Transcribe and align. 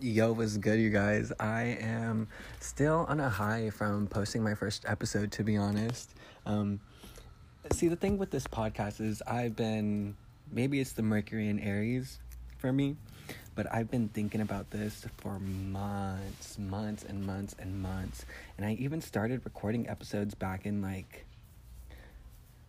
Yo, 0.00 0.30
what's 0.30 0.56
good, 0.56 0.78
you 0.78 0.90
guys? 0.90 1.32
I 1.40 1.76
am 1.80 2.28
still 2.60 3.04
on 3.08 3.18
a 3.18 3.28
high 3.28 3.70
from 3.70 4.06
posting 4.06 4.44
my 4.44 4.54
first 4.54 4.84
episode, 4.86 5.32
to 5.32 5.42
be 5.42 5.56
honest. 5.56 6.14
Um, 6.46 6.78
see, 7.72 7.88
the 7.88 7.96
thing 7.96 8.16
with 8.16 8.30
this 8.30 8.46
podcast 8.46 9.00
is 9.00 9.20
I've 9.26 9.56
been, 9.56 10.16
maybe 10.52 10.78
it's 10.78 10.92
the 10.92 11.02
Mercury 11.02 11.48
and 11.48 11.60
Aries 11.60 12.20
for 12.58 12.72
me, 12.72 12.94
but 13.56 13.66
I've 13.74 13.90
been 13.90 14.08
thinking 14.10 14.40
about 14.40 14.70
this 14.70 15.04
for 15.16 15.40
months, 15.40 16.60
months, 16.60 17.02
and 17.02 17.26
months, 17.26 17.56
and 17.58 17.82
months. 17.82 18.24
And 18.56 18.64
I 18.64 18.74
even 18.74 19.00
started 19.00 19.40
recording 19.44 19.88
episodes 19.88 20.32
back 20.32 20.64
in 20.64 20.80
like 20.80 21.26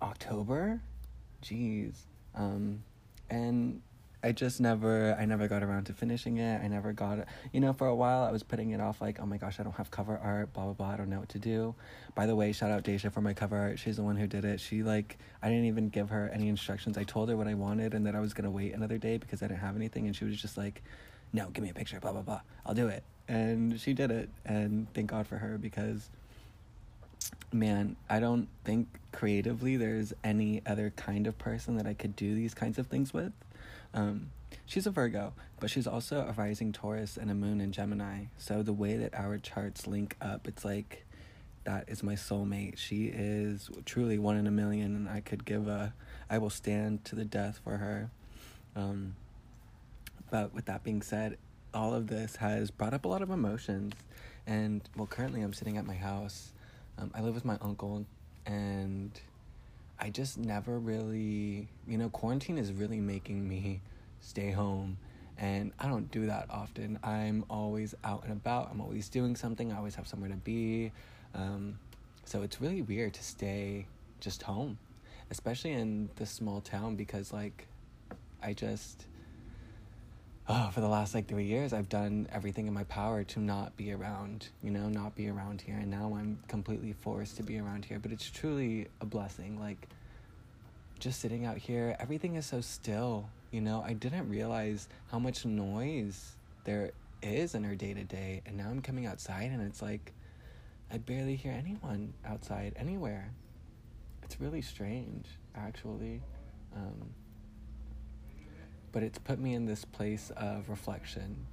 October. 0.02 0.82
Jeez. 1.44 1.94
Um, 2.34 2.82
and 3.30 3.84
I 4.22 4.34
just 4.34 4.60
never 4.60 5.16
I 5.18 5.26
never 5.26 5.48
got 5.48 5.64
around 5.64 5.86
to 5.86 5.94
finishing 5.94 6.38
it. 6.38 6.62
I 6.62 6.68
never 6.68 6.92
got 6.92 7.20
it. 7.20 7.28
You 7.54 7.62
know, 7.62 7.72
for 7.72 7.88
a 7.88 7.96
while 7.96 8.24
I 8.24 8.32
was 8.32 8.44
putting 8.44 8.72
it 8.72 8.82
off 8.82 9.00
like, 9.00 9.20
oh 9.20 9.26
my 9.26 9.38
gosh, 9.38 9.60
I 9.60 9.64
don't 9.64 9.76
have 9.76 9.92
cover 9.92 10.20
art, 10.22 10.52
blah 10.54 10.66
blah 10.66 10.74
blah. 10.74 10.90
I 10.90 10.98
don't 10.98 11.10
know 11.10 11.20
what 11.20 11.30
to 11.30 11.40
do. 11.40 11.74
By 12.16 12.26
the 12.26 12.36
way, 12.36 12.52
shout 12.52 12.70
out 12.70 12.84
Deja 12.84 13.10
for 13.10 13.22
my 13.22 13.34
cover 13.34 13.58
art. 13.58 13.80
She's 13.80 13.96
the 13.96 14.04
one 14.04 14.18
who 14.18 14.28
did 14.28 14.44
it. 14.44 14.60
She 14.60 14.84
like 14.84 15.18
I 15.42 15.48
didn't 15.48 15.66
even 15.66 15.88
give 15.88 16.10
her 16.10 16.30
any 16.34 16.50
instructions. 16.50 16.98
I 16.98 17.04
told 17.04 17.30
her 17.30 17.38
what 17.38 17.48
I 17.48 17.54
wanted 17.54 17.94
and 17.94 18.06
that 18.08 18.16
I 18.16 18.20
was 18.20 18.34
gonna 18.34 18.52
wait 18.52 18.74
another 18.74 18.98
day 18.98 19.18
because 19.18 19.42
I 19.42 19.48
didn't 19.48 19.62
have 19.62 19.78
anything 19.78 20.06
and 20.06 20.16
she 20.16 20.26
was 20.26 20.40
just 20.42 20.58
like, 20.58 20.84
No, 21.32 21.50
give 21.50 21.64
me 21.64 21.70
a 21.70 21.74
picture, 21.74 22.00
blah 22.02 22.12
blah 22.12 22.22
blah. 22.22 22.42
I'll 22.66 22.76
do 22.76 22.90
it. 22.90 23.04
And 23.30 23.80
she 23.80 23.94
did 23.94 24.12
it 24.12 24.30
and 24.46 24.92
thank 24.94 25.12
God 25.12 25.28
for 25.28 25.38
her 25.38 25.58
because 25.58 26.10
man, 27.54 27.96
I 28.10 28.20
don't 28.20 28.48
think 28.64 28.88
creatively 29.12 29.78
there's 29.78 30.14
any 30.24 30.62
other 30.66 30.92
kind 30.96 31.26
of 31.26 31.38
person 31.38 31.78
that 31.78 31.88
I 31.88 31.94
could 31.94 32.16
do 32.16 32.36
these 32.36 32.54
kinds 32.54 32.78
of 32.78 32.88
things 32.88 33.14
with. 33.14 33.32
Um, 33.94 34.32
she's 34.66 34.86
a 34.86 34.92
Virgo, 34.92 35.34
but 35.60 35.70
she's 35.70 35.88
also 35.88 36.22
a 36.28 36.32
rising 36.34 36.72
Taurus 36.72 37.18
and 37.18 37.30
a 37.30 37.36
moon 37.36 37.62
in 37.62 37.72
Gemini. 37.72 38.26
So 38.38 38.64
the 38.64 38.74
way 38.74 38.98
that 38.98 39.14
our 39.16 39.38
charts 39.38 39.88
link 39.88 40.16
up, 40.22 40.48
it's 40.48 40.64
like 40.64 41.06
that 41.64 41.90
is 41.90 42.04
my 42.04 42.14
soulmate. 42.14 42.78
She 42.78 43.08
is 43.08 43.70
truly 43.86 44.18
one 44.18 44.38
in 44.38 44.48
a 44.48 44.52
million, 44.52 44.96
and 44.96 45.10
I 45.10 45.22
could 45.22 45.46
give 45.46 45.68
a, 45.68 45.94
I 46.30 46.38
will 46.38 46.50
stand 46.50 47.06
to 47.06 47.16
the 47.16 47.26
death 47.26 47.60
for 47.64 47.78
her. 47.78 48.10
Um, 48.76 49.16
but 50.32 50.54
with 50.54 50.66
that 50.66 50.84
being 50.84 51.02
said, 51.02 51.38
all 51.74 51.94
of 51.94 52.08
this 52.08 52.38
has 52.38 52.72
brought 52.72 52.94
up 52.94 53.06
a 53.06 53.08
lot 53.08 53.22
of 53.22 53.30
emotions. 53.30 53.94
And 54.48 54.82
well, 54.96 55.08
currently 55.08 55.42
I'm 55.42 55.54
sitting 55.54 55.78
at 55.78 55.86
my 55.86 55.96
house. 55.96 56.54
Um, 56.98 57.12
I 57.14 57.22
live 57.22 57.36
with 57.36 57.46
my 57.46 57.58
uncle, 57.62 58.06
and 58.46 59.12
I 60.00 60.10
just 60.10 60.38
never 60.38 60.80
really, 60.80 61.68
you 61.88 61.98
know, 61.98 62.10
quarantine 62.10 62.58
is 62.58 62.72
really 62.72 63.00
making 63.00 63.48
me 63.48 63.82
stay 64.22 64.52
home. 64.52 64.98
And 65.38 65.72
I 65.80 65.88
don't 65.88 66.10
do 66.12 66.26
that 66.28 66.48
often. 66.50 67.00
I'm 67.04 67.46
always 67.50 67.96
out 68.04 68.24
and 68.24 68.34
about. 68.34 68.70
I'm 68.72 68.82
always 68.82 69.10
doing 69.10 69.36
something. 69.36 69.72
I 69.72 69.78
always 69.78 69.96
have 69.96 70.08
somewhere 70.08 70.30
to 70.30 70.36
be. 70.36 70.92
Um, 71.34 71.80
so 72.26 72.42
it's 72.44 72.60
really 72.62 72.82
weird 72.82 73.14
to 73.14 73.24
stay 73.24 73.88
just 74.20 74.44
home, 74.44 74.78
especially 75.32 75.72
in 75.72 76.10
this 76.18 76.30
small 76.30 76.62
town 76.62 76.96
because, 76.96 77.32
like, 77.32 77.68
I 78.44 78.54
just, 78.54 79.06
oh, 80.50 80.72
for 80.74 80.82
the 80.82 80.88
last 80.88 81.14
like 81.14 81.28
three 81.28 81.46
years, 81.46 81.74
I've 81.74 81.90
done 81.90 82.28
everything 82.32 82.68
in 82.68 82.74
my 82.74 82.84
power 82.86 83.24
to 83.24 83.40
not 83.40 83.78
be 83.78 83.94
around, 83.94 84.50
you 84.64 84.72
know, 84.72 84.90
not 84.90 85.16
be 85.16 85.30
around 85.30 85.62
here. 85.62 85.76
And 85.76 85.92
now 85.92 86.16
I'm 86.18 86.40
completely 86.48 86.94
forced 86.94 87.38
to 87.38 87.44
be 87.44 87.60
around 87.60 87.86
here. 87.86 88.00
But 88.00 88.12
it's 88.12 88.30
truly 88.30 88.88
a 89.00 89.06
blessing. 89.06 89.60
Like, 89.60 89.88
just 90.98 91.20
sitting 91.20 91.46
out 91.46 91.58
here, 91.58 91.96
everything 92.00 92.36
is 92.36 92.48
so 92.48 92.62
still, 92.62 93.30
you 93.52 93.62
know. 93.62 93.84
I 93.86 93.94
didn't 93.94 94.28
realize 94.28 94.90
how 95.12 95.20
much 95.20 95.46
noise 95.46 96.34
there 96.64 96.92
is 97.22 97.54
in 97.54 97.64
our 97.64 97.76
day 97.76 97.94
to 97.94 98.04
day. 98.04 98.42
And 98.48 98.58
now 98.58 98.70
I'm 98.70 98.82
coming 98.82 99.06
outside 99.06 99.52
and 99.52 99.62
it's 99.62 99.84
like, 99.84 100.14
I 100.92 100.98
barely 100.98 101.36
hear 101.36 101.52
anyone 101.52 102.14
outside 102.26 102.74
anywhere. 102.76 103.32
It's 104.24 104.42
really 104.42 104.64
strange, 104.64 105.28
actually. 105.56 106.22
Um, 106.76 107.14
but 108.92 109.04
it's 109.04 109.18
put 109.18 109.40
me 109.40 109.54
in 109.54 109.66
this 109.66 109.86
place 109.86 110.32
of 110.38 110.70
reflection. 110.70 111.46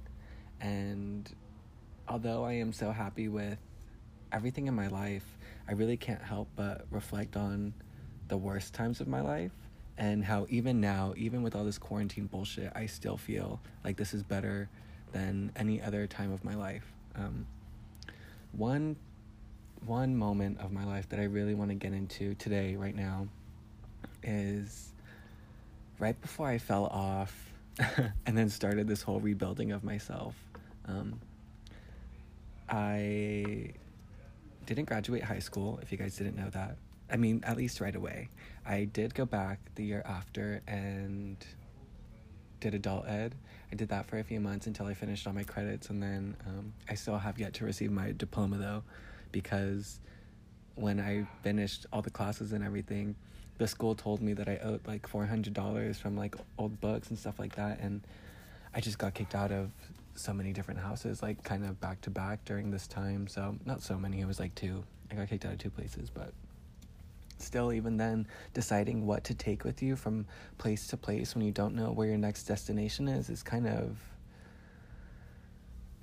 And 0.59 1.29
although 2.07 2.43
I 2.43 2.53
am 2.53 2.73
so 2.73 2.91
happy 2.91 3.27
with 3.27 3.57
everything 4.31 4.67
in 4.67 4.73
my 4.73 4.87
life, 4.87 5.25
I 5.67 5.73
really 5.73 5.97
can't 5.97 6.21
help 6.21 6.47
but 6.55 6.85
reflect 6.91 7.35
on 7.35 7.73
the 8.27 8.37
worst 8.37 8.73
times 8.73 8.99
of 8.99 9.07
my 9.07 9.21
life 9.21 9.51
and 9.97 10.23
how 10.23 10.45
even 10.49 10.79
now, 10.79 11.13
even 11.17 11.41
with 11.43 11.55
all 11.55 11.63
this 11.63 11.77
quarantine 11.77 12.27
bullshit, 12.27 12.71
I 12.75 12.85
still 12.85 13.17
feel 13.17 13.59
like 13.83 13.97
this 13.97 14.13
is 14.13 14.23
better 14.23 14.69
than 15.11 15.51
any 15.55 15.81
other 15.81 16.05
time 16.07 16.31
of 16.31 16.43
my 16.43 16.55
life. 16.55 16.91
Um, 17.15 17.47
one 18.51 18.95
one 19.85 20.15
moment 20.15 20.59
of 20.59 20.71
my 20.71 20.83
life 20.83 21.07
that 21.09 21.19
I 21.19 21.23
really 21.23 21.53
want 21.53 21.69
to 21.69 21.75
get 21.75 21.93
into 21.93 22.33
today, 22.35 22.75
right 22.75 22.95
now, 22.95 23.27
is 24.23 24.91
right 25.99 26.19
before 26.21 26.47
I 26.47 26.57
fell 26.57 26.85
off 26.85 27.51
and 28.25 28.37
then 28.37 28.49
started 28.49 28.87
this 28.87 29.01
whole 29.01 29.19
rebuilding 29.19 29.71
of 29.71 29.83
myself. 29.83 30.35
Um, 30.85 31.19
I 32.69 33.73
didn't 34.65 34.85
graduate 34.85 35.23
high 35.23 35.39
school, 35.39 35.79
if 35.81 35.91
you 35.91 35.97
guys 35.97 36.15
didn't 36.17 36.35
know 36.35 36.49
that. 36.49 36.77
I 37.09 37.17
mean, 37.17 37.41
at 37.45 37.55
least 37.55 37.79
right 37.79 37.95
away. 37.95 38.29
I 38.65 38.83
did 38.85 39.15
go 39.15 39.25
back 39.25 39.59
the 39.75 39.83
year 39.83 40.03
after 40.05 40.61
and 40.67 41.37
did 42.59 42.73
adult 42.73 43.07
ed. 43.07 43.35
I 43.71 43.75
did 43.75 43.89
that 43.89 44.05
for 44.05 44.19
a 44.19 44.23
few 44.23 44.39
months 44.39 44.67
until 44.67 44.87
I 44.87 44.93
finished 44.93 45.27
all 45.27 45.33
my 45.33 45.43
credits, 45.43 45.89
and 45.89 46.01
then 46.01 46.35
um, 46.45 46.73
I 46.89 46.95
still 46.95 47.17
have 47.17 47.39
yet 47.39 47.53
to 47.55 47.65
receive 47.65 47.91
my 47.91 48.11
diploma 48.11 48.57
though, 48.57 48.83
because 49.31 49.99
when 50.75 50.99
I 50.99 51.25
finished 51.43 51.85
all 51.91 52.01
the 52.01 52.09
classes 52.09 52.53
and 52.53 52.63
everything, 52.63 53.15
the 53.57 53.67
school 53.67 53.95
told 53.95 54.21
me 54.21 54.33
that 54.33 54.47
I 54.47 54.57
owed 54.57 54.85
like 54.87 55.07
four 55.07 55.25
hundred 55.25 55.53
dollars 55.53 55.97
from 55.97 56.15
like 56.15 56.35
old 56.57 56.79
books 56.79 57.09
and 57.09 57.17
stuff 57.17 57.39
like 57.39 57.55
that, 57.55 57.79
and 57.79 58.01
I 58.73 58.81
just 58.81 58.97
got 58.97 59.13
kicked 59.13 59.35
out 59.35 59.51
of 59.51 59.71
so 60.15 60.33
many 60.33 60.53
different 60.53 60.79
houses, 60.79 61.21
like 61.21 61.43
kind 61.43 61.65
of 61.65 61.79
back 61.79 62.01
to 62.01 62.09
back 62.09 62.45
during 62.45 62.71
this 62.71 62.87
time. 62.87 63.27
So 63.27 63.55
not 63.65 63.81
so 63.81 63.97
many; 63.97 64.21
it 64.21 64.27
was 64.27 64.39
like 64.39 64.53
two. 64.55 64.83
I 65.11 65.15
got 65.15 65.29
kicked 65.29 65.45
out 65.45 65.53
of 65.53 65.59
two 65.59 65.69
places, 65.69 66.09
but 66.09 66.33
still, 67.39 67.73
even 67.73 67.97
then, 67.97 68.27
deciding 68.53 69.05
what 69.05 69.23
to 69.25 69.33
take 69.33 69.63
with 69.63 69.81
you 69.81 69.95
from 69.95 70.25
place 70.57 70.87
to 70.87 70.97
place 70.97 71.33
when 71.35 71.45
you 71.45 71.51
don't 71.51 71.75
know 71.75 71.91
where 71.91 72.07
your 72.07 72.17
next 72.17 72.43
destination 72.43 73.07
is 73.07 73.29
is 73.29 73.43
kind 73.43 73.67
of. 73.67 73.97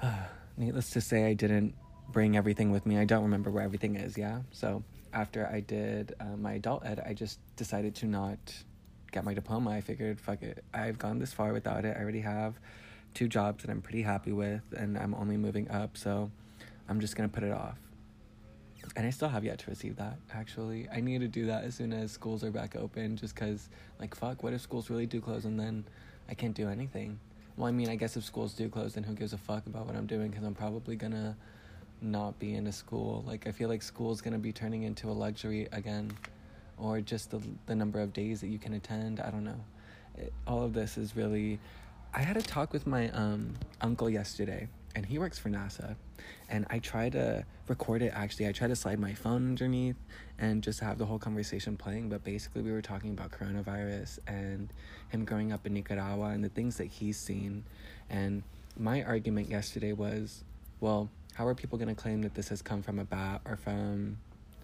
Needless 0.57 0.91
to 0.91 1.01
say, 1.01 1.25
I 1.25 1.35
didn't 1.35 1.75
bring 2.09 2.37
everything 2.37 2.71
with 2.71 2.87
me. 2.87 2.97
I 2.99 3.05
don't 3.05 3.25
remember 3.25 3.51
where 3.51 3.65
everything 3.65 3.97
is, 3.97 4.17
yeah? 4.17 4.43
So 4.53 4.85
after 5.15 5.47
I 5.47 5.61
did 5.61 6.15
uh, 6.21 6.37
my 6.37 6.55
adult 6.55 6.85
ed, 6.85 7.03
I 7.07 7.15
just 7.15 7.39
decided 7.57 7.95
to 7.97 8.07
not 8.07 8.39
get 9.13 9.25
my 9.25 9.33
diploma. 9.33 9.71
I 9.71 9.81
figured, 9.81 10.21
fuck 10.21 10.43
it, 10.43 10.65
I've 10.75 10.99
gone 10.99 11.19
this 11.19 11.33
far 11.33 11.53
without 11.53 11.85
it. 11.85 11.97
I 11.97 12.01
already 12.01 12.21
have 12.21 12.59
two 13.15 13.29
jobs 13.29 13.63
that 13.63 13.71
I'm 13.71 13.81
pretty 13.81 14.03
happy 14.03 14.33
with, 14.33 14.63
and 14.77 14.99
I'm 14.99 15.15
only 15.15 15.37
moving 15.37 15.71
up, 15.71 15.97
so 15.97 16.31
I'm 16.89 17.01
just 17.01 17.17
gonna 17.17 17.29
put 17.29 17.45
it 17.45 17.53
off. 17.53 17.79
And 18.97 19.07
I 19.07 19.11
still 19.11 19.29
have 19.29 19.45
yet 19.45 19.59
to 19.61 19.71
receive 19.71 19.97
that, 19.97 20.19
actually. 20.33 20.89
I 20.93 21.01
need 21.01 21.21
to 21.21 21.29
do 21.29 21.47
that 21.47 21.65
as 21.65 21.75
soon 21.75 21.93
as 21.93 22.13
schools 22.13 22.45
are 22.45 22.51
back 22.51 22.77
open, 22.77 23.17
just 23.17 23.35
because, 23.35 23.69
like, 23.99 24.15
fuck, 24.15 24.43
what 24.43 24.53
if 24.53 24.61
schools 24.61 24.91
really 24.91 25.07
do 25.07 25.21
close 25.21 25.45
and 25.47 25.59
then 25.59 25.85
I 26.29 26.35
can't 26.35 26.55
do 26.55 26.69
anything? 26.69 27.19
Well, 27.57 27.69
I 27.69 27.71
mean, 27.71 27.89
I 27.89 27.95
guess 27.95 28.17
if 28.17 28.25
schools 28.25 28.53
do 28.53 28.69
close, 28.69 28.95
then 28.95 29.05
who 29.05 29.15
gives 29.15 29.33
a 29.33 29.39
fuck 29.39 29.67
about 29.67 29.87
what 29.87 29.95
I'm 29.95 30.07
doing? 30.07 30.31
Because 30.31 30.45
I'm 30.45 30.55
probably 30.55 30.97
gonna 30.97 31.37
not 32.01 32.39
be 32.39 32.55
in 32.55 32.67
a 32.67 32.73
school. 32.73 33.25
Like 33.27 33.47
I 33.47 33.53
feel 33.53 33.69
like 33.69 33.83
school's 33.83 34.21
gonna 34.21 34.39
be 34.39 34.53
turning 34.53 34.83
into 34.83 35.09
a 35.11 35.13
luxury 35.13 35.69
again, 35.73 36.17
or 36.79 37.01
just 37.01 37.31
the 37.31 37.41
the 37.67 37.75
number 37.75 38.01
of 38.01 38.13
days 38.13 38.41
that 38.41 38.49
you 38.49 38.59
can 38.59 38.75
attend. 38.75 39.21
I 39.21 39.31
don't 39.31 39.45
know. 39.45 39.61
It, 40.17 40.33
all 40.47 40.63
of 40.63 40.73
this 40.73 40.97
is 40.99 41.17
really. 41.17 41.59
I 42.17 42.21
had 42.21 42.37
a 42.37 42.43
talk 42.43 42.73
with 42.73 42.87
my 42.87 43.11
um, 43.11 43.55
uncle 43.81 44.09
yesterday, 44.09 44.69
and 44.95 45.05
he 45.05 45.19
works 45.19 45.39
for 45.39 45.49
NASA. 45.49 45.97
And 46.49 46.65
I 46.71 46.79
tried 46.79 47.13
to 47.13 47.45
record 47.69 48.03
it 48.03 48.13
actually. 48.15 48.47
I 48.47 48.53
tried 48.53 48.69
to 48.69 48.77
slide 48.77 48.99
my 49.01 49.15
phone 49.15 49.49
underneath 49.49 49.97
and 50.39 50.63
just 50.63 50.81
have 50.81 50.99
the 50.99 51.07
whole 51.07 51.19
conversation 51.19 51.77
playing. 51.77 52.09
But 52.09 52.23
basically, 52.23 52.63
we 52.63 52.71
were 52.71 52.83
talking 52.83 53.11
about 53.11 53.33
coronavirus 53.33 54.21
and 54.27 54.73
him 55.09 55.25
growing 55.25 55.53
up 55.53 55.67
in 55.67 55.75
Nicaragua 55.75 56.27
and 56.27 56.45
the 56.45 56.49
things 56.49 56.77
that 56.77 56.87
he's 56.87 57.17
seen. 57.17 57.65
And 58.09 58.43
my 58.79 59.03
argument 59.03 59.51
yesterday 59.51 59.93
was 59.93 60.45
well, 60.81 61.09
how 61.35 61.47
are 61.47 61.55
people 61.55 61.79
going 61.79 61.95
to 61.95 62.01
claim 62.01 62.23
that 62.23 62.35
this 62.35 62.49
has 62.49 62.63
come 62.63 62.83
from 62.83 62.99
a 62.99 63.05
bat 63.05 63.41
or 63.45 63.57
from 63.57 64.17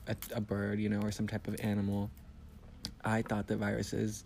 a, 0.06 0.16
a 0.34 0.40
bird, 0.40 0.78
you 0.80 0.88
know, 0.88 1.00
or 1.00 1.10
some 1.10 1.26
type 1.26 1.48
of 1.48 1.56
animal? 1.60 2.10
I 3.04 3.22
thought 3.22 3.46
that 3.48 3.56
viruses 3.56 4.24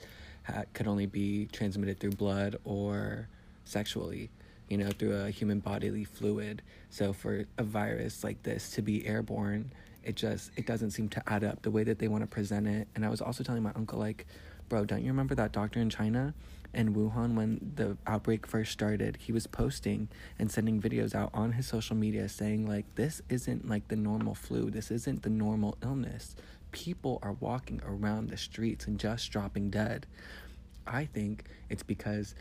could 0.75 0.87
only 0.87 1.06
be 1.06 1.46
transmitted 1.52 1.99
through 1.99 2.12
blood 2.12 2.56
or 2.64 3.29
sexually, 3.64 4.31
you 4.69 4.76
know, 4.76 4.91
through 4.91 5.17
a 5.17 5.31
human 5.31 5.58
bodily 5.58 6.05
fluid. 6.05 6.62
So 6.91 7.12
for 7.12 7.44
a 7.56 7.64
virus 7.64 8.23
like 8.23 8.43
this 8.43 8.70
to 8.73 8.82
be 8.82 9.06
airborne, 9.06 9.73
it 10.02 10.17
just 10.17 10.50
it 10.56 10.67
doesn't 10.67 10.90
seem 10.90 11.08
to 11.11 11.23
add 11.26 11.44
up 11.44 11.62
the 11.62 11.70
way 11.70 11.82
that 11.85 11.99
they 11.99 12.08
want 12.08 12.23
to 12.23 12.26
present 12.26 12.69
it. 12.69 12.88
And 12.94 13.06
I 13.06 13.08
was 13.08 13.23
also 13.23 13.43
telling 13.43 13.62
my 13.62 13.73
uncle 13.75 13.99
like, 13.99 14.26
bro, 14.69 14.85
don't 14.85 15.02
you 15.02 15.08
remember 15.08 15.35
that 15.37 15.52
doctor 15.52 15.81
in 15.81 15.88
China 15.88 16.35
in 16.75 16.94
Wuhan 16.94 17.35
when 17.35 17.73
the 17.76 17.97
outbreak 18.06 18.47
first 18.47 18.73
started, 18.73 19.19
he 19.21 19.32
was 19.32 19.47
posting 19.47 20.09
and 20.38 20.50
sending 20.50 20.81
videos 20.81 21.15
out 21.15 21.31
on 21.32 21.53
his 21.53 21.67
social 21.67 21.97
media 21.97 22.29
saying, 22.29 22.67
like, 22.67 22.85
this 22.94 23.23
isn't 23.29 23.69
like 23.69 23.88
the 23.88 23.97
normal 23.97 24.35
flu, 24.35 24.71
this 24.71 24.91
isn't 24.91 25.23
the 25.23 25.31
normal 25.31 25.76
illness. 25.82 26.37
People 26.73 27.19
are 27.23 27.35
walking 27.35 27.81
around 27.87 28.29
the 28.29 28.37
streets 28.37 28.87
and 28.87 28.99
just 28.99 29.31
dropping 29.31 29.71
dead. 29.71 30.06
I 30.87 31.06
think 31.06 31.44
it's 31.71 31.82
because 31.82 32.35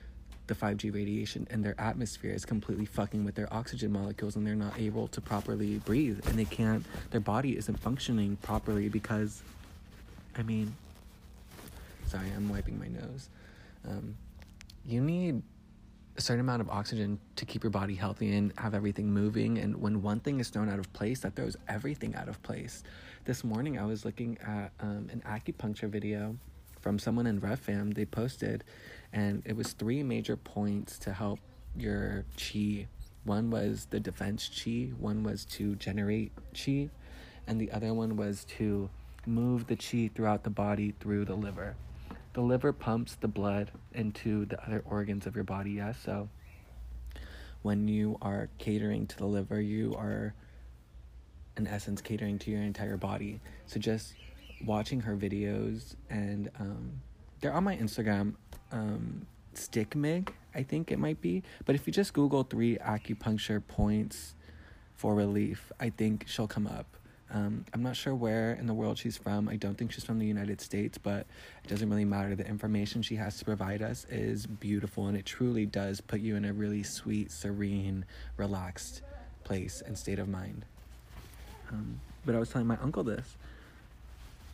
the 0.47 0.55
5G 0.55 0.93
radiation 0.93 1.47
in 1.49 1.61
their 1.61 1.79
atmosphere 1.79 2.31
is 2.31 2.43
completely 2.43 2.85
fucking 2.85 3.23
with 3.23 3.35
their 3.35 3.51
oxygen 3.53 3.93
molecules 3.93 4.35
and 4.35 4.45
they're 4.45 4.55
not 4.55 4.77
able 4.77 5.07
to 5.09 5.21
properly 5.21 5.77
breathe 5.79 6.27
and 6.27 6.37
they 6.37 6.45
can't, 6.45 6.85
their 7.11 7.21
body 7.21 7.57
isn't 7.57 7.79
functioning 7.79 8.37
properly 8.41 8.89
because, 8.89 9.41
I 10.35 10.43
mean, 10.43 10.75
sorry, 12.07 12.27
I'm 12.35 12.49
wiping 12.49 12.77
my 12.77 12.87
nose. 12.87 13.29
Um, 13.87 14.15
you 14.85 15.01
need 15.01 15.41
a 16.15 16.21
certain 16.21 16.41
amount 16.41 16.61
of 16.61 16.69
oxygen 16.69 17.19
to 17.35 17.45
keep 17.45 17.63
your 17.63 17.71
body 17.71 17.95
healthy 17.95 18.35
and 18.35 18.53
have 18.57 18.73
everything 18.73 19.11
moving. 19.11 19.57
And 19.57 19.81
when 19.81 20.01
one 20.01 20.19
thing 20.19 20.39
is 20.39 20.49
thrown 20.49 20.69
out 20.69 20.79
of 20.79 20.91
place, 20.93 21.21
that 21.21 21.35
throws 21.35 21.57
everything 21.67 22.15
out 22.15 22.27
of 22.29 22.41
place. 22.43 22.83
This 23.25 23.43
morning, 23.43 23.79
I 23.79 23.85
was 23.85 24.05
looking 24.05 24.37
at 24.45 24.71
um, 24.79 25.09
an 25.11 25.23
acupuncture 25.25 25.89
video 25.89 26.37
from 26.81 26.99
someone 26.99 27.25
in 27.25 27.41
RevFam. 27.41 27.93
They 27.93 28.05
posted, 28.05 28.63
and 29.11 29.41
it 29.45 29.55
was 29.55 29.73
three 29.73 30.03
major 30.03 30.35
points 30.35 30.99
to 30.99 31.13
help 31.13 31.39
your 31.75 32.25
chi. 32.37 32.87
One 33.23 33.49
was 33.49 33.87
the 33.89 33.99
defense 33.99 34.49
chi, 34.49 34.91
one 34.99 35.23
was 35.23 35.45
to 35.45 35.75
generate 35.75 36.33
chi, 36.53 36.89
and 37.47 37.59
the 37.59 37.71
other 37.71 37.93
one 37.93 38.17
was 38.17 38.43
to 38.57 38.89
move 39.25 39.67
the 39.67 39.77
chi 39.77 40.11
throughout 40.13 40.43
the 40.43 40.49
body 40.49 40.93
through 40.99 41.23
the 41.23 41.35
liver 41.35 41.75
the 42.33 42.41
liver 42.41 42.73
pumps 42.73 43.15
the 43.15 43.27
blood 43.27 43.71
into 43.93 44.45
the 44.45 44.61
other 44.65 44.83
organs 44.89 45.25
of 45.27 45.35
your 45.35 45.43
body, 45.43 45.71
yes. 45.71 45.97
So 46.03 46.29
when 47.61 47.87
you 47.87 48.17
are 48.21 48.49
catering 48.57 49.07
to 49.07 49.17
the 49.17 49.25
liver, 49.25 49.61
you 49.61 49.95
are 49.95 50.33
in 51.55 51.67
essence 51.67 52.01
catering 52.01 52.39
to 52.39 52.51
your 52.51 52.61
entire 52.61 52.97
body. 52.97 53.39
So 53.67 53.79
just 53.79 54.13
watching 54.65 55.01
her 55.01 55.15
videos 55.15 55.95
and 56.09 56.49
um, 56.59 57.01
they're 57.41 57.53
on 57.53 57.63
my 57.63 57.77
Instagram, 57.77 58.33
um, 58.71 59.27
Stickmig, 59.53 60.29
I 60.55 60.63
think 60.63 60.91
it 60.91 60.97
might 60.97 61.21
be. 61.21 61.43
But 61.65 61.75
if 61.75 61.85
you 61.85 61.93
just 61.93 62.13
Google 62.13 62.43
three 62.43 62.77
acupuncture 62.77 63.65
points 63.65 64.35
for 64.95 65.13
relief, 65.13 65.71
I 65.79 65.89
think 65.89 66.25
she'll 66.27 66.47
come 66.47 66.65
up. 66.65 66.97
Um, 67.33 67.65
I'm 67.73 67.81
not 67.81 67.95
sure 67.95 68.13
where 68.13 68.53
in 68.53 68.67
the 68.67 68.75
world 68.75 68.99
she's 68.99 69.17
from. 69.17 69.49
I 69.49 69.55
don't 69.55 69.75
think 69.75 69.91
she's 69.91 70.03
from 70.03 70.19
the 70.19 70.25
United 70.25 70.61
States, 70.61 70.99
but 70.99 71.25
it 71.63 71.67
doesn't 71.67 71.89
really 71.89 72.05
matter. 72.05 72.35
The 72.35 72.47
information 72.47 73.01
she 73.01 73.15
has 73.15 73.39
to 73.39 73.45
provide 73.45 73.81
us 73.81 74.05
is 74.09 74.45
beautiful, 74.45 75.07
and 75.07 75.17
it 75.17 75.25
truly 75.25 75.65
does 75.65 75.99
put 75.99 76.19
you 76.21 76.35
in 76.35 76.45
a 76.45 76.53
really 76.53 76.83
sweet, 76.83 77.31
serene, 77.31 78.05
relaxed 78.37 79.01
place 79.43 79.81
and 79.83 79.97
state 79.97 80.19
of 80.19 80.29
mind. 80.29 80.63
Um, 81.71 81.99
but 82.23 82.35
I 82.35 82.39
was 82.39 82.49
telling 82.49 82.67
my 82.67 82.77
uncle 82.77 83.03
this, 83.03 83.35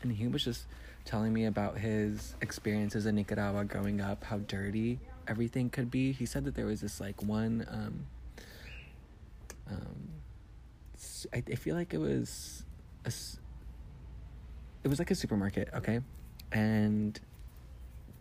and 0.02 0.14
he 0.14 0.28
was 0.28 0.46
just 0.46 0.64
telling 1.04 1.34
me 1.34 1.46
about 1.46 1.78
his 1.78 2.34
experiences 2.42 3.06
in 3.06 3.16
Nicaragua 3.16 3.66
growing 3.66 4.00
up, 4.00 4.24
how 4.24 4.38
dirty 4.38 5.00
everything 5.28 5.70
could 5.70 5.92
be. 5.92 6.14
He 6.14 6.26
said 6.26 6.46
that 6.46 6.56
there 6.56 6.66
was 6.66 6.80
this 6.80 7.02
like 7.02 7.22
one. 7.22 7.66
Um, 7.70 8.06
um, 9.70 10.10
I, 11.34 11.44
I 11.52 11.56
feel 11.56 11.76
like 11.76 11.94
it 11.94 12.00
was 12.00 12.64
a, 13.06 13.12
it 14.84 14.88
was 14.88 15.00
like 15.00 15.12
a 15.12 15.16
supermarket, 15.16 15.69
okay? 15.74 16.01
And 16.51 17.19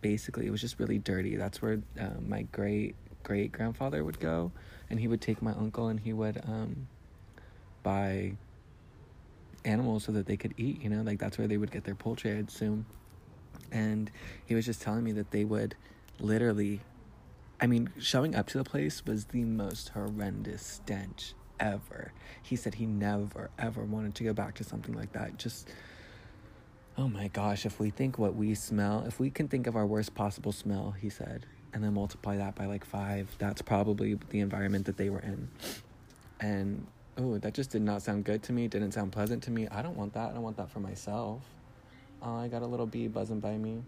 basically 0.01 0.47
it 0.47 0.51
was 0.51 0.61
just 0.61 0.79
really 0.79 0.99
dirty. 0.99 1.35
That's 1.35 1.61
where 1.61 1.81
uh, 1.99 2.19
my 2.25 2.43
great 2.43 2.95
great 3.23 3.51
grandfather 3.51 4.03
would 4.03 4.19
go, 4.19 4.51
and 4.89 4.99
he 4.99 5.07
would 5.07 5.21
take 5.21 5.41
my 5.41 5.51
uncle 5.51 5.87
and 5.87 5.99
he 5.99 6.13
would 6.13 6.41
um, 6.45 6.87
buy 7.83 8.33
animals 9.65 10.05
so 10.05 10.11
that 10.13 10.25
they 10.25 10.37
could 10.37 10.53
eat. 10.57 10.81
You 10.81 10.89
know, 10.89 11.01
like 11.01 11.19
that's 11.19 11.37
where 11.37 11.47
they 11.47 11.57
would 11.57 11.71
get 11.71 11.83
their 11.83 11.95
poultry. 11.95 12.31
I'd 12.31 12.47
assume. 12.47 12.85
And 13.71 14.09
he 14.45 14.55
was 14.55 14.65
just 14.65 14.81
telling 14.81 15.03
me 15.03 15.11
that 15.13 15.31
they 15.31 15.43
would 15.43 15.75
literally, 16.19 16.81
I 17.61 17.67
mean, 17.67 17.91
showing 17.99 18.35
up 18.35 18.47
to 18.47 18.57
the 18.57 18.63
place 18.63 19.05
was 19.05 19.25
the 19.25 19.43
most 19.43 19.89
horrendous 19.89 20.65
stench 20.65 21.33
ever. 21.59 22.11
He 22.41 22.55
said 22.55 22.75
he 22.75 22.85
never, 22.85 23.49
ever 23.57 23.83
wanted 23.83 24.15
to 24.15 24.23
go 24.23 24.33
back 24.33 24.55
to 24.55 24.63
something 24.63 24.95
like 24.95 25.11
that. 25.13 25.37
Just, 25.37 25.69
oh 26.97 27.07
my 27.07 27.27
gosh, 27.29 27.65
if 27.65 27.79
we 27.79 27.89
think 27.89 28.17
what 28.17 28.35
we 28.35 28.55
smell, 28.55 29.03
if 29.07 29.19
we 29.19 29.29
can 29.29 29.47
think 29.47 29.67
of 29.67 29.75
our 29.75 29.85
worst 29.85 30.15
possible 30.15 30.51
smell, 30.51 30.91
he 30.91 31.09
said, 31.09 31.45
and 31.73 31.83
then 31.83 31.93
multiply 31.93 32.37
that 32.37 32.55
by 32.55 32.65
like 32.65 32.83
five, 32.85 33.33
that's 33.37 33.61
probably 33.61 34.17
the 34.29 34.39
environment 34.39 34.85
that 34.85 34.97
they 34.97 35.09
were 35.09 35.19
in. 35.19 35.49
And 36.39 36.87
oh, 37.17 37.37
that 37.37 37.53
just 37.53 37.71
did 37.71 37.81
not 37.81 38.01
sound 38.01 38.25
good 38.25 38.41
to 38.43 38.53
me, 38.53 38.67
didn't 38.67 38.93
sound 38.93 39.11
pleasant 39.11 39.43
to 39.43 39.51
me. 39.51 39.67
I 39.67 39.81
don't 39.81 39.97
want 39.97 40.13
that. 40.13 40.31
I 40.31 40.33
don't 40.33 40.43
want 40.43 40.57
that 40.57 40.71
for 40.71 40.79
myself. 40.79 41.41
Uh, 42.23 42.35
I 42.35 42.47
got 42.47 42.61
a 42.61 42.65
little 42.65 42.85
bee 42.85 43.07
buzzing 43.07 43.39
by 43.39 43.57
me. 43.57 43.83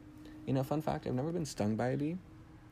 You 0.45 0.53
know, 0.53 0.63
fun 0.63 0.81
fact, 0.81 1.07
I've 1.07 1.13
never 1.13 1.31
been 1.31 1.45
stung 1.45 1.75
by 1.75 1.89
a 1.89 1.97
bee. 1.97 2.17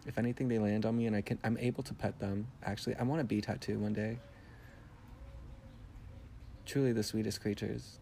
If 0.05 0.17
anything, 0.17 0.47
they 0.47 0.59
land 0.59 0.85
on 0.85 0.97
me 0.97 1.07
and 1.07 1.15
I 1.15 1.21
can 1.21 1.37
I'm 1.43 1.57
able 1.57 1.83
to 1.83 1.93
pet 1.93 2.19
them. 2.19 2.47
Actually, 2.63 2.95
I 2.95 3.03
want 3.03 3.21
a 3.21 3.23
bee 3.23 3.41
tattoo 3.41 3.77
one 3.79 3.93
day 3.93 4.17
truly 6.69 6.91
the 6.93 7.03
sweetest 7.03 7.41
creatures. 7.41 7.97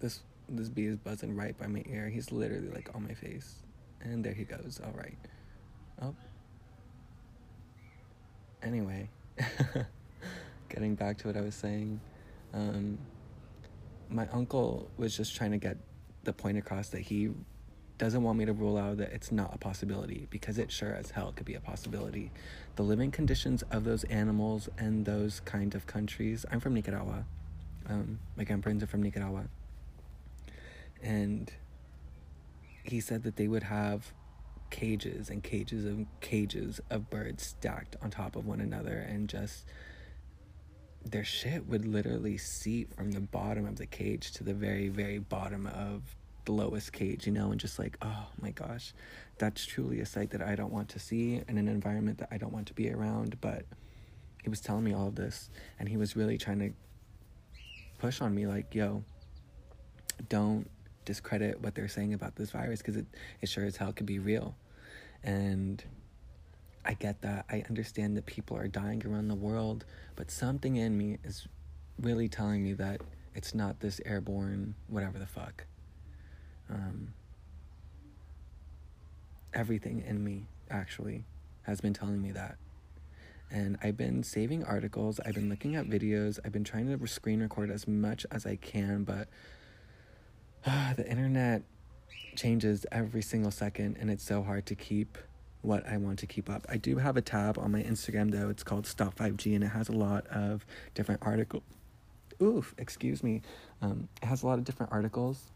This 0.00 0.20
this 0.48 0.68
bee 0.68 0.86
is 0.86 0.96
buzzing 0.96 1.36
right 1.36 1.56
by 1.56 1.66
my 1.66 1.82
ear. 1.86 2.08
He's 2.08 2.32
literally 2.32 2.68
like 2.68 2.90
on 2.94 3.04
my 3.04 3.14
face. 3.14 3.56
And 4.00 4.24
there 4.24 4.32
he 4.32 4.44
goes. 4.44 4.80
All 4.84 4.92
right. 4.92 5.18
Oh. 6.00 6.14
Anyway, 8.62 9.08
getting 10.68 10.94
back 10.94 11.18
to 11.18 11.28
what 11.28 11.36
I 11.36 11.40
was 11.40 11.54
saying, 11.54 12.00
um, 12.54 12.98
my 14.08 14.28
uncle 14.32 14.90
was 14.96 15.16
just 15.16 15.36
trying 15.36 15.50
to 15.50 15.58
get 15.58 15.76
the 16.24 16.32
point 16.32 16.58
across 16.58 16.88
that 16.90 17.00
he 17.00 17.30
doesn't 18.02 18.24
want 18.24 18.36
me 18.36 18.44
to 18.44 18.52
rule 18.52 18.76
out 18.76 18.96
that 18.96 19.12
it's 19.12 19.30
not 19.30 19.54
a 19.54 19.58
possibility 19.58 20.26
because 20.28 20.58
it 20.58 20.72
sure 20.72 20.92
as 20.92 21.12
hell 21.12 21.32
could 21.36 21.46
be 21.46 21.54
a 21.54 21.60
possibility. 21.60 22.32
The 22.74 22.82
living 22.82 23.12
conditions 23.12 23.62
of 23.70 23.84
those 23.84 24.02
animals 24.02 24.68
and 24.76 25.04
those 25.04 25.38
kind 25.38 25.72
of 25.76 25.86
countries. 25.86 26.44
I'm 26.50 26.58
from 26.58 26.74
Nicaragua. 26.74 27.24
Um, 27.88 28.18
my 28.36 28.42
grandparents 28.42 28.82
are 28.82 28.88
from 28.88 29.04
Nicaragua. 29.04 29.44
And 31.00 31.52
he 32.82 32.98
said 33.00 33.22
that 33.22 33.36
they 33.36 33.46
would 33.46 33.62
have 33.62 34.12
cages 34.70 35.30
and 35.30 35.44
cages 35.44 35.84
and 35.84 36.08
cages 36.20 36.80
of 36.90 37.08
birds 37.08 37.46
stacked 37.46 37.94
on 38.02 38.10
top 38.10 38.34
of 38.34 38.44
one 38.44 38.60
another 38.60 38.98
and 38.98 39.28
just 39.28 39.64
their 41.04 41.22
shit 41.22 41.68
would 41.68 41.86
literally 41.86 42.36
seep 42.36 42.96
from 42.96 43.12
the 43.12 43.20
bottom 43.20 43.64
of 43.64 43.76
the 43.76 43.86
cage 43.86 44.32
to 44.32 44.42
the 44.42 44.54
very 44.54 44.88
very 44.88 45.18
bottom 45.18 45.66
of 45.68 46.16
the 46.44 46.52
lowest 46.52 46.92
cage, 46.92 47.26
you 47.26 47.32
know, 47.32 47.50
and 47.50 47.60
just 47.60 47.78
like, 47.78 47.96
oh 48.02 48.26
my 48.40 48.50
gosh, 48.50 48.92
that's 49.38 49.64
truly 49.64 50.00
a 50.00 50.06
sight 50.06 50.30
that 50.30 50.42
I 50.42 50.54
don't 50.54 50.72
want 50.72 50.88
to 50.90 50.98
see 50.98 51.42
in 51.48 51.58
an 51.58 51.68
environment 51.68 52.18
that 52.18 52.28
I 52.30 52.38
don't 52.38 52.52
want 52.52 52.66
to 52.68 52.74
be 52.74 52.90
around. 52.90 53.40
But 53.40 53.64
he 54.42 54.48
was 54.48 54.60
telling 54.60 54.84
me 54.84 54.92
all 54.92 55.08
of 55.08 55.14
this, 55.14 55.50
and 55.78 55.88
he 55.88 55.96
was 55.96 56.16
really 56.16 56.38
trying 56.38 56.58
to 56.60 56.72
push 57.98 58.20
on 58.20 58.34
me, 58.34 58.46
like, 58.46 58.74
yo, 58.74 59.04
don't 60.28 60.68
discredit 61.04 61.60
what 61.60 61.74
they're 61.74 61.88
saying 61.88 62.14
about 62.14 62.36
this 62.36 62.50
virus 62.50 62.80
because 62.80 62.96
it, 62.96 63.06
it 63.40 63.48
sure 63.48 63.64
as 63.64 63.76
hell 63.76 63.92
could 63.92 64.06
be 64.06 64.18
real. 64.18 64.54
And 65.22 65.82
I 66.84 66.94
get 66.94 67.22
that. 67.22 67.46
I 67.50 67.64
understand 67.68 68.16
that 68.16 68.26
people 68.26 68.56
are 68.56 68.68
dying 68.68 69.04
around 69.06 69.28
the 69.28 69.34
world, 69.34 69.84
but 70.16 70.30
something 70.30 70.76
in 70.76 70.96
me 70.96 71.18
is 71.24 71.46
really 72.00 72.28
telling 72.28 72.62
me 72.62 72.72
that 72.74 73.00
it's 73.34 73.54
not 73.54 73.80
this 73.80 74.00
airborne, 74.04 74.74
whatever 74.88 75.18
the 75.18 75.26
fuck. 75.26 75.64
Um, 76.72 77.12
everything 79.52 80.02
in 80.06 80.24
me 80.24 80.46
actually 80.70 81.24
has 81.62 81.80
been 81.80 81.92
telling 81.92 82.20
me 82.20 82.32
that. 82.32 82.56
And 83.50 83.76
I've 83.82 83.98
been 83.98 84.22
saving 84.22 84.64
articles, 84.64 85.20
I've 85.20 85.34
been 85.34 85.50
looking 85.50 85.76
at 85.76 85.86
videos, 85.86 86.38
I've 86.42 86.52
been 86.52 86.64
trying 86.64 86.86
to 86.88 87.06
screen 87.06 87.40
record 87.40 87.70
as 87.70 87.86
much 87.86 88.24
as 88.30 88.46
I 88.46 88.56
can, 88.56 89.04
but 89.04 89.28
uh, 90.64 90.94
the 90.96 91.08
internet 91.08 91.62
changes 92.34 92.86
every 92.90 93.20
single 93.20 93.50
second 93.50 93.98
and 94.00 94.10
it's 94.10 94.24
so 94.24 94.42
hard 94.42 94.64
to 94.64 94.74
keep 94.74 95.18
what 95.60 95.86
I 95.86 95.98
want 95.98 96.18
to 96.20 96.26
keep 96.26 96.48
up. 96.48 96.66
I 96.68 96.78
do 96.78 96.96
have 96.96 97.18
a 97.18 97.20
tab 97.20 97.58
on 97.58 97.70
my 97.70 97.82
Instagram 97.82 98.30
though, 98.30 98.48
it's 98.48 98.62
called 98.62 98.86
Stop 98.86 99.16
5G 99.16 99.54
and 99.54 99.62
it 99.62 99.68
has 99.68 99.90
a 99.90 99.92
lot 99.92 100.26
of 100.28 100.64
different 100.94 101.20
articles. 101.22 101.62
Oof, 102.40 102.74
excuse 102.78 103.22
me. 103.22 103.42
Um, 103.82 104.08
it 104.22 104.26
has 104.26 104.42
a 104.42 104.46
lot 104.46 104.58
of 104.58 104.64
different 104.64 104.90
articles 104.90 105.52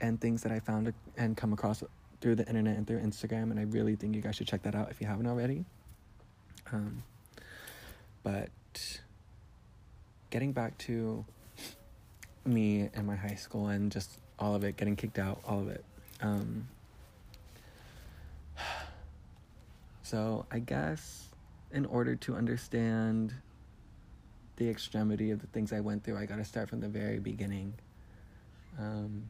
and 0.00 0.20
things 0.20 0.42
that 0.42 0.52
I 0.52 0.60
found 0.60 0.92
and 1.16 1.36
come 1.36 1.52
across 1.52 1.82
through 2.20 2.34
the 2.34 2.46
internet 2.46 2.76
and 2.76 2.86
through 2.86 3.00
Instagram, 3.00 3.50
and 3.50 3.58
I 3.58 3.62
really 3.64 3.96
think 3.96 4.14
you 4.14 4.20
guys 4.22 4.36
should 4.36 4.48
check 4.48 4.62
that 4.62 4.74
out 4.74 4.90
if 4.90 5.00
you 5.00 5.06
haven't 5.06 5.26
already. 5.26 5.64
Um, 6.72 7.02
but 8.22 8.50
getting 10.30 10.52
back 10.52 10.76
to 10.78 11.24
me 12.44 12.88
and 12.94 13.06
my 13.06 13.16
high 13.16 13.36
school 13.36 13.68
and 13.68 13.90
just 13.90 14.18
all 14.38 14.54
of 14.54 14.64
it, 14.64 14.76
getting 14.76 14.96
kicked 14.96 15.18
out, 15.18 15.40
all 15.46 15.60
of 15.60 15.68
it. 15.68 15.84
Um, 16.20 16.68
So 20.02 20.46
I 20.50 20.60
guess 20.60 21.28
in 21.70 21.84
order 21.84 22.16
to 22.16 22.34
understand 22.34 23.34
the 24.56 24.66
extremity 24.66 25.32
of 25.32 25.40
the 25.42 25.46
things 25.48 25.70
I 25.70 25.80
went 25.80 26.02
through, 26.02 26.16
I 26.16 26.24
got 26.24 26.36
to 26.36 26.46
start 26.46 26.70
from 26.70 26.80
the 26.80 26.88
very 26.88 27.18
beginning 27.18 27.74
um, 28.78 29.28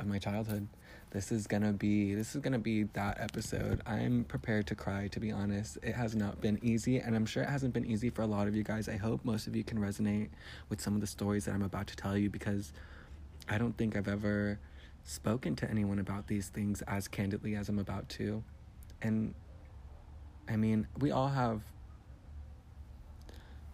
of 0.00 0.06
my 0.06 0.18
childhood. 0.18 0.66
This 1.10 1.32
is 1.32 1.46
gonna 1.46 1.72
be 1.72 2.14
this 2.14 2.34
is 2.34 2.40
gonna 2.40 2.58
be 2.58 2.84
that 2.94 3.20
episode. 3.20 3.80
I'm 3.86 4.24
prepared 4.24 4.66
to 4.68 4.74
cry. 4.74 5.08
To 5.08 5.20
be 5.20 5.32
honest, 5.32 5.78
it 5.82 5.94
has 5.94 6.14
not 6.14 6.40
been 6.40 6.58
easy, 6.62 6.98
and 6.98 7.16
I'm 7.16 7.26
sure 7.26 7.42
it 7.42 7.48
hasn't 7.48 7.74
been 7.74 7.86
easy 7.86 8.10
for 8.10 8.22
a 8.22 8.26
lot 8.26 8.46
of 8.46 8.54
you 8.54 8.62
guys. 8.62 8.88
I 8.88 8.96
hope 8.96 9.24
most 9.24 9.46
of 9.46 9.56
you 9.56 9.64
can 9.64 9.78
resonate 9.78 10.28
with 10.68 10.80
some 10.80 10.94
of 10.94 11.00
the 11.00 11.06
stories 11.06 11.44
that 11.46 11.54
I'm 11.54 11.62
about 11.62 11.88
to 11.88 11.96
tell 11.96 12.16
you 12.16 12.30
because 12.30 12.72
I 13.48 13.58
don't 13.58 13.76
think 13.76 13.96
I've 13.96 14.08
ever 14.08 14.60
spoken 15.02 15.56
to 15.56 15.68
anyone 15.68 15.98
about 15.98 16.28
these 16.28 16.48
things 16.48 16.82
as 16.82 17.08
candidly 17.08 17.56
as 17.56 17.68
I'm 17.68 17.78
about 17.78 18.08
to, 18.10 18.44
and 19.02 19.34
I 20.48 20.56
mean, 20.56 20.86
we 20.98 21.10
all 21.10 21.28
have 21.28 21.62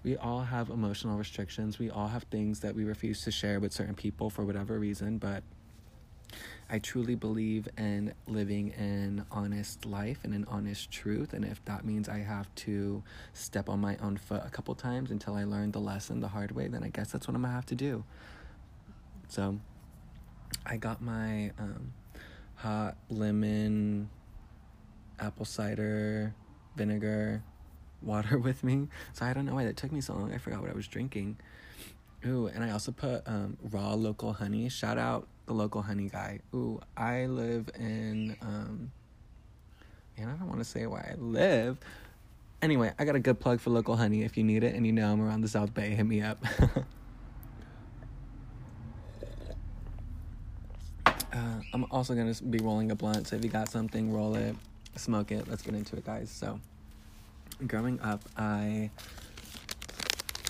we 0.06 0.16
all 0.16 0.42
have 0.42 0.70
emotional 0.70 1.18
restrictions. 1.18 1.80
We 1.80 1.90
all 1.90 2.06
have 2.06 2.22
things 2.24 2.60
that 2.60 2.76
we 2.76 2.84
refuse 2.84 3.22
to 3.22 3.32
share 3.32 3.58
with 3.58 3.72
certain 3.72 3.96
people 3.96 4.30
for 4.30 4.44
whatever 4.44 4.78
reason, 4.78 5.18
but 5.18 5.42
I 6.68 6.80
truly 6.80 7.14
believe 7.14 7.68
in 7.78 8.12
living 8.26 8.72
an 8.72 9.24
honest 9.30 9.86
life 9.86 10.18
and 10.24 10.34
an 10.34 10.44
honest 10.48 10.90
truth. 10.90 11.32
And 11.32 11.44
if 11.44 11.64
that 11.66 11.84
means 11.84 12.08
I 12.08 12.18
have 12.18 12.52
to 12.56 13.04
step 13.34 13.68
on 13.68 13.80
my 13.80 13.96
own 13.98 14.16
foot 14.16 14.42
a 14.44 14.50
couple 14.50 14.74
times 14.74 15.12
until 15.12 15.34
I 15.34 15.44
learn 15.44 15.70
the 15.70 15.78
lesson 15.78 16.20
the 16.20 16.28
hard 16.28 16.50
way, 16.50 16.66
then 16.66 16.82
I 16.82 16.88
guess 16.88 17.12
that's 17.12 17.28
what 17.28 17.36
I'm 17.36 17.42
gonna 17.42 17.54
have 17.54 17.66
to 17.66 17.76
do. 17.76 18.02
So 19.28 19.60
I 20.64 20.76
got 20.76 21.00
my 21.00 21.52
um, 21.58 21.92
hot 22.56 22.96
lemon 23.10 24.10
apple 25.20 25.44
cider 25.44 26.34
vinegar 26.74 27.44
water 28.02 28.38
with 28.40 28.64
me. 28.64 28.88
So 29.12 29.24
I 29.24 29.32
don't 29.32 29.46
know 29.46 29.54
why 29.54 29.64
that 29.64 29.76
took 29.76 29.92
me 29.92 30.00
so 30.00 30.14
long. 30.14 30.34
I 30.34 30.38
forgot 30.38 30.62
what 30.62 30.70
I 30.70 30.74
was 30.74 30.88
drinking. 30.88 31.36
Ooh, 32.24 32.48
and 32.48 32.64
I 32.64 32.70
also 32.70 32.90
put 32.90 33.22
um, 33.26 33.56
raw 33.70 33.94
local 33.94 34.32
honey. 34.32 34.68
Shout 34.68 34.98
out 34.98 35.28
the 35.46 35.54
local 35.54 35.82
honey 35.82 36.08
guy. 36.08 36.40
Ooh, 36.54 36.80
I 36.96 37.26
live 37.26 37.70
in, 37.78 38.36
um, 38.42 38.92
and 40.16 40.30
I 40.30 40.34
don't 40.34 40.48
want 40.48 40.58
to 40.58 40.64
say 40.64 40.86
where 40.86 41.00
I 41.00 41.14
live. 41.18 41.78
Anyway, 42.62 42.92
I 42.98 43.04
got 43.04 43.14
a 43.14 43.20
good 43.20 43.38
plug 43.38 43.60
for 43.60 43.70
local 43.70 43.96
honey. 43.96 44.22
If 44.22 44.36
you 44.36 44.44
need 44.44 44.64
it 44.64 44.74
and 44.74 44.86
you 44.86 44.92
know 44.92 45.12
I'm 45.12 45.20
around 45.20 45.42
the 45.42 45.48
South 45.48 45.72
Bay, 45.72 45.90
hit 45.90 46.06
me 46.06 46.20
up. 46.20 46.44
uh, 51.06 51.60
I'm 51.72 51.86
also 51.90 52.14
going 52.14 52.32
to 52.32 52.44
be 52.44 52.58
rolling 52.58 52.90
a 52.90 52.94
blunt. 52.94 53.28
So 53.28 53.36
if 53.36 53.44
you 53.44 53.50
got 53.50 53.68
something, 53.68 54.12
roll 54.12 54.34
it, 54.36 54.56
smoke 54.96 55.30
it. 55.30 55.48
Let's 55.48 55.62
get 55.62 55.74
into 55.74 55.96
it, 55.96 56.04
guys. 56.04 56.30
So, 56.30 56.60
growing 57.66 58.00
up, 58.00 58.22
I 58.36 58.90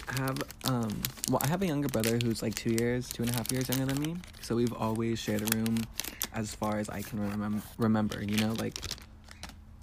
have 0.08 0.42
um 0.64 1.00
well 1.30 1.40
I 1.42 1.48
have 1.48 1.62
a 1.62 1.66
younger 1.66 1.88
brother 1.88 2.18
who's 2.22 2.42
like 2.42 2.54
two 2.54 2.70
years, 2.70 3.08
two 3.08 3.22
and 3.22 3.30
a 3.30 3.34
half 3.34 3.50
years 3.50 3.68
younger 3.68 3.86
than 3.86 4.00
me. 4.00 4.16
So 4.40 4.56
we've 4.56 4.72
always 4.72 5.18
shared 5.18 5.42
a 5.42 5.56
room 5.56 5.78
as 6.34 6.54
far 6.54 6.78
as 6.78 6.88
I 6.88 7.02
can 7.02 7.18
remem- 7.18 7.62
remember, 7.78 8.22
you 8.22 8.36
know, 8.36 8.52
like 8.54 8.78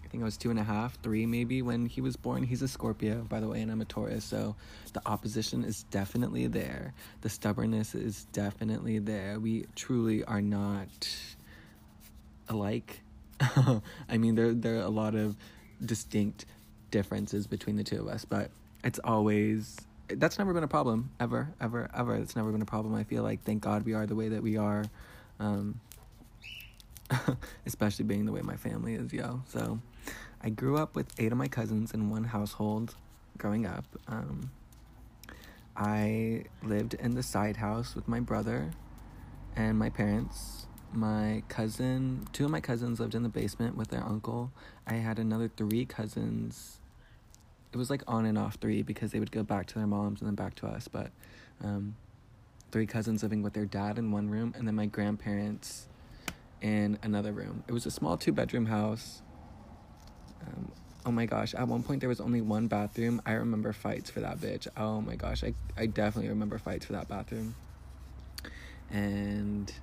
I 0.03 0.07
think 0.07 0.21
I 0.21 0.25
was 0.25 0.37
two 0.37 0.51
and 0.51 0.59
a 0.59 0.63
half, 0.63 1.01
three 1.01 1.25
maybe 1.25 1.61
when 1.61 1.87
he 1.87 1.99
was 1.99 2.15
born. 2.15 2.43
He's 2.43 2.61
a 2.61 2.67
Scorpio, 2.67 3.23
by 3.23 3.39
the 3.39 3.47
way, 3.47 3.61
and 3.61 3.71
I'm 3.71 3.81
a 3.81 3.85
Taurus, 3.85 4.23
so 4.23 4.55
the 4.93 5.01
opposition 5.07 5.63
is 5.63 5.83
definitely 5.83 6.47
there. 6.47 6.93
The 7.21 7.29
stubbornness 7.29 7.95
is 7.95 8.25
definitely 8.31 8.99
there. 8.99 9.39
We 9.39 9.65
truly 9.75 10.23
are 10.23 10.41
not 10.41 11.09
alike. 12.47 13.01
I 13.41 14.17
mean, 14.17 14.35
there 14.35 14.53
there 14.53 14.75
are 14.75 14.83
a 14.83 14.89
lot 14.89 15.15
of 15.15 15.35
distinct 15.83 16.45
differences 16.91 17.47
between 17.47 17.75
the 17.75 17.83
two 17.83 17.99
of 17.99 18.07
us, 18.07 18.23
but 18.23 18.51
it's 18.83 18.99
always 19.03 19.77
that's 20.07 20.37
never 20.37 20.53
been 20.53 20.63
a 20.63 20.67
problem 20.67 21.11
ever, 21.19 21.53
ever, 21.61 21.89
ever. 21.95 22.15
It's 22.15 22.35
never 22.35 22.51
been 22.51 22.61
a 22.61 22.65
problem. 22.65 22.93
I 22.95 23.03
feel 23.03 23.23
like 23.23 23.43
thank 23.43 23.61
God 23.61 23.85
we 23.85 23.93
are 23.93 24.05
the 24.05 24.15
way 24.15 24.29
that 24.29 24.43
we 24.43 24.57
are, 24.57 24.83
um, 25.39 25.79
especially 27.65 28.05
being 28.05 28.25
the 28.25 28.31
way 28.31 28.41
my 28.41 28.55
family 28.55 28.95
is, 28.95 29.13
yo. 29.13 29.41
So, 29.47 29.79
I 30.41 30.49
grew 30.49 30.77
up 30.77 30.95
with 30.95 31.07
eight 31.17 31.31
of 31.31 31.37
my 31.37 31.47
cousins 31.47 31.93
in 31.93 32.09
one 32.09 32.25
household. 32.25 32.95
Growing 33.37 33.65
up, 33.65 33.85
um, 34.07 34.51
I 35.75 36.43
lived 36.61 36.93
in 36.95 37.15
the 37.15 37.23
side 37.23 37.57
house 37.57 37.95
with 37.95 38.07
my 38.07 38.19
brother 38.19 38.71
and 39.55 39.79
my 39.79 39.89
parents. 39.89 40.67
My 40.91 41.41
cousin, 41.47 42.27
two 42.31 42.45
of 42.45 42.51
my 42.51 42.59
cousins 42.61 42.99
lived 42.99 43.15
in 43.15 43.23
the 43.23 43.29
basement 43.29 43.75
with 43.75 43.87
their 43.87 44.03
uncle. 44.03 44.51
I 44.85 44.95
had 44.95 45.17
another 45.17 45.47
three 45.47 45.85
cousins 45.85 46.79
it 47.73 47.77
was 47.77 47.89
like 47.89 48.03
on 48.07 48.25
and 48.25 48.37
off 48.37 48.55
three 48.61 48.83
because 48.83 49.11
they 49.11 49.19
would 49.19 49.31
go 49.31 49.43
back 49.43 49.65
to 49.67 49.75
their 49.75 49.87
moms 49.87 50.21
and 50.21 50.27
then 50.27 50.35
back 50.35 50.53
to 50.55 50.67
us. 50.67 50.87
But 50.87 51.09
um, 51.63 51.95
three 52.71 52.85
cousins 52.85 53.23
living 53.23 53.41
with 53.41 53.53
their 53.53 53.65
dad 53.65 53.97
in 53.97 54.11
one 54.11 54.29
room, 54.29 54.53
and 54.57 54.67
then 54.67 54.75
my 54.75 54.85
grandparents 54.85 55.87
in 56.61 56.99
another 57.03 57.31
room. 57.31 57.63
It 57.67 57.73
was 57.73 57.85
a 57.85 57.91
small 57.91 58.15
two 58.15 58.31
bedroom 58.31 58.67
house. 58.67 59.21
Um, 60.45 60.71
oh 61.05 61.11
my 61.11 61.25
gosh, 61.25 61.55
at 61.55 61.67
one 61.67 61.81
point 61.81 61.99
there 61.99 62.09
was 62.09 62.21
only 62.21 62.41
one 62.41 62.67
bathroom. 62.67 63.21
I 63.25 63.33
remember 63.33 63.73
fights 63.73 64.09
for 64.09 64.19
that 64.19 64.39
bitch. 64.39 64.67
Oh 64.77 65.01
my 65.01 65.15
gosh, 65.15 65.43
I, 65.43 65.53
I 65.75 65.87
definitely 65.87 66.29
remember 66.29 66.59
fights 66.59 66.85
for 66.85 66.93
that 66.93 67.07
bathroom. 67.07 67.55
And 68.91 69.73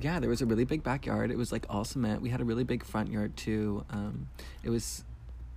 yeah, 0.00 0.18
there 0.18 0.28
was 0.28 0.42
a 0.42 0.46
really 0.46 0.64
big 0.64 0.82
backyard. 0.82 1.30
It 1.30 1.38
was 1.38 1.52
like 1.52 1.64
all 1.70 1.84
cement. 1.84 2.22
We 2.22 2.30
had 2.30 2.40
a 2.40 2.44
really 2.44 2.64
big 2.64 2.84
front 2.84 3.10
yard 3.10 3.36
too. 3.36 3.84
Um, 3.90 4.28
it 4.64 4.70
was 4.70 5.04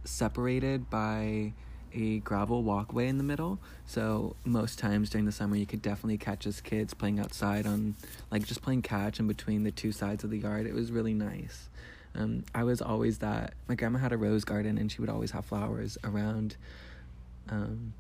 separated 0.06 0.90
by 0.90 1.54
a 1.94 2.20
gravel 2.20 2.62
walkway 2.64 3.08
in 3.08 3.18
the 3.18 3.24
middle. 3.24 3.60
So 3.86 4.36
most 4.44 4.78
times 4.78 5.10
during 5.10 5.26
the 5.26 5.32
summer, 5.32 5.56
you 5.56 5.66
could 5.66 5.82
definitely 5.82 6.18
catch 6.18 6.46
us 6.46 6.62
kids 6.62 6.94
playing 6.94 7.20
outside 7.20 7.66
on, 7.66 7.96
like 8.32 8.46
just 8.46 8.62
playing 8.62 8.82
catch 8.82 9.20
in 9.20 9.28
between 9.28 9.64
the 9.64 9.72
two 9.72 9.92
sides 9.92 10.24
of 10.24 10.30
the 10.30 10.40
yard. 10.40 10.66
It 10.66 10.74
was 10.74 10.92
really 10.92 11.14
nice. 11.14 11.70
Um, 12.16 12.44
I 12.54 12.64
was 12.64 12.82
always 12.82 13.20
that. 13.20 13.54
My 13.68 13.76
grandma 13.76 14.00
had 14.00 14.14
a 14.14 14.18
rose 14.18 14.46
garden, 14.46 14.78
and 14.78 14.92
she 14.92 15.02
would 15.02 15.10
always 15.10 15.32
have 15.32 15.46
flowers 15.46 15.98
around. 16.04 16.56
Um, 17.50 17.94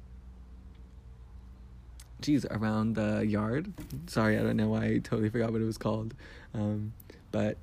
geez, 2.22 2.46
around 2.50 2.96
the 2.96 3.26
yard. 3.26 3.74
Sorry, 4.08 4.38
I 4.38 4.44
don't 4.44 4.58
know 4.58 4.70
why 4.70 4.86
I 4.86 4.98
totally 5.00 5.30
forgot 5.30 5.52
what 5.52 5.62
it 5.62 5.66
was 5.66 5.78
called. 5.78 6.14
Um, 6.54 6.94
but 7.32 7.58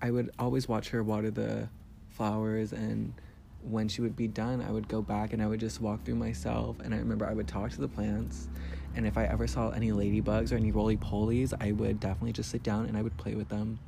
I 0.00 0.10
would 0.10 0.30
always 0.38 0.68
watch 0.68 0.90
her 0.90 1.02
water 1.02 1.30
the 1.30 1.68
flowers 2.10 2.72
and 2.72 3.12
when 3.62 3.88
she 3.88 4.00
would 4.00 4.16
be 4.16 4.28
done, 4.28 4.62
I 4.62 4.70
would 4.70 4.88
go 4.88 5.02
back 5.02 5.32
and 5.32 5.42
I 5.42 5.46
would 5.46 5.60
just 5.60 5.80
walk 5.80 6.04
through 6.04 6.16
myself. 6.16 6.80
And 6.80 6.94
I 6.94 6.98
remember 6.98 7.26
I 7.26 7.32
would 7.32 7.48
talk 7.48 7.70
to 7.72 7.80
the 7.80 7.88
plants. 7.88 8.48
And 8.94 9.06
if 9.06 9.16
I 9.16 9.24
ever 9.24 9.46
saw 9.46 9.70
any 9.70 9.90
ladybugs 9.90 10.52
or 10.52 10.56
any 10.56 10.72
roly 10.72 10.96
polies, 10.96 11.52
I 11.60 11.72
would 11.72 12.00
definitely 12.00 12.32
just 12.32 12.50
sit 12.50 12.62
down 12.62 12.86
and 12.86 12.96
I 12.96 13.02
would 13.02 13.16
play 13.16 13.34
with 13.34 13.48
them. 13.48 13.78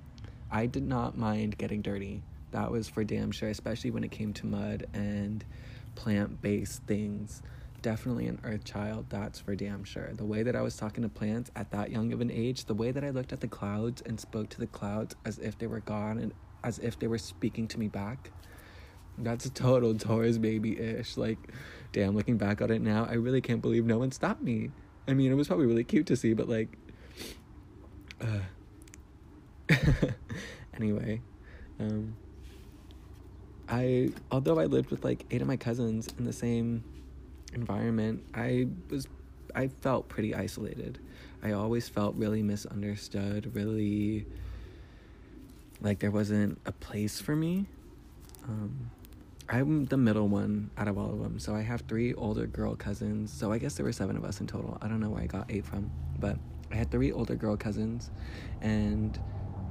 I 0.50 0.66
did 0.66 0.86
not 0.86 1.16
mind 1.16 1.58
getting 1.58 1.82
dirty. 1.82 2.22
That 2.52 2.70
was 2.70 2.88
for 2.88 3.02
damn 3.02 3.30
sure, 3.30 3.48
especially 3.48 3.90
when 3.90 4.04
it 4.04 4.10
came 4.10 4.32
to 4.34 4.46
mud 4.46 4.86
and 4.92 5.44
plant 5.94 6.42
based 6.42 6.82
things. 6.84 7.42
Definitely 7.80 8.28
an 8.28 8.40
earth 8.44 8.64
child, 8.64 9.06
that's 9.08 9.40
for 9.40 9.56
damn 9.56 9.82
sure. 9.82 10.10
The 10.12 10.24
way 10.24 10.42
that 10.44 10.54
I 10.54 10.62
was 10.62 10.76
talking 10.76 11.02
to 11.02 11.08
plants 11.08 11.50
at 11.56 11.72
that 11.72 11.90
young 11.90 12.12
of 12.12 12.20
an 12.20 12.30
age, 12.30 12.66
the 12.66 12.74
way 12.74 12.92
that 12.92 13.02
I 13.02 13.10
looked 13.10 13.32
at 13.32 13.40
the 13.40 13.48
clouds 13.48 14.02
and 14.02 14.20
spoke 14.20 14.50
to 14.50 14.60
the 14.60 14.68
clouds 14.68 15.16
as 15.24 15.38
if 15.38 15.58
they 15.58 15.66
were 15.66 15.80
God 15.80 16.18
and 16.18 16.32
as 16.62 16.78
if 16.78 16.98
they 16.98 17.08
were 17.08 17.18
speaking 17.18 17.66
to 17.68 17.78
me 17.80 17.88
back 17.88 18.30
that's 19.18 19.44
a 19.46 19.50
total 19.50 19.94
Taurus 19.94 20.38
baby 20.38 20.78
ish. 20.78 21.16
Like, 21.16 21.38
damn, 21.92 22.14
looking 22.16 22.38
back 22.38 22.60
on 22.62 22.70
it 22.70 22.80
now, 22.80 23.06
I 23.08 23.14
really 23.14 23.40
can't 23.40 23.62
believe 23.62 23.84
no 23.84 23.98
one 23.98 24.12
stopped 24.12 24.42
me. 24.42 24.70
I 25.06 25.14
mean, 25.14 25.32
it 25.32 25.34
was 25.34 25.48
probably 25.48 25.66
really 25.66 25.84
cute 25.84 26.06
to 26.06 26.16
see, 26.16 26.32
but 26.34 26.48
like, 26.48 26.76
uh. 28.20 28.40
anyway, 30.74 31.20
um, 31.80 32.14
I 33.68 34.10
although 34.30 34.58
I 34.58 34.66
lived 34.66 34.90
with 34.90 35.04
like 35.04 35.24
eight 35.30 35.40
of 35.40 35.48
my 35.48 35.56
cousins 35.56 36.08
in 36.18 36.24
the 36.24 36.32
same 36.32 36.84
environment, 37.54 38.24
I 38.34 38.68
was 38.90 39.06
I 39.54 39.68
felt 39.68 40.08
pretty 40.08 40.34
isolated. 40.34 40.98
I 41.42 41.52
always 41.52 41.88
felt 41.88 42.14
really 42.16 42.42
misunderstood, 42.42 43.54
really 43.54 44.26
like 45.80 45.98
there 45.98 46.10
wasn't 46.10 46.58
a 46.64 46.72
place 46.72 47.20
for 47.20 47.34
me. 47.34 47.66
Um, 48.44 48.90
I'm 49.48 49.84
the 49.86 49.96
middle 49.96 50.28
one 50.28 50.70
out 50.76 50.88
of 50.88 50.96
all 50.96 51.10
of 51.10 51.18
them. 51.22 51.38
So 51.38 51.54
I 51.54 51.62
have 51.62 51.82
three 51.82 52.14
older 52.14 52.46
girl 52.46 52.74
cousins. 52.76 53.32
So 53.32 53.52
I 53.52 53.58
guess 53.58 53.74
there 53.74 53.84
were 53.84 53.92
seven 53.92 54.16
of 54.16 54.24
us 54.24 54.40
in 54.40 54.46
total. 54.46 54.78
I 54.80 54.88
don't 54.88 55.00
know 55.00 55.10
where 55.10 55.22
I 55.22 55.26
got 55.26 55.50
eight 55.50 55.64
from, 55.64 55.90
but 56.18 56.36
I 56.70 56.76
had 56.76 56.90
three 56.90 57.12
older 57.12 57.34
girl 57.34 57.56
cousins 57.56 58.10
and 58.60 59.18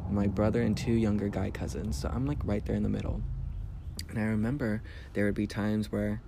my 0.10 0.28
brother 0.28 0.62
and 0.62 0.76
two 0.76 0.92
younger 0.92 1.30
guy 1.30 1.50
cousins. 1.50 2.00
So 2.00 2.10
I'm 2.14 2.26
like 2.26 2.40
right 2.44 2.66
there 2.66 2.76
in 2.76 2.84
the 2.84 2.90
middle. 2.90 3.22
And 4.10 4.20
I 4.20 4.24
remember 4.24 4.84
there 5.14 5.26
would 5.26 5.36
be 5.36 5.48
times 5.48 5.92
where 5.92 6.22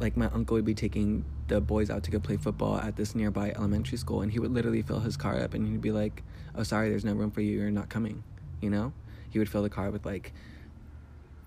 like 0.00 0.16
my 0.16 0.26
uncle 0.26 0.54
would 0.54 0.64
be 0.64 0.74
taking 0.74 1.24
the 1.48 1.60
boys 1.60 1.88
out 1.88 2.02
to 2.04 2.10
go 2.10 2.18
play 2.18 2.36
football 2.36 2.78
at 2.78 2.96
this 2.96 3.14
nearby 3.14 3.52
elementary 3.56 3.96
school 3.96 4.20
and 4.20 4.30
he 4.30 4.38
would 4.38 4.52
literally 4.52 4.82
fill 4.82 5.00
his 5.00 5.16
car 5.16 5.40
up 5.40 5.54
and 5.54 5.66
he'd 5.66 5.80
be 5.80 5.92
like, 5.92 6.22
"Oh, 6.54 6.62
sorry, 6.62 6.88
there's 6.88 7.04
no 7.04 7.14
room 7.14 7.30
for 7.30 7.40
you. 7.40 7.58
You're 7.58 7.70
not 7.70 7.88
coming." 7.88 8.22
You 8.60 8.70
know? 8.70 8.92
he 9.30 9.38
would 9.38 9.48
fill 9.48 9.62
the 9.62 9.70
car 9.70 9.90
with 9.90 10.06
like 10.06 10.32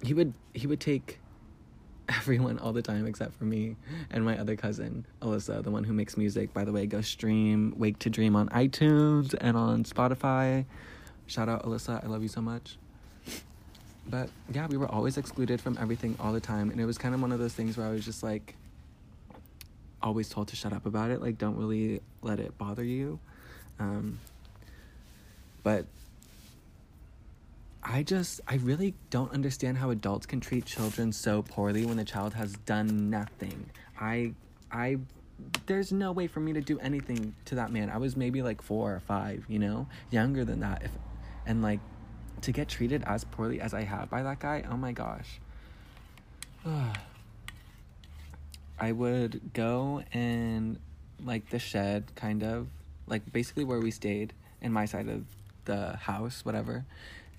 he 0.04 0.14
would 0.14 0.34
he 0.54 0.68
would 0.68 0.80
take 0.80 1.20
everyone 2.10 2.60
all 2.60 2.74
the 2.74 2.82
time 2.82 3.06
except 3.08 3.34
for 3.38 3.46
me 3.46 3.76
and 4.10 4.26
my 4.26 4.38
other 4.38 4.56
cousin 4.56 5.06
Alyssa, 5.22 5.64
the 5.64 5.72
one 5.72 5.84
who 5.84 5.94
makes 5.94 6.18
music. 6.18 6.54
By 6.54 6.66
the 6.66 6.72
way, 6.72 6.86
go 6.86 7.02
stream 7.02 7.74
Wake 7.78 8.00
to 8.00 8.10
Dream 8.10 8.36
on 8.36 8.50
iTunes 8.50 9.34
and 9.40 9.56
on 9.56 9.84
Spotify. 9.84 10.66
Shout 11.28 11.48
out 11.48 11.64
Alyssa, 11.64 12.04
I 12.04 12.08
love 12.08 12.22
you 12.22 12.28
so 12.28 12.42
much. 12.42 12.78
But 14.10 14.30
yeah, 14.52 14.68
we 14.68 14.78
were 14.78 14.90
always 14.90 15.18
excluded 15.18 15.62
from 15.62 15.78
everything 15.80 16.18
all 16.20 16.34
the 16.34 16.42
time, 16.42 16.72
and 16.72 16.82
it 16.82 16.86
was 16.86 16.98
kind 16.98 17.14
of 17.14 17.22
one 17.22 17.32
of 17.32 17.40
those 17.40 17.54
things 17.54 17.78
where 17.78 17.88
I 17.88 17.92
was 17.92 18.04
just 18.04 18.24
like 18.24 18.56
always 20.02 20.28
told 20.28 20.48
to 20.50 20.56
shut 20.56 20.74
up 20.74 20.86
about 20.86 21.12
it, 21.12 21.22
like 21.22 21.38
don't 21.38 21.56
really 21.56 22.02
let 22.22 22.40
it 22.40 22.58
bother 22.58 22.84
you. 22.84 23.20
Um, 23.80 24.20
but 25.64 25.86
I 27.84 28.04
just, 28.04 28.42
I 28.48 28.56
really 28.58 28.94
don't 29.10 29.32
understand 29.32 29.78
how 29.78 29.90
adults 29.90 30.28
can 30.28 30.40
treat 30.40 30.66
children 30.66 31.12
so 31.12 31.42
poorly 31.42 31.86
when 31.86 31.98
the 31.98 32.06
child 32.06 32.36
has 32.36 32.54
done 32.66 33.10
nothing. 33.10 33.72
I, 34.00 34.34
I, 34.72 34.98
there's 35.66 35.92
no 35.92 36.12
way 36.12 36.28
for 36.28 36.40
me 36.42 36.54
to 36.54 36.62
do 36.62 36.78
anything 36.80 37.34
to 37.46 37.56
that 37.56 37.72
man. 37.72 37.90
I 37.90 37.98
was 37.98 38.16
maybe 38.16 38.44
like 38.44 38.62
four 38.62 38.94
or 38.94 39.00
five, 39.00 39.46
you 39.48 39.58
know, 39.58 39.88
younger 40.12 40.46
than 40.46 40.60
that. 40.60 40.84
If, 40.84 40.92
and 41.48 41.64
like, 41.64 41.80
to 42.42 42.52
get 42.52 42.68
treated 42.68 43.04
as 43.06 43.24
poorly 43.24 43.60
as 43.60 43.74
I 43.74 43.82
have 43.82 44.12
by 44.12 44.22
that 44.24 44.40
guy, 44.40 44.64
oh 44.70 44.78
my 44.78 44.92
gosh. 44.92 45.40
I 48.80 48.92
would 48.92 49.54
go 49.54 50.04
and 50.14 50.80
like 51.24 51.50
the 51.50 51.60
shed, 51.60 52.12
kind 52.16 52.44
of 52.44 52.68
like 53.08 53.32
basically 53.32 53.64
where 53.64 53.80
we 53.80 53.90
stayed 53.90 54.34
in 54.62 54.72
my 54.72 54.86
side 54.86 55.08
of 55.08 55.26
the 55.66 55.96
house, 55.98 56.46
whatever 56.46 56.86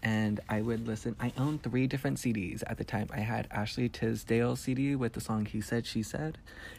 and 0.02 0.40
I 0.48 0.60
would 0.60 0.86
listen. 0.86 1.14
I 1.20 1.32
owned 1.38 1.62
three 1.62 1.86
different 1.86 2.18
CDs 2.18 2.62
at 2.66 2.76
the 2.76 2.84
time. 2.84 3.08
I 3.12 3.20
had 3.20 3.46
Ashley 3.50 3.88
Tisdale 3.88 4.56
CD 4.56 4.96
with 4.96 5.12
the 5.12 5.20
song 5.20 5.44
He 5.44 5.60
Said, 5.60 5.86
She 5.86 6.02
Said, 6.02 6.38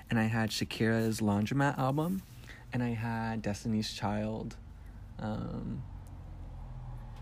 and 0.09 0.19
I 0.19 0.23
had 0.23 0.49
Shakira's 0.49 1.21
Laundromat 1.21 1.77
album, 1.77 2.21
and 2.73 2.83
I 2.83 2.89
had 2.89 3.41
Destiny's 3.41 3.93
Child, 3.93 4.57
um, 5.19 5.83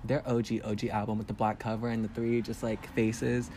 their 0.03 0.27
OG 0.27 0.62
OG 0.63 0.86
album 0.86 1.20
with 1.20 1.27
the 1.27 1.34
black 1.34 1.60
cover 1.60 1.88
and 1.89 2.03
the 2.03 2.10
three 2.10 2.41
just 2.41 2.63
like 2.63 2.91
faces. 2.93 3.51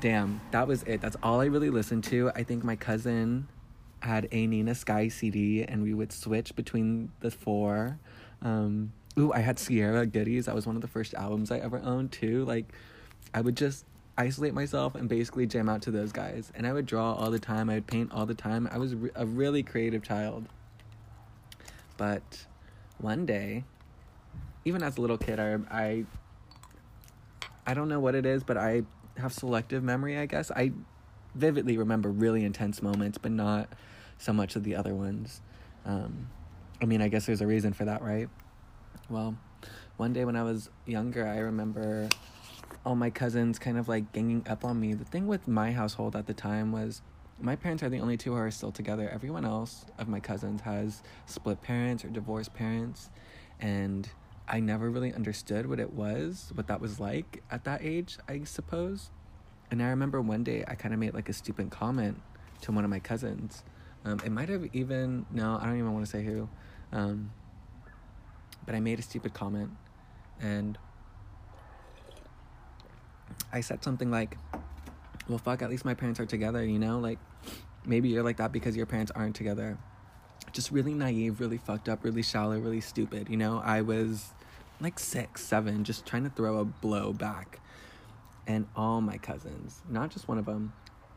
Damn, 0.00 0.40
that 0.50 0.68
was 0.68 0.82
it. 0.82 1.00
That's 1.00 1.16
all 1.22 1.40
I 1.40 1.46
really 1.46 1.70
listened 1.70 2.04
to. 2.04 2.30
I 2.34 2.42
think 2.44 2.62
my 2.62 2.76
cousin 2.76 3.48
had 4.00 4.28
a 4.30 4.46
Nina 4.46 4.74
Sky 4.74 5.08
CD, 5.08 5.64
and 5.64 5.82
we 5.82 5.94
would 5.94 6.12
switch 6.12 6.54
between 6.54 7.10
the 7.20 7.30
four. 7.30 7.98
Um, 8.42 8.92
Ooh, 9.18 9.32
I 9.32 9.40
had 9.40 9.58
Ciara 9.58 10.06
Goodies. 10.06 10.46
That 10.46 10.54
was 10.54 10.66
one 10.66 10.76
of 10.76 10.82
the 10.82 10.88
first 10.88 11.12
albums 11.14 11.50
I 11.50 11.58
ever 11.58 11.80
owned 11.82 12.12
too. 12.12 12.44
Like, 12.44 12.66
I 13.34 13.40
would 13.40 13.56
just 13.56 13.84
isolate 14.16 14.54
myself 14.54 14.94
and 14.94 15.08
basically 15.08 15.46
jam 15.46 15.68
out 15.68 15.82
to 15.82 15.90
those 15.90 16.12
guys. 16.12 16.52
And 16.54 16.66
I 16.66 16.72
would 16.72 16.86
draw 16.86 17.14
all 17.14 17.30
the 17.30 17.38
time. 17.38 17.68
I 17.68 17.74
would 17.74 17.86
paint 17.86 18.12
all 18.12 18.26
the 18.26 18.34
time. 18.34 18.68
I 18.70 18.78
was 18.78 18.94
a 19.14 19.26
really 19.26 19.62
creative 19.62 20.02
child. 20.02 20.46
But 21.96 22.46
one 22.98 23.26
day, 23.26 23.64
even 24.64 24.82
as 24.82 24.98
a 24.98 25.00
little 25.00 25.18
kid, 25.18 25.40
I, 25.40 25.58
I, 25.70 26.04
I 27.66 27.74
don't 27.74 27.88
know 27.88 28.00
what 28.00 28.14
it 28.14 28.24
is, 28.24 28.44
but 28.44 28.56
I 28.56 28.82
have 29.16 29.32
selective 29.32 29.82
memory. 29.82 30.16
I 30.16 30.26
guess 30.26 30.52
I 30.52 30.72
vividly 31.34 31.76
remember 31.76 32.08
really 32.08 32.44
intense 32.44 32.82
moments, 32.82 33.18
but 33.18 33.32
not 33.32 33.68
so 34.18 34.32
much 34.32 34.54
of 34.54 34.62
the 34.62 34.76
other 34.76 34.94
ones. 34.94 35.40
Um, 35.84 36.28
I 36.80 36.84
mean, 36.84 37.02
I 37.02 37.08
guess 37.08 37.26
there's 37.26 37.40
a 37.40 37.46
reason 37.46 37.72
for 37.72 37.84
that, 37.84 38.02
right? 38.02 38.28
Well, 39.10 39.38
one 39.96 40.12
day 40.12 40.26
when 40.26 40.36
I 40.36 40.42
was 40.42 40.68
younger, 40.84 41.26
I 41.26 41.38
remember 41.38 42.10
all 42.84 42.94
my 42.94 43.08
cousins 43.08 43.58
kind 43.58 43.78
of 43.78 43.88
like 43.88 44.12
ganging 44.12 44.46
up 44.46 44.66
on 44.66 44.78
me. 44.78 44.92
The 44.92 45.06
thing 45.06 45.26
with 45.26 45.48
my 45.48 45.72
household 45.72 46.14
at 46.14 46.26
the 46.26 46.34
time 46.34 46.72
was 46.72 47.00
my 47.40 47.56
parents 47.56 47.82
are 47.82 47.88
the 47.88 48.00
only 48.00 48.18
two 48.18 48.32
who 48.32 48.36
are 48.36 48.50
still 48.50 48.70
together. 48.70 49.08
Everyone 49.08 49.46
else 49.46 49.86
of 49.96 50.08
my 50.08 50.20
cousins 50.20 50.60
has 50.60 51.02
split 51.24 51.62
parents 51.62 52.04
or 52.04 52.08
divorced 52.08 52.52
parents. 52.52 53.08
And 53.60 54.06
I 54.46 54.60
never 54.60 54.90
really 54.90 55.14
understood 55.14 55.66
what 55.66 55.80
it 55.80 55.94
was, 55.94 56.52
what 56.54 56.66
that 56.66 56.80
was 56.80 57.00
like 57.00 57.42
at 57.50 57.64
that 57.64 57.80
age, 57.82 58.18
I 58.28 58.44
suppose. 58.44 59.10
And 59.70 59.82
I 59.82 59.88
remember 59.88 60.20
one 60.20 60.44
day 60.44 60.64
I 60.68 60.74
kind 60.74 60.92
of 60.92 61.00
made 61.00 61.14
like 61.14 61.30
a 61.30 61.32
stupid 61.32 61.70
comment 61.70 62.20
to 62.62 62.72
one 62.72 62.84
of 62.84 62.90
my 62.90 62.98
cousins. 62.98 63.64
Um, 64.04 64.20
it 64.22 64.30
might 64.30 64.50
have 64.50 64.68
even, 64.74 65.24
no, 65.30 65.58
I 65.58 65.64
don't 65.64 65.78
even 65.78 65.94
want 65.94 66.04
to 66.04 66.10
say 66.10 66.22
who. 66.22 66.48
Um, 66.92 67.30
but 68.68 68.74
I 68.74 68.80
made 68.80 68.98
a 68.98 69.02
stupid 69.02 69.32
comment 69.32 69.70
and 70.42 70.76
I 73.50 73.62
said 73.62 73.82
something 73.82 74.10
like, 74.10 74.36
well, 75.26 75.38
fuck, 75.38 75.62
at 75.62 75.70
least 75.70 75.86
my 75.86 75.94
parents 75.94 76.20
are 76.20 76.26
together, 76.26 76.62
you 76.62 76.78
know? 76.78 76.98
Like, 76.98 77.18
maybe 77.86 78.10
you're 78.10 78.22
like 78.22 78.36
that 78.36 78.52
because 78.52 78.76
your 78.76 78.84
parents 78.84 79.10
aren't 79.14 79.34
together. 79.34 79.78
Just 80.52 80.70
really 80.70 80.92
naive, 80.92 81.40
really 81.40 81.56
fucked 81.56 81.88
up, 81.88 82.04
really 82.04 82.20
shallow, 82.20 82.58
really 82.58 82.82
stupid, 82.82 83.30
you 83.30 83.38
know? 83.38 83.62
I 83.64 83.80
was 83.80 84.34
like 84.82 84.98
six, 84.98 85.42
seven, 85.42 85.82
just 85.82 86.04
trying 86.04 86.24
to 86.24 86.30
throw 86.30 86.58
a 86.58 86.66
blow 86.66 87.14
back. 87.14 87.60
And 88.46 88.66
all 88.76 89.00
my 89.00 89.16
cousins, 89.16 89.80
not 89.88 90.10
just 90.10 90.28
one 90.28 90.36
of 90.36 90.44
them, 90.44 90.74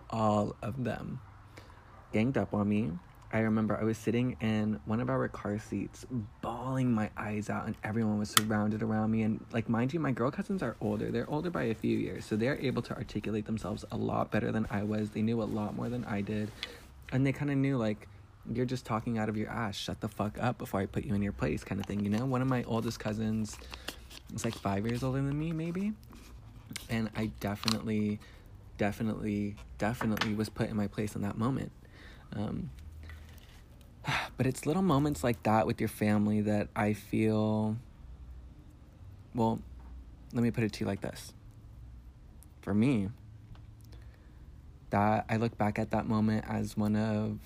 all 0.10 0.56
of 0.62 0.86
them 0.86 1.20
ganged 2.14 2.38
up 2.38 2.54
on 2.54 2.70
me 2.70 2.92
I 3.34 3.40
remember 3.40 3.78
I 3.80 3.84
was 3.84 3.98
sitting 3.98 4.36
in 4.42 4.80
one 4.86 5.00
of 5.00 5.10
our 5.10 5.28
car 5.30 5.58
seats, 5.58 6.06
bawling 6.42 6.92
my 6.92 7.10
eyes 7.16 7.50
out, 7.50 7.66
and 7.66 7.76
everyone 7.84 8.20
was 8.20 8.30
surrounded 8.30 8.84
around 8.84 9.12
me. 9.12 9.22
And, 9.22 9.46
like, 9.54 9.70
mind 9.70 9.94
you, 9.94 10.00
my 10.00 10.12
girl 10.12 10.32
cousins 10.32 10.62
are 10.62 10.76
older. 10.82 11.12
They're 11.12 11.30
older 11.30 11.50
by 11.50 11.64
a 11.64 11.76
few 11.76 11.98
years, 11.98 12.26
so 12.26 12.36
they're 12.36 12.60
able 12.60 12.82
to 12.84 12.96
articulate 12.96 13.46
themselves 13.46 13.86
a 13.92 13.98
lot 13.98 14.32
better 14.32 14.52
than 14.52 14.68
I 14.70 14.84
was. 14.84 15.12
They 15.12 15.22
knew 15.22 15.42
a 15.42 15.46
lot 15.46 15.76
more 15.76 15.88
than 15.88 16.04
I 16.06 16.22
did. 16.22 16.52
And 17.14 17.26
they 17.26 17.32
kind 17.32 17.50
of 17.50 17.58
knew, 17.58 17.78
like, 17.78 18.08
you're 18.52 18.66
just 18.66 18.86
talking 18.86 19.18
out 19.18 19.30
of 19.30 19.38
your 19.38 19.50
ass. 19.50 19.76
Shut 19.76 20.02
the 20.02 20.10
fuck 20.10 20.38
up 20.42 20.58
before 20.58 20.82
I 20.82 20.86
put 20.86 21.06
you 21.06 21.14
in 21.14 21.22
your 21.22 21.32
place, 21.32 21.64
kind 21.64 21.80
of 21.80 21.86
thing, 21.86 22.04
you 22.04 22.10
know? 22.10 22.26
One 22.26 22.42
of 22.42 22.48
my 22.48 22.64
oldest 22.64 23.00
cousins 23.00 23.58
is 24.34 24.44
like 24.44 24.56
five 24.56 24.86
years 24.86 25.04
older 25.04 25.22
than 25.22 25.38
me, 25.38 25.52
maybe. 25.52 25.94
And 26.90 27.10
I 27.16 27.32
definitely, 27.40 28.20
definitely, 28.78 29.56
definitely 29.78 30.34
was 30.34 30.50
put 30.50 30.70
in 30.70 30.76
my 30.76 30.88
place 30.88 31.16
in 31.16 31.22
that 31.22 31.38
moment. 31.38 31.72
Um, 32.36 32.70
but 34.38 34.46
it's 34.46 34.66
little 34.66 34.82
moments 34.82 35.24
like 35.24 35.44
that 35.44 35.68
with 35.68 35.80
your 35.80 35.90
family 35.90 36.42
that 36.42 36.68
I 36.76 36.94
feel. 36.94 37.78
Well, 39.34 39.60
let 40.34 40.44
me 40.44 40.52
put 40.52 40.64
it 40.64 40.74
to 40.74 40.80
you 40.82 40.86
like 40.86 41.02
this. 41.02 41.34
For 42.62 42.74
me, 42.74 43.10
that 44.92 45.26
I 45.30 45.38
look 45.38 45.58
back 45.58 45.80
at 45.80 45.92
that 45.92 46.08
moment 46.08 46.46
as 46.48 46.78
one 46.78 46.96
of 46.96 47.40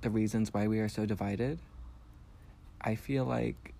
the 0.00 0.10
reasons 0.10 0.54
why 0.54 0.66
we 0.66 0.78
are 0.80 0.88
so 0.88 1.04
divided. 1.04 1.58
I 2.80 2.94
feel 2.94 3.24
like 3.24 3.74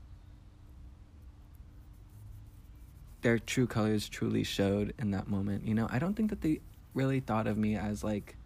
their 3.22 3.38
true 3.38 3.66
colors 3.66 4.08
truly 4.08 4.44
showed 4.44 4.92
in 4.98 5.12
that 5.12 5.28
moment. 5.28 5.66
You 5.66 5.74
know, 5.74 5.88
I 5.90 5.98
don't 5.98 6.14
think 6.14 6.30
that 6.30 6.42
they 6.42 6.60
really 6.94 7.20
thought 7.20 7.46
of 7.46 7.56
me 7.56 7.76
as 7.76 8.04
like 8.04 8.36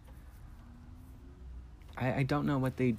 I, 1.97 2.13
I 2.13 2.23
don't 2.23 2.45
know 2.45 2.57
what 2.57 2.77
they 2.77 2.95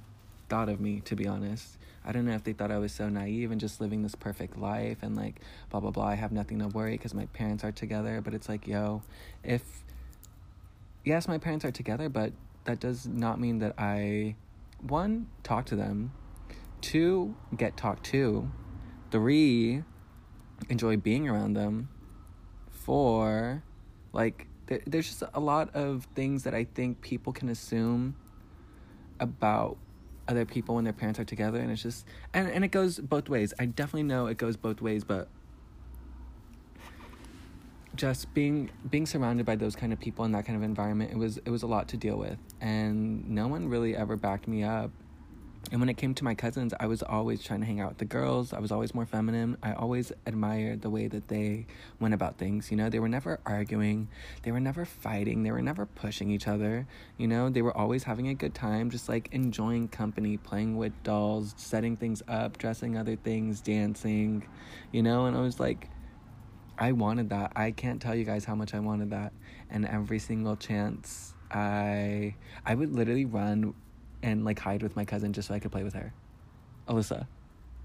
thought 0.48 0.68
of 0.68 0.80
me, 0.80 1.00
to 1.06 1.16
be 1.16 1.26
honest. 1.26 1.78
I 2.04 2.12
don't 2.12 2.24
know 2.24 2.34
if 2.34 2.44
they 2.44 2.52
thought 2.52 2.70
I 2.70 2.78
was 2.78 2.92
so 2.92 3.08
naive 3.08 3.50
and 3.50 3.60
just 3.60 3.80
living 3.80 4.02
this 4.02 4.14
perfect 4.14 4.56
life 4.56 4.98
and 5.02 5.16
like 5.16 5.40
blah 5.70 5.80
blah 5.80 5.90
blah. 5.90 6.06
I 6.06 6.14
have 6.14 6.30
nothing 6.30 6.60
to 6.60 6.68
worry 6.68 6.92
because 6.92 7.14
my 7.14 7.26
parents 7.26 7.64
are 7.64 7.72
together. 7.72 8.20
But 8.20 8.32
it's 8.32 8.48
like, 8.48 8.68
yo, 8.68 9.02
if 9.42 9.62
yes, 11.04 11.26
my 11.26 11.38
parents 11.38 11.64
are 11.64 11.72
together, 11.72 12.08
but 12.08 12.32
that 12.64 12.78
does 12.78 13.06
not 13.06 13.40
mean 13.40 13.58
that 13.58 13.74
I 13.76 14.36
one 14.80 15.26
talk 15.42 15.66
to 15.66 15.76
them, 15.76 16.12
two 16.80 17.34
get 17.56 17.76
talked 17.76 18.04
to, 18.06 18.50
three 19.10 19.82
enjoy 20.68 20.96
being 20.96 21.28
around 21.28 21.54
them, 21.54 21.88
four 22.70 23.62
like 24.12 24.46
there, 24.66 24.80
there's 24.86 25.06
just 25.08 25.22
a 25.34 25.40
lot 25.40 25.74
of 25.74 26.06
things 26.14 26.44
that 26.44 26.54
I 26.54 26.64
think 26.64 27.00
people 27.00 27.32
can 27.32 27.48
assume 27.48 28.16
about 29.20 29.76
other 30.28 30.44
people 30.44 30.74
when 30.74 30.84
their 30.84 30.92
parents 30.92 31.20
are 31.20 31.24
together 31.24 31.60
and 31.60 31.70
it's 31.70 31.82
just 31.82 32.04
and, 32.34 32.48
and 32.48 32.64
it 32.64 32.68
goes 32.68 32.98
both 32.98 33.28
ways. 33.28 33.54
I 33.58 33.66
definitely 33.66 34.04
know 34.04 34.26
it 34.26 34.38
goes 34.38 34.56
both 34.56 34.80
ways 34.80 35.04
but 35.04 35.28
just 37.94 38.34
being 38.34 38.70
being 38.90 39.06
surrounded 39.06 39.46
by 39.46 39.56
those 39.56 39.74
kind 39.74 39.92
of 39.92 40.00
people 40.00 40.24
in 40.24 40.32
that 40.32 40.44
kind 40.44 40.56
of 40.56 40.62
environment 40.62 41.10
it 41.10 41.16
was 41.16 41.38
it 41.38 41.50
was 41.50 41.62
a 41.62 41.66
lot 41.66 41.88
to 41.88 41.96
deal 41.96 42.16
with. 42.16 42.38
And 42.60 43.28
no 43.30 43.46
one 43.46 43.68
really 43.68 43.96
ever 43.96 44.16
backed 44.16 44.48
me 44.48 44.62
up 44.64 44.90
and 45.70 45.80
when 45.80 45.88
it 45.88 45.96
came 45.96 46.14
to 46.14 46.24
my 46.24 46.34
cousins, 46.34 46.72
I 46.78 46.86
was 46.86 47.02
always 47.02 47.42
trying 47.42 47.60
to 47.60 47.66
hang 47.66 47.80
out 47.80 47.88
with 47.88 47.98
the 47.98 48.04
girls. 48.04 48.52
I 48.52 48.60
was 48.60 48.70
always 48.70 48.94
more 48.94 49.06
feminine. 49.06 49.56
I 49.62 49.72
always 49.72 50.12
admired 50.24 50.82
the 50.82 50.90
way 50.90 51.08
that 51.08 51.28
they 51.28 51.66
went 51.98 52.14
about 52.14 52.38
things. 52.38 52.70
You 52.70 52.76
know, 52.76 52.88
they 52.88 53.00
were 53.00 53.08
never 53.08 53.40
arguing, 53.44 54.08
they 54.42 54.52
were 54.52 54.60
never 54.60 54.84
fighting, 54.84 55.42
they 55.42 55.50
were 55.50 55.62
never 55.62 55.84
pushing 55.86 56.30
each 56.30 56.46
other. 56.46 56.86
You 57.16 57.26
know, 57.26 57.50
they 57.50 57.62
were 57.62 57.76
always 57.76 58.04
having 58.04 58.28
a 58.28 58.34
good 58.34 58.54
time, 58.54 58.90
just 58.90 59.08
like 59.08 59.28
enjoying 59.32 59.88
company, 59.88 60.36
playing 60.36 60.76
with 60.76 60.92
dolls, 61.02 61.54
setting 61.56 61.96
things 61.96 62.22
up, 62.28 62.58
dressing 62.58 62.96
other 62.96 63.16
things, 63.16 63.60
dancing, 63.60 64.46
you 64.92 65.02
know. 65.02 65.26
And 65.26 65.36
I 65.36 65.40
was 65.40 65.58
like, 65.58 65.88
I 66.78 66.92
wanted 66.92 67.30
that. 67.30 67.52
I 67.56 67.72
can't 67.72 68.00
tell 68.00 68.14
you 68.14 68.24
guys 68.24 68.44
how 68.44 68.54
much 68.54 68.74
I 68.74 68.78
wanted 68.78 69.10
that. 69.10 69.32
And 69.70 69.86
every 69.86 70.20
single 70.20 70.56
chance 70.56 71.34
I 71.50 72.34
I 72.64 72.74
would 72.74 72.92
literally 72.92 73.24
run 73.24 73.74
and 74.22 74.44
like 74.44 74.58
hide 74.58 74.82
with 74.82 74.96
my 74.96 75.04
cousin 75.04 75.32
just 75.32 75.48
so 75.48 75.54
I 75.54 75.58
could 75.58 75.72
play 75.72 75.84
with 75.84 75.94
her. 75.94 76.12
Alyssa. 76.88 77.26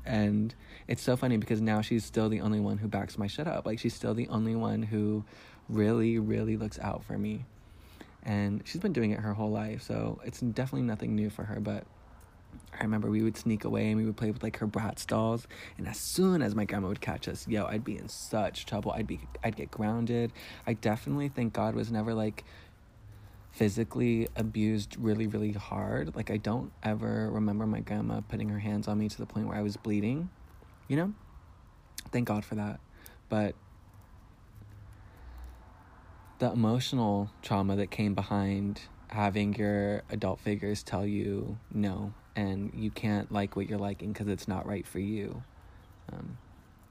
And 0.05 0.53
it's 0.87 1.01
so 1.01 1.15
funny 1.15 1.37
because 1.37 1.61
now 1.61 1.81
she's 1.81 2.03
still 2.03 2.29
the 2.29 2.41
only 2.41 2.59
one 2.59 2.77
who 2.77 2.87
backs 2.87 3.17
my 3.17 3.27
shit 3.27 3.47
up. 3.47 3.65
Like 3.65 3.79
she's 3.79 3.93
still 3.93 4.13
the 4.13 4.27
only 4.29 4.55
one 4.55 4.81
who 4.81 5.23
really, 5.69 6.17
really 6.17 6.57
looks 6.57 6.79
out 6.79 7.03
for 7.03 7.17
me. 7.17 7.45
And 8.23 8.61
she's 8.65 8.81
been 8.81 8.93
doing 8.93 9.11
it 9.11 9.19
her 9.19 9.33
whole 9.33 9.49
life, 9.49 9.81
so 9.81 10.19
it's 10.23 10.41
definitely 10.41 10.83
nothing 10.87 11.15
new 11.15 11.31
for 11.31 11.43
her, 11.43 11.59
but 11.59 11.85
I 12.73 12.83
remember 12.83 13.09
we 13.09 13.23
would 13.23 13.37
sneak 13.37 13.63
away 13.63 13.89
and 13.89 13.97
we 13.97 14.05
would 14.05 14.17
play 14.17 14.31
with 14.31 14.43
like 14.43 14.57
her 14.57 14.67
Bratz 14.67 15.05
dolls. 15.05 15.47
And 15.77 15.87
as 15.87 15.97
soon 15.97 16.41
as 16.41 16.55
my 16.55 16.65
grandma 16.65 16.87
would 16.87 17.01
catch 17.01 17.27
us, 17.27 17.47
yo, 17.47 17.65
I'd 17.65 17.83
be 17.83 17.97
in 17.97 18.09
such 18.09 18.65
trouble. 18.65 18.91
I'd 18.91 19.07
be, 19.07 19.19
I'd 19.43 19.55
get 19.55 19.71
grounded. 19.71 20.31
I 20.65 20.73
definitely 20.73 21.29
think 21.29 21.53
God 21.53 21.75
was 21.75 21.91
never 21.91 22.13
like 22.13 22.43
physically 23.51 24.27
abused 24.35 24.95
really, 24.97 25.27
really 25.27 25.51
hard. 25.51 26.15
Like 26.15 26.31
I 26.31 26.37
don't 26.37 26.71
ever 26.83 27.29
remember 27.31 27.67
my 27.67 27.81
grandma 27.81 28.21
putting 28.21 28.49
her 28.49 28.59
hands 28.59 28.87
on 28.87 28.97
me 28.97 29.09
to 29.09 29.17
the 29.17 29.25
point 29.25 29.47
where 29.47 29.57
I 29.57 29.61
was 29.61 29.77
bleeding. 29.77 30.29
You 30.87 30.97
know, 30.97 31.13
thank 32.11 32.27
God 32.27 32.45
for 32.45 32.55
that. 32.55 32.79
But 33.29 33.55
the 36.39 36.51
emotional 36.51 37.29
trauma 37.41 37.75
that 37.75 37.91
came 37.91 38.15
behind 38.15 38.81
having 39.09 39.53
your 39.55 40.03
adult 40.09 40.39
figures 40.39 40.81
tell 40.81 41.05
you 41.05 41.57
no 41.73 42.13
and 42.35 42.71
you 42.73 42.89
can't 42.89 43.31
like 43.31 43.55
what 43.55 43.69
you're 43.69 43.77
liking 43.77 44.13
because 44.13 44.27
it's 44.27 44.47
not 44.47 44.65
right 44.65 44.87
for 44.87 44.99
you. 44.99 45.43
Um, 46.11 46.37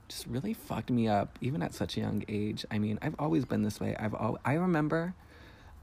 just 0.07 0.27
really 0.27 0.53
fucked 0.53 0.91
me 0.91 1.07
up, 1.07 1.39
even 1.41 1.63
at 1.63 1.73
such 1.73 1.97
a 1.97 1.99
young 1.99 2.23
age. 2.27 2.65
I 2.69 2.79
mean, 2.79 2.99
I've 3.01 3.15
always 3.17 3.45
been 3.45 3.63
this 3.63 3.79
way. 3.79 3.95
I've 3.97 4.13
al- 4.13 4.39
I 4.45 4.53
remember 4.53 5.15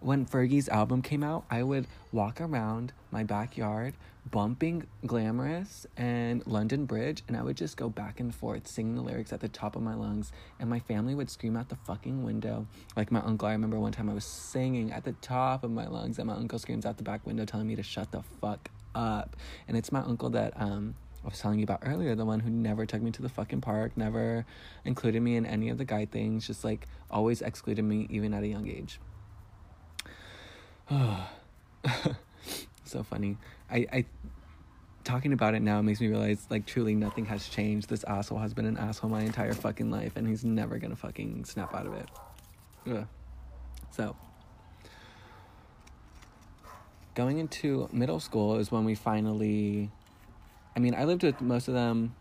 when 0.00 0.26
Fergie's 0.26 0.68
album 0.68 1.02
came 1.02 1.22
out, 1.22 1.44
I 1.50 1.62
would 1.62 1.87
walk 2.12 2.40
around 2.40 2.92
my 3.11 3.24
backyard 3.24 3.94
bumping 4.30 4.87
Glamorous 5.06 5.87
and 5.96 6.46
London 6.46 6.84
Bridge, 6.84 7.22
and 7.28 7.37
I 7.37 7.42
would 7.42 7.56
just 7.56 7.76
go 7.76 7.88
back 7.88 8.20
and 8.20 8.34
forth 8.34 8.66
singing 8.66 8.94
the 8.94 9.02
lyrics 9.02 9.32
at 9.32 9.40
the 9.40 9.48
top 9.48 9.74
of 9.74 9.82
my 9.82 9.94
lungs, 9.94 10.32
and 10.61 10.68
my 10.68 10.78
family 10.80 11.14
would 11.14 11.30
scream 11.30 11.56
out 11.56 11.68
the 11.68 11.76
fucking 11.76 12.22
window. 12.22 12.66
Like 12.96 13.11
my 13.11 13.20
uncle, 13.20 13.48
I 13.48 13.52
remember 13.52 13.78
one 13.80 13.92
time 13.92 14.11
I 14.11 14.14
was 14.14 14.24
singing 14.24 14.92
at 14.92 15.04
the 15.04 15.12
top 15.14 15.64
of 15.64 15.70
my 15.70 15.87
lungs, 15.87 16.18
and 16.18 16.26
my 16.26 16.34
uncle 16.34 16.58
screams 16.58 16.84
out 16.87 16.96
the 16.96 17.02
back 17.02 17.26
window 17.26 17.44
telling 17.44 17.66
me 17.66 17.76
to 17.76 17.82
shut 17.82 18.12
the 18.12 18.22
fuck 18.40 18.68
up. 18.94 19.37
And 19.66 19.76
it's 19.76 19.90
my 19.90 20.00
uncle 20.00 20.30
that 20.30 20.52
um, 20.61 20.94
I 21.24 21.28
was 21.28 21.38
telling 21.38 21.58
you 21.58 21.64
about 21.64 21.82
earlier, 21.84 22.14
the 22.14 22.24
one 22.24 22.40
who 22.40 22.50
never 22.50 22.87
took 22.87 23.02
me 23.02 23.11
to 23.12 23.22
the 23.22 23.28
fucking 23.28 23.62
park, 23.62 23.96
never 23.96 24.44
included 24.84 25.22
me 25.22 25.37
in 25.37 25.46
any 25.46 25.70
of 25.70 25.78
the 25.78 25.84
guide 25.84 26.11
things, 26.11 26.46
just 26.46 26.64
like 26.64 26.87
always 27.11 27.42
excluded 27.42 27.84
me 27.84 28.06
even 28.11 28.34
at 28.34 28.42
a 28.42 28.48
young 28.48 28.68
age. 28.68 29.00
so 32.85 33.03
funny. 33.03 33.37
I, 33.70 33.87
I 33.92 34.05
talking 35.05 35.33
about 35.33 35.55
it 35.55 35.61
now 35.61 35.81
makes 35.83 36.01
me 36.01 36.09
realize 36.09 36.46
like 36.51 36.66
truly 36.66 36.94
nothing 36.94 37.27
has 37.27 37.48
changed. 37.48 37.88
This 37.88 38.05
asshole 38.05 38.38
has 38.38 38.55
been 38.55 38.66
an 38.66 38.77
asshole 38.77 39.11
my 39.11 39.22
entire 39.22 39.55
fucking 39.55 39.90
life 39.90 40.16
and 40.16 40.27
he's 40.27 40.44
never 40.44 40.79
gonna 40.79 40.96
fucking 40.96 41.44
snap 41.44 41.74
out 41.74 41.87
of 41.87 41.94
it. 41.94 42.09
Ugh. 42.90 43.07
So 43.90 44.16
going 47.14 47.38
into 47.38 47.88
middle 47.92 48.20
school 48.20 48.57
is 48.57 48.70
when 48.70 48.85
we 48.85 48.94
finally 48.94 49.90
I 50.77 50.81
mean, 50.81 50.94
I 50.94 51.05
lived 51.05 51.22
with 51.22 51.40
most 51.40 51.68
of 51.68 51.74
them 51.74 52.14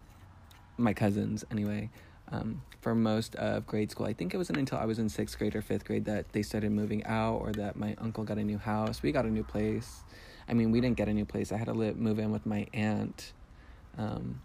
my 0.77 0.93
cousins 0.93 1.45
anyway. 1.51 1.89
Um, 2.31 2.61
for 2.87 2.95
most 2.95 3.35
of 3.35 3.67
grade 3.67 3.91
school. 3.91 4.05
I 4.05 4.13
think 4.13 4.33
it 4.33 4.37
wasn't 4.37 4.59
until 4.59 4.77
I 4.77 4.85
was 4.85 4.97
in 4.97 5.09
sixth 5.09 5.37
grade 5.37 5.57
or 5.57 5.61
fifth 5.61 5.83
grade 5.83 6.05
that 6.05 6.31
they 6.31 6.41
started 6.41 6.71
moving 6.71 7.03
out 7.03 7.41
or 7.41 7.51
that 7.51 7.75
my 7.75 7.97
uncle 7.97 8.23
got 8.23 8.37
a 8.37 8.43
new 8.45 8.57
house. 8.57 9.03
We 9.03 9.11
got 9.11 9.25
a 9.25 9.29
new 9.29 9.43
place. 9.43 10.03
I 10.47 10.53
mean, 10.53 10.71
we 10.71 10.79
didn't 10.79 10.95
get 10.95 11.09
a 11.09 11.13
new 11.13 11.25
place. 11.25 11.51
I 11.51 11.57
had 11.57 11.65
to 11.65 11.73
live, 11.73 11.97
move 11.97 12.17
in 12.17 12.31
with 12.31 12.45
my 12.45 12.65
aunt. 12.73 13.33
Um, 13.97 14.39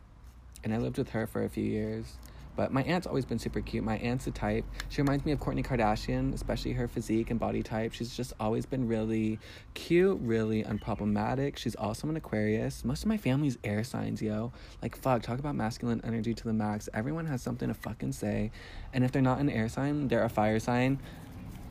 and 0.65 0.75
I 0.75 0.79
lived 0.79 0.99
with 0.99 1.11
her 1.11 1.29
for 1.29 1.45
a 1.45 1.49
few 1.49 1.63
years. 1.63 2.17
But 2.55 2.73
my 2.73 2.83
aunt's 2.83 3.07
always 3.07 3.25
been 3.25 3.39
super 3.39 3.61
cute. 3.61 3.83
My 3.83 3.97
aunt's 3.99 4.27
the 4.27 4.31
type. 4.31 4.65
She 4.89 5.01
reminds 5.01 5.25
me 5.25 5.33
of 5.33 5.41
Kourtney 5.41 5.65
Kardashian, 5.65 6.35
especially 6.35 6.73
her 6.73 6.87
physique 6.87 7.31
and 7.31 7.41
body 7.41 7.63
type. 7.63 7.93
She's 7.93 8.15
just 8.15 8.33
always 8.39 8.67
been 8.67 8.87
really 8.87 9.39
cute, 9.75 10.19
really 10.21 10.63
unproblematic. 10.63 11.57
She's 11.57 11.75
also 11.75 12.09
an 12.09 12.17
Aquarius. 12.17 12.85
Most 12.85 13.03
of 13.03 13.09
my 13.09 13.17
family's 13.17 13.59
air 13.65 13.85
signs, 13.85 14.21
yo. 14.21 14.53
Like, 14.83 14.97
fuck, 14.97 15.23
talk 15.23 15.39
about 15.39 15.55
masculine 15.55 16.01
energy 16.05 16.35
to 16.35 16.45
the 16.45 16.53
max. 16.53 16.89
Everyone 16.93 17.27
has 17.27 17.43
something 17.43 17.69
to 17.69 17.75
fucking 17.75 18.13
say. 18.13 18.51
And 18.93 19.05
if 19.05 19.13
they're 19.13 19.23
not 19.23 19.41
an 19.41 19.49
air 19.49 19.69
sign, 19.69 20.09
they're 20.09 20.25
a 20.25 20.29
fire 20.29 20.61
sign. 20.61 20.99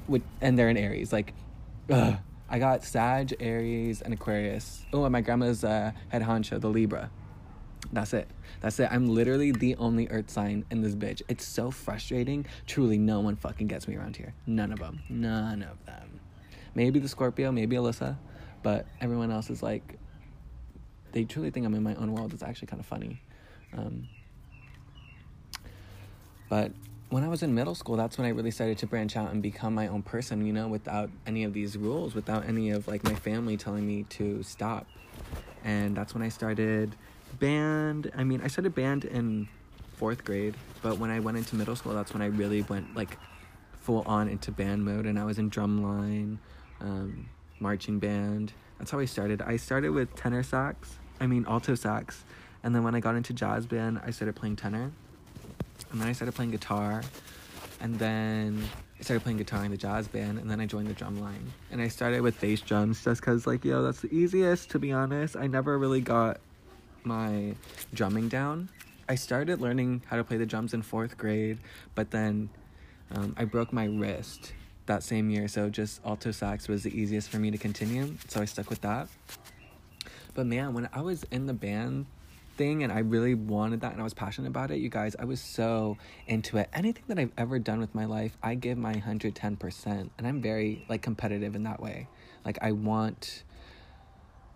With, 0.08 0.24
and 0.41 0.58
they're 0.58 0.70
an 0.70 0.78
Aries. 0.78 1.13
Like, 1.13 1.34
ugh. 1.89 2.17
I 2.50 2.60
got 2.60 2.84
Sag, 2.84 3.34
Aries, 3.39 4.02
and 4.02 4.13
Aquarius. 4.13 4.86
Oh, 4.91 5.06
and 5.06 5.13
my 5.13 5.22
grandma's 5.22 5.63
uh, 5.63 5.94
head 6.10 6.22
honcho, 6.22 6.60
the 6.60 6.67
Libra. 6.67 7.10
That's 7.94 8.14
it. 8.14 8.28
That's 8.62 8.80
it. 8.80 8.90
I'm 8.92 9.14
literally 9.14 9.52
the 9.52 9.76
only 9.76 10.08
earth 10.10 10.30
sign 10.30 10.66
in 10.72 10.82
this 10.82 10.96
bitch. 10.96 11.22
It's 11.28 11.46
so 11.46 11.72
frustrating. 11.72 12.46
Truly, 12.68 12.98
no 12.98 13.20
one 13.20 13.36
fucking 13.36 13.68
gets 13.68 13.88
me 13.88 13.98
around 13.98 14.16
here. 14.16 14.34
None 14.48 14.72
of 14.72 14.80
them. 14.80 15.02
None 15.10 15.64
of 15.64 15.86
them. 15.86 16.20
Maybe 16.74 17.00
the 17.00 17.08
Scorpio, 17.08 17.52
maybe 17.52 17.76
Alyssa, 17.76 18.18
but 18.64 18.86
everyone 19.02 19.30
else 19.30 19.50
is 19.50 19.62
like, 19.62 19.98
they 21.12 21.26
truly 21.26 21.50
think 21.50 21.66
I'm 21.66 21.74
in 21.74 21.84
my 21.84 21.96
own 21.96 22.14
world. 22.14 22.34
It's 22.34 22.44
actually 22.44 22.68
kind 22.68 22.80
of 22.80 22.86
funny. 22.86 23.22
Um, 23.74 24.08
but 26.48 26.72
when 27.10 27.26
I 27.26 27.28
was 27.28 27.44
in 27.44 27.54
middle 27.54 27.76
school, 27.76 27.98
that's 27.98 28.18
when 28.18 28.26
I 28.26 28.30
really 28.30 28.52
started 28.52 28.78
to 28.80 28.88
branch 28.88 29.18
out 29.18 29.32
and 29.32 29.42
become 29.42 29.76
my 29.76 29.88
own 29.88 30.02
person, 30.02 30.46
you 30.46 30.54
know, 30.54 30.70
without 30.70 31.10
any 31.28 31.44
of 31.44 31.52
these 31.52 31.78
rules, 31.78 32.16
without 32.16 32.48
any 32.48 32.70
of 32.70 32.88
like 32.88 33.04
my 33.04 33.16
family 33.16 33.58
telling 33.58 33.86
me 33.86 34.04
to 34.12 34.42
stop. 34.44 34.88
And 35.66 35.96
that's 35.96 36.14
when 36.14 36.24
I 36.24 36.30
started 36.30 36.96
band. 37.39 38.12
I 38.15 38.24
mean, 38.24 38.41
I 38.41 38.48
started 38.48 38.76
band 38.76 39.06
in 39.06 39.48
fourth 39.96 40.24
grade, 40.24 40.56
but 40.82 40.98
when 40.98 41.12
I 41.12 41.20
went 41.20 41.38
into 41.38 41.56
middle 41.56 41.76
school, 41.76 41.94
that's 41.94 42.13
when 42.13 42.22
I 42.22 42.28
really 42.28 42.63
went 42.63 42.96
like 42.96 43.17
full 43.82 44.02
on 44.06 44.28
into 44.28 44.52
band 44.52 44.86
mode, 44.86 45.06
and 45.06 45.20
I 45.20 45.26
was 45.26 45.39
in 45.39 45.50
drumline, 45.50 46.38
um, 46.80 47.30
marching 47.60 48.00
band. 48.00 48.54
That's 48.80 48.91
how 48.91 49.00
I 49.00 49.06
started. 49.06 49.41
I 49.41 49.58
started 49.58 49.89
with 49.89 50.15
tenor 50.15 50.44
sax. 50.44 50.98
I 51.20 51.28
mean 51.28 51.46
alto 51.48 51.76
sax, 51.76 52.24
and 52.63 52.74
then 52.74 52.84
when 52.84 52.96
I 52.96 53.00
got 53.00 53.15
into 53.15 53.34
jazz 53.34 53.65
band, 53.65 54.02
I 54.06 54.12
started 54.12 54.36
playing 54.36 54.56
tenor, 54.56 54.91
and 55.91 56.02
then 56.02 56.08
I 56.08 56.13
started 56.13 56.34
playing 56.34 56.52
guitar, 56.52 57.04
and 57.80 58.00
then 58.00 58.63
I 59.00 59.04
started 59.04 59.24
playing 59.24 59.38
guitar 59.38 59.65
in 59.65 59.72
the 59.72 59.78
jazz 59.78 60.08
band, 60.08 60.38
and 60.38 60.50
then 60.50 60.60
I 60.60 60.67
joined 60.67 60.88
the 60.88 60.94
drum 60.94 61.20
line. 61.20 61.52
And 61.72 61.82
I 61.82 61.88
started 61.88 62.22
with 62.22 62.39
bass 62.39 62.62
drums 62.62 63.04
just 63.04 63.20
because, 63.20 63.48
like, 63.48 63.65
yo, 63.65 63.82
that's 63.82 64.02
the 64.02 64.13
easiest, 64.13 64.70
to 64.72 64.80
be 64.80 64.91
honest. 64.91 65.36
I 65.36 65.48
never 65.48 65.78
really 65.80 66.02
got 66.02 66.39
my 67.06 67.56
drumming 67.94 68.30
down. 68.30 68.70
I 69.10 69.16
started 69.16 69.60
learning 69.60 70.04
how 70.08 70.18
to 70.18 70.24
play 70.24 70.38
the 70.38 70.46
drums 70.46 70.74
in 70.74 70.82
fourth 70.82 71.18
grade, 71.18 71.58
but 71.96 72.12
then 72.12 72.50
um, 73.14 73.36
I 73.38 73.46
broke 73.46 73.74
my 73.74 73.86
wrist 73.86 74.54
that 74.86 75.04
same 75.04 75.30
year, 75.30 75.48
so 75.48 75.70
just 75.70 76.02
alto 76.06 76.32
sax 76.32 76.68
was 76.68 76.84
the 76.84 76.98
easiest 76.98 77.30
for 77.30 77.38
me 77.38 77.52
to 77.52 77.58
continue, 77.58 78.16
so 78.28 78.42
I 78.42 78.46
stuck 78.46 78.70
with 78.70 78.82
that. 78.82 79.08
But 80.34 80.46
man, 80.46 80.74
when 80.74 80.90
I 80.94 81.02
was 81.02 81.24
in 81.32 81.46
the 81.46 81.54
band 81.54 82.06
thing 82.58 82.84
and 82.84 82.92
I 82.92 83.00
really 83.00 83.34
wanted 83.34 83.82
that 83.82 83.92
and 83.92 84.02
I 84.02 84.04
was 84.04 84.14
passionate 84.14 84.48
about 84.48 84.72
it, 84.72 84.78
you 84.78 84.90
guys, 84.90 85.16
I 85.20 85.26
was 85.26 85.42
so 85.42 85.98
into 86.28 86.58
it. 86.58 86.70
Anything 86.74 87.04
that 87.08 87.20
I've 87.20 87.32
ever 87.38 87.60
done 87.60 87.80
with 87.80 87.94
my 87.94 88.06
life, 88.06 88.38
I 88.42 88.56
give 88.56 88.78
my 88.78 88.94
110%, 88.94 90.10
and 90.18 90.28
I'm 90.28 90.42
very 90.42 90.86
like 90.88 91.02
competitive 91.02 91.56
in 91.56 91.64
that 91.64 91.82
way. 91.82 92.08
Like 92.46 92.60
I 92.62 92.72
want 92.72 93.44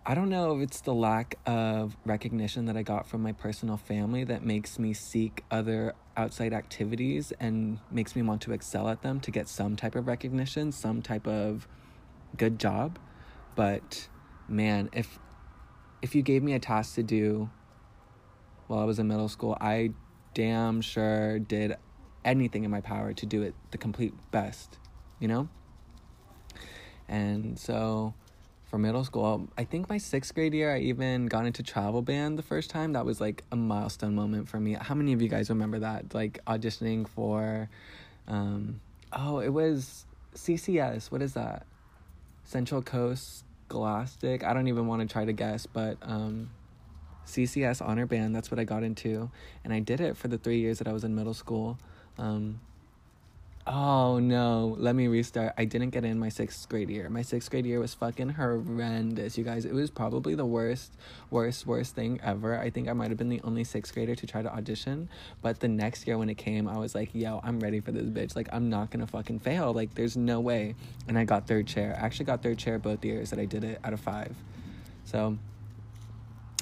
I 0.08 0.14
don't 0.14 0.28
know 0.28 0.54
if 0.54 0.62
it's 0.62 0.82
the 0.82 0.94
lack 0.94 1.36
of 1.46 1.96
recognition 2.04 2.66
that 2.66 2.76
I 2.76 2.84
got 2.84 3.08
from 3.08 3.22
my 3.22 3.32
personal 3.32 3.76
family 3.76 4.22
that 4.22 4.44
makes 4.44 4.78
me 4.78 4.94
seek 4.94 5.42
other 5.50 5.94
outside 6.16 6.52
activities 6.52 7.32
and 7.40 7.80
makes 7.90 8.14
me 8.14 8.22
want 8.22 8.40
to 8.42 8.52
excel 8.52 8.88
at 8.88 9.02
them 9.02 9.18
to 9.18 9.32
get 9.32 9.48
some 9.48 9.74
type 9.74 9.96
of 9.96 10.06
recognition, 10.06 10.70
some 10.70 11.02
type 11.02 11.26
of 11.26 11.66
good 12.36 12.60
job. 12.60 13.00
But 13.56 14.06
man, 14.48 14.90
if 14.92 15.18
if 16.02 16.14
you 16.14 16.22
gave 16.22 16.40
me 16.40 16.52
a 16.52 16.60
task 16.60 16.94
to 16.94 17.02
do 17.02 17.50
while 18.68 18.78
I 18.78 18.84
was 18.84 19.00
in 19.00 19.08
middle 19.08 19.28
school, 19.28 19.58
I 19.60 19.90
damn 20.34 20.82
sure 20.82 21.40
did 21.40 21.74
anything 22.24 22.62
in 22.62 22.70
my 22.70 22.80
power 22.80 23.12
to 23.12 23.26
do 23.26 23.42
it 23.42 23.56
the 23.72 23.78
complete 23.78 24.14
best, 24.30 24.78
you 25.18 25.26
know? 25.26 25.48
And 27.08 27.58
so 27.58 28.14
for 28.66 28.78
middle 28.78 29.04
school. 29.04 29.48
I 29.56 29.64
think 29.64 29.88
my 29.88 29.98
sixth 29.98 30.34
grade 30.34 30.52
year, 30.52 30.74
I 30.74 30.80
even 30.80 31.26
got 31.26 31.46
into 31.46 31.62
travel 31.62 32.02
band 32.02 32.38
the 32.38 32.42
first 32.42 32.68
time. 32.70 32.92
That 32.92 33.06
was 33.06 33.20
like 33.20 33.44
a 33.52 33.56
milestone 33.56 34.14
moment 34.14 34.48
for 34.48 34.58
me. 34.58 34.74
How 34.74 34.94
many 34.94 35.12
of 35.12 35.22
you 35.22 35.28
guys 35.28 35.48
remember 35.48 35.78
that? 35.80 36.14
Like 36.14 36.40
auditioning 36.46 37.08
for, 37.08 37.68
um, 38.26 38.80
oh, 39.12 39.38
it 39.38 39.50
was 39.50 40.04
CCS. 40.34 41.10
What 41.10 41.22
is 41.22 41.34
that? 41.34 41.66
Central 42.44 42.82
Coast 42.82 43.44
Scholastic. 43.68 44.44
I 44.44 44.52
don't 44.52 44.68
even 44.68 44.86
want 44.86 45.02
to 45.02 45.12
try 45.12 45.24
to 45.24 45.32
guess, 45.32 45.66
but 45.66 45.98
um, 46.02 46.50
CCS 47.26 47.86
honor 47.86 48.06
band. 48.06 48.34
That's 48.34 48.50
what 48.50 48.60
I 48.60 48.64
got 48.64 48.82
into, 48.82 49.30
and 49.64 49.72
I 49.72 49.80
did 49.80 50.00
it 50.00 50.16
for 50.16 50.28
the 50.28 50.38
three 50.38 50.60
years 50.60 50.78
that 50.78 50.88
I 50.88 50.92
was 50.92 51.04
in 51.04 51.14
middle 51.14 51.34
school. 51.34 51.78
Um, 52.18 52.60
Oh 53.68 54.20
no, 54.20 54.76
let 54.78 54.94
me 54.94 55.08
restart. 55.08 55.54
I 55.58 55.64
didn't 55.64 55.90
get 55.90 56.04
in 56.04 56.20
my 56.20 56.28
sixth 56.28 56.68
grade 56.68 56.88
year. 56.88 57.10
My 57.10 57.22
sixth 57.22 57.50
grade 57.50 57.66
year 57.66 57.80
was 57.80 57.94
fucking 57.94 58.28
horrendous, 58.28 59.36
you 59.36 59.42
guys. 59.42 59.64
It 59.64 59.74
was 59.74 59.90
probably 59.90 60.36
the 60.36 60.46
worst, 60.46 60.92
worst, 61.30 61.66
worst 61.66 61.96
thing 61.96 62.20
ever. 62.22 62.56
I 62.56 62.70
think 62.70 62.88
I 62.88 62.92
might 62.92 63.08
have 63.08 63.18
been 63.18 63.28
the 63.28 63.40
only 63.42 63.64
sixth 63.64 63.92
grader 63.92 64.14
to 64.14 64.24
try 64.24 64.40
to 64.40 64.54
audition. 64.54 65.08
But 65.42 65.58
the 65.58 65.66
next 65.66 66.06
year 66.06 66.16
when 66.16 66.30
it 66.30 66.36
came, 66.36 66.68
I 66.68 66.78
was 66.78 66.94
like, 66.94 67.12
yo, 67.12 67.40
I'm 67.42 67.58
ready 67.58 67.80
for 67.80 67.90
this 67.90 68.04
bitch. 68.04 68.36
Like, 68.36 68.48
I'm 68.52 68.70
not 68.70 68.92
gonna 68.92 69.08
fucking 69.08 69.40
fail. 69.40 69.72
Like, 69.72 69.94
there's 69.94 70.16
no 70.16 70.38
way. 70.38 70.76
And 71.08 71.18
I 71.18 71.24
got 71.24 71.48
third 71.48 71.66
chair. 71.66 71.98
I 72.00 72.06
actually 72.06 72.26
got 72.26 72.44
third 72.44 72.58
chair 72.58 72.78
both 72.78 73.04
years 73.04 73.30
that 73.30 73.40
I 73.40 73.46
did 73.46 73.64
it 73.64 73.80
out 73.82 73.92
of 73.92 73.98
five. 73.98 74.32
So, 75.06 75.38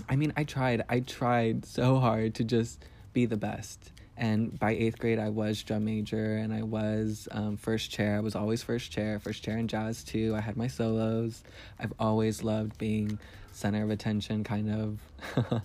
I 0.08 0.16
mean, 0.16 0.32
I 0.38 0.44
tried. 0.44 0.84
I 0.88 1.00
tried 1.00 1.66
so 1.66 1.98
hard 1.98 2.34
to 2.36 2.44
just 2.44 2.82
be 3.12 3.26
the 3.26 3.36
best 3.36 3.92
and 4.16 4.56
by 4.58 4.72
eighth 4.72 4.98
grade, 4.98 5.18
I 5.18 5.30
was 5.30 5.62
drum 5.62 5.84
major 5.84 6.36
and 6.36 6.52
I 6.54 6.62
was 6.62 7.26
um, 7.32 7.56
first 7.56 7.90
chair. 7.90 8.16
I 8.16 8.20
was 8.20 8.36
always 8.36 8.62
first 8.62 8.92
chair, 8.92 9.18
first 9.18 9.42
chair 9.42 9.58
in 9.58 9.66
jazz 9.66 10.04
too. 10.04 10.34
I 10.36 10.40
had 10.40 10.56
my 10.56 10.68
solos. 10.68 11.42
I've 11.80 11.92
always 11.98 12.42
loved 12.44 12.78
being 12.78 13.18
center 13.50 13.82
of 13.82 13.90
attention, 13.90 14.44
kind 14.44 14.98
of, 15.42 15.62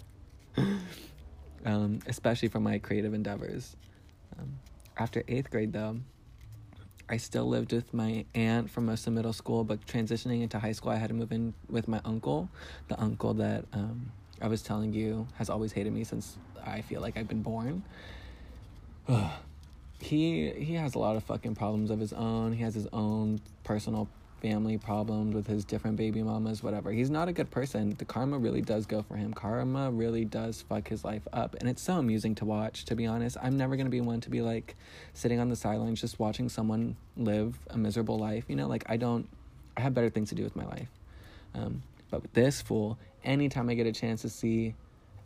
um, 1.66 2.00
especially 2.08 2.48
for 2.48 2.60
my 2.60 2.80
creative 2.80 3.14
endeavors. 3.14 3.76
Um, 4.40 4.60
after 4.98 5.24
eighth 5.28 5.52
grade, 5.52 5.72
though, 5.72 6.00
I 7.08 7.18
still 7.18 7.48
lived 7.48 7.72
with 7.72 7.94
my 7.94 8.26
aunt 8.34 8.70
for 8.70 8.82
most 8.82 9.06
of 9.06 9.14
middle 9.14 9.34
school, 9.34 9.64
but 9.64 9.86
transitioning 9.86 10.42
into 10.42 10.58
high 10.58 10.72
school, 10.72 10.92
I 10.92 10.96
had 10.96 11.10
to 11.10 11.16
move 11.16 11.32
in 11.32 11.54
with 11.70 11.88
my 11.88 12.02
uncle, 12.04 12.50
the 12.88 13.00
uncle 13.00 13.34
that 13.36 13.66
um, 13.74 14.12
I 14.42 14.48
was 14.48 14.64
telling 14.64 14.94
you 14.94 15.28
has 15.36 15.50
always 15.50 15.72
hated 15.72 15.94
me 15.94 16.04
since 16.04 16.38
I 16.66 16.82
feel 16.82 17.02
like 17.02 17.18
I've 17.18 17.28
been 17.28 17.42
born. 17.42 17.84
he 20.00 20.52
he 20.52 20.74
has 20.76 20.96
a 20.96 21.00
lot 21.00 21.16
of 21.16 21.24
fucking 21.24 21.56
problems 21.56 21.92
of 21.92 22.00
his 22.00 22.14
own. 22.14 22.54
He 22.54 22.64
has 22.64 22.74
his 22.74 22.88
own 22.94 23.40
personal 23.64 24.08
family 24.42 24.78
problems 24.78 25.36
with 25.36 25.48
his 25.48 25.66
different 25.66 25.98
baby 25.98 26.24
mamas, 26.24 26.64
whatever. 26.64 26.92
He's 26.92 27.10
not 27.10 27.28
a 27.28 27.34
good 27.34 27.52
person. 27.52 27.96
The 27.98 28.06
karma 28.06 28.38
really 28.38 28.62
does 28.62 28.86
go 28.86 29.02
for 29.02 29.16
him. 29.16 29.34
Karma 29.34 29.92
really 29.92 30.24
does 30.24 30.62
fuck 30.62 30.88
his 30.88 31.04
life 31.04 31.28
up. 31.34 31.56
And 31.60 31.70
it's 31.70 31.82
so 31.82 31.94
amusing 31.98 32.36
to 32.36 32.46
watch, 32.46 32.86
to 32.86 32.96
be 32.96 33.06
honest. 33.06 33.36
I'm 33.42 33.58
never 33.58 33.76
going 33.76 33.86
to 33.86 33.92
be 33.92 34.00
one 34.00 34.22
to 34.22 34.30
be 34.30 34.42
like 34.42 34.76
sitting 35.14 35.40
on 35.40 35.50
the 35.50 35.58
sidelines 35.58 36.00
just 36.00 36.20
watching 36.20 36.48
someone 36.48 36.96
live 37.18 37.58
a 37.70 37.78
miserable 37.78 38.18
life. 38.18 38.46
You 38.48 38.56
know, 38.56 38.68
like 38.68 38.86
I 38.88 38.96
don't, 38.96 39.28
I 39.76 39.82
have 39.82 39.94
better 39.94 40.10
things 40.10 40.30
to 40.30 40.36
do 40.36 40.44
with 40.44 40.56
my 40.56 40.66
life. 40.66 40.90
Um, 41.54 41.84
but 42.10 42.22
with 42.22 42.34
this 42.34 42.62
fool, 42.62 42.98
anytime 43.26 43.70
I 43.70 43.74
get 43.74 43.88
a 43.88 43.92
chance 43.92 44.22
to 44.22 44.30
see 44.30 44.74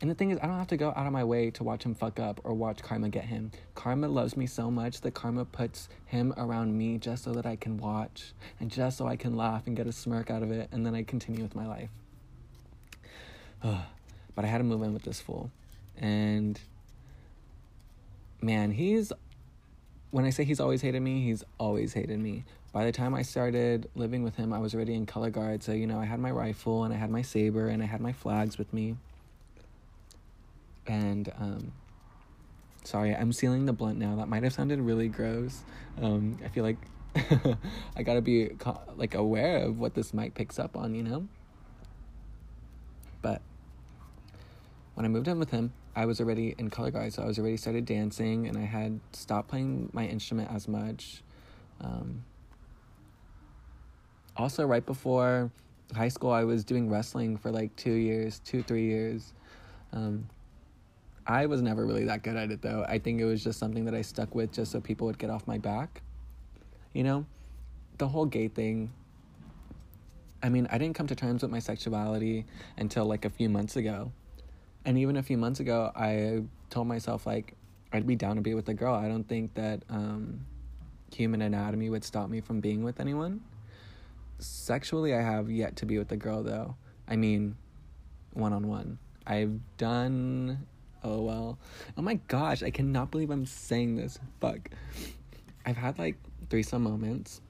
and 0.04 0.12
the 0.12 0.16
thing 0.16 0.32
is, 0.32 0.40
I 0.44 0.48
don't 0.48 0.58
have 0.58 0.68
to 0.68 0.76
go 0.76 0.90
out 0.98 1.08
of 1.08 1.14
my 1.14 1.24
way 1.24 1.50
to 1.52 1.64
watch 1.64 1.84
him 1.84 1.96
fuck 1.96 2.20
up 2.20 2.42
or 2.44 2.54
watch 2.54 2.84
Karma 2.84 3.08
get 3.08 3.24
him. 3.24 3.52
Karma 3.74 4.10
loves 4.10 4.36
me 4.36 4.46
so 4.48 4.70
much 4.70 5.00
that 5.00 5.14
Karma 5.14 5.46
puts 5.46 5.88
him 6.08 6.34
around 6.36 6.78
me 6.78 6.98
just 6.98 7.24
so 7.24 7.32
that 7.32 7.46
I 7.46 7.56
can 7.56 7.78
watch 7.78 8.34
and 8.60 8.70
just 8.70 8.98
so 8.98 9.08
I 9.08 9.16
can 9.16 9.38
laugh 9.38 9.66
and 9.66 9.78
get 9.78 9.88
a 9.88 9.94
smirk 9.94 10.30
out 10.30 10.44
of 10.44 10.52
it, 10.52 10.68
and 10.74 10.86
then 10.86 10.94
I 10.94 11.04
continue 11.04 11.42
with 11.42 11.56
my 11.56 11.66
life. 11.66 11.90
but 13.62 14.44
I 14.44 14.46
had 14.46 14.58
to 14.58 14.66
move 14.66 14.84
in 14.84 14.94
with 14.94 15.04
this 15.04 15.22
fool. 15.22 15.50
And 15.98 16.60
man, 18.42 18.72
he's 18.72 19.14
when 20.12 20.26
I 20.26 20.32
say 20.32 20.44
he's 20.44 20.60
always 20.60 20.82
hated 20.82 21.02
me, 21.02 21.24
he's 21.24 21.46
always 21.58 21.94
hated 21.94 22.20
me. 22.20 22.44
By 22.74 22.84
the 22.84 22.92
time 22.92 23.16
I 23.16 23.22
started 23.22 23.90
living 23.96 24.22
with 24.22 24.36
him, 24.36 24.52
I 24.52 24.60
was 24.60 24.76
already 24.76 24.96
in 24.96 25.06
color 25.06 25.30
guard. 25.30 25.64
So, 25.64 25.72
you 25.72 25.88
know, 25.88 25.98
I 25.98 26.04
had 26.04 26.20
my 26.20 26.32
rifle 26.32 26.84
and 26.84 26.94
I 26.94 26.98
had 26.98 27.10
my 27.10 27.22
saber 27.22 27.70
and 27.70 27.82
I 27.82 27.86
had 27.86 28.02
my 28.02 28.12
flags 28.12 28.58
with 28.58 28.74
me 28.74 28.98
and 30.88 31.32
um, 31.40 31.72
sorry, 32.84 33.16
I'm 33.16 33.34
sealing 33.34 33.66
the 33.66 33.74
blunt 33.74 33.98
now. 33.98 34.16
That 34.16 34.28
might 34.28 34.44
have 34.44 34.54
sounded 34.54 34.80
really 34.80 35.08
gross. 35.08 35.64
Um, 36.02 36.38
I 36.44 36.50
feel 36.50 36.64
like 36.64 36.78
I 37.96 38.04
gotta 38.04 38.22
be 38.22 38.52
like 38.96 39.16
aware 39.16 39.58
of 39.58 39.80
what 39.80 39.94
this 39.94 40.14
mic 40.14 40.34
picks 40.34 40.60
up 40.60 40.76
on, 40.76 40.96
you 40.96 41.04
know. 41.04 41.28
But 43.22 43.42
when 44.96 45.06
I 45.06 45.10
moved 45.10 45.28
in 45.28 45.40
with 45.40 45.52
him, 45.52 45.74
I 45.96 46.06
was 46.06 46.20
already 46.20 46.56
in 46.58 46.70
color 46.70 46.92
guard, 46.92 47.14
so 47.14 47.24
I 47.24 47.26
was 47.28 47.38
already 47.38 47.58
started 47.58 47.86
dancing, 47.86 48.48
and 48.48 48.58
I 48.58 48.66
had 48.66 49.00
stopped 49.12 49.50
playing 49.50 49.90
my 49.94 50.06
instrument 50.06 50.50
as 50.52 50.68
much. 50.68 51.22
Um, 51.82 52.24
also, 54.36 54.66
right 54.66 54.86
before 54.86 55.52
high 55.96 56.08
school, 56.08 56.32
I 56.32 56.44
was 56.44 56.64
doing 56.64 56.90
wrestling 56.90 57.38
for 57.38 57.52
like 57.52 57.76
two 57.76 57.94
years, 57.94 58.40
two 58.40 58.64
three 58.64 58.86
years. 58.86 59.34
Um, 59.92 60.28
I 61.26 61.46
was 61.46 61.62
never 61.62 61.86
really 61.86 62.06
that 62.06 62.24
good 62.24 62.36
at 62.36 62.52
it 62.52 62.62
though. 62.62 62.86
I 62.88 63.00
think 63.00 63.22
it 63.22 63.26
was 63.26 63.44
just 63.44 63.60
something 63.60 63.86
that 63.86 63.96
I 63.96 64.02
stuck 64.02 64.36
with 64.36 64.52
just 64.52 64.72
so 64.72 64.82
people 64.82 65.08
would 65.08 65.18
get 65.18 65.30
off 65.30 65.48
my 65.48 65.58
back. 65.58 66.02
You 66.94 67.04
know, 67.04 67.26
the 67.98 68.08
whole 68.08 68.26
gay 68.26 68.48
thing. 68.48 68.92
I 70.42 70.50
mean, 70.50 70.68
I 70.70 70.78
didn't 70.78 70.96
come 70.96 71.08
to 71.08 71.16
terms 71.16 71.42
with 71.42 71.52
my 71.52 71.60
sexuality 71.60 72.46
until 72.78 73.06
like 73.06 73.24
a 73.24 73.30
few 73.30 73.50
months 73.50 73.78
ago. 73.78 74.12
And 74.86 74.98
even 74.98 75.16
a 75.16 75.24
few 75.24 75.38
months 75.38 75.62
ago, 75.62 75.92
I 75.96 76.44
told 76.70 76.88
myself 76.88 77.26
like 77.26 77.56
I'd 77.94 78.06
be 78.06 78.16
down 78.16 78.36
to 78.36 78.42
be 78.42 78.54
with 78.54 78.68
a 78.68 78.74
girl. 78.74 78.94
I 78.94 79.08
don't 79.08 79.28
think 79.28 79.54
that 79.54 79.84
um, 79.90 80.46
human 81.14 81.42
anatomy 81.42 81.90
would 81.90 82.04
stop 82.04 82.30
me 82.30 82.42
from 82.42 82.60
being 82.60 82.84
with 82.84 83.00
anyone. 83.00 83.42
Sexually, 84.40 85.14
I 85.14 85.22
have 85.22 85.50
yet 85.50 85.78
to 85.78 85.86
be 85.86 85.98
with 85.98 86.12
a 86.12 86.18
girl 86.18 86.44
though. 86.44 86.76
I 87.08 87.16
mean, 87.16 87.56
one 88.34 88.52
on 88.52 88.68
one. 88.68 88.98
I've 89.26 89.60
done 89.78 90.68
Oh 91.04 91.22
well. 91.22 91.60
Oh 91.98 92.02
my 92.02 92.16
gosh, 92.28 92.64
I 92.64 92.70
cannot 92.70 93.12
believe 93.12 93.30
I'm 93.30 93.46
saying 93.46 93.96
this. 93.96 94.20
Fuck. 94.40 94.70
I've 95.66 95.78
had 95.78 96.00
like 96.00 96.16
threesome 96.50 96.84
moments, 96.84 97.42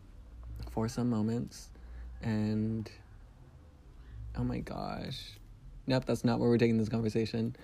foursome 0.72 1.10
moments, 1.10 1.70
and 2.22 2.90
oh 4.38 4.44
my 4.44 4.60
gosh. 4.60 5.32
Nope, 5.86 6.06
that's 6.06 6.24
not 6.24 6.40
where 6.40 6.50
we're 6.50 6.58
taking 6.58 6.78
this 6.78 6.90
conversation. 6.90 7.56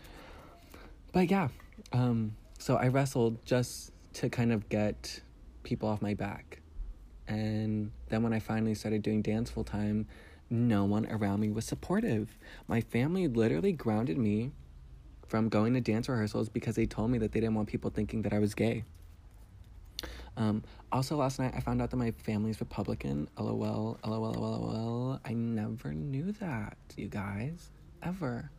But 1.11 1.31
yeah, 1.31 1.47
um, 1.93 2.35
so 2.59 2.75
I 2.75 2.89
wrestled 2.89 3.43
just 3.45 3.91
to 4.13 4.29
kind 4.29 4.51
of 4.51 4.69
get 4.69 5.21
people 5.63 5.89
off 5.89 6.01
my 6.01 6.13
back. 6.13 6.61
And 7.27 7.91
then 8.09 8.23
when 8.23 8.33
I 8.33 8.39
finally 8.39 8.75
started 8.75 9.01
doing 9.01 9.21
dance 9.21 9.49
full 9.49 9.63
time, 9.63 10.07
no 10.49 10.83
one 10.83 11.05
around 11.09 11.39
me 11.39 11.51
was 11.51 11.65
supportive. 11.65 12.37
My 12.67 12.81
family 12.81 13.27
literally 13.27 13.71
grounded 13.71 14.17
me 14.17 14.51
from 15.29 15.47
going 15.47 15.73
to 15.75 15.81
dance 15.81 16.09
rehearsals 16.09 16.49
because 16.49 16.75
they 16.75 16.85
told 16.85 17.11
me 17.11 17.19
that 17.19 17.31
they 17.31 17.39
didn't 17.39 17.55
want 17.55 17.69
people 17.69 17.89
thinking 17.89 18.23
that 18.23 18.33
I 18.33 18.39
was 18.39 18.53
gay. 18.53 18.83
Um, 20.35 20.63
also, 20.91 21.17
last 21.17 21.39
night 21.39 21.53
I 21.55 21.59
found 21.59 21.81
out 21.81 21.91
that 21.91 21.97
my 21.97 22.11
family's 22.11 22.59
Republican. 22.59 23.29
LOL, 23.37 23.99
LOL, 24.05 24.33
LOL. 24.33 25.19
I 25.23 25.33
never 25.33 25.93
knew 25.93 26.31
that, 26.33 26.77
you 26.97 27.07
guys. 27.07 27.69
Ever. 28.01 28.49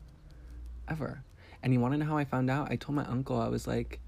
Ever. 0.88 1.22
And 1.62 1.72
you 1.72 1.80
want 1.80 1.92
to 1.94 1.98
know 1.98 2.06
how 2.06 2.16
I 2.16 2.24
found 2.24 2.50
out? 2.50 2.70
I 2.70 2.76
told 2.76 2.96
my 2.96 3.04
uncle, 3.06 3.40
I 3.40 3.48
was 3.48 3.66
like, 3.66 3.98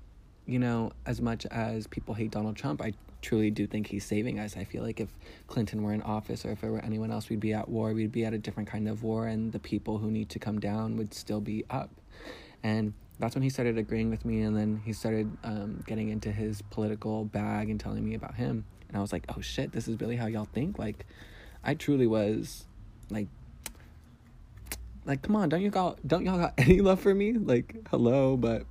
you 0.47 0.59
know, 0.59 0.93
as 1.07 1.21
much 1.21 1.47
as 1.47 1.87
people 1.87 2.15
hate 2.15 2.31
Donald 2.31 2.57
Trump, 2.57 2.81
I 2.83 2.93
truly 3.23 3.51
do 3.51 3.67
think 3.67 3.87
he's 3.87 4.05
saving 4.05 4.39
us. 4.39 4.57
I 4.57 4.65
feel 4.65 4.83
like 4.83 5.01
if 5.01 5.09
Clinton 5.47 5.83
were 5.83 5.93
in 5.93 6.03
office 6.03 6.45
or 6.45 6.51
if 6.51 6.63
it 6.63 6.69
were 6.69 6.81
anyone 6.81 7.11
else, 7.11 7.29
we'd 7.29 7.41
be 7.41 7.55
at 7.55 7.69
war. 7.69 7.93
We'd 7.93 8.13
be 8.13 8.25
at 8.25 8.35
a 8.35 8.39
different 8.39 8.69
kind 8.69 8.89
of 8.89 9.03
war, 9.03 9.27
and 9.27 9.53
the 9.53 9.59
people 9.59 9.99
who 9.99 10.11
need 10.11 10.29
to 10.31 10.39
come 10.39 10.61
down 10.61 10.97
would 10.97 11.15
still 11.15 11.41
be 11.41 11.65
up. 11.71 11.91
And 12.63 12.95
that's 13.19 13.35
when 13.35 13.43
he 13.43 13.51
started 13.51 13.79
agreeing 13.79 14.11
with 14.11 14.25
me, 14.25 14.43
and 14.43 14.57
then 14.57 14.83
he 14.85 14.93
started 14.93 15.31
um, 15.45 15.83
getting 15.87 16.09
into 16.09 16.33
his 16.33 16.63
political 16.71 17.25
bag 17.25 17.71
and 17.71 17.79
telling 17.79 18.05
me 18.05 18.15
about 18.15 18.35
him. 18.35 18.65
And 18.89 18.97
I 18.97 19.01
was 19.01 19.13
like, 19.13 19.25
oh 19.35 19.41
shit, 19.41 19.73
this 19.73 19.89
is 19.89 20.01
really 20.01 20.17
how 20.17 20.27
y'all 20.27 20.49
think? 20.53 20.79
Like, 20.79 21.07
I 21.65 21.75
truly 21.75 22.07
was 22.07 22.67
like, 23.11 23.29
like, 25.05 25.23
come 25.23 25.37
on, 25.37 25.49
don't 25.49 25.63
you 25.63 25.71
got, 25.71 26.07
don't 26.07 26.25
y'all 26.25 26.39
got 26.39 26.55
any 26.59 26.81
love 26.81 27.01
for 27.01 27.15
me? 27.15 27.33
Like, 27.33 27.77
hello, 27.91 28.37
but 28.37 28.65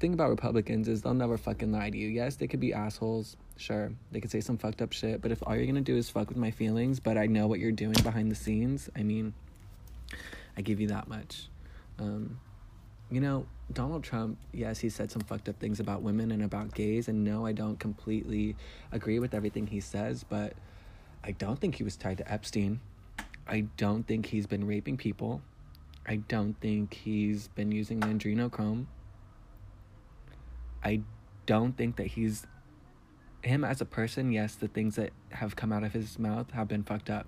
thing 0.00 0.12
about 0.12 0.28
Republicans 0.28 0.88
is 0.88 1.02
they'll 1.02 1.14
never 1.14 1.38
fucking 1.38 1.72
lie 1.72 1.90
to 1.90 1.96
you. 1.96 2.08
Yes, 2.08 2.36
they 2.36 2.46
could 2.46 2.60
be 2.60 2.74
assholes. 2.74 3.36
Sure, 3.56 3.92
they 4.10 4.20
could 4.20 4.30
say 4.30 4.40
some 4.40 4.58
fucked 4.58 4.82
up 4.82 4.92
shit, 4.92 5.22
but 5.22 5.30
if 5.30 5.42
all 5.46 5.54
you're 5.56 5.66
gonna 5.66 5.80
do 5.80 5.96
is 5.96 6.10
fuck 6.10 6.28
with 6.28 6.36
my 6.36 6.50
feelings, 6.50 6.98
but 6.98 7.16
I 7.16 7.26
know 7.26 7.46
what 7.46 7.60
you're 7.60 7.72
doing 7.72 7.96
behind 8.02 8.30
the 8.30 8.34
scenes, 8.34 8.90
I 8.96 9.02
mean, 9.02 9.32
I 10.56 10.62
give 10.62 10.80
you 10.80 10.88
that 10.88 11.08
much. 11.08 11.48
Um, 11.98 12.38
you 13.10 13.20
know, 13.20 13.46
Donald 13.72 14.02
Trump, 14.02 14.38
yes, 14.52 14.78
he 14.78 14.88
said 14.88 15.10
some 15.10 15.22
fucked 15.22 15.48
up 15.48 15.58
things 15.58 15.80
about 15.80 16.02
women 16.02 16.32
and 16.32 16.42
about 16.42 16.74
gays, 16.74 17.08
and 17.08 17.24
no, 17.24 17.46
I 17.46 17.52
don't 17.52 17.78
completely 17.78 18.56
agree 18.92 19.18
with 19.18 19.34
everything 19.34 19.66
he 19.66 19.80
says, 19.80 20.24
but 20.24 20.54
I 21.22 21.32
don't 21.32 21.58
think 21.58 21.76
he 21.76 21.84
was 21.84 21.96
tied 21.96 22.18
to 22.18 22.32
Epstein. 22.32 22.80
I 23.46 23.66
don't 23.76 24.06
think 24.06 24.26
he's 24.26 24.46
been 24.46 24.66
raping 24.66 24.96
people. 24.96 25.42
I 26.06 26.16
don't 26.16 26.54
think 26.60 26.94
he's 26.94 27.48
been 27.48 27.72
using 27.72 28.00
adrenochrome. 28.00 28.86
I 30.82 31.00
don't 31.46 31.76
think 31.76 31.96
that 31.96 32.08
he's 32.08 32.46
him 33.42 33.64
as 33.64 33.80
a 33.80 33.86
person. 33.86 34.32
Yes, 34.32 34.54
the 34.54 34.68
things 34.68 34.96
that 34.96 35.10
have 35.30 35.56
come 35.56 35.72
out 35.72 35.84
of 35.84 35.92
his 35.92 36.18
mouth 36.18 36.50
have 36.50 36.68
been 36.68 36.82
fucked 36.82 37.10
up. 37.10 37.26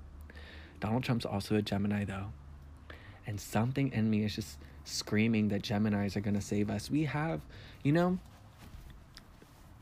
Donald 0.81 1.05
Trump's 1.05 1.25
also 1.25 1.55
a 1.57 1.63
Gemini, 1.63 2.05
though 2.05 2.33
and 3.27 3.41
something 3.41 3.93
in 3.93 4.09
me 4.11 4.25
is 4.25 4.37
just 4.37 4.59
screaming 4.85 5.49
that 5.49 5.63
Geminis 5.63 6.17
are 6.17 6.21
going 6.21 6.35
to 6.35 6.41
save 6.41 6.71
us. 6.71 6.91
We 6.91 7.05
have, 7.05 7.41
you 7.83 7.93
know, 7.93 8.19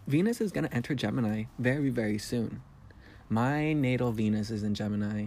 Venus 0.07 0.40
is 0.40 0.52
going 0.52 0.66
to 0.66 0.74
enter 0.74 0.94
Gemini 0.94 1.44
very, 1.59 1.90
very 1.90 2.18
soon. 2.18 2.62
My 3.28 3.72
natal 3.72 4.12
Venus 4.12 4.50
is 4.50 4.62
in 4.62 4.74
Gemini 4.74 5.26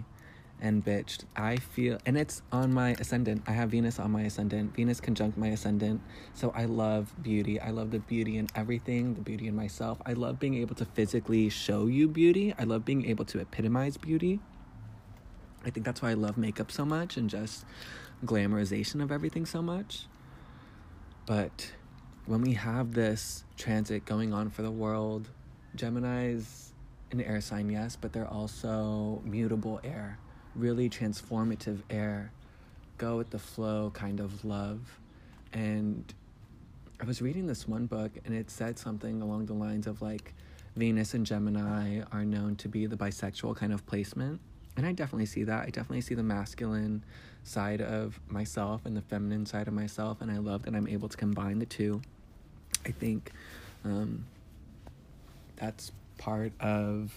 and 0.60 0.84
bitched. 0.84 1.24
I 1.36 1.56
feel, 1.56 1.98
and 2.06 2.16
it's 2.16 2.42
on 2.52 2.72
my 2.72 2.90
ascendant. 2.98 3.42
I 3.46 3.52
have 3.52 3.70
Venus 3.70 3.98
on 3.98 4.10
my 4.10 4.22
ascendant, 4.22 4.74
Venus 4.74 5.00
conjunct 5.00 5.36
my 5.36 5.48
ascendant. 5.48 6.00
So 6.34 6.52
I 6.54 6.64
love 6.64 7.12
beauty. 7.22 7.60
I 7.60 7.70
love 7.70 7.90
the 7.90 7.98
beauty 7.98 8.38
in 8.38 8.48
everything, 8.54 9.14
the 9.14 9.20
beauty 9.20 9.48
in 9.48 9.54
myself. 9.56 9.98
I 10.06 10.12
love 10.12 10.38
being 10.38 10.54
able 10.54 10.74
to 10.76 10.84
physically 10.84 11.48
show 11.48 11.86
you 11.86 12.08
beauty. 12.08 12.54
I 12.58 12.64
love 12.64 12.84
being 12.84 13.04
able 13.06 13.24
to 13.26 13.40
epitomize 13.40 13.96
beauty. 13.96 14.40
I 15.64 15.70
think 15.70 15.84
that's 15.84 16.02
why 16.02 16.10
I 16.10 16.14
love 16.14 16.38
makeup 16.38 16.70
so 16.70 16.84
much 16.84 17.16
and 17.16 17.28
just 17.28 17.64
glamorization 18.24 19.02
of 19.02 19.12
everything 19.12 19.46
so 19.46 19.62
much. 19.62 20.06
But 21.26 21.72
when 22.26 22.42
we 22.42 22.54
have 22.54 22.94
this 22.94 23.44
transit 23.56 24.04
going 24.04 24.32
on 24.32 24.50
for 24.50 24.62
the 24.62 24.70
world, 24.70 25.28
Gemini's 25.74 26.72
an 27.10 27.20
air 27.20 27.40
sign, 27.40 27.70
yes, 27.70 27.96
but 27.96 28.12
they're 28.12 28.28
also 28.28 29.22
mutable 29.24 29.80
air 29.84 30.18
really 30.58 30.90
transformative 30.90 31.78
air, 31.88 32.32
go 32.98 33.16
with 33.16 33.30
the 33.30 33.38
flow 33.38 33.90
kind 33.94 34.20
of 34.20 34.44
love. 34.44 34.80
And 35.52 36.12
I 37.00 37.04
was 37.04 37.22
reading 37.22 37.46
this 37.46 37.66
one 37.66 37.86
book 37.86 38.10
and 38.24 38.34
it 38.34 38.50
said 38.50 38.78
something 38.78 39.22
along 39.22 39.46
the 39.46 39.54
lines 39.54 39.86
of 39.86 40.02
like 40.02 40.34
Venus 40.76 41.14
and 41.14 41.24
Gemini 41.24 42.02
are 42.12 42.24
known 42.24 42.56
to 42.56 42.68
be 42.68 42.86
the 42.86 42.96
bisexual 42.96 43.56
kind 43.56 43.72
of 43.72 43.86
placement. 43.86 44.40
And 44.76 44.86
I 44.86 44.92
definitely 44.92 45.26
see 45.26 45.44
that. 45.44 45.62
I 45.62 45.70
definitely 45.70 46.02
see 46.02 46.14
the 46.14 46.22
masculine 46.22 47.04
side 47.48 47.80
of 47.80 48.20
myself 48.28 48.82
and 48.84 48.96
the 48.96 49.02
feminine 49.02 49.46
side 49.46 49.68
of 49.68 49.74
myself. 49.74 50.20
And 50.20 50.30
I 50.30 50.38
love 50.38 50.62
that 50.62 50.74
I'm 50.74 50.88
able 50.88 51.08
to 51.08 51.16
combine 51.16 51.58
the 51.58 51.66
two. 51.66 52.02
I 52.86 52.90
think 52.90 53.32
um, 53.84 54.26
that's 55.56 55.92
part 56.18 56.52
of 56.60 57.12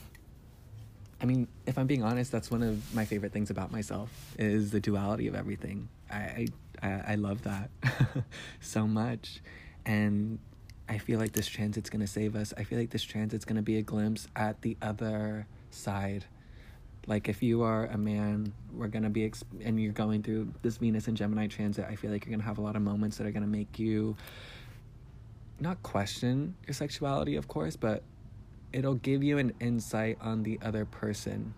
I 1.21 1.25
mean, 1.25 1.47
if 1.67 1.77
I'm 1.77 1.85
being 1.85 2.03
honest, 2.03 2.31
that's 2.31 2.49
one 2.49 2.63
of 2.63 2.95
my 2.95 3.05
favorite 3.05 3.31
things 3.31 3.51
about 3.51 3.71
myself 3.71 4.09
is 4.39 4.71
the 4.71 4.79
duality 4.79 5.27
of 5.27 5.35
everything. 5.35 5.87
I 6.09 6.47
I, 6.81 7.03
I 7.09 7.15
love 7.15 7.43
that 7.43 7.69
so 8.59 8.87
much, 8.87 9.39
and 9.85 10.39
I 10.89 10.97
feel 10.97 11.19
like 11.19 11.33
this 11.33 11.47
transit's 11.47 11.91
gonna 11.91 12.07
save 12.07 12.35
us. 12.35 12.55
I 12.57 12.63
feel 12.63 12.79
like 12.79 12.89
this 12.89 13.03
transit's 13.03 13.45
gonna 13.45 13.61
be 13.61 13.77
a 13.77 13.83
glimpse 13.83 14.27
at 14.35 14.61
the 14.63 14.77
other 14.81 15.45
side. 15.69 16.25
Like 17.07 17.29
if 17.29 17.41
you 17.41 17.63
are 17.63 17.87
a 17.87 17.97
man, 17.97 18.53
we're 18.73 18.87
gonna 18.87 19.09
be 19.09 19.21
exp- 19.21 19.43
and 19.63 19.81
you're 19.81 19.91
going 19.91 20.23
through 20.23 20.53
this 20.61 20.77
Venus 20.77 21.07
and 21.07 21.17
Gemini 21.17 21.47
transit. 21.47 21.85
I 21.89 21.95
feel 21.95 22.11
like 22.11 22.25
you're 22.25 22.31
gonna 22.31 22.47
have 22.47 22.57
a 22.57 22.61
lot 22.61 22.75
of 22.75 22.81
moments 22.81 23.17
that 23.17 23.25
are 23.25 23.31
gonna 23.31 23.47
make 23.47 23.79
you 23.79 24.15
not 25.59 25.81
question 25.83 26.55
your 26.67 26.73
sexuality, 26.73 27.35
of 27.35 27.47
course, 27.47 27.75
but 27.75 28.03
it'll 28.73 28.95
give 28.95 29.23
you 29.23 29.37
an 29.37 29.53
insight 29.59 30.17
on 30.21 30.43
the 30.43 30.59
other 30.61 30.85
person, 30.85 31.53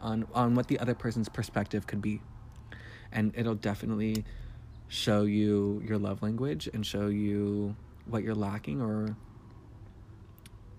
on 0.00 0.26
on 0.34 0.54
what 0.54 0.66
the 0.68 0.78
other 0.80 0.94
person's 0.94 1.28
perspective 1.28 1.86
could 1.86 2.02
be. 2.02 2.20
And 3.12 3.32
it'll 3.36 3.54
definitely 3.54 4.24
show 4.88 5.22
you 5.22 5.82
your 5.86 5.98
love 5.98 6.22
language 6.22 6.68
and 6.72 6.84
show 6.84 7.08
you 7.08 7.76
what 8.06 8.22
you're 8.22 8.34
lacking 8.34 8.80
or 8.80 9.14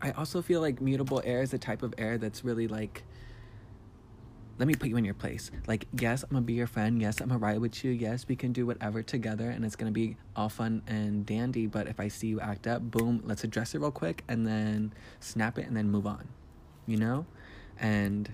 I 0.02 0.12
also 0.12 0.42
feel 0.42 0.62
like 0.62 0.82
mutable 0.82 1.22
air 1.26 1.42
is 1.42 1.54
a 1.54 1.58
type 1.58 1.84
of 1.84 1.94
air 1.98 2.18
that's 2.18 2.44
really 2.44 2.68
like 2.68 3.04
let 4.60 4.68
me 4.68 4.76
put 4.76 4.90
you 4.90 4.98
in 4.98 5.06
your 5.06 5.14
place. 5.14 5.52
Like, 5.68 5.88
yes, 5.98 6.24
I'm 6.24 6.32
gonna 6.32 6.42
be 6.42 6.54
your 6.54 6.68
friend. 6.68 7.02
Yes, 7.02 7.22
I'm 7.22 7.30
gonna 7.30 7.40
ride 7.40 7.60
with 7.60 7.82
you. 7.84 7.92
Yes, 7.92 8.26
we 8.28 8.36
can 8.36 8.52
do 8.52 8.66
whatever 8.66 9.02
together 9.02 9.50
and 9.50 9.64
it's 9.64 9.78
gonna 9.78 9.92
be 9.92 10.18
all 10.36 10.50
fun 10.50 10.84
and 10.86 11.26
dandy. 11.26 11.66
But 11.66 11.88
if 11.88 11.98
I 11.98 12.10
see 12.10 12.28
you 12.28 12.42
act 12.42 12.68
up, 12.68 12.82
boom, 12.82 13.24
let's 13.26 13.46
address 13.46 13.74
it 13.74 13.80
real 13.80 13.90
quick 13.90 14.24
and 14.28 14.46
then 14.46 14.92
snap 15.22 15.58
it 15.58 15.66
and 15.66 15.78
then 15.78 15.90
move 15.90 16.06
on, 16.06 16.28
you 16.86 16.98
know? 16.98 17.26
And 17.80 18.30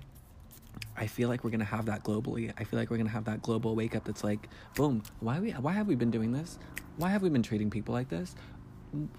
I 0.97 1.05
feel 1.05 1.29
like 1.29 1.43
we're 1.43 1.51
gonna 1.51 1.63
have 1.63 1.85
that 1.85 2.03
globally. 2.03 2.51
I 2.57 2.63
feel 2.63 2.79
like 2.79 2.89
we're 2.89 2.97
gonna 2.97 3.09
have 3.09 3.25
that 3.25 3.43
global 3.43 3.75
wake 3.75 3.95
up 3.95 4.05
that's 4.05 4.23
like, 4.23 4.49
boom, 4.73 5.03
why 5.19 5.39
we 5.39 5.51
why 5.51 5.73
have 5.73 5.85
we 5.87 5.93
been 5.93 6.11
doing 6.11 6.31
this? 6.31 6.57
Why 6.97 7.09
have 7.09 7.21
we 7.21 7.29
been 7.29 7.43
treating 7.43 7.69
people 7.69 7.93
like 7.93 8.09
this? 8.09 8.33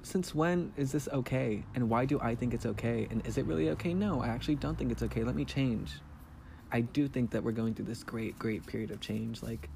Since 0.03 0.35
when 0.35 0.73
is 0.77 0.91
this 0.91 1.09
okay? 1.13 1.63
And 1.77 1.89
why 1.89 2.05
do 2.05 2.19
I 2.19 2.35
think 2.35 2.53
it's 2.53 2.67
okay? 2.67 3.07
And 3.11 3.25
is 3.27 3.39
it 3.39 3.47
really 3.47 3.71
okay? 3.71 3.95
No, 3.95 4.23
I 4.23 4.27
actually 4.29 4.57
don't 4.57 4.77
think 4.77 4.91
it's 4.91 5.05
okay. 5.05 5.23
Let 5.23 5.37
me 5.37 5.45
change. 5.45 5.93
I 6.73 6.81
do 6.81 7.09
think 7.09 7.31
that 7.31 7.43
we're 7.45 7.53
going 7.53 7.75
through 7.75 7.87
this 7.87 8.03
great, 8.03 8.39
great 8.39 8.67
period 8.67 8.91
of 8.91 9.01
change. 9.01 9.43
Like, 9.43 9.69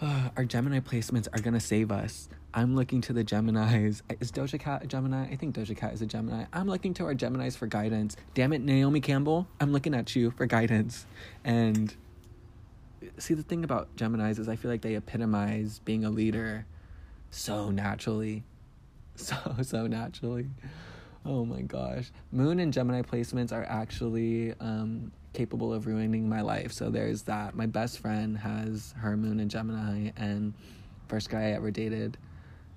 uh, 0.00 0.30
our 0.36 0.44
Gemini 0.44 0.80
placements 0.80 1.28
are 1.32 1.40
gonna 1.40 1.60
save 1.60 1.90
us. 1.90 2.28
I'm 2.52 2.76
looking 2.76 3.00
to 3.02 3.12
the 3.12 3.24
Geminis. 3.24 4.02
Is 4.20 4.30
Doja 4.30 4.60
Cat 4.60 4.84
a 4.84 4.86
Gemini? 4.86 5.24
I 5.24 5.36
think 5.36 5.56
Doja 5.56 5.76
Cat 5.76 5.92
is 5.92 6.02
a 6.02 6.06
Gemini. 6.06 6.44
I'm 6.52 6.68
looking 6.68 6.94
to 6.94 7.04
our 7.04 7.14
Geminis 7.14 7.56
for 7.56 7.66
guidance. 7.66 8.16
Damn 8.34 8.52
it, 8.52 8.60
Naomi 8.60 9.00
Campbell, 9.00 9.48
I'm 9.60 9.72
looking 9.72 9.94
at 9.94 10.14
you 10.14 10.30
for 10.30 10.46
guidance. 10.46 11.06
And 11.42 11.92
see, 13.18 13.34
the 13.34 13.42
thing 13.42 13.64
about 13.64 13.94
Geminis 13.96 14.38
is 14.38 14.48
I 14.48 14.54
feel 14.56 14.70
like 14.70 14.82
they 14.82 14.94
epitomize 14.94 15.80
being 15.84 16.04
a 16.04 16.10
leader 16.10 16.66
so 17.30 17.70
naturally. 17.70 18.44
So, 19.16 19.36
so 19.62 19.86
naturally. 19.86 20.48
Oh 21.26 21.44
my 21.44 21.62
gosh. 21.62 22.10
Moon 22.32 22.60
and 22.60 22.72
Gemini 22.72 23.02
placements 23.02 23.50
are 23.52 23.64
actually 23.64 24.52
um, 24.60 25.10
capable 25.32 25.72
of 25.72 25.86
ruining 25.86 26.28
my 26.28 26.42
life. 26.42 26.72
So 26.72 26.90
there's 26.90 27.22
that. 27.22 27.54
My 27.54 27.66
best 27.66 27.98
friend 27.98 28.36
has 28.36 28.94
her 28.98 29.16
moon 29.16 29.40
in 29.40 29.48
Gemini, 29.48 30.10
and 30.16 30.52
first 31.08 31.30
guy 31.30 31.48
I 31.48 31.52
ever 31.52 31.70
dated, 31.70 32.18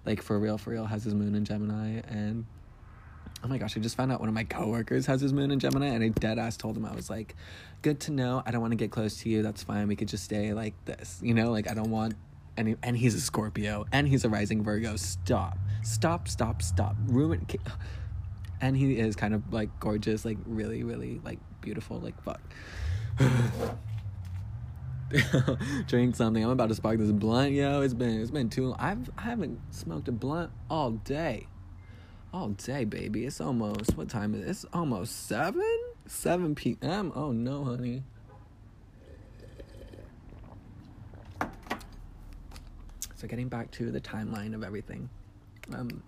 like 0.06 0.22
for 0.22 0.40
real, 0.40 0.58
for 0.58 0.70
real, 0.70 0.86
has 0.86 1.04
his 1.04 1.14
moon 1.14 1.36
in 1.36 1.44
Gemini. 1.44 2.02
And 2.08 2.46
oh 3.44 3.50
my 3.50 3.58
gosh, 3.58 3.76
I 3.76 3.82
just 3.82 3.98
found 3.98 4.14
out 4.14 4.22
one 4.22 4.30
of 4.30 4.36
my 4.36 4.46
coworkers 4.46 5.06
has 5.08 5.20
his 5.20 5.34
moon 5.34 5.52
in 5.52 5.60
Gemini, 5.60 5.88
and 5.88 6.04
I 6.04 6.08
dead 6.08 6.40
ass 6.40 6.56
told 6.56 6.78
him, 6.78 6.86
I 6.86 6.96
was 6.96 7.10
like, 7.10 7.36
good 7.82 8.00
to 8.02 8.12
know. 8.12 8.44
I 8.46 8.52
don't 8.52 8.62
want 8.62 8.72
to 8.72 8.78
get 8.78 8.92
close 8.92 9.18
to 9.24 9.30
you. 9.30 9.44
That's 9.44 9.64
fine. 9.64 9.90
We 9.90 9.98
could 9.98 10.08
just 10.08 10.24
stay 10.24 10.54
like 10.54 10.74
this. 10.86 11.20
You 11.22 11.34
know, 11.34 11.52
like 11.52 11.70
I 11.70 11.74
don't 11.74 11.92
want 11.92 12.16
any. 12.58 12.78
And 12.82 12.98
he's 12.98 13.14
a 13.14 13.22
Scorpio, 13.22 13.86
and 13.92 14.08
he's 14.08 14.24
a 14.24 14.30
rising 14.30 14.64
Virgo. 14.64 14.96
Stop. 14.96 15.58
Stop, 15.84 16.30
stop, 16.30 16.62
stop. 16.62 16.96
Ruin 17.08 17.46
and 18.62 18.76
he 18.76 18.98
is 18.98 19.16
kind 19.16 19.34
of 19.34 19.54
like 19.54 19.80
gorgeous, 19.80 20.26
like 20.26 20.38
really, 20.46 20.84
really 20.84 21.22
like 21.24 21.40
beautiful, 21.62 22.00
like 22.00 22.22
fuck. 22.22 22.42
Drink 25.88 26.16
something. 26.16 26.44
I'm 26.44 26.50
about 26.50 26.70
to 26.70 26.76
spark 26.76 26.98
this 26.98 27.12
blunt, 27.12 27.54
yo. 27.54 27.82
It's 27.82 27.94
been 27.94 28.22
it's 28.22 28.32
been 28.32 28.50
too. 28.50 28.76
I've 28.78 29.10
I 29.18 29.22
haven't 29.22 29.60
smoked 29.72 30.08
a 30.08 30.12
blunt 30.12 30.52
all 30.70 30.92
day, 30.92 31.48
all 32.34 32.50
day, 32.50 32.84
baby. 32.84 33.26
It's 33.26 33.40
almost 33.40 33.96
what 33.96 34.10
time 34.10 34.34
is 34.34 34.42
it? 34.42 34.50
It's 34.50 34.66
almost 34.74 35.28
seven, 35.28 35.80
seven 36.08 36.56
p.m. 36.56 37.12
Oh 37.16 37.32
no, 37.32 37.64
honey. 37.64 38.04
So 43.16 43.28
getting 43.28 43.50
back 43.50 43.72
to 43.72 43.92
the 43.92 44.00
timeline 44.00 44.54
of 44.54 44.64
everything. 44.64 45.10
Um, 45.74 46.04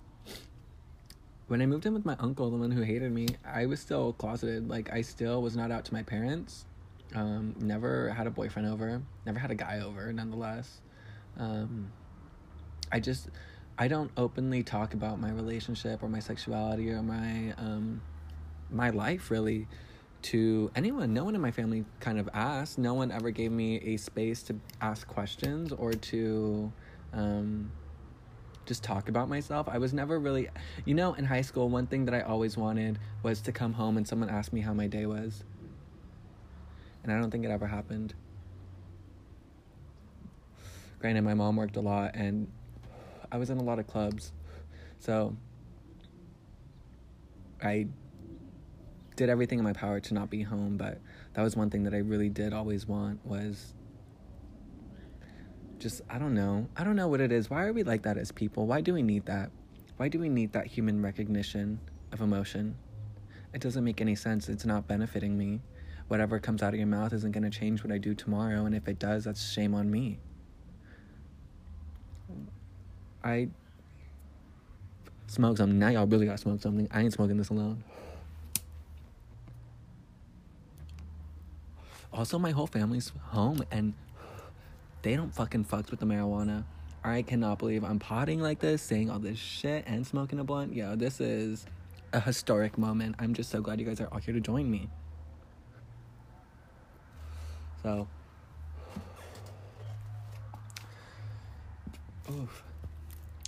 when 1.50 1.64
I 1.64 1.66
moved 1.66 1.86
in 1.88 1.94
with 1.94 2.06
my 2.06 2.16
uncle, 2.20 2.50
the 2.52 2.58
one 2.58 2.70
who 2.70 2.84
hated 2.84 3.12
me, 3.12 3.28
I 3.44 3.66
was 3.66 3.80
still 3.80 4.14
closeted. 4.14 4.70
Like 4.70 4.94
I 4.94 5.02
still 5.02 5.42
was 5.42 5.58
not 5.58 5.72
out 5.72 5.84
to 5.86 5.94
my 5.94 6.04
parents. 6.04 6.66
Um, 7.16 7.56
never 7.60 8.12
had 8.12 8.28
a 8.28 8.30
boyfriend 8.30 8.68
over. 8.68 9.02
Never 9.26 9.40
had 9.40 9.50
a 9.50 9.56
guy 9.56 9.82
over. 9.84 10.14
Nonetheless, 10.14 10.80
um, 11.38 11.92
I 12.92 13.00
just 13.00 13.30
I 13.80 13.88
don't 13.88 14.12
openly 14.16 14.62
talk 14.62 14.94
about 14.94 15.20
my 15.20 15.32
relationship 15.32 16.04
or 16.04 16.08
my 16.08 16.20
sexuality 16.20 16.92
or 16.92 17.02
my 17.02 17.54
um, 17.58 18.02
my 18.70 18.92
life 18.92 19.32
really 19.32 19.68
to 20.22 20.70
anyone. 20.76 21.16
No 21.16 21.24
one 21.24 21.34
in 21.34 21.42
my 21.42 21.52
family 21.52 21.84
kind 22.00 22.20
of 22.20 22.30
asked. 22.32 22.78
No 22.78 22.94
one 22.94 23.12
ever 23.12 23.32
gave 23.32 23.52
me 23.52 23.78
a 23.78 23.98
space 23.98 24.44
to 24.44 24.60
ask 24.82 25.08
questions 25.08 25.72
or 25.72 25.94
to 25.94 26.72
um, 27.12 27.72
just 28.70 28.84
talk 28.84 29.10
about 29.10 29.28
myself. 29.28 29.68
I 29.68 29.80
was 29.80 29.94
never 29.94 30.20
really, 30.20 30.48
you 30.86 30.94
know, 30.94 31.16
in 31.16 31.26
high 31.26 31.42
school, 31.42 31.70
one 31.70 31.88
thing 31.88 32.06
that 32.06 32.14
I 32.14 32.22
always 32.22 32.56
wanted 32.56 33.00
was 33.24 33.42
to 33.42 33.52
come 33.52 33.74
home 33.74 33.98
and 33.98 34.08
someone 34.08 34.30
ask 34.30 34.54
me 34.54 34.62
how 34.62 34.76
my 34.76 34.86
day 34.86 35.08
was. 35.08 35.44
And 37.04 37.12
I 37.12 37.20
don't 37.20 37.32
think 37.32 37.44
it 37.44 37.50
ever 37.50 37.66
happened. 37.66 38.14
Granted, 41.00 41.24
my 41.24 41.34
mom 41.34 41.56
worked 41.56 41.78
a 41.78 41.82
lot 41.82 42.12
and 42.14 42.48
I 43.32 43.38
was 43.38 43.50
in 43.50 43.58
a 43.58 43.64
lot 43.64 43.80
of 43.80 43.88
clubs. 43.88 44.32
So 45.00 45.36
I 47.64 47.88
did 49.16 49.30
everything 49.30 49.58
in 49.58 49.66
my 49.66 49.74
power 49.74 50.00
to 50.00 50.14
not 50.14 50.30
be 50.30 50.44
home, 50.44 50.78
but 50.78 51.00
that 51.34 51.42
was 51.42 51.56
one 51.56 51.72
thing 51.72 51.86
that 51.86 51.96
I 51.96 52.00
really 52.00 52.30
did 52.30 52.54
always 52.54 52.88
want 52.88 53.26
was 53.26 53.74
just 55.80 56.02
I 56.10 56.20
don't 56.20 56.34
know. 56.34 56.68
I 56.76 56.84
don't 56.84 56.96
know 56.96 57.08
what 57.08 57.22
it 57.22 57.32
is. 57.32 57.50
Why 57.50 57.66
are 57.66 57.74
we 57.74 57.84
like 57.84 58.04
that 58.04 58.18
as 58.18 58.32
people? 58.32 58.68
Why 58.68 58.82
do 58.82 58.94
we 58.94 59.02
need 59.02 59.26
that? 59.26 59.52
Why 59.98 60.08
do 60.08 60.20
we 60.20 60.30
need 60.30 60.54
that 60.54 60.68
human 60.68 61.02
recognition 61.02 61.80
of 62.12 62.22
emotion? 62.22 62.76
It 63.54 63.62
doesn't 63.62 63.84
make 63.84 64.00
any 64.02 64.16
sense. 64.16 64.48
It's 64.50 64.66
not 64.66 64.88
benefiting 64.88 65.38
me. 65.38 65.62
Whatever 66.08 66.40
comes 66.40 66.64
out 66.64 66.74
of 66.74 66.80
your 66.80 66.88
mouth 66.88 67.14
isn't 67.14 67.32
going 67.32 67.50
to 67.50 67.50
change 67.50 67.84
what 67.84 67.92
I 67.92 67.98
do 67.98 68.16
tomorrow, 68.16 68.66
and 68.66 68.74
if 68.74 68.88
it 68.88 68.98
does, 68.98 69.26
that's 69.26 69.52
shame 69.52 69.76
on 69.76 69.92
me. 69.92 70.20
I 73.24 73.50
smoke 75.28 75.58
something. 75.58 75.78
Now 75.78 75.90
y'all 75.90 76.08
really 76.08 76.26
gotta 76.26 76.38
smoke 76.38 76.62
something. 76.62 76.88
I 76.92 77.02
ain't 77.02 77.14
smoking 77.14 77.38
this 77.38 77.50
alone. 77.50 77.84
Also, 82.12 82.40
my 82.40 82.52
whole 82.52 82.68
family's 82.68 83.12
home 83.28 83.64
and 83.72 83.94
they 85.02 85.16
don't 85.16 85.34
fucking 85.34 85.66
fucks 85.66 85.92
with 85.92 86.00
the 86.00 86.06
marijuana. 86.06 86.66
I 87.04 87.22
cannot 87.22 87.60
believe 87.60 87.84
I'm 87.84 88.00
potting 88.00 88.42
like 88.42 88.60
this, 88.60 88.82
saying 88.82 89.10
all 89.10 89.20
this 89.20 89.40
shit, 89.40 89.86
and 89.88 90.06
smoking 90.06 90.40
a 90.40 90.44
blunt. 90.44 90.74
Yo, 90.74 90.96
this 90.96 91.22
is 91.22 91.66
a 92.12 92.20
historic 92.20 92.78
moment. 92.78 93.16
I'm 93.20 93.34
just 93.34 93.50
so 93.50 93.62
glad 93.62 93.80
you 93.80 93.86
guys 93.86 94.02
are 94.02 94.08
all 94.12 94.20
here 94.20 94.34
to 94.34 94.42
join 94.42 94.70
me. 94.70 94.90
So, 97.82 98.08
oof. 102.30 102.64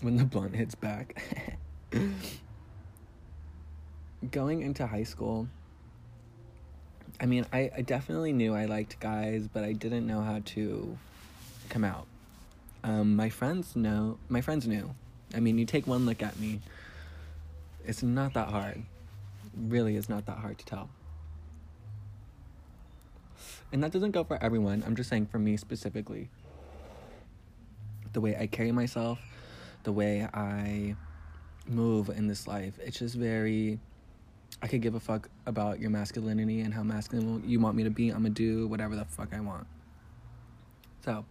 When 0.01 0.15
the 0.15 0.23
blunt 0.23 0.55
hits 0.55 0.75
back. 0.75 1.21
Going 4.31 4.61
into 4.61 4.87
high 4.87 5.03
school, 5.03 5.47
I 7.19 7.25
mean, 7.25 7.45
I, 7.51 7.69
I 7.75 7.81
definitely 7.81 8.31
knew 8.33 8.55
I 8.55 8.65
liked 8.65 8.99
guys, 8.99 9.49
but 9.51 9.63
I 9.63 9.73
didn't 9.73 10.07
know 10.07 10.21
how 10.21 10.41
to 10.45 10.97
come 11.71 11.83
out. 11.83 12.05
Um, 12.83 13.15
my 13.15 13.29
friends 13.29 13.75
know. 13.75 14.17
My 14.29 14.41
friends 14.41 14.67
knew. 14.67 14.93
I 15.33 15.39
mean, 15.39 15.57
you 15.57 15.65
take 15.65 15.87
one 15.87 16.05
look 16.05 16.21
at 16.21 16.37
me. 16.39 16.59
It's 17.85 18.03
not 18.03 18.33
that 18.33 18.49
hard. 18.49 18.83
Really, 19.55 19.95
it's 19.95 20.09
not 20.09 20.25
that 20.27 20.37
hard 20.37 20.59
to 20.59 20.65
tell. 20.65 20.89
And 23.71 23.83
that 23.83 23.91
doesn't 23.91 24.11
go 24.11 24.23
for 24.23 24.37
everyone. 24.43 24.83
I'm 24.85 24.95
just 24.95 25.09
saying 25.09 25.27
for 25.27 25.39
me 25.39 25.57
specifically. 25.57 26.29
The 28.13 28.19
way 28.19 28.35
I 28.37 28.47
carry 28.47 28.73
myself, 28.73 29.19
the 29.83 29.93
way 29.93 30.27
I 30.33 30.95
move 31.65 32.09
in 32.09 32.27
this 32.27 32.47
life, 32.47 32.77
it's 32.83 32.99
just 32.99 33.15
very. 33.15 33.79
I 34.61 34.67
could 34.67 34.81
give 34.81 34.95
a 34.95 34.99
fuck 34.99 35.29
about 35.45 35.79
your 35.79 35.89
masculinity 35.89 36.59
and 36.59 36.73
how 36.73 36.83
masculine 36.83 37.41
you 37.47 37.59
want 37.61 37.77
me 37.77 37.83
to 37.85 37.89
be. 37.89 38.09
I'm 38.09 38.17
gonna 38.17 38.31
do 38.31 38.67
whatever 38.67 38.97
the 38.97 39.05
fuck 39.05 39.33
I 39.33 39.39
want. 39.39 39.65
So, 41.05 41.25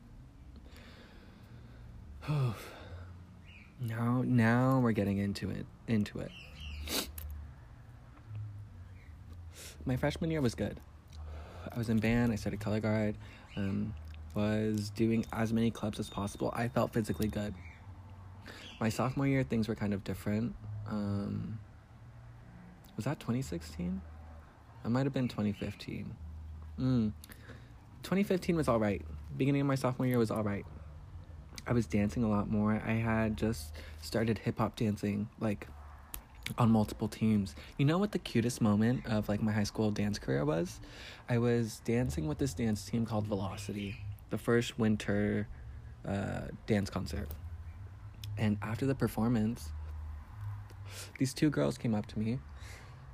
now 3.81 4.23
now 4.25 4.81
we're 4.81 4.93
getting 4.93 5.19
into 5.19 5.51
it 5.51 5.67
into 5.89 6.19
it. 6.21 6.31
My 9.85 9.97
freshman 9.97 10.31
year 10.31 10.41
was 10.41 10.55
good. 10.55 10.79
I 11.73 11.79
was 11.79 11.89
in 11.89 11.99
band. 11.99 12.33
I 12.33 12.37
started 12.37 12.61
color 12.61 12.81
guard. 12.81 13.17
Um, 13.57 13.95
was 14.35 14.91
doing 14.91 15.25
as 15.33 15.53
many 15.53 15.71
clubs 15.71 15.99
as 15.99 16.09
possible. 16.09 16.53
I 16.55 16.69
felt 16.69 16.93
physically 16.93 17.29
good. 17.29 17.55
My 18.81 18.89
sophomore 18.89 19.27
year, 19.27 19.43
things 19.43 19.69
were 19.69 19.75
kind 19.75 19.93
of 19.93 20.05
different. 20.05 20.55
Um, 20.89 21.59
was 22.97 23.05
that 23.05 23.19
2016? 23.19 24.01
It 24.85 24.89
might 24.89 25.05
have 25.05 25.13
been 25.13 25.29
2015. 25.29 26.15
Mm. 26.79 27.13
2015 28.03 28.57
was 28.57 28.69
all 28.69 28.79
right. 28.79 29.03
Beginning 29.37 29.61
of 29.61 29.67
my 29.67 29.75
sophomore 29.75 30.07
year 30.07 30.19
was 30.19 30.31
all 30.31 30.43
right. 30.43 30.65
I 31.67 31.73
was 31.73 31.87
dancing 31.87 32.25
a 32.25 32.29
lot 32.29 32.51
more. 32.51 32.83
I 32.85 32.93
had 32.93 33.37
just 33.37 33.73
started 34.01 34.39
hip 34.39 34.59
hop 34.59 34.77
dancing 34.77 35.29
like 35.41 35.67
on 36.59 36.71
multiple 36.71 37.09
teams. 37.09 37.55
You 37.79 37.85
know 37.85 37.99
what 37.99 38.13
the 38.13 38.19
cutest 38.19 38.61
moment 38.61 39.07
of 39.07 39.29
like 39.29 39.43
my 39.43 39.53
high 39.53 39.65
school 39.65 39.91
dance 39.91 40.19
career 40.19 40.45
was? 40.45 40.81
I 41.29 41.39
was 41.39 41.81
dancing 41.85 42.27
with 42.27 42.39
this 42.39 42.55
dance 42.55 42.85
team 42.85 43.07
called 43.07 43.27
Velocity, 43.27 43.97
the 44.31 44.39
first 44.39 44.79
winter 44.79 45.47
uh, 46.07 46.43
dance 46.67 46.91
concert. 46.91 47.29
And 48.39 48.59
after 48.63 48.87
the 48.87 48.95
performance, 48.95 49.71
these 51.19 51.35
two 51.35 51.51
girls 51.51 51.79
came 51.79 51.95
up 51.95 52.07
to 52.07 52.19
me, 52.19 52.39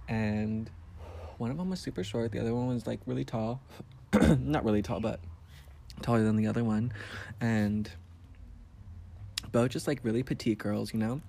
and 0.09 0.71
one 1.39 1.51
of 1.51 1.57
them 1.57 1.69
was 1.69 1.81
super 1.81 2.05
short, 2.05 2.33
the 2.33 2.39
other 2.39 2.55
one 2.55 2.69
was 2.69 2.87
like 2.87 3.01
really 3.07 3.25
tall. 3.25 3.61
Not 4.39 4.65
really 4.65 4.83
tall, 4.83 5.01
but 5.01 5.21
taller 6.03 6.23
than 6.23 6.37
the 6.37 6.47
other 6.47 6.65
one. 6.65 6.93
And 7.41 7.91
both 9.53 9.71
just 9.71 9.87
like 9.87 10.01
really 10.03 10.23
petite 10.23 10.59
girls, 10.59 10.93
you 10.93 10.99
know? 10.99 11.21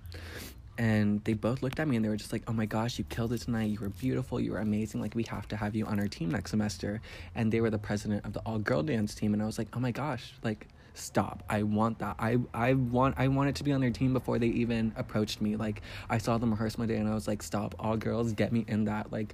And 0.80 1.24
they 1.24 1.34
both 1.34 1.64
looked 1.64 1.80
at 1.80 1.88
me 1.88 1.96
and 1.96 2.06
they 2.06 2.10
were 2.10 2.18
just 2.18 2.32
like, 2.32 2.44
oh 2.48 2.54
my 2.54 2.68
gosh, 2.68 3.00
you 3.00 3.04
killed 3.06 3.34
it 3.34 3.40
tonight. 3.40 3.72
You 3.72 3.80
were 3.80 3.90
beautiful. 3.90 4.40
You 4.40 4.52
were 4.52 4.60
amazing. 4.60 5.02
Like, 5.02 5.16
we 5.16 5.24
have 5.24 5.48
to 5.48 5.56
have 5.56 5.76
you 5.76 5.86
on 5.86 6.00
our 6.00 6.08
team 6.08 6.30
next 6.30 6.52
semester. 6.52 7.02
And 7.34 7.52
they 7.52 7.62
were 7.62 7.72
the 7.72 7.80
president 7.80 8.26
of 8.26 8.34
the 8.34 8.42
all 8.42 8.60
girl 8.60 8.84
dance 8.84 9.16
team. 9.16 9.34
And 9.34 9.42
I 9.42 9.48
was 9.48 9.58
like, 9.58 9.70
oh 9.74 9.80
my 9.80 9.90
gosh, 9.92 10.34
like, 10.44 10.68
stop. 10.94 11.44
I 11.50 11.64
want 11.64 11.98
that. 12.00 12.16
I, 12.20 12.38
I 12.54 12.74
want 12.74 13.16
I 13.18 13.28
wanted 13.28 13.56
to 13.56 13.64
be 13.64 13.72
on 13.72 13.82
their 13.82 13.90
team 13.90 14.14
before 14.14 14.38
they 14.38 14.48
even 14.48 14.94
approached 14.96 15.42
me. 15.42 15.56
Like, 15.56 15.82
I 16.12 16.20
saw 16.20 16.38
them 16.38 16.52
rehearse 16.52 16.78
one 16.78 16.88
day 16.88 16.98
and 16.98 17.10
I 17.10 17.16
was 17.16 17.28
like, 17.28 17.42
stop, 17.42 17.74
all 17.80 17.98
girls, 17.98 18.34
get 18.34 18.52
me 18.52 18.64
in 18.68 18.86
that. 18.86 19.12
Like, 19.12 19.34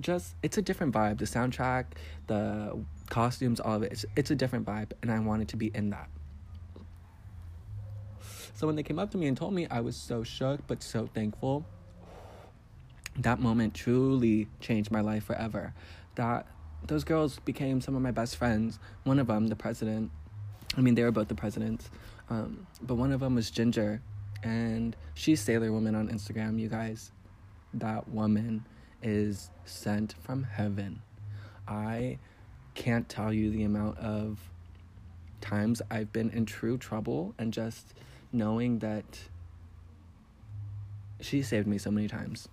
just, 0.00 0.34
it's 0.42 0.56
a 0.56 0.62
different 0.62 0.94
vibe. 0.94 1.18
The 1.18 1.26
soundtrack, 1.26 1.84
the 2.28 2.78
costumes, 3.10 3.60
all 3.60 3.76
of 3.76 3.82
it. 3.82 3.92
It's, 3.92 4.04
it's 4.16 4.30
a 4.30 4.34
different 4.34 4.64
vibe. 4.64 4.92
And 5.02 5.12
I 5.12 5.18
wanted 5.18 5.48
to 5.48 5.56
be 5.56 5.70
in 5.74 5.90
that. 5.90 6.08
So 8.54 8.66
when 8.66 8.76
they 8.76 8.82
came 8.82 8.98
up 8.98 9.10
to 9.12 9.18
me 9.18 9.26
and 9.26 9.36
told 9.36 9.54
me, 9.54 9.66
I 9.70 9.80
was 9.80 9.96
so 9.96 10.22
shook 10.22 10.66
but 10.66 10.82
so 10.82 11.08
thankful. 11.14 11.64
That 13.18 13.40
moment 13.40 13.74
truly 13.74 14.48
changed 14.60 14.90
my 14.90 15.00
life 15.00 15.24
forever. 15.24 15.74
That 16.14 16.46
those 16.86 17.04
girls 17.04 17.38
became 17.40 17.80
some 17.80 17.94
of 17.94 18.02
my 18.02 18.10
best 18.10 18.36
friends. 18.36 18.78
One 19.04 19.18
of 19.18 19.26
them, 19.26 19.48
the 19.48 19.56
president, 19.56 20.10
I 20.76 20.80
mean, 20.80 20.94
they 20.94 21.02
were 21.02 21.12
both 21.12 21.28
the 21.28 21.34
presidents, 21.34 21.90
um, 22.30 22.66
but 22.80 22.94
one 22.94 23.12
of 23.12 23.20
them 23.20 23.34
was 23.34 23.50
Ginger, 23.50 24.00
and 24.42 24.96
she's 25.14 25.40
Sailor 25.40 25.70
Woman 25.70 25.94
on 25.94 26.08
Instagram, 26.08 26.58
you 26.58 26.68
guys. 26.68 27.12
That 27.74 28.08
woman 28.08 28.64
is 29.02 29.50
sent 29.64 30.14
from 30.20 30.44
heaven. 30.44 31.02
I 31.68 32.18
can't 32.74 33.08
tell 33.08 33.32
you 33.32 33.50
the 33.50 33.64
amount 33.64 33.98
of 33.98 34.38
times 35.40 35.82
I've 35.90 36.12
been 36.12 36.30
in 36.30 36.46
true 36.46 36.78
trouble 36.78 37.34
and 37.38 37.52
just 37.52 37.94
knowing 38.32 38.78
that 38.80 39.04
she 41.20 41.42
saved 41.42 41.66
me 41.66 41.78
so 41.78 41.90
many 41.90 42.08
times. 42.08 42.48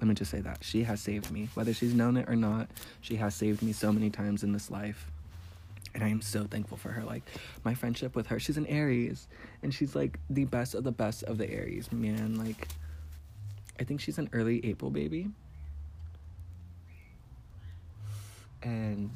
Let 0.00 0.08
me 0.08 0.14
just 0.14 0.30
say 0.30 0.40
that. 0.40 0.58
She 0.62 0.84
has 0.84 1.00
saved 1.00 1.30
me. 1.30 1.48
Whether 1.54 1.74
she's 1.74 1.94
known 1.94 2.16
it 2.16 2.28
or 2.28 2.36
not, 2.36 2.68
she 3.00 3.16
has 3.16 3.34
saved 3.34 3.62
me 3.62 3.72
so 3.72 3.92
many 3.92 4.10
times 4.10 4.44
in 4.44 4.52
this 4.52 4.70
life. 4.70 5.10
And 5.94 6.04
I 6.04 6.08
am 6.08 6.20
so 6.20 6.44
thankful 6.44 6.76
for 6.76 6.90
her. 6.90 7.02
Like, 7.02 7.22
my 7.64 7.74
friendship 7.74 8.14
with 8.14 8.28
her, 8.28 8.38
she's 8.38 8.56
an 8.56 8.66
Aries. 8.66 9.26
And 9.62 9.74
she's 9.74 9.96
like 9.96 10.20
the 10.30 10.44
best 10.44 10.74
of 10.74 10.84
the 10.84 10.92
best 10.92 11.24
of 11.24 11.38
the 11.38 11.50
Aries, 11.50 11.90
man. 11.90 12.36
Like, 12.36 12.68
I 13.80 13.84
think 13.84 14.00
she's 14.00 14.18
an 14.18 14.28
early 14.32 14.64
April 14.64 14.90
baby. 14.90 15.30
And 18.62 19.10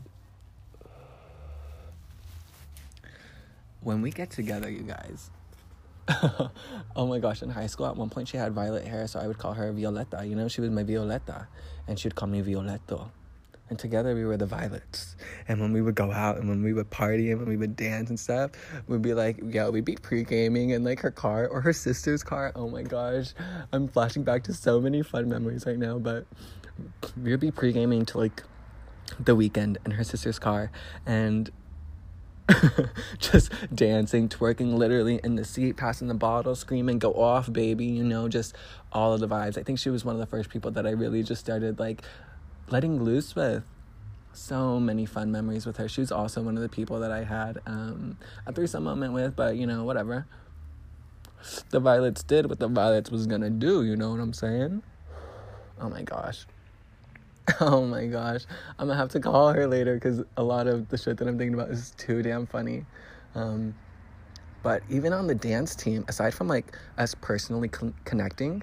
when 3.80 4.02
we 4.02 4.10
get 4.10 4.30
together, 4.30 4.70
you 4.70 4.82
guys, 4.82 5.30
oh 6.96 7.06
my 7.06 7.18
gosh, 7.18 7.42
in 7.42 7.50
high 7.50 7.66
school, 7.66 7.86
at 7.86 7.96
one 7.96 8.10
point 8.10 8.28
she 8.28 8.36
had 8.36 8.52
violet 8.52 8.86
hair, 8.86 9.06
so 9.06 9.20
I 9.20 9.26
would 9.26 9.38
call 9.38 9.54
her 9.54 9.72
Violeta. 9.72 10.28
You 10.28 10.34
know, 10.34 10.48
she 10.48 10.60
was 10.60 10.70
my 10.70 10.82
Violeta, 10.82 11.46
and 11.86 11.98
she 11.98 12.08
would 12.08 12.14
call 12.14 12.28
me 12.28 12.42
Violeto. 12.42 13.10
And 13.70 13.78
together 13.78 14.14
we 14.14 14.24
were 14.24 14.36
the 14.36 14.46
Violets. 14.46 15.16
And 15.48 15.60
when 15.60 15.72
we 15.72 15.80
would 15.80 15.94
go 15.94 16.12
out 16.12 16.36
and 16.36 16.46
when 16.48 16.62
we 16.62 16.74
would 16.74 16.90
party 16.90 17.30
and 17.30 17.40
when 17.40 17.48
we 17.48 17.56
would 17.56 17.74
dance 17.74 18.10
and 18.10 18.20
stuff, 18.20 18.50
we'd 18.86 19.00
be 19.00 19.14
like, 19.14 19.40
yeah, 19.42 19.68
we'd 19.68 19.84
be 19.84 19.94
pre 19.94 20.24
gaming 20.24 20.70
in 20.70 20.84
like 20.84 21.00
her 21.00 21.10
car 21.10 21.46
or 21.48 21.62
her 21.62 21.72
sister's 21.72 22.22
car. 22.22 22.52
Oh 22.54 22.68
my 22.68 22.82
gosh, 22.82 23.32
I'm 23.72 23.88
flashing 23.88 24.24
back 24.24 24.42
to 24.44 24.52
so 24.52 24.80
many 24.80 25.02
fun 25.02 25.28
memories 25.28 25.64
right 25.64 25.78
now, 25.78 25.98
but 25.98 26.26
we 27.22 27.30
would 27.30 27.40
be 27.40 27.50
pre 27.50 27.72
gaming 27.72 28.04
to 28.06 28.18
like 28.18 28.42
the 29.18 29.34
weekend 29.34 29.78
in 29.86 29.92
her 29.92 30.04
sister's 30.04 30.38
car. 30.38 30.70
And 31.06 31.50
just 33.18 33.52
dancing, 33.74 34.28
twerking 34.28 34.74
literally 34.74 35.20
in 35.22 35.36
the 35.36 35.44
seat, 35.44 35.76
passing 35.76 36.08
the 36.08 36.14
bottle, 36.14 36.54
screaming, 36.54 36.98
go 36.98 37.12
off, 37.12 37.52
baby, 37.52 37.86
you 37.86 38.04
know, 38.04 38.28
just 38.28 38.54
all 38.92 39.12
of 39.12 39.20
the 39.20 39.28
vibes. 39.28 39.56
I 39.56 39.62
think 39.62 39.78
she 39.78 39.90
was 39.90 40.04
one 40.04 40.14
of 40.14 40.20
the 40.20 40.26
first 40.26 40.50
people 40.50 40.70
that 40.72 40.86
I 40.86 40.90
really 40.90 41.22
just 41.22 41.40
started 41.40 41.78
like 41.78 42.02
letting 42.68 43.02
loose 43.02 43.34
with. 43.34 43.64
So 44.34 44.80
many 44.80 45.04
fun 45.04 45.30
memories 45.30 45.66
with 45.66 45.76
her. 45.76 45.88
She 45.88 46.00
was 46.00 46.10
also 46.10 46.42
one 46.42 46.56
of 46.56 46.62
the 46.62 46.68
people 46.68 47.00
that 47.00 47.12
I 47.12 47.24
had 47.24 47.60
um, 47.66 48.16
a 48.46 48.52
threesome 48.52 48.84
moment 48.84 49.12
with, 49.12 49.36
but 49.36 49.56
you 49.56 49.66
know, 49.66 49.84
whatever. 49.84 50.26
The 51.70 51.80
Violets 51.80 52.22
did 52.22 52.48
what 52.48 52.58
the 52.58 52.68
Violets 52.68 53.10
was 53.10 53.26
gonna 53.26 53.50
do, 53.50 53.82
you 53.84 53.96
know 53.96 54.10
what 54.10 54.20
I'm 54.20 54.32
saying? 54.32 54.82
Oh 55.80 55.90
my 55.90 56.02
gosh. 56.02 56.46
Oh 57.60 57.84
my 57.84 58.06
gosh. 58.06 58.42
I'm 58.78 58.88
gonna 58.88 58.98
have 58.98 59.10
to 59.10 59.20
call 59.20 59.52
her 59.52 59.66
later 59.66 59.94
because 59.94 60.22
a 60.36 60.42
lot 60.42 60.66
of 60.66 60.88
the 60.88 60.98
shit 60.98 61.16
that 61.18 61.28
I'm 61.28 61.38
thinking 61.38 61.54
about 61.54 61.70
is 61.70 61.92
too 61.96 62.22
damn 62.22 62.46
funny. 62.46 62.84
Um, 63.34 63.74
but 64.62 64.82
even 64.88 65.12
on 65.12 65.26
the 65.26 65.34
dance 65.34 65.74
team, 65.74 66.04
aside 66.08 66.34
from 66.34 66.48
like 66.48 66.76
us 66.98 67.14
personally 67.20 67.68
con- 67.68 67.94
connecting, 68.04 68.62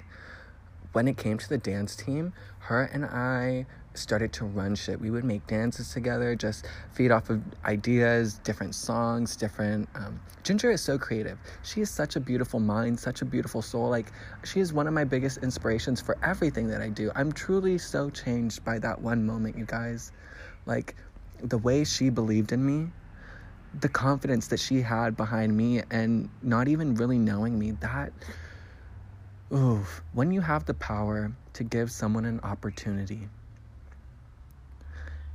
when 0.93 1.07
it 1.07 1.17
came 1.17 1.37
to 1.37 1.49
the 1.49 1.57
dance 1.57 1.95
team, 1.95 2.33
her 2.59 2.83
and 2.83 3.05
I 3.05 3.65
started 3.93 4.31
to 4.33 4.45
run 4.45 4.75
shit. 4.75 4.99
We 4.99 5.09
would 5.09 5.23
make 5.23 5.45
dances 5.47 5.91
together, 5.91 6.35
just 6.35 6.67
feed 6.93 7.11
off 7.11 7.29
of 7.29 7.41
ideas, 7.65 8.35
different 8.39 8.75
songs, 8.75 9.35
different. 9.35 9.89
Um, 9.95 10.19
Ginger 10.43 10.71
is 10.71 10.81
so 10.81 10.97
creative. 10.97 11.37
She 11.63 11.81
is 11.81 11.89
such 11.89 12.15
a 12.15 12.19
beautiful 12.19 12.59
mind, 12.59 12.99
such 12.99 13.21
a 13.21 13.25
beautiful 13.25 13.61
soul. 13.61 13.89
Like, 13.89 14.11
she 14.43 14.59
is 14.59 14.73
one 14.73 14.87
of 14.87 14.93
my 14.93 15.03
biggest 15.03 15.39
inspirations 15.39 15.99
for 16.01 16.17
everything 16.23 16.67
that 16.67 16.81
I 16.81 16.89
do. 16.89 17.11
I'm 17.15 17.31
truly 17.31 17.77
so 17.77 18.09
changed 18.09 18.63
by 18.63 18.79
that 18.79 19.01
one 19.01 19.25
moment, 19.25 19.57
you 19.57 19.65
guys. 19.65 20.11
Like, 20.65 20.95
the 21.41 21.57
way 21.57 21.83
she 21.83 22.09
believed 22.09 22.51
in 22.51 22.65
me, 22.65 22.91
the 23.79 23.89
confidence 23.89 24.47
that 24.47 24.59
she 24.59 24.81
had 24.81 25.15
behind 25.17 25.55
me, 25.55 25.81
and 25.89 26.29
not 26.41 26.67
even 26.67 26.95
really 26.95 27.17
knowing 27.17 27.57
me, 27.57 27.71
that. 27.81 28.13
Oof, 29.51 30.03
when 30.13 30.31
you 30.31 30.41
have 30.41 30.65
the 30.65 30.75
power 30.75 31.31
to 31.53 31.63
give 31.63 31.91
someone 31.91 32.25
an 32.25 32.39
opportunity 32.41 33.27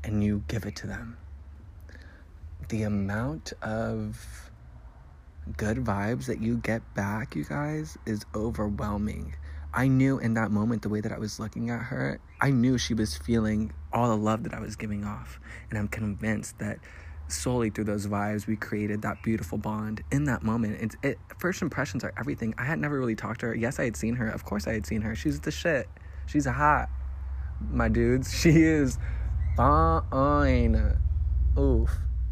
and 0.05 0.23
you 0.23 0.45
give 0.49 0.67
it 0.67 0.77
to 0.77 0.87
them. 0.87 1.17
The 2.69 2.83
amount 2.83 3.53
of 3.63 4.51
good 5.57 5.79
vibes 5.79 6.27
that 6.27 6.41
you 6.41 6.59
get 6.59 6.83
back, 6.95 7.35
you 7.35 7.45
guys, 7.45 7.99
is 8.07 8.25
overwhelming. 8.35 9.35
I 9.73 9.89
knew 9.89 10.19
in 10.19 10.35
that 10.35 10.51
moment, 10.51 10.83
the 10.83 10.89
way 10.89 11.01
that 11.01 11.11
I 11.11 11.19
was 11.19 11.41
looking 11.41 11.71
at 11.71 11.81
her, 11.81 12.21
I 12.41 12.51
knew 12.51 12.79
she 12.79 12.95
was 12.95 13.17
feeling 13.17 13.73
all 13.93 14.09
the 14.09 14.17
love 14.17 14.45
that 14.45 14.55
I 14.55 14.61
was 14.61 14.77
giving 14.77 15.05
off. 15.05 15.41
And 15.69 15.79
I'm 15.79 15.89
convinced 15.89 16.59
that 16.61 16.79
solely 17.27 17.71
through 17.71 17.85
those 17.85 18.07
vibes, 18.07 18.47
we 18.47 18.57
created 18.57 19.03
that 19.03 19.23
beautiful 19.23 19.59
bond 19.59 20.03
in 20.13 20.25
that 20.25 20.43
moment. 20.43 20.77
It's, 20.81 20.97
it, 21.03 21.19
first 21.39 21.61
impressions 21.61 22.05
are 22.05 22.13
everything. 22.19 22.55
I 22.57 22.65
had 22.65 22.79
never 22.79 22.99
really 22.99 23.17
talked 23.17 23.41
to 23.41 23.47
her. 23.47 23.55
Yes, 23.55 23.81
I 23.81 23.85
had 23.85 23.97
seen 23.97 24.15
her. 24.17 24.29
Of 24.29 24.45
course, 24.45 24.67
I 24.67 24.75
had 24.75 24.87
seen 24.87 25.01
her. 25.03 25.15
She's 25.17 25.41
the 25.41 25.51
shit. 25.51 25.89
She's 26.27 26.47
hot, 26.47 26.89
my 27.71 27.89
dudes. 27.89 28.33
She 28.41 28.63
is 28.63 28.99
fine. 29.57 30.97
Oof. 31.59 31.91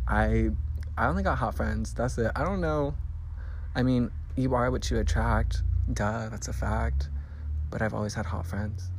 I 0.09 0.51
I 0.97 1.07
only 1.07 1.23
got 1.23 1.39
hot 1.39 1.55
friends. 1.55 1.95
That's 1.95 2.19
it. 2.19 2.31
I 2.37 2.45
don't 2.45 2.61
know. 2.61 2.95
I 3.75 3.83
mean, 3.83 4.11
you 4.37 4.55
are 4.55 4.71
what 4.71 4.91
you 4.91 4.99
attract. 4.99 5.63
Duh, 5.93 6.29
that's 6.29 6.49
a 6.49 6.53
fact. 6.53 7.09
But 7.71 7.83
I've 7.83 7.95
always 7.95 8.15
had 8.15 8.27
hot 8.27 8.47
friends. 8.47 8.91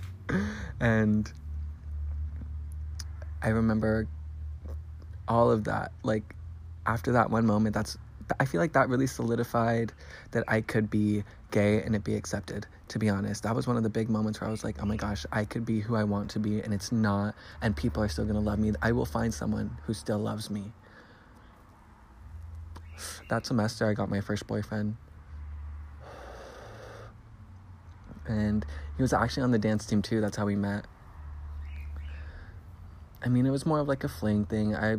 and 0.80 1.32
I 3.42 3.48
remember 3.48 4.06
all 5.26 5.50
of 5.50 5.64
that. 5.64 5.92
Like 6.02 6.34
after 6.86 7.12
that 7.12 7.30
one 7.30 7.46
moment, 7.46 7.74
that's 7.74 7.98
I 8.40 8.44
feel 8.44 8.60
like 8.60 8.72
that 8.72 8.88
really 8.88 9.06
solidified 9.06 9.92
that 10.30 10.44
I 10.48 10.60
could 10.60 10.88
be 10.88 11.24
gay 11.54 11.80
and 11.82 11.94
it 11.94 12.02
be 12.02 12.16
accepted, 12.16 12.66
to 12.88 12.98
be 12.98 13.08
honest. 13.08 13.44
That 13.44 13.54
was 13.54 13.68
one 13.68 13.76
of 13.76 13.84
the 13.84 13.88
big 13.88 14.10
moments 14.10 14.40
where 14.40 14.48
I 14.48 14.50
was 14.50 14.64
like, 14.64 14.82
oh 14.82 14.86
my 14.86 14.96
gosh, 14.96 15.24
I 15.30 15.44
could 15.44 15.64
be 15.64 15.80
who 15.80 15.94
I 15.94 16.02
want 16.02 16.28
to 16.30 16.40
be 16.40 16.60
and 16.60 16.74
it's 16.74 16.90
not, 16.90 17.36
and 17.62 17.76
people 17.76 18.02
are 18.02 18.08
still 18.08 18.24
gonna 18.24 18.40
love 18.40 18.58
me. 18.58 18.72
I 18.82 18.90
will 18.90 19.06
find 19.06 19.32
someone 19.32 19.78
who 19.84 19.94
still 19.94 20.18
loves 20.18 20.50
me. 20.50 20.72
That 23.28 23.46
semester, 23.46 23.88
I 23.88 23.94
got 23.94 24.10
my 24.10 24.20
first 24.20 24.48
boyfriend. 24.48 24.96
And 28.26 28.66
he 28.96 29.02
was 29.02 29.12
actually 29.12 29.44
on 29.44 29.52
the 29.52 29.58
dance 29.58 29.86
team 29.86 30.02
too. 30.02 30.20
That's 30.20 30.36
how 30.36 30.46
we 30.46 30.56
met. 30.56 30.86
I 33.22 33.28
mean, 33.28 33.46
it 33.46 33.50
was 33.50 33.64
more 33.64 33.78
of 33.78 33.86
like 33.86 34.02
a 34.02 34.08
fling 34.08 34.44
thing. 34.44 34.74
I 34.74 34.96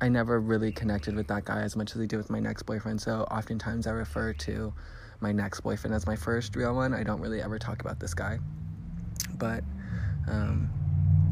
I 0.00 0.08
never 0.08 0.38
really 0.38 0.70
connected 0.70 1.14
with 1.14 1.28
that 1.28 1.46
guy 1.46 1.62
as 1.62 1.76
much 1.76 1.94
as 1.94 2.00
I 2.02 2.06
did 2.06 2.16
with 2.18 2.28
my 2.28 2.40
next 2.40 2.64
boyfriend. 2.64 3.00
So 3.00 3.22
oftentimes 3.30 3.86
I 3.86 3.92
refer 3.92 4.34
to 4.34 4.74
my 5.24 5.32
next 5.32 5.60
boyfriend 5.60 5.94
as 5.94 6.06
my 6.06 6.16
first 6.16 6.54
real 6.54 6.74
one. 6.74 6.92
I 6.92 7.02
don't 7.02 7.20
really 7.20 7.40
ever 7.40 7.58
talk 7.58 7.80
about 7.80 7.98
this 7.98 8.12
guy. 8.12 8.38
But 9.38 9.64
um, 10.28 10.68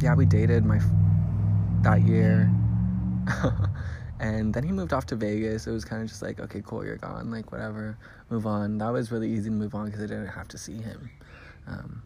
yeah, 0.00 0.14
we 0.14 0.24
dated 0.24 0.64
my 0.64 0.80
that 1.82 2.00
year. 2.00 2.50
and 4.20 4.54
then 4.54 4.64
he 4.64 4.72
moved 4.72 4.94
off 4.94 5.04
to 5.06 5.16
Vegas. 5.16 5.66
It 5.66 5.72
was 5.72 5.84
kind 5.84 6.00
of 6.00 6.08
just 6.08 6.22
like, 6.22 6.40
okay, 6.40 6.62
cool, 6.64 6.86
you're 6.86 6.96
gone. 6.96 7.30
Like, 7.30 7.52
whatever, 7.52 7.98
move 8.30 8.46
on. 8.46 8.78
That 8.78 8.94
was 8.94 9.12
really 9.12 9.30
easy 9.30 9.50
to 9.50 9.54
move 9.54 9.74
on 9.74 9.86
because 9.86 10.00
I 10.00 10.06
didn't 10.06 10.28
have 10.28 10.48
to 10.48 10.58
see 10.58 10.78
him. 10.80 11.10
Um, 11.66 12.02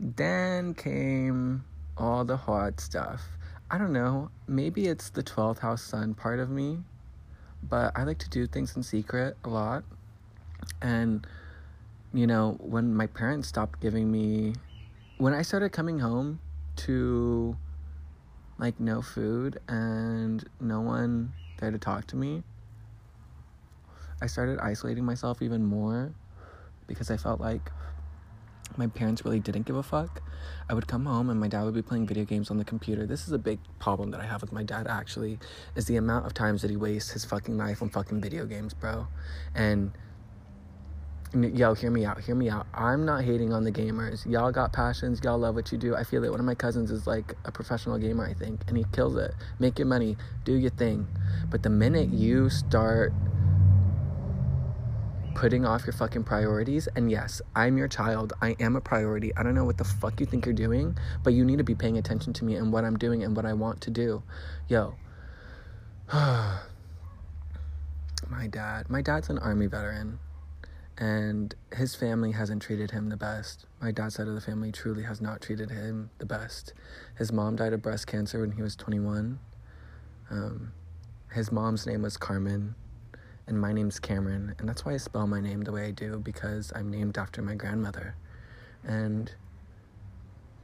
then 0.00 0.72
came 0.72 1.64
all 1.98 2.24
the 2.24 2.38
hard 2.38 2.80
stuff. 2.80 3.20
I 3.70 3.76
don't 3.76 3.92
know. 3.92 4.30
Maybe 4.48 4.86
it's 4.86 5.10
the 5.10 5.22
12th 5.22 5.58
house 5.58 5.82
sun 5.82 6.14
part 6.14 6.40
of 6.40 6.48
me, 6.48 6.78
but 7.62 7.92
I 7.96 8.04
like 8.04 8.18
to 8.18 8.28
do 8.28 8.46
things 8.46 8.76
in 8.76 8.82
secret 8.82 9.36
a 9.44 9.48
lot. 9.48 9.84
And, 10.80 11.26
you 12.12 12.26
know, 12.26 12.56
when 12.60 12.94
my 12.94 13.06
parents 13.06 13.48
stopped 13.48 13.80
giving 13.80 14.10
me, 14.10 14.54
when 15.18 15.34
I 15.34 15.42
started 15.42 15.70
coming 15.70 15.98
home 15.98 16.40
to 16.76 17.56
like 18.58 18.78
no 18.78 19.02
food 19.02 19.60
and 19.68 20.48
no 20.60 20.80
one 20.80 21.32
there 21.58 21.70
to 21.70 21.78
talk 21.78 22.06
to 22.08 22.16
me, 22.16 22.42
I 24.20 24.26
started 24.26 24.58
isolating 24.60 25.04
myself 25.04 25.42
even 25.42 25.64
more 25.64 26.12
because 26.86 27.10
I 27.10 27.16
felt 27.16 27.40
like 27.40 27.70
my 28.78 28.86
parents 28.86 29.24
really 29.24 29.40
didn't 29.40 29.66
give 29.66 29.76
a 29.76 29.82
fuck. 29.82 30.22
I 30.68 30.74
would 30.74 30.86
come 30.86 31.06
home 31.06 31.30
and 31.30 31.38
my 31.38 31.48
dad 31.48 31.64
would 31.64 31.74
be 31.74 31.82
playing 31.82 32.06
video 32.06 32.24
games 32.24 32.50
on 32.50 32.58
the 32.58 32.64
computer. 32.64 33.06
This 33.06 33.26
is 33.26 33.32
a 33.32 33.38
big 33.38 33.58
problem 33.78 34.10
that 34.12 34.20
I 34.20 34.26
have 34.26 34.40
with 34.40 34.52
my 34.52 34.62
dad 34.62 34.86
actually, 34.86 35.38
is 35.76 35.86
the 35.86 35.96
amount 35.96 36.26
of 36.26 36.34
times 36.34 36.62
that 36.62 36.70
he 36.70 36.76
wastes 36.76 37.10
his 37.10 37.24
fucking 37.24 37.56
life 37.56 37.82
on 37.82 37.90
fucking 37.90 38.20
video 38.20 38.46
games, 38.46 38.74
bro. 38.74 39.06
And 39.54 39.92
yo, 41.34 41.72
hear 41.74 41.90
me 41.90 42.04
out, 42.04 42.20
hear 42.20 42.34
me 42.34 42.50
out. 42.50 42.66
I'm 42.74 43.04
not 43.06 43.24
hating 43.24 43.52
on 43.52 43.64
the 43.64 43.72
gamers. 43.72 44.30
Y'all 44.30 44.52
got 44.52 44.72
passions, 44.72 45.20
y'all 45.24 45.38
love 45.38 45.54
what 45.54 45.72
you 45.72 45.78
do. 45.78 45.96
I 45.96 46.04
feel 46.04 46.24
it. 46.24 46.30
One 46.30 46.40
of 46.40 46.46
my 46.46 46.54
cousins 46.54 46.90
is 46.90 47.06
like 47.06 47.34
a 47.44 47.52
professional 47.52 47.96
gamer, 47.98 48.26
I 48.26 48.34
think, 48.34 48.60
and 48.68 48.76
he 48.76 48.84
kills 48.92 49.16
it. 49.16 49.34
Make 49.58 49.78
your 49.78 49.86
money, 49.86 50.16
do 50.44 50.54
your 50.54 50.70
thing. 50.70 51.06
But 51.50 51.62
the 51.62 51.70
minute 51.70 52.10
you 52.10 52.50
start 52.50 53.12
putting 55.34 55.64
off 55.64 55.86
your 55.86 55.92
fucking 55.92 56.24
priorities. 56.24 56.88
And 56.94 57.10
yes, 57.10 57.42
I'm 57.54 57.76
your 57.76 57.88
child. 57.88 58.32
I 58.40 58.56
am 58.60 58.76
a 58.76 58.80
priority. 58.80 59.34
I 59.36 59.42
don't 59.42 59.54
know 59.54 59.64
what 59.64 59.78
the 59.78 59.84
fuck 59.84 60.20
you 60.20 60.26
think 60.26 60.46
you're 60.46 60.54
doing, 60.54 60.96
but 61.22 61.32
you 61.32 61.44
need 61.44 61.58
to 61.58 61.64
be 61.64 61.74
paying 61.74 61.98
attention 61.98 62.32
to 62.34 62.44
me 62.44 62.56
and 62.56 62.72
what 62.72 62.84
I'm 62.84 62.96
doing 62.96 63.22
and 63.22 63.34
what 63.36 63.44
I 63.44 63.52
want 63.52 63.80
to 63.82 63.90
do. 63.90 64.22
Yo. 64.68 64.94
my 66.12 66.58
dad. 68.50 68.88
My 68.90 69.02
dad's 69.02 69.28
an 69.28 69.38
army 69.38 69.66
veteran. 69.66 70.18
And 70.98 71.54
his 71.74 71.94
family 71.94 72.32
hasn't 72.32 72.62
treated 72.62 72.90
him 72.90 73.08
the 73.08 73.16
best. 73.16 73.66
My 73.80 73.92
dad's 73.92 74.16
side 74.16 74.28
of 74.28 74.34
the 74.34 74.40
family 74.40 74.70
truly 74.70 75.02
has 75.04 75.20
not 75.20 75.40
treated 75.40 75.70
him 75.70 76.10
the 76.18 76.26
best. 76.26 76.74
His 77.16 77.32
mom 77.32 77.56
died 77.56 77.72
of 77.72 77.82
breast 77.82 78.06
cancer 78.06 78.40
when 78.40 78.52
he 78.52 78.62
was 78.62 78.76
21. 78.76 79.40
Um, 80.30 80.72
his 81.32 81.50
mom's 81.50 81.86
name 81.86 82.02
was 82.02 82.16
Carmen 82.16 82.74
and 83.46 83.60
my 83.60 83.72
name's 83.72 83.98
Cameron, 83.98 84.54
and 84.58 84.68
that's 84.68 84.84
why 84.84 84.94
I 84.94 84.96
spell 84.96 85.26
my 85.26 85.40
name 85.40 85.62
the 85.62 85.72
way 85.72 85.86
I 85.86 85.90
do 85.90 86.18
because 86.18 86.72
I'm 86.74 86.90
named 86.90 87.18
after 87.18 87.42
my 87.42 87.54
grandmother. 87.54 88.14
And, 88.84 89.32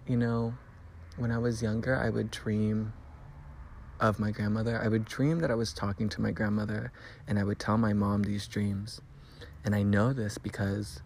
you 0.07 0.17
know, 0.17 0.55
when 1.17 1.31
I 1.31 1.39
was 1.39 1.63
younger, 1.63 1.97
I 1.97 2.09
would 2.11 2.31
dream 2.31 2.93
of 4.01 4.21
my 4.21 4.31
grandmother. 4.31 4.81
I 4.83 4.89
would 4.89 5.05
dream 5.05 5.41
that 5.41 5.51
I 5.51 5.55
was 5.55 5.73
talking 5.73 6.09
to 6.11 6.21
my 6.21 6.31
grandmother, 6.31 6.93
and 7.27 7.39
I 7.39 7.45
would 7.45 7.59
tell 7.59 7.79
my 7.79 7.93
mom 7.93 8.23
these 8.23 8.47
dreams. 8.47 9.01
And 9.65 9.75
I 9.75 9.83
know 9.83 10.13
this 10.13 10.39
because 10.39 11.01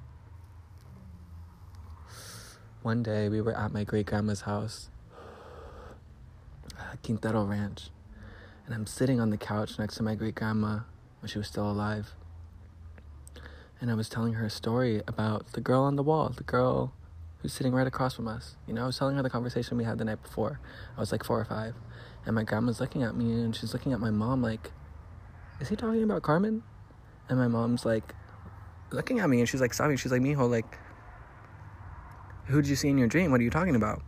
one 2.83 3.03
day 3.03 3.29
we 3.29 3.41
were 3.41 3.57
at 3.57 3.73
my 3.73 3.85
great 3.85 4.07
grandma's 4.07 4.43
house, 4.43 4.91
uh, 6.79 6.97
Quintero 7.03 7.45
Ranch, 7.45 7.91
and 8.67 8.75
I'm 8.75 8.87
sitting 8.87 9.21
on 9.21 9.31
the 9.31 9.39
couch 9.39 9.79
next 9.79 9.97
to 9.97 10.03
my 10.03 10.15
great 10.15 10.35
grandma 10.35 10.81
when 11.23 11.29
she 11.29 11.39
was 11.39 11.47
still 11.47 11.71
alive. 11.71 12.15
And 13.81 13.91
I 13.91 13.95
was 13.95 14.09
telling 14.09 14.35
her 14.35 14.45
a 14.45 14.51
story 14.51 15.03
about 15.07 15.53
the 15.53 15.61
girl 15.61 15.83
on 15.83 15.97
the 15.97 16.03
wall, 16.03 16.33
the 16.37 16.43
girl 16.43 16.93
who's 17.39 17.53
sitting 17.53 17.73
right 17.73 17.87
across 17.87 18.15
from 18.15 18.29
us. 18.29 18.57
You 18.67 18.75
know, 18.75 18.83
I 18.83 18.87
was 18.87 18.99
telling 18.99 19.17
her 19.17 19.23
the 19.23 19.31
conversation 19.31 19.77
we 19.77 19.85
had 19.85 19.99
the 19.99 20.05
night 20.05 20.23
before. 20.23 20.61
I 20.97 21.01
was 21.01 21.13
like 21.13 21.25
four 21.25 21.41
or 21.41 21.45
five. 21.45 21.75
And 22.27 22.35
my 22.35 22.43
grandma's 22.43 22.81
looking 22.81 23.03
at 23.05 23.17
me 23.17 23.33
and 23.33 23.55
she's 23.55 23.73
looking 23.73 23.93
at 23.93 24.01
my 24.01 24.11
mom 24.11 24.43
like, 24.43 24.73
is 25.61 25.69
he 25.69 25.77
talking 25.77 26.03
about 26.03 26.23
Carmen? 26.23 26.63
And 27.29 27.39
my 27.39 27.49
mom's 27.49 27.85
like, 27.85 28.15
looking 28.91 29.21
at 29.21 29.31
me 29.31 29.41
and 29.41 29.49
she's 29.49 29.61
like, 29.61 29.75
sobbing. 29.75 29.97
She's 29.97 30.13
like, 30.13 30.23
Mijo, 30.23 30.51
like, 30.51 30.79
who 32.47 32.61
did 32.61 32.69
you 32.69 32.77
see 32.77 32.89
in 32.89 32.99
your 32.99 33.09
dream? 33.09 33.31
What 33.31 33.41
are 33.41 33.45
you 33.45 33.51
talking 33.51 33.77
about? 33.77 34.03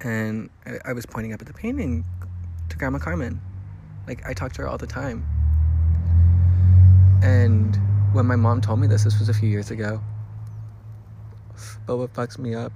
And 0.00 0.50
I, 0.66 0.90
I 0.90 0.92
was 0.92 1.04
pointing 1.04 1.32
up 1.32 1.40
at 1.40 1.46
the 1.46 1.52
painting 1.52 2.04
to 2.68 2.76
Grandma 2.76 2.98
Carmen. 2.98 3.40
Like, 4.06 4.24
I 4.26 4.34
talk 4.34 4.52
to 4.54 4.62
her 4.62 4.68
all 4.68 4.78
the 4.78 4.86
time. 4.86 5.24
And 7.24 7.74
when 8.12 8.26
my 8.26 8.36
mom 8.36 8.60
told 8.60 8.80
me 8.80 8.86
this, 8.86 9.04
this 9.04 9.18
was 9.18 9.30
a 9.30 9.34
few 9.34 9.48
years 9.48 9.70
ago. 9.70 9.98
But 11.86 11.96
what 11.96 12.12
fucks 12.12 12.38
me 12.38 12.54
up 12.54 12.72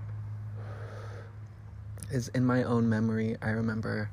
is 2.10 2.28
in 2.28 2.46
my 2.46 2.62
own 2.62 2.88
memory, 2.88 3.36
I 3.42 3.50
remember 3.50 4.10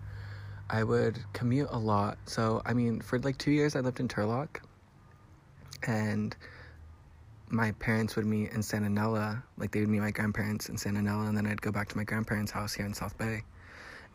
I 0.69 0.83
would 0.83 1.19
commute 1.31 1.69
a 1.71 1.79
lot. 1.79 2.17
So, 2.25 2.61
I 2.65 2.73
mean, 2.73 2.99
for 2.99 3.17
like 3.19 3.37
two 3.37 3.51
years, 3.51 3.77
I 3.77 3.79
lived 3.79 4.01
in 4.01 4.09
Turlock. 4.09 4.57
And 5.87 6.35
my 7.47 7.71
parents 7.73 8.17
would 8.17 8.25
meet 8.25 8.51
in 8.51 8.61
Santa 8.61 8.89
Nella, 8.89 9.41
like 9.57 9.71
they 9.71 9.79
would 9.79 9.89
meet 9.89 10.01
my 10.01 10.11
grandparents 10.11 10.67
in 10.67 10.77
Santa 10.77 11.01
Nella, 11.01 11.27
and 11.27 11.37
then 11.37 11.47
I'd 11.47 11.61
go 11.61 11.71
back 11.71 11.87
to 11.89 11.97
my 11.97 12.03
grandparents' 12.03 12.51
house 12.51 12.73
here 12.73 12.85
in 12.85 12.93
South 12.93 13.17
Bay. 13.17 13.43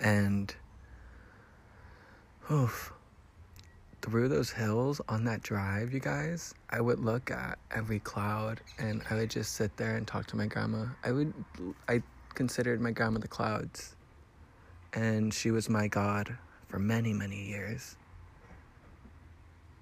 And, 0.00 0.54
oof, 2.50 2.92
through 4.02 4.28
those 4.28 4.50
hills 4.50 5.00
on 5.08 5.24
that 5.24 5.42
drive, 5.42 5.92
you 5.92 6.00
guys, 6.00 6.54
I 6.70 6.80
would 6.80 7.00
look 7.00 7.30
at 7.30 7.58
every 7.70 7.98
cloud 8.00 8.60
and 8.78 9.02
I 9.10 9.14
would 9.14 9.30
just 9.30 9.54
sit 9.54 9.76
there 9.76 9.96
and 9.96 10.06
talk 10.06 10.26
to 10.28 10.36
my 10.36 10.46
grandma. 10.46 10.86
I 11.04 11.12
would, 11.12 11.32
I 11.88 12.02
considered 12.34 12.80
my 12.80 12.90
grandma 12.90 13.18
the 13.18 13.28
clouds, 13.28 13.96
and 14.92 15.32
she 15.32 15.50
was 15.50 15.68
my 15.68 15.88
God 15.88 16.36
for 16.68 16.78
many, 16.78 17.12
many 17.12 17.48
years. 17.48 17.96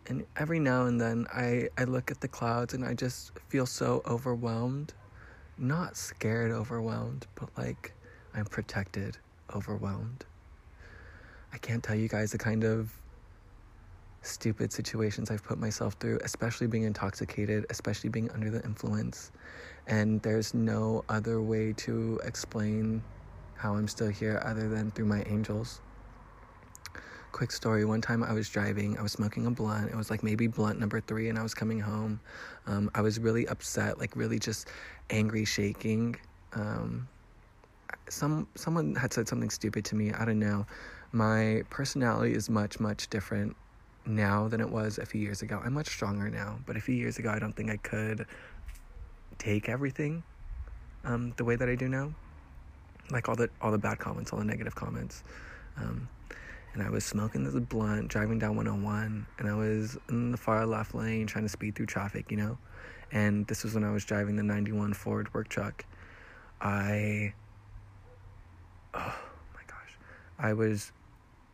And 0.07 0.25
every 0.37 0.59
now 0.59 0.87
and 0.87 1.01
then 1.01 1.27
I, 1.33 1.69
I 1.77 1.85
look 1.85 2.11
at 2.11 2.21
the 2.21 2.29
clouds 2.29 2.73
and 2.73 2.85
I 2.85 2.95
just 2.95 3.33
feel 3.49 3.67
so 3.67 4.03
overwhelmed. 4.07 4.95
Not 5.59 5.97
scared, 5.97 6.51
overwhelmed, 6.51 7.27
but 7.35 7.51
like 7.59 7.93
I'm 8.35 8.47
protected, 8.47 9.19
overwhelmed. 9.55 10.25
I 11.53 11.59
can't 11.59 11.83
tell 11.83 11.97
you 11.97 12.09
guys 12.09 12.33
the 12.33 12.39
kind 12.39 12.65
of 12.65 12.93
stupid 14.29 14.73
situations 14.73 15.31
I've 15.31 15.43
put 15.43 15.59
myself 15.59 15.95
through, 15.95 16.21
especially 16.23 16.67
being 16.67 16.85
intoxicated, 16.85 17.67
especially 17.71 18.11
being 18.11 18.31
under 18.33 18.51
the 18.51 18.63
influence. 18.65 19.33
And 19.87 20.21
there's 20.23 20.55
no 20.55 21.05
other 21.09 21.41
way 21.41 21.73
to 21.79 22.21
explain 22.25 23.03
how 23.57 23.75
I'm 23.75 23.89
still 23.89 24.09
here 24.09 24.41
other 24.45 24.69
than 24.69 24.91
through 24.93 25.07
my 25.07 25.25
angels. 25.27 25.81
Quick 27.33 27.53
story 27.53 27.85
one 27.85 28.01
time 28.01 28.23
I 28.23 28.33
was 28.33 28.49
driving, 28.49 28.99
I 28.99 29.03
was 29.03 29.13
smoking 29.13 29.47
a 29.47 29.51
blunt. 29.51 29.91
It 29.91 29.97
was 29.97 30.11
like 30.11 30.23
maybe 30.23 30.47
blunt 30.47 30.79
number 30.81 31.01
three, 31.01 31.29
and 31.29 31.39
I 31.39 31.43
was 31.43 31.55
coming 31.55 31.81
home. 31.81 32.21
Um, 32.67 32.91
I 32.95 33.01
was 33.01 33.19
really 33.19 33.47
upset, 33.49 33.99
like 33.99 34.17
really 34.17 34.39
just 34.39 34.69
angry, 35.11 35.45
shaking. 35.45 36.17
Um, 36.55 37.09
some 38.09 38.49
someone 38.55 38.95
had 38.95 39.13
said 39.13 39.29
something 39.29 39.51
stupid 39.51 39.85
to 39.87 39.95
me. 39.95 40.13
I 40.13 40.25
don't 40.25 40.39
know. 40.39 40.67
My 41.13 41.63
personality 41.71 42.35
is 42.35 42.49
much 42.49 42.81
much 42.81 43.09
different 43.09 43.57
now 44.07 44.49
than 44.49 44.61
it 44.61 44.71
was 44.71 44.99
a 44.99 45.07
few 45.07 45.21
years 45.21 45.43
ago. 45.43 45.61
I'm 45.65 45.75
much 45.75 45.89
stronger 45.89 46.31
now, 46.31 46.59
but 46.67 46.77
a 46.77 46.81
few 46.81 46.95
years 46.95 47.19
ago, 47.19 47.31
I 47.31 47.39
don't 47.39 47.55
think 47.55 47.71
I 47.71 47.77
could 47.77 48.27
take 49.39 49.69
everything 49.69 50.23
um, 51.05 51.33
the 51.37 51.45
way 51.45 51.57
that 51.57 51.69
I 51.69 51.75
do 51.75 51.89
now. 51.89 52.13
Like 53.11 53.29
all 53.29 53.37
the 53.37 53.49
all 53.63 53.71
the 53.71 53.79
bad 53.79 53.99
comments, 53.99 54.33
all 54.33 54.39
the 54.39 54.45
negative 54.45 54.75
comments. 54.75 55.25
Um, 55.77 56.09
and 56.75 56.83
I 56.83 56.91
was 56.91 57.05
smoking 57.05 57.45
this 57.45 57.55
blunt, 57.55 58.09
driving 58.09 58.39
down 58.39 58.55
101, 58.57 59.27
and 59.39 59.49
I 59.49 59.55
was 59.55 59.97
in 60.09 60.31
the 60.31 60.37
far 60.37 60.67
left 60.67 60.95
lane 60.95 61.27
trying 61.27 61.45
to 61.45 61.49
speed 61.49 61.75
through 61.75 61.87
traffic, 61.87 62.31
you 62.31 62.37
know. 62.37 62.59
And 63.11 63.47
this 63.47 63.65
was 63.65 63.75
when 63.75 63.85
I 63.85 63.91
was 63.91 64.05
driving 64.05 64.37
the 64.37 64.43
91 64.43 64.93
Ford 64.93 65.33
work 65.33 65.49
truck. 65.49 65.85
I, 66.61 67.33
oh 68.93 69.19
my 69.55 69.63
gosh, 69.67 69.99
I 70.39 70.53
was 70.53 70.93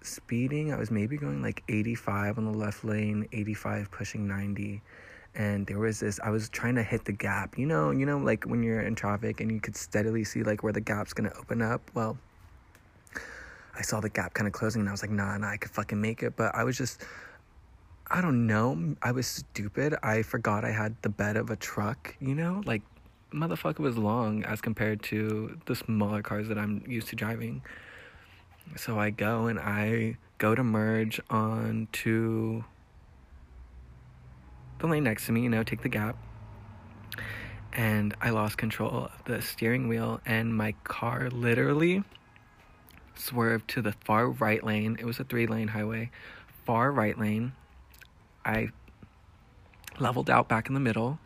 speeding. 0.05 0.73
I 0.73 0.77
was 0.77 0.91
maybe 0.91 1.17
going 1.17 1.43
like 1.43 1.63
85 1.69 2.39
on 2.39 2.45
the 2.45 2.57
left 2.57 2.85
lane, 2.85 3.29
85 3.33 3.91
pushing 3.91 4.27
90. 4.27 4.83
And 5.35 5.67
there 5.67 5.79
was 5.79 6.01
this, 6.01 6.21
I 6.23 6.31
was 6.31 6.49
trying 6.49 6.77
to 6.77 6.83
hit 6.83 7.05
the 7.05 7.13
gap. 7.13 7.59
You 7.59 7.67
know, 7.67 7.91
you 7.91 8.07
know, 8.07 8.19
like 8.19 8.45
when 8.45 8.63
you're 8.63 8.83
in 8.83 8.95
traffic 8.95 9.41
and 9.41 9.51
you 9.51 9.61
could 9.61 9.77
steadily 9.77 10.25
see 10.25 10.43
like 10.43 10.63
where 10.63 10.73
the 10.73 10.81
gap's 10.81 11.13
gonna 11.13 11.33
open 11.39 11.61
up. 11.61 11.91
Well, 11.95 12.17
I 13.77 13.83
saw 13.83 14.01
the 14.01 14.09
gap 14.09 14.35
kind 14.35 14.47
of 14.47 14.53
closing 14.53 14.81
and 14.81 14.89
I 14.89 14.93
was 14.93 15.03
like, 15.03 15.11
nah, 15.11 15.37
nah, 15.37 15.49
I 15.49 15.57
could 15.57 15.73
fucking 15.73 16.01
make 16.01 16.23
it. 16.23 16.37
But 16.37 16.55
I 16.55 16.63
was 16.63 16.79
just, 16.79 17.03
I 18.11 18.21
don't 18.21 18.47
know. 18.47 18.95
I 19.03 19.11
was 19.11 19.27
stupid. 19.27 19.97
I 20.03 20.23
forgot 20.23 20.65
I 20.65 20.71
had 20.71 20.95
the 21.03 21.09
bed 21.09 21.37
of 21.37 21.51
a 21.51 21.57
truck, 21.57 22.15
you 22.21 22.35
know? 22.35 22.63
Like, 22.65 22.83
motherfucker 23.33 23.81
was 23.81 23.99
long 23.99 24.45
as 24.45 24.61
compared 24.61 25.03
to 25.05 25.59
the 25.67 25.75
smaller 25.75 26.23
cars 26.23 26.47
that 26.49 26.59
I'm 26.59 26.85
used 26.87 27.09
to 27.09 27.17
driving. 27.17 27.63
So 28.77 28.99
I 28.99 29.11
go 29.11 29.47
and 29.47 29.59
I 29.59 30.17
go 30.39 30.55
to 30.55 30.65
merge 30.65 31.21
on 31.31 31.89
to 31.93 32.65
the 34.79 34.87
lane 34.87 35.05
next 35.05 35.27
to 35.27 35.33
me, 35.33 35.43
you 35.43 35.49
know, 35.49 35.63
take 35.63 35.83
the 35.83 35.89
gap. 35.89 36.17
And 37.73 38.15
I 38.21 38.31
lost 38.31 38.59
control 38.59 38.91
of 38.91 39.25
the 39.25 39.43
steering 39.43 39.89
wheel, 39.89 40.21
and 40.25 40.57
my 40.57 40.73
car 40.85 41.29
literally 41.31 42.05
swerved 43.17 43.69
to 43.71 43.83
the 43.83 43.93
far 44.05 44.29
right 44.29 44.63
lane. 44.63 44.97
It 45.01 45.05
was 45.05 45.19
a 45.19 45.25
three 45.25 45.47
lane 45.47 45.69
highway, 45.69 46.11
far 46.65 46.93
right 46.93 47.19
lane. 47.19 47.53
I 48.45 48.69
leveled 49.99 50.31
out 50.31 50.49
back 50.49 50.69
in 50.69 50.75
the 50.75 50.81
middle 50.81 51.19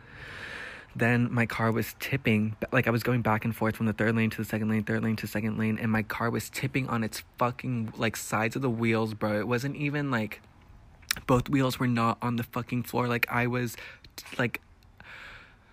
then 0.99 1.33
my 1.33 1.47
car 1.47 1.71
was 1.73 1.95
tipping 2.01 2.57
like 2.73 2.87
i 2.87 2.91
was 2.91 3.03
going 3.03 3.23
back 3.23 3.45
and 3.45 3.55
forth 3.55 3.77
from 3.77 3.87
the 3.87 3.93
third 3.93 4.15
lane 4.15 4.31
to 4.31 4.37
the 4.37 4.45
second 4.45 4.69
lane 4.69 4.83
third 4.83 5.03
lane 5.03 5.17
to 5.17 5.27
second 5.27 5.59
lane 5.59 5.79
and 5.79 5.91
my 5.91 6.03
car 6.03 6.31
was 6.31 6.51
tipping 6.51 6.89
on 6.89 7.05
its 7.05 7.23
fucking 7.39 7.93
like 7.97 8.17
sides 8.17 8.57
of 8.57 8.63
the 8.63 8.71
wheels 8.71 9.15
bro 9.15 9.39
it 9.39 9.49
wasn't 9.49 9.75
even 9.77 10.11
like 10.11 10.41
both 11.27 11.49
wheels 11.49 11.79
were 11.79 11.87
not 11.87 12.19
on 12.23 12.37
the 12.37 12.43
fucking 12.43 12.83
floor 12.83 13.09
like 13.09 13.27
i 13.31 13.47
was 13.47 13.77
like 14.39 14.61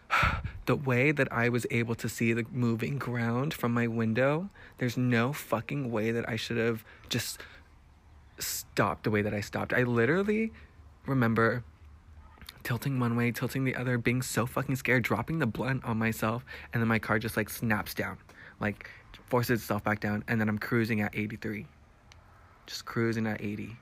the 0.65 0.75
way 0.75 1.11
that 1.11 1.31
I 1.31 1.49
was 1.49 1.65
able 1.71 1.95
to 1.95 2.09
see 2.09 2.33
the 2.33 2.45
moving 2.51 2.97
ground 2.97 3.53
from 3.53 3.73
my 3.73 3.87
window, 3.87 4.49
there's 4.77 4.97
no 4.97 5.33
fucking 5.33 5.91
way 5.91 6.11
that 6.11 6.27
I 6.27 6.35
should 6.35 6.57
have 6.57 6.83
just 7.09 7.39
stopped 8.37 9.03
the 9.03 9.11
way 9.11 9.21
that 9.21 9.33
I 9.33 9.41
stopped. 9.41 9.73
I 9.73 9.83
literally 9.83 10.51
remember 11.05 11.63
tilting 12.65 12.99
one 12.99 13.15
way, 13.15 13.31
tilting 13.31 13.63
the 13.63 13.75
other, 13.75 13.97
being 13.97 14.21
so 14.21 14.45
fucking 14.45 14.75
scared, 14.75 15.03
dropping 15.03 15.39
the 15.39 15.45
blunt 15.45 15.85
on 15.85 15.97
myself, 15.97 16.43
and 16.73 16.81
then 16.81 16.87
my 16.89 16.99
car 16.99 17.19
just 17.19 17.37
like 17.37 17.49
snaps 17.49 17.93
down, 17.93 18.17
like 18.59 18.89
forces 19.27 19.61
itself 19.61 19.83
back 19.83 20.01
down, 20.01 20.23
and 20.27 20.41
then 20.41 20.49
I'm 20.49 20.57
cruising 20.57 20.99
at 20.99 21.15
83. 21.15 21.67
Just 22.65 22.83
cruising 22.83 23.27
at 23.27 23.41
80. 23.41 23.77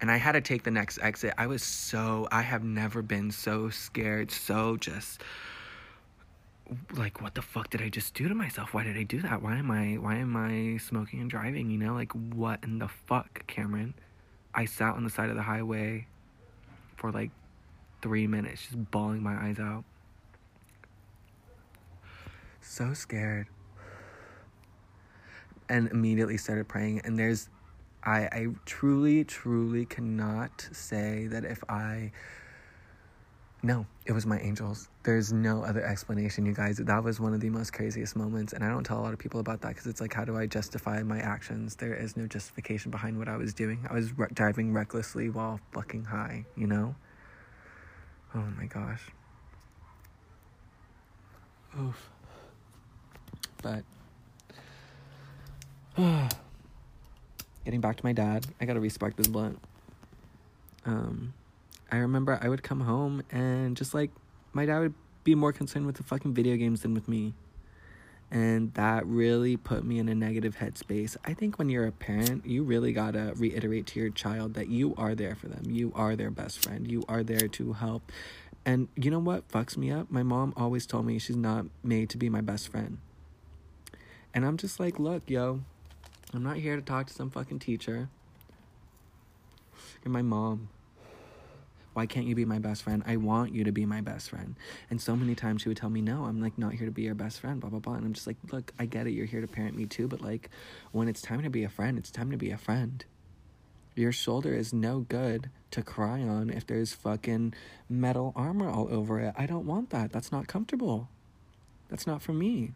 And 0.00 0.10
I 0.10 0.16
had 0.16 0.32
to 0.32 0.40
take 0.40 0.62
the 0.62 0.70
next 0.70 0.98
exit. 1.02 1.34
I 1.36 1.46
was 1.48 1.62
so, 1.62 2.28
I 2.30 2.42
have 2.42 2.62
never 2.62 3.02
been 3.02 3.30
so 3.30 3.70
scared, 3.70 4.30
so 4.30 4.76
just 4.76 5.22
like 6.96 7.22
what 7.22 7.34
the 7.34 7.42
fuck 7.42 7.70
did 7.70 7.80
I 7.80 7.88
just 7.88 8.14
do 8.14 8.28
to 8.28 8.34
myself? 8.34 8.74
Why 8.74 8.84
did 8.84 8.96
I 8.96 9.04
do 9.04 9.20
that? 9.22 9.42
Why 9.42 9.56
am 9.56 9.70
I 9.70 9.94
why 9.94 10.16
am 10.16 10.36
I 10.36 10.78
smoking 10.78 11.20
and 11.20 11.30
driving, 11.30 11.70
you 11.70 11.78
know? 11.78 11.94
Like 11.94 12.12
what 12.12 12.60
in 12.62 12.78
the 12.78 12.88
fuck, 12.88 13.46
Cameron? 13.46 13.94
I 14.54 14.64
sat 14.64 14.94
on 14.94 15.04
the 15.04 15.10
side 15.10 15.30
of 15.30 15.36
the 15.36 15.42
highway 15.42 16.06
for 16.96 17.12
like 17.12 17.30
three 18.02 18.26
minutes, 18.26 18.62
just 18.62 18.90
bawling 18.90 19.22
my 19.22 19.34
eyes 19.34 19.58
out. 19.58 19.84
So 22.60 22.94
scared. 22.94 23.46
And 25.68 25.88
immediately 25.90 26.36
started 26.36 26.68
praying. 26.68 27.02
And 27.04 27.18
there's, 27.18 27.48
I, 28.04 28.26
I 28.26 28.46
truly, 28.64 29.24
truly 29.24 29.84
cannot 29.86 30.68
say 30.72 31.26
that 31.28 31.44
if 31.44 31.62
I, 31.68 32.12
no, 33.62 33.86
it 34.04 34.12
was 34.12 34.26
my 34.26 34.38
angels. 34.38 34.88
There's 35.02 35.32
no 35.32 35.62
other 35.62 35.84
explanation, 35.84 36.46
you 36.46 36.52
guys. 36.52 36.76
That 36.76 37.02
was 37.02 37.18
one 37.18 37.34
of 37.34 37.40
the 37.40 37.50
most 37.50 37.72
craziest 37.72 38.14
moments. 38.14 38.52
And 38.52 38.62
I 38.62 38.68
don't 38.68 38.84
tell 38.84 38.98
a 38.98 39.02
lot 39.02 39.12
of 39.12 39.18
people 39.18 39.40
about 39.40 39.60
that 39.62 39.70
because 39.70 39.86
it's 39.86 40.00
like, 40.00 40.14
how 40.14 40.24
do 40.24 40.36
I 40.36 40.46
justify 40.46 41.02
my 41.02 41.18
actions? 41.18 41.74
There 41.74 41.94
is 41.94 42.16
no 42.16 42.26
justification 42.26 42.92
behind 42.92 43.18
what 43.18 43.28
I 43.28 43.36
was 43.36 43.54
doing. 43.54 43.84
I 43.90 43.94
was 43.94 44.16
re- 44.16 44.28
driving 44.32 44.72
recklessly 44.72 45.30
while 45.30 45.58
fucking 45.72 46.04
high, 46.04 46.44
you 46.56 46.68
know? 46.68 46.94
Oh 48.34 48.44
my 48.58 48.66
gosh. 48.66 49.02
Oof. 51.80 52.10
But 53.62 53.84
getting 57.64 57.80
back 57.80 57.96
to 57.96 58.04
my 58.04 58.12
dad, 58.12 58.46
I 58.60 58.64
gotta 58.64 58.80
respect 58.80 59.16
this 59.16 59.28
blunt. 59.28 59.58
Um, 60.84 61.34
I 61.90 61.96
remember 61.98 62.38
I 62.40 62.48
would 62.48 62.62
come 62.62 62.80
home 62.80 63.22
and 63.30 63.76
just 63.76 63.94
like 63.94 64.10
my 64.52 64.66
dad 64.66 64.78
would 64.80 64.94
be 65.24 65.34
more 65.34 65.52
concerned 65.52 65.86
with 65.86 65.96
the 65.96 66.02
fucking 66.02 66.34
video 66.34 66.56
games 66.56 66.82
than 66.82 66.94
with 66.94 67.08
me 67.08 67.34
and 68.30 68.74
that 68.74 69.06
really 69.06 69.56
put 69.56 69.84
me 69.84 69.98
in 69.98 70.08
a 70.08 70.14
negative 70.14 70.56
headspace. 70.56 71.16
I 71.24 71.32
think 71.32 71.58
when 71.58 71.68
you're 71.68 71.86
a 71.86 71.92
parent, 71.92 72.44
you 72.44 72.64
really 72.64 72.92
gotta 72.92 73.32
reiterate 73.36 73.86
to 73.88 74.00
your 74.00 74.10
child 74.10 74.54
that 74.54 74.68
you 74.68 74.94
are 74.96 75.14
there 75.14 75.34
for 75.34 75.48
them. 75.48 75.64
You 75.70 75.92
are 75.94 76.16
their 76.16 76.30
best 76.30 76.62
friend. 76.62 76.90
You 76.90 77.04
are 77.08 77.22
there 77.22 77.48
to 77.48 77.72
help. 77.74 78.10
And 78.64 78.88
you 78.96 79.12
know 79.12 79.20
what 79.20 79.48
fucks 79.48 79.76
me 79.76 79.92
up? 79.92 80.10
My 80.10 80.24
mom 80.24 80.52
always 80.56 80.86
told 80.86 81.06
me 81.06 81.20
she's 81.20 81.36
not 81.36 81.66
made 81.84 82.10
to 82.10 82.18
be 82.18 82.28
my 82.28 82.40
best 82.40 82.68
friend. 82.68 82.98
And 84.34 84.44
I'm 84.44 84.56
just 84.56 84.80
like, 84.80 84.98
look, 84.98 85.30
yo, 85.30 85.60
I'm 86.34 86.42
not 86.42 86.56
here 86.56 86.74
to 86.74 86.82
talk 86.82 87.06
to 87.06 87.14
some 87.14 87.30
fucking 87.30 87.60
teacher. 87.60 88.08
You're 90.04 90.12
my 90.12 90.22
mom. 90.22 90.68
Why 91.96 92.04
can't 92.04 92.26
you 92.26 92.34
be 92.34 92.44
my 92.44 92.58
best 92.58 92.82
friend? 92.82 93.02
I 93.06 93.16
want 93.16 93.54
you 93.54 93.64
to 93.64 93.72
be 93.72 93.86
my 93.86 94.02
best 94.02 94.28
friend. 94.28 94.54
And 94.90 95.00
so 95.00 95.16
many 95.16 95.34
times 95.34 95.62
she 95.62 95.70
would 95.70 95.78
tell 95.78 95.88
me, 95.88 96.02
no, 96.02 96.24
I'm 96.26 96.42
like 96.42 96.58
not 96.58 96.74
here 96.74 96.84
to 96.84 96.92
be 96.92 97.04
your 97.04 97.14
best 97.14 97.40
friend, 97.40 97.58
blah, 97.58 97.70
blah, 97.70 97.78
blah. 97.78 97.94
And 97.94 98.04
I'm 98.04 98.12
just 98.12 98.26
like, 98.26 98.36
look, 98.52 98.70
I 98.78 98.84
get 98.84 99.06
it. 99.06 99.12
You're 99.12 99.24
here 99.24 99.40
to 99.40 99.46
parent 99.46 99.74
me 99.74 99.86
too. 99.86 100.06
But 100.06 100.20
like 100.20 100.50
when 100.92 101.08
it's 101.08 101.22
time 101.22 101.42
to 101.42 101.48
be 101.48 101.64
a 101.64 101.70
friend, 101.70 101.96
it's 101.96 102.10
time 102.10 102.30
to 102.32 102.36
be 102.36 102.50
a 102.50 102.58
friend. 102.58 103.02
Your 103.94 104.12
shoulder 104.12 104.52
is 104.52 104.74
no 104.74 105.06
good 105.08 105.48
to 105.70 105.82
cry 105.82 106.20
on 106.20 106.50
if 106.50 106.66
there's 106.66 106.92
fucking 106.92 107.54
metal 107.88 108.34
armor 108.36 108.68
all 108.68 108.92
over 108.92 109.18
it. 109.18 109.32
I 109.34 109.46
don't 109.46 109.64
want 109.64 109.88
that. 109.88 110.12
That's 110.12 110.30
not 110.30 110.48
comfortable. 110.48 111.08
That's 111.88 112.06
not 112.06 112.20
for 112.20 112.34
me. 112.34 112.74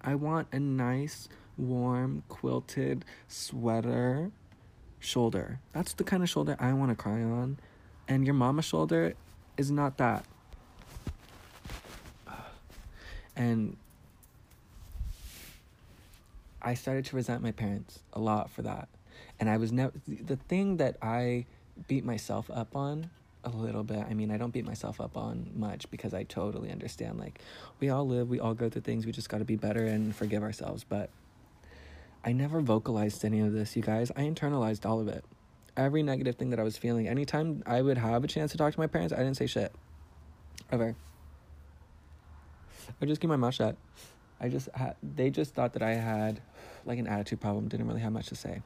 I 0.00 0.14
want 0.14 0.48
a 0.52 0.58
nice, 0.58 1.28
warm, 1.58 2.22
quilted 2.30 3.04
sweater 3.28 4.30
shoulder. 5.00 5.60
That's 5.74 5.92
the 5.92 6.04
kind 6.04 6.22
of 6.22 6.30
shoulder 6.30 6.56
I 6.58 6.72
want 6.72 6.92
to 6.92 6.96
cry 6.96 7.20
on. 7.22 7.58
And 8.08 8.24
your 8.26 8.34
mama's 8.34 8.64
shoulder 8.64 9.14
is 9.56 9.70
not 9.70 9.96
that. 9.98 10.24
And 13.36 13.76
I 16.62 16.74
started 16.74 17.04
to 17.06 17.16
resent 17.16 17.42
my 17.42 17.50
parents 17.50 18.00
a 18.12 18.20
lot 18.20 18.50
for 18.50 18.62
that. 18.62 18.88
And 19.40 19.48
I 19.48 19.56
was 19.56 19.72
never 19.72 19.92
the 20.06 20.36
thing 20.36 20.76
that 20.78 20.96
I 21.02 21.46
beat 21.88 22.04
myself 22.04 22.50
up 22.50 22.76
on 22.76 23.10
a 23.44 23.50
little 23.50 23.82
bit. 23.82 24.04
I 24.08 24.14
mean, 24.14 24.30
I 24.30 24.36
don't 24.36 24.52
beat 24.52 24.64
myself 24.64 25.00
up 25.00 25.16
on 25.16 25.50
much 25.54 25.90
because 25.90 26.14
I 26.14 26.22
totally 26.22 26.70
understand 26.70 27.18
like 27.18 27.40
we 27.80 27.90
all 27.90 28.06
live, 28.06 28.28
we 28.28 28.40
all 28.40 28.54
go 28.54 28.68
through 28.70 28.82
things, 28.82 29.06
we 29.06 29.12
just 29.12 29.28
got 29.28 29.38
to 29.38 29.44
be 29.44 29.56
better 29.56 29.84
and 29.84 30.14
forgive 30.14 30.42
ourselves, 30.42 30.84
but 30.84 31.10
I 32.24 32.32
never 32.32 32.60
vocalized 32.60 33.24
any 33.24 33.40
of 33.40 33.52
this, 33.52 33.76
you 33.76 33.82
guys. 33.82 34.10
I 34.16 34.22
internalized 34.22 34.86
all 34.86 34.98
of 34.98 35.08
it. 35.08 35.24
Every 35.76 36.02
negative 36.02 36.36
thing 36.36 36.50
that 36.50 36.60
I 36.60 36.62
was 36.62 36.76
feeling, 36.76 37.08
anytime 37.08 37.62
I 37.66 37.82
would 37.82 37.98
have 37.98 38.22
a 38.22 38.28
chance 38.28 38.52
to 38.52 38.58
talk 38.58 38.72
to 38.72 38.80
my 38.80 38.86
parents, 38.86 39.12
I 39.12 39.18
didn't 39.18 39.36
say 39.36 39.46
shit. 39.46 39.74
Ever. 40.70 40.94
I 43.00 43.06
just 43.06 43.20
keep 43.20 43.28
my 43.28 43.36
mouth 43.36 43.54
shut. 43.54 43.76
I 44.40 44.48
just 44.48 44.68
had, 44.74 44.96
they 45.02 45.30
just 45.30 45.54
thought 45.54 45.72
that 45.72 45.82
I 45.82 45.94
had 45.94 46.40
like 46.84 46.98
an 46.98 47.06
attitude 47.06 47.40
problem, 47.40 47.68
didn't 47.68 47.88
really 47.88 48.00
have 48.00 48.12
much 48.12 48.26
to 48.28 48.36
say. 48.36 48.62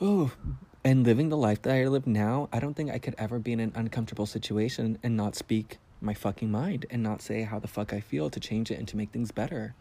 Oh, 0.00 0.30
and 0.84 1.04
living 1.04 1.28
the 1.28 1.36
life 1.36 1.62
that 1.62 1.74
I 1.74 1.86
live 1.88 2.06
now, 2.06 2.48
I 2.52 2.60
don't 2.60 2.74
think 2.74 2.90
I 2.90 2.98
could 2.98 3.16
ever 3.18 3.38
be 3.38 3.52
in 3.52 3.60
an 3.60 3.72
uncomfortable 3.74 4.26
situation 4.26 4.98
and 5.02 5.16
not 5.16 5.34
speak 5.34 5.78
my 6.00 6.14
fucking 6.14 6.50
mind 6.50 6.86
and 6.90 7.02
not 7.02 7.20
say 7.20 7.42
how 7.42 7.58
the 7.58 7.66
fuck 7.66 7.92
I 7.92 8.00
feel 8.00 8.30
to 8.30 8.38
change 8.38 8.70
it 8.70 8.78
and 8.78 8.86
to 8.88 8.96
make 8.96 9.10
things 9.10 9.32
better. 9.32 9.74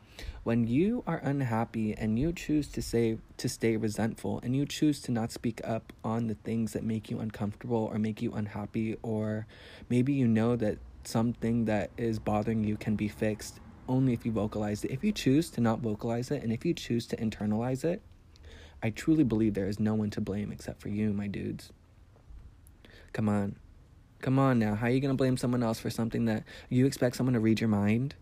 When 0.43 0.68
you 0.68 1.03
are 1.05 1.18
unhappy 1.18 1.93
and 1.93 2.18
you 2.18 2.32
choose 2.32 2.68
to 2.70 2.82
say 2.82 3.18
to 3.38 3.49
stay 3.49 3.78
resentful 3.78 4.39
and 4.43 4.55
you 4.55 4.65
choose 4.65 5.01
to 5.01 5.11
not 5.11 5.32
speak 5.32 5.61
up 5.63 5.93
on 6.03 6.28
the 6.28 6.36
things 6.36 6.74
that 6.74 6.84
make 6.84 7.11
you 7.11 7.20
uncomfortable 7.20 7.89
or 7.91 7.99
make 7.99 8.22
you 8.22 8.34
unhappy 8.34 8.97
or 9.01 9.45
maybe 9.89 10.13
you 10.13 10.28
know 10.28 10.55
that 10.55 10.78
something 11.03 11.65
that 11.65 11.91
is 11.97 12.20
bothering 12.20 12.63
you 12.63 12.78
can 12.78 12.95
be 12.95 13.07
fixed 13.07 13.59
only 13.88 14.13
if 14.13 14.26
you 14.26 14.32
vocalize 14.32 14.84
it. 14.84 14.91
If 14.91 15.03
you 15.03 15.11
choose 15.11 15.49
to 15.51 15.61
not 15.61 15.80
vocalize 15.80 16.32
it 16.32 16.43
and 16.43 16.51
if 16.51 16.65
you 16.65 16.74
choose 16.74 17.07
to 17.07 17.18
internalize 17.18 17.84
it, 17.84 18.01
I 18.82 18.89
truly 18.91 19.24
believe 19.24 19.53
there 19.53 19.68
is 19.68 19.80
no 19.80 19.95
one 19.95 20.09
to 20.11 20.22
blame 20.22 20.51
except 20.51 20.82
for 20.82 20.89
you, 20.89 21.13
my 21.13 21.28
dudes. 21.28 21.72
Come 23.13 23.30
on. 23.30 23.55
Come 24.22 24.39
on 24.39 24.59
now. 24.59 24.76
How 24.76 24.88
are 24.88 24.89
you 24.89 24.99
going 24.99 25.13
to 25.13 25.18
blame 25.18 25.38
someone 25.38 25.63
else 25.63 25.80
for 25.80 25.89
something 25.89 26.26
that 26.26 26.43
you 26.70 26.86
expect 26.86 27.15
someone 27.15 27.34
to 27.34 27.39
read 27.39 27.59
your 27.59 27.70
mind? 27.70 28.15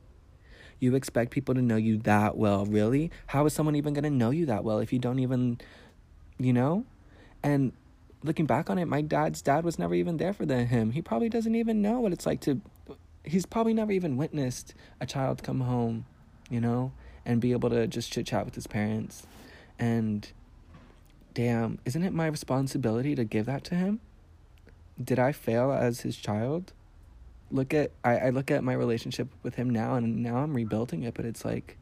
You 0.79 0.95
expect 0.95 1.31
people 1.31 1.55
to 1.55 1.61
know 1.61 1.77
you 1.77 1.97
that 1.99 2.37
well, 2.37 2.65
really? 2.65 3.11
How 3.27 3.45
is 3.45 3.53
someone 3.53 3.75
even 3.75 3.93
going 3.93 4.03
to 4.03 4.09
know 4.09 4.29
you 4.29 4.45
that 4.47 4.63
well 4.63 4.79
if 4.79 4.91
you 4.91 4.99
don't 4.99 5.19
even, 5.19 5.59
you 6.37 6.53
know? 6.53 6.85
And 7.43 7.73
looking 8.23 8.45
back 8.45 8.69
on 8.69 8.77
it, 8.77 8.85
my 8.85 9.01
dad's 9.01 9.41
dad 9.41 9.63
was 9.63 9.79
never 9.79 9.93
even 9.93 10.17
there 10.17 10.33
for 10.33 10.45
the, 10.45 10.65
him. 10.65 10.91
He 10.91 11.01
probably 11.01 11.29
doesn't 11.29 11.55
even 11.55 11.81
know 11.81 11.99
what 11.99 12.11
it's 12.11 12.25
like 12.25 12.41
to. 12.41 12.61
He's 13.23 13.45
probably 13.45 13.73
never 13.73 13.91
even 13.91 14.17
witnessed 14.17 14.73
a 14.99 15.05
child 15.05 15.43
come 15.43 15.61
home, 15.61 16.05
you 16.49 16.59
know, 16.59 16.91
and 17.25 17.39
be 17.39 17.51
able 17.53 17.69
to 17.69 17.87
just 17.87 18.11
chit 18.11 18.27
chat 18.27 18.45
with 18.45 18.55
his 18.55 18.67
parents. 18.67 19.25
And 19.79 20.27
damn, 21.33 21.79
isn't 21.85 22.03
it 22.03 22.13
my 22.13 22.27
responsibility 22.27 23.15
to 23.15 23.23
give 23.23 23.45
that 23.45 23.63
to 23.65 23.75
him? 23.75 23.99
Did 25.01 25.19
I 25.19 25.31
fail 25.31 25.71
as 25.71 26.01
his 26.01 26.15
child? 26.15 26.73
Look 27.55 27.73
at 27.73 27.91
I, 28.03 28.17
I 28.17 28.29
look 28.31 28.51
at 28.51 28.63
my 28.63 28.73
relationship 28.73 29.29
with 29.41 29.55
him 29.55 29.69
now 29.69 29.95
and 29.95 30.21
now 30.21 30.37
I'm 30.37 30.53
rebuilding 30.53 31.03
it, 31.03 31.13
but 31.13 31.25
it's 31.25 31.45
like 31.45 31.77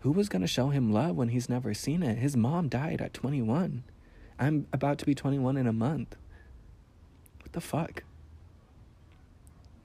who 0.00 0.10
was 0.10 0.28
gonna 0.28 0.46
show 0.46 0.70
him 0.70 0.90
love 0.90 1.16
when 1.16 1.28
he's 1.28 1.48
never 1.50 1.74
seen 1.74 2.02
it? 2.02 2.16
His 2.16 2.36
mom 2.36 2.68
died 2.68 3.02
at 3.02 3.12
twenty 3.12 3.42
one. 3.42 3.84
I'm 4.38 4.66
about 4.72 4.98
to 4.98 5.06
be 5.06 5.14
21 5.14 5.56
in 5.56 5.68
a 5.68 5.72
month. 5.72 6.16
What 7.42 7.52
the 7.52 7.60
fuck? 7.60 8.02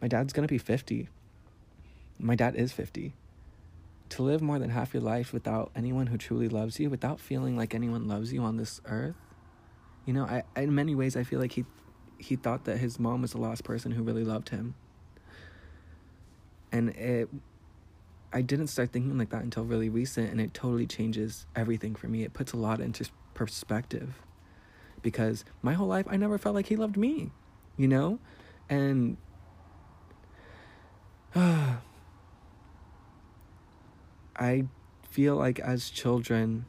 My 0.01 0.07
dad's 0.07 0.33
gonna 0.33 0.47
be 0.47 0.57
50. 0.57 1.09
My 2.17 2.35
dad 2.35 2.55
is 2.55 2.71
50. 2.71 3.13
To 4.09 4.23
live 4.23 4.41
more 4.41 4.57
than 4.57 4.69
half 4.69 4.93
your 4.93 5.03
life 5.03 5.33
without 5.33 5.69
anyone 5.75 6.07
who 6.07 6.17
truly 6.17 6.47
loves 6.47 6.79
you, 6.79 6.89
without 6.89 7.19
feeling 7.19 7.57
like 7.57 7.75
anyone 7.75 8.07
loves 8.07 8.31
you 8.31 8.41
on 8.41 8.57
this 8.57 8.81
earth, 8.85 9.15
you 10.05 10.13
know, 10.13 10.23
I, 10.23 10.43
in 10.55 10.73
many 10.73 10.95
ways, 10.95 11.17
I 11.17 11.23
feel 11.23 11.39
like 11.39 11.51
he, 11.51 11.65
he 12.17 12.35
thought 12.35 12.65
that 12.65 12.77
his 12.77 12.99
mom 12.99 13.21
was 13.21 13.31
the 13.31 13.37
last 13.37 13.63
person 13.63 13.91
who 13.91 14.03
really 14.03 14.23
loved 14.23 14.49
him. 14.49 14.75
And 16.71 16.89
it, 16.89 17.29
I 18.33 18.41
didn't 18.41 18.67
start 18.67 18.91
thinking 18.91 19.17
like 19.17 19.29
that 19.29 19.43
until 19.43 19.63
really 19.63 19.89
recent, 19.89 20.31
and 20.31 20.41
it 20.41 20.53
totally 20.53 20.85
changes 20.85 21.45
everything 21.55 21.95
for 21.95 22.07
me. 22.07 22.23
It 22.23 22.33
puts 22.33 22.53
a 22.53 22.57
lot 22.57 22.81
into 22.81 23.09
perspective 23.33 24.21
because 25.01 25.45
my 25.61 25.73
whole 25.73 25.87
life 25.87 26.05
I 26.09 26.17
never 26.17 26.37
felt 26.37 26.55
like 26.55 26.67
he 26.67 26.75
loved 26.75 26.97
me, 26.97 27.31
you 27.77 27.87
know? 27.87 28.19
And 28.69 29.17
uh, 31.33 31.75
I 34.35 34.65
feel 35.09 35.35
like 35.35 35.59
as 35.59 35.89
children, 35.89 36.65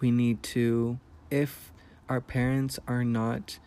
we 0.00 0.10
need 0.10 0.42
to, 0.42 0.98
if 1.30 1.72
our 2.08 2.20
parents 2.20 2.78
are 2.88 3.04
not 3.04 3.58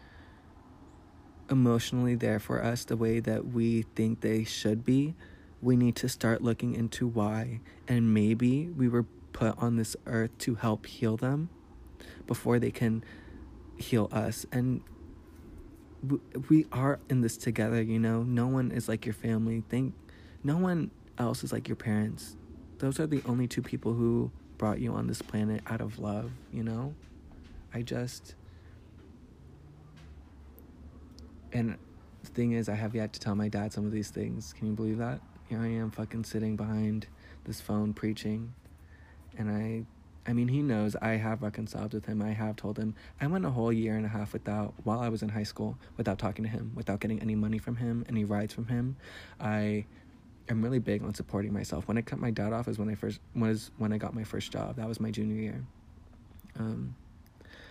emotionally 1.50 2.16
there 2.16 2.40
for 2.40 2.64
us 2.64 2.86
the 2.86 2.98
way 2.98 3.20
that 3.20 3.48
we 3.48 3.84
think 3.96 4.22
they 4.22 4.44
should 4.44 4.86
be, 4.86 5.16
we 5.62 5.76
need 5.76 5.96
to 5.98 6.10
start 6.10 6.42
looking 6.42 6.74
into 6.74 7.08
why. 7.08 7.62
And 7.88 8.14
maybe 8.14 8.68
we 8.68 8.88
were 8.88 9.06
put 9.34 9.58
on 9.58 9.76
this 9.76 9.96
earth 10.06 10.32
to 10.40 10.56
help 10.56 10.86
heal 10.86 11.18
them 11.18 11.50
before 12.26 12.60
they 12.60 12.72
can 12.72 13.04
heal 13.78 14.10
us. 14.12 14.46
And 14.52 14.82
we 16.50 16.66
are 16.72 17.00
in 17.10 17.22
this 17.22 17.38
together 17.38 17.82
you 17.82 18.00
know? 18.00 18.24
No 18.24 18.48
one 18.48 18.72
is 18.72 18.88
like 18.88 19.06
your 19.06 19.14
family. 19.14 19.64
Think 19.70 19.94
no 20.44 20.58
one 20.58 20.92
else 21.18 21.44
is 21.44 21.52
like 21.52 21.68
your 21.68 21.76
parents. 21.76 22.36
Those 22.80 23.00
are 23.00 23.08
the 23.08 23.24
only 23.26 23.48
two 23.48 23.62
people 23.62 23.94
who 23.94 24.32
brought 24.58 24.80
you 24.80 24.94
on 24.94 25.08
this 25.08 25.22
planet 25.22 25.62
out 25.68 25.82
of 25.82 26.00
love 26.00 26.32
you 26.52 26.64
know? 26.64 26.94
I 27.74 27.82
just 27.82 28.36
and 31.54 31.78
the 32.24 32.30
thing 32.30 32.52
is 32.54 32.70
i 32.70 32.76
have 32.76 32.96
yet 32.96 33.14
to 33.14 33.20
tell 33.20 33.36
my 33.36 33.48
dad 33.48 33.72
some 33.72 33.86
of 33.86 33.92
these 33.92 34.10
things 34.10 34.54
can 34.54 34.68
you 34.68 34.74
believe 34.74 34.98
that 34.98 35.20
here 35.50 35.60
i 35.60 35.68
am 35.68 35.92
fucking 35.92 36.24
sitting 36.24 36.56
behind 36.56 37.08
this 37.46 37.62
phone 37.62 37.94
preaching 37.94 38.54
and 39.38 39.50
i 39.50 39.86
I 40.28 40.34
mean, 40.34 40.50
he 40.50 40.62
knows 40.62 40.96
I 40.98 41.12
have 41.12 41.42
reconciled 41.42 41.94
with 41.94 42.06
him. 42.06 42.22
I 42.22 42.32
have 42.32 42.58
told 42.58 42.78
him. 42.78 42.96
I 43.22 43.28
went 43.28 43.46
a 43.46 43.50
whole 43.50 43.72
year 43.72 43.96
and 43.96 44.06
a 44.06 44.10
half 44.10 44.34
without, 44.34 44.74
while 44.84 45.00
I 45.00 45.08
was 45.08 45.24
in 45.24 45.30
high 45.30 45.44
school, 45.44 45.78
without 45.96 46.20
talking 46.20 46.44
to 46.44 46.50
him, 46.50 46.74
without 46.76 47.00
getting 47.00 47.22
any 47.22 47.34
money 47.34 47.58
from 47.58 47.78
him, 47.78 48.06
any 48.10 48.26
rides 48.26 48.54
from 48.54 48.68
him. 48.68 48.98
I 49.40 49.86
am 50.50 50.62
really 50.62 50.80
big 50.80 51.02
on 51.02 51.14
supporting 51.14 51.54
myself. 51.54 51.88
When 51.88 51.98
I 51.98 52.02
cut 52.02 52.20
my 52.20 52.32
dad 52.32 52.52
off 52.52 52.68
is 52.68 52.78
when 52.78 52.90
I 52.90 52.96
first 52.96 53.22
was 53.36 53.72
when 53.78 53.94
I 53.94 53.98
got 53.98 54.14
my 54.14 54.26
first 54.26 54.52
job. 54.52 54.76
That 54.76 54.88
was 54.88 55.00
my 55.00 55.12
junior 55.12 55.42
year. 55.42 55.66
Um, 56.60 56.96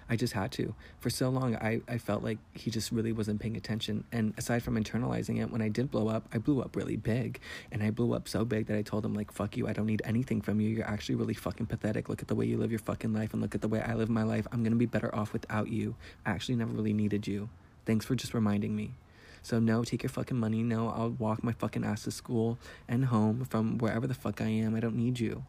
I 0.08 0.16
just 0.16 0.32
had 0.34 0.52
to. 0.52 0.74
For 1.00 1.10
so 1.10 1.28
long, 1.28 1.56
I, 1.56 1.80
I 1.88 1.98
felt 1.98 2.22
like 2.22 2.38
he 2.54 2.70
just 2.70 2.92
really 2.92 3.12
wasn't 3.12 3.40
paying 3.40 3.56
attention. 3.56 4.04
And 4.12 4.34
aside 4.38 4.62
from 4.62 4.82
internalizing 4.82 5.40
it, 5.40 5.50
when 5.50 5.60
I 5.62 5.68
did 5.68 5.90
blow 5.90 6.08
up, 6.08 6.28
I 6.32 6.38
blew 6.38 6.60
up 6.60 6.76
really 6.76 6.96
big. 6.96 7.40
And 7.72 7.82
I 7.82 7.90
blew 7.90 8.14
up 8.14 8.28
so 8.28 8.44
big 8.44 8.66
that 8.66 8.76
I 8.76 8.82
told 8.82 9.04
him, 9.04 9.14
like, 9.14 9.32
fuck 9.32 9.56
you, 9.56 9.66
I 9.66 9.72
don't 9.72 9.86
need 9.86 10.02
anything 10.04 10.40
from 10.40 10.60
you. 10.60 10.68
You're 10.68 10.86
actually 10.86 11.16
really 11.16 11.34
fucking 11.34 11.66
pathetic. 11.66 12.08
Look 12.08 12.22
at 12.22 12.28
the 12.28 12.34
way 12.34 12.46
you 12.46 12.56
live 12.56 12.70
your 12.70 12.78
fucking 12.78 13.12
life 13.12 13.32
and 13.32 13.42
look 13.42 13.54
at 13.54 13.62
the 13.62 13.68
way 13.68 13.80
I 13.80 13.94
live 13.94 14.08
my 14.08 14.22
life. 14.22 14.46
I'm 14.52 14.62
gonna 14.62 14.76
be 14.76 14.86
better 14.86 15.12
off 15.14 15.32
without 15.32 15.68
you. 15.68 15.96
I 16.24 16.30
actually 16.30 16.56
never 16.56 16.72
really 16.72 16.92
needed 16.92 17.26
you. 17.26 17.48
Thanks 17.84 18.04
for 18.04 18.14
just 18.14 18.34
reminding 18.34 18.76
me. 18.76 18.94
So 19.42 19.60
no, 19.60 19.84
take 19.84 20.02
your 20.02 20.10
fucking 20.10 20.36
money. 20.36 20.64
No, 20.64 20.88
I'll 20.88 21.10
walk 21.10 21.44
my 21.44 21.52
fucking 21.52 21.84
ass 21.84 22.02
to 22.02 22.10
school 22.10 22.58
and 22.88 23.04
home 23.04 23.44
from 23.44 23.78
wherever 23.78 24.06
the 24.06 24.14
fuck 24.14 24.40
I 24.40 24.48
am. 24.48 24.74
I 24.74 24.80
don't 24.80 24.96
need 24.96 25.20
you. 25.20 25.44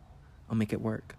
I'll 0.49 0.55
make 0.55 0.71
it 0.71 0.81
work. 0.81 1.15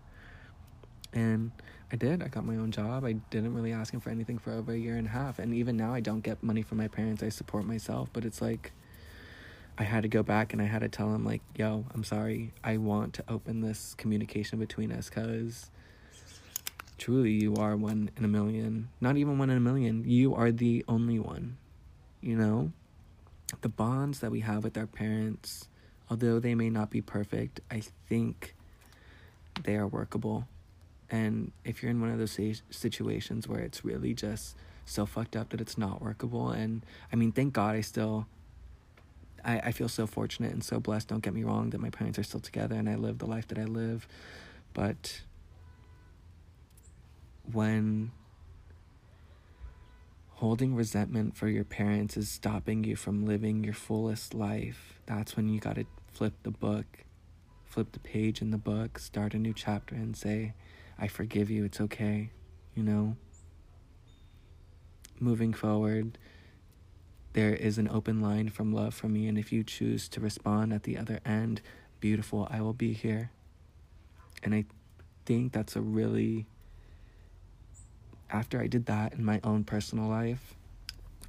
And 1.13 1.51
I 1.91 1.97
did. 1.97 2.23
I 2.23 2.29
got 2.29 2.45
my 2.45 2.57
own 2.57 2.71
job. 2.71 3.05
I 3.05 3.13
didn't 3.13 3.55
really 3.55 3.73
ask 3.73 3.95
him 3.95 4.01
for 4.01 4.11
anything 4.11 4.39
for 4.39 4.53
over 4.53 4.73
a 4.73 4.77
year 4.77 4.97
and 4.97 5.07
a 5.07 5.11
half. 5.11 5.39
And 5.39 5.55
even 5.55 5.77
now, 5.77 5.95
I 5.95 6.01
don't 6.01 6.21
get 6.21 6.43
money 6.43 6.63
from 6.63 6.79
my 6.79 6.89
parents. 6.89 7.23
I 7.23 7.31
support 7.31 7.65
myself. 7.65 8.11
But 8.13 8.27
it's 8.27 8.43
like, 8.43 8.73
I 9.79 9.85
had 9.85 10.03
to 10.03 10.09
go 10.09 10.23
back 10.23 10.53
and 10.53 10.61
I 10.61 10.67
had 10.67 10.81
to 10.81 10.89
tell 10.89 11.15
him, 11.15 11.25
like, 11.25 11.41
yo, 11.57 11.87
I'm 11.95 12.05
sorry. 12.05 12.53
I 12.63 12.77
want 12.77 13.15
to 13.15 13.25
open 13.27 13.63
this 13.63 13.95
communication 13.97 14.59
between 14.59 14.93
us 14.93 15.09
because 15.09 15.71
truly 16.99 17.33
you 17.33 17.55
are 17.55 17.75
one 17.75 18.11
in 18.19 18.25
a 18.25 18.29
million. 18.29 18.91
Not 19.01 19.17
even 19.17 19.39
one 19.39 19.49
in 19.49 19.57
a 19.57 19.61
million. 19.61 20.05
You 20.07 20.35
are 20.35 20.53
the 20.53 20.85
only 20.89 21.19
one. 21.19 21.57
You 22.21 22.37
know? 22.37 22.73
The 23.63 23.71
bonds 23.71 24.21
that 24.21 24.31
we 24.31 24.41
have 24.41 24.63
with 24.63 24.77
our 24.77 24.87
parents, 24.87 25.69
although 26.11 26.39
they 26.39 26.55
may 26.55 26.69
not 26.69 26.91
be 26.91 27.01
perfect, 27.01 27.61
I 27.71 27.83
think 28.11 28.55
they 29.63 29.77
are 29.77 29.87
workable 29.87 30.47
And 31.11 31.53
if 31.65 31.83
you're 31.83 31.91
in 31.91 32.01
one 32.01 32.11
of 32.11 32.19
those 32.19 32.39
situations 32.71 33.49
where 33.49 33.61
it's 33.61 33.85
really 33.85 34.15
just 34.15 34.57
so 34.85 35.07
fucked 35.07 35.37
up 35.37 35.51
that 35.51 35.61
it's 35.61 35.79
not 35.79 36.03
workable, 36.03 36.51
and 36.51 36.85
I 37.13 37.17
mean, 37.17 37.33
thank 37.33 37.55
God 37.55 37.75
I 37.75 37.81
still, 37.81 38.27
I, 39.45 39.59
I 39.61 39.73
feel 39.73 39.89
so 39.89 40.07
fortunate 40.07 40.53
and 40.53 40.63
so 40.63 40.81
blessed, 40.81 41.09
don't 41.09 41.23
get 41.23 41.33
me 41.33 41.45
wrong, 41.45 41.71
that 41.71 41.81
my 41.81 41.91
parents 41.91 42.19
are 42.19 42.23
still 42.23 42.41
together 42.41 42.75
and 42.75 42.89
I 42.89 42.97
live 42.97 43.19
the 43.19 43.27
life 43.27 43.49
that 43.49 43.59
I 43.59 43.65
live. 43.65 44.07
But 44.75 45.23
when 47.51 48.13
holding 50.33 50.75
resentment 50.75 51.37
for 51.37 51.49
your 51.49 51.65
parents 51.65 52.17
is 52.17 52.29
stopping 52.29 52.85
you 52.85 52.95
from 52.95 53.25
living 53.25 53.65
your 53.65 53.75
fullest 53.75 54.35
life, 54.35 55.01
that's 55.07 55.37
when 55.37 55.49
you 55.49 55.59
gotta 55.59 55.87
flip 56.13 56.35
the 56.43 56.51
book, 56.51 57.05
flip 57.65 57.93
the 57.93 57.99
page 57.99 58.41
in 58.41 58.51
the 58.51 58.59
book, 58.59 58.99
start 58.99 59.35
a 59.35 59.39
new 59.39 59.53
chapter, 59.53 59.95
and 59.95 60.17
say, 60.17 60.53
I 60.99 61.09
forgive 61.09 61.51
you, 61.51 61.65
it's 61.65 61.81
okay, 61.81 62.31
you 62.75 62.83
know? 62.83 63.17
Moving 65.21 65.53
forward, 65.53 66.19
there 67.33 67.55
is 67.55 67.79
an 67.79 67.89
open 67.89 68.21
line 68.21 68.49
from 68.49 68.73
love 68.73 68.95
for 68.95 69.09
me, 69.09 69.27
and 69.29 69.39
if 69.39 69.53
you 69.53 69.63
choose 69.63 70.09
to 70.09 70.21
respond 70.21 70.73
at 70.73 70.83
the 70.83 70.97
other 70.97 71.21
end, 71.25 71.61
beautiful, 72.01 72.49
I 72.51 72.61
will 72.61 72.73
be 72.73 72.93
here. 72.93 73.31
And 74.43 74.55
I 74.55 74.65
think 75.25 75.53
that's 75.53 75.77
a 75.77 75.81
really 75.81 76.47
after 78.31 78.61
I 78.61 78.67
did 78.67 78.87
that 78.87 79.15
in 79.15 79.25
my 79.25 79.41
own 79.43 79.65
personal 79.65 80.09
life, 80.09 80.55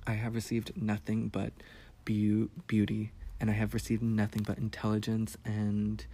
I 0.06 0.14
have 0.14 0.36
received 0.36 0.74
nothing 0.76 1.30
but 1.30 1.54
be- 2.06 2.50
beauty 2.68 3.12
and 3.40 3.50
I 3.50 3.54
have 3.54 3.74
received 3.74 4.04
nothing 4.04 4.44
but 4.44 4.58
intelligence 4.58 5.38
and 5.46 6.06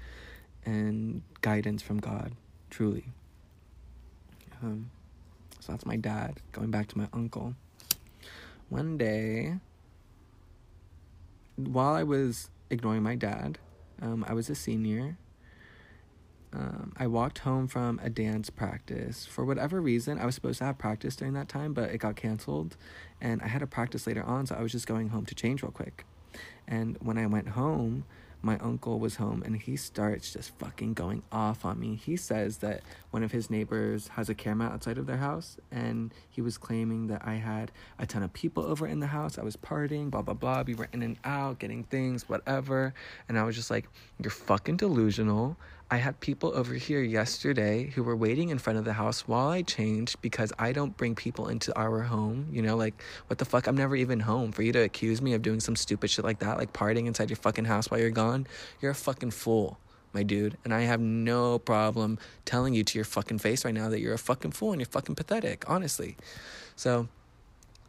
and 0.66 1.22
guidance 1.41 1.82
from 1.82 1.99
God, 1.99 2.34
truly. 2.70 3.06
Um, 4.66 4.91
so 5.59 5.72
that's 5.72 5.86
my 5.86 5.95
dad. 5.95 6.39
Going 6.51 6.72
back 6.72 6.88
to 6.89 6.97
my 6.97 7.07
uncle. 7.13 7.55
One 8.70 8.97
day, 8.97 9.55
while 11.55 11.93
I 11.93 12.03
was 12.03 12.49
ignoring 12.70 13.03
my 13.03 13.16
dad, 13.16 13.59
um, 14.01 14.26
I 14.28 14.34
was 14.34 14.49
a 14.49 14.55
senior 14.55 15.18
um, 16.55 16.93
I 16.97 17.07
walked 17.07 17.39
home 17.39 17.68
from 17.68 17.99
a 18.01 18.09
dance 18.09 18.49
practice. 18.49 19.26
For 19.26 19.43
whatever 19.43 19.82
reason, 19.82 20.18
I 20.18 20.26
was 20.26 20.36
supposed 20.36 20.59
to 20.59 20.66
have 20.66 20.78
practice 20.78 21.16
during 21.16 21.34
that 21.34 21.49
time, 21.49 21.74
but 21.74 21.89
it 21.89 21.97
got 21.97 22.16
canceled. 22.16 22.78
And 23.20 23.41
I 23.41 23.47
had 23.47 23.61
a 23.61 23.68
practice 23.68 24.07
later 24.07 24.24
on, 24.24 24.45
so 24.45 24.55
I 24.55 24.61
was 24.61 24.72
just 24.72 24.88
going 24.88 25.09
home 25.09 25.26
to 25.26 25.36
change 25.36 25.63
real 25.63 25.72
quick. 25.72 26.05
And 26.66 26.97
when 27.01 27.18
I 27.18 27.26
went 27.26 27.49
home, 27.49 28.05
my 28.45 28.59
uncle 28.59 28.99
was 28.99 29.15
home 29.15 29.41
and 29.43 29.55
he 29.55 29.75
starts 29.75 30.31
just 30.31 30.51
fucking 30.59 30.93
going 30.93 31.23
off 31.31 31.65
on 31.65 31.79
me. 31.79 31.95
He 31.95 32.15
says 32.15 32.59
that 32.59 32.83
one 33.09 33.23
of 33.23 33.31
his 33.31 33.49
neighbors 33.49 34.07
has 34.09 34.29
a 34.29 34.35
camera 34.35 34.69
outside 34.69 34.99
of 34.99 35.07
their 35.07 35.17
house 35.17 35.57
and 35.71 36.13
he 36.29 36.41
was 36.41 36.55
claiming 36.57 37.07
that 37.07 37.23
I 37.25 37.33
had 37.33 37.71
a 37.97 38.05
ton 38.05 38.21
of 38.21 38.31
people 38.33 38.63
over 38.63 38.85
in 38.85 38.99
the 38.99 39.07
house. 39.07 39.39
I 39.39 39.43
was 39.43 39.57
partying, 39.57 40.11
blah, 40.11 40.21
blah, 40.21 40.35
blah. 40.35 40.63
We 40.65 40.75
were 40.75 40.87
in 40.93 41.01
and 41.01 41.17
out, 41.25 41.57
getting 41.57 41.83
things, 41.85 42.29
whatever. 42.29 42.93
And 43.27 43.39
I 43.39 43.43
was 43.43 43.55
just 43.55 43.71
like, 43.71 43.89
you're 44.21 44.29
fucking 44.29 44.77
delusional. 44.77 45.57
I 45.91 45.97
had 45.97 46.19
people 46.19 46.51
over 46.55 46.73
here 46.73 47.03
yesterday 47.03 47.91
who 47.91 48.01
were 48.01 48.15
waiting 48.15 48.49
in 48.49 48.57
front 48.57 48.79
of 48.79 48.86
the 48.86 48.93
house 48.93 49.27
while 49.27 49.49
I 49.49 49.61
changed 49.61 50.19
because 50.19 50.51
I 50.57 50.71
don't 50.71 50.97
bring 50.97 51.13
people 51.13 51.47
into 51.47 51.77
our 51.77 52.01
home. 52.01 52.47
You 52.51 52.63
know, 52.63 52.75
like, 52.75 52.99
what 53.27 53.38
the 53.38 53.45
fuck? 53.45 53.67
I'm 53.67 53.77
never 53.77 53.95
even 53.95 54.19
home. 54.19 54.51
For 54.51 54.63
you 54.63 54.71
to 54.71 54.79
accuse 54.79 55.21
me 55.21 55.33
of 55.33 55.43
doing 55.43 55.59
some 55.59 55.75
stupid 55.75 56.09
shit 56.09 56.25
like 56.25 56.39
that, 56.39 56.57
like 56.57 56.73
partying 56.73 57.05
inside 57.05 57.29
your 57.29 57.38
fucking 57.38 57.65
house 57.65 57.91
while 57.91 57.99
you're 57.99 58.09
gone, 58.09 58.47
you're 58.81 58.91
a 58.91 58.95
fucking 58.95 59.29
fool, 59.29 59.77
my 60.11 60.23
dude. 60.23 60.57
And 60.63 60.73
I 60.73 60.81
have 60.81 60.99
no 60.99 61.59
problem 61.59 62.17
telling 62.45 62.73
you 62.73 62.83
to 62.83 62.97
your 62.97 63.05
fucking 63.05 63.38
face 63.38 63.63
right 63.63 63.73
now 63.73 63.89
that 63.89 63.99
you're 63.99 64.15
a 64.15 64.17
fucking 64.17 64.51
fool 64.51 64.71
and 64.71 64.81
you're 64.81 64.88
fucking 64.88 65.13
pathetic, 65.13 65.69
honestly. 65.69 66.17
So, 66.75 67.09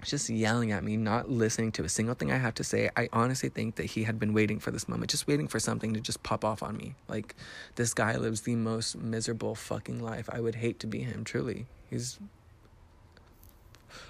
just 0.07 0.31
yelling 0.31 0.73
at 0.73 0.85
me, 0.85 0.97
not 0.97 1.31
listening 1.31 1.73
to 1.73 1.85
a 1.85 1.89
single 1.89 2.15
thing 2.15 2.31
I 2.31 2.39
have 2.39 2.55
to 2.55 2.65
say. 2.65 2.89
I 2.97 3.09
honestly 3.13 3.49
think 3.49 3.77
that 3.77 3.87
he 3.87 4.05
had 4.05 4.19
been 4.19 4.33
waiting 4.33 4.59
for 4.59 4.71
this 4.71 4.89
moment, 4.89 5.11
just 5.11 5.27
waiting 5.27 5.49
for 5.49 5.59
something 5.59 5.93
to 5.95 6.01
just 6.01 6.23
pop 6.23 6.45
off 6.45 6.63
on 6.63 6.77
me. 6.77 6.95
Like, 7.09 7.35
this 7.75 7.93
guy 7.93 8.17
lives 8.17 8.43
the 8.43 8.55
most 8.55 8.97
miserable 8.97 9.55
fucking 9.55 10.03
life. 10.03 10.29
I 10.33 10.41
would 10.41 10.57
hate 10.57 10.79
to 10.81 10.87
be 10.87 11.01
him, 11.01 11.25
truly. 11.25 11.67
He's. 11.91 12.19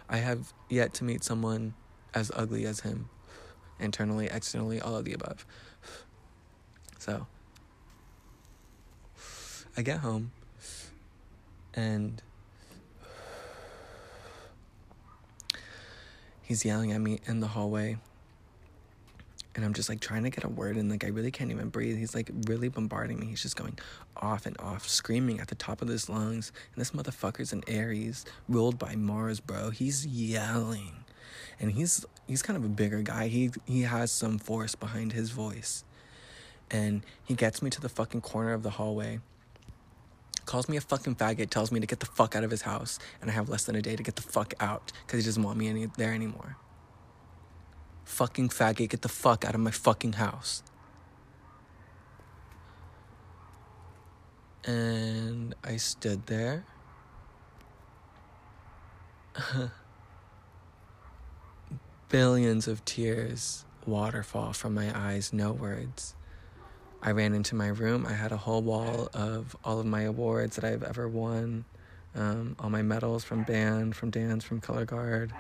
I 0.08 0.18
have 0.18 0.52
yet 0.68 0.94
to 0.94 1.04
meet 1.04 1.24
someone 1.24 1.74
as 2.14 2.30
ugly 2.34 2.66
as 2.66 2.80
him. 2.80 3.08
Internally, 3.78 4.28
externally, 4.30 4.80
all 4.80 4.96
of 4.96 5.04
the 5.04 5.12
above. 5.12 5.46
So, 6.98 7.26
I 9.76 9.82
get 9.82 9.98
home 9.98 10.32
and 11.74 12.22
he's 16.46 16.64
yelling 16.64 16.92
at 16.92 17.00
me 17.00 17.20
in 17.26 17.40
the 17.40 17.48
hallway 17.48 17.98
and 19.56 19.64
I'm 19.64 19.72
just 19.72 19.88
like 19.88 20.00
trying 20.00 20.22
to 20.24 20.30
get 20.30 20.44
a 20.44 20.48
word 20.48 20.76
in. 20.76 20.90
Like, 20.90 21.02
I 21.02 21.08
really 21.08 21.30
can't 21.30 21.50
even 21.50 21.70
breathe. 21.70 21.96
He's 21.96 22.14
like 22.14 22.30
really 22.46 22.68
bombarding 22.68 23.18
me. 23.18 23.26
He's 23.26 23.42
just 23.42 23.56
going 23.56 23.78
off 24.16 24.44
and 24.44 24.54
off, 24.60 24.86
screaming 24.86 25.40
at 25.40 25.48
the 25.48 25.54
top 25.54 25.80
of 25.80 25.88
his 25.88 26.10
lungs. 26.10 26.52
And 26.74 26.80
this 26.80 26.90
motherfucker's 26.90 27.54
an 27.54 27.64
Aries, 27.66 28.26
ruled 28.48 28.78
by 28.78 28.94
Mars, 28.96 29.40
bro. 29.40 29.70
He's 29.70 30.06
yelling. 30.06 31.04
And 31.58 31.72
he's 31.72 32.04
he's 32.28 32.42
kind 32.42 32.58
of 32.58 32.64
a 32.64 32.68
bigger 32.68 33.00
guy. 33.00 33.28
He 33.28 33.50
he 33.64 33.82
has 33.82 34.12
some 34.12 34.38
force 34.38 34.74
behind 34.74 35.14
his 35.14 35.30
voice. 35.30 35.84
And 36.70 37.02
he 37.24 37.34
gets 37.34 37.62
me 37.62 37.70
to 37.70 37.80
the 37.80 37.88
fucking 37.88 38.20
corner 38.20 38.52
of 38.52 38.62
the 38.62 38.70
hallway 38.70 39.20
calls 40.46 40.68
me 40.68 40.76
a 40.76 40.80
fucking 40.80 41.16
faggot, 41.16 41.50
tells 41.50 41.70
me 41.70 41.80
to 41.80 41.86
get 41.86 42.00
the 42.00 42.06
fuck 42.06 42.34
out 42.34 42.44
of 42.44 42.50
his 42.50 42.62
house, 42.62 42.98
and 43.20 43.30
I 43.30 43.34
have 43.34 43.48
less 43.48 43.64
than 43.64 43.74
a 43.74 43.82
day 43.82 43.96
to 43.96 44.02
get 44.02 44.16
the 44.16 44.22
fuck 44.22 44.54
out 44.60 44.92
because 45.04 45.20
he 45.22 45.26
doesn't 45.28 45.42
want 45.42 45.58
me 45.58 45.68
any- 45.68 45.86
there 45.96 46.14
anymore. 46.14 46.56
Fucking 48.04 48.48
faggot, 48.50 48.88
get 48.88 49.02
the 49.02 49.08
fuck 49.08 49.44
out 49.44 49.54
of 49.54 49.60
my 49.60 49.72
fucking 49.72 50.14
house. 50.14 50.62
And 54.64 55.54
I 55.62 55.76
stood 55.76 56.26
there. 56.26 56.64
Billions 62.08 62.66
of 62.68 62.84
tears 62.84 63.64
waterfall 63.84 64.52
from 64.52 64.74
my 64.74 64.96
eyes, 64.96 65.32
no 65.32 65.52
words. 65.52 66.14
I 67.02 67.12
ran 67.12 67.34
into 67.34 67.54
my 67.54 67.68
room. 67.68 68.06
I 68.06 68.14
had 68.14 68.32
a 68.32 68.36
whole 68.36 68.62
wall 68.62 69.08
of 69.14 69.54
all 69.64 69.78
of 69.78 69.86
my 69.86 70.02
awards 70.02 70.56
that 70.56 70.64
I've 70.64 70.82
ever 70.82 71.08
won, 71.08 71.64
um, 72.14 72.56
all 72.58 72.70
my 72.70 72.82
medals 72.82 73.22
from 73.24 73.44
band, 73.44 73.94
from 73.94 74.10
dance, 74.10 74.44
from 74.44 74.60
color 74.60 74.84
guard, 74.84 75.32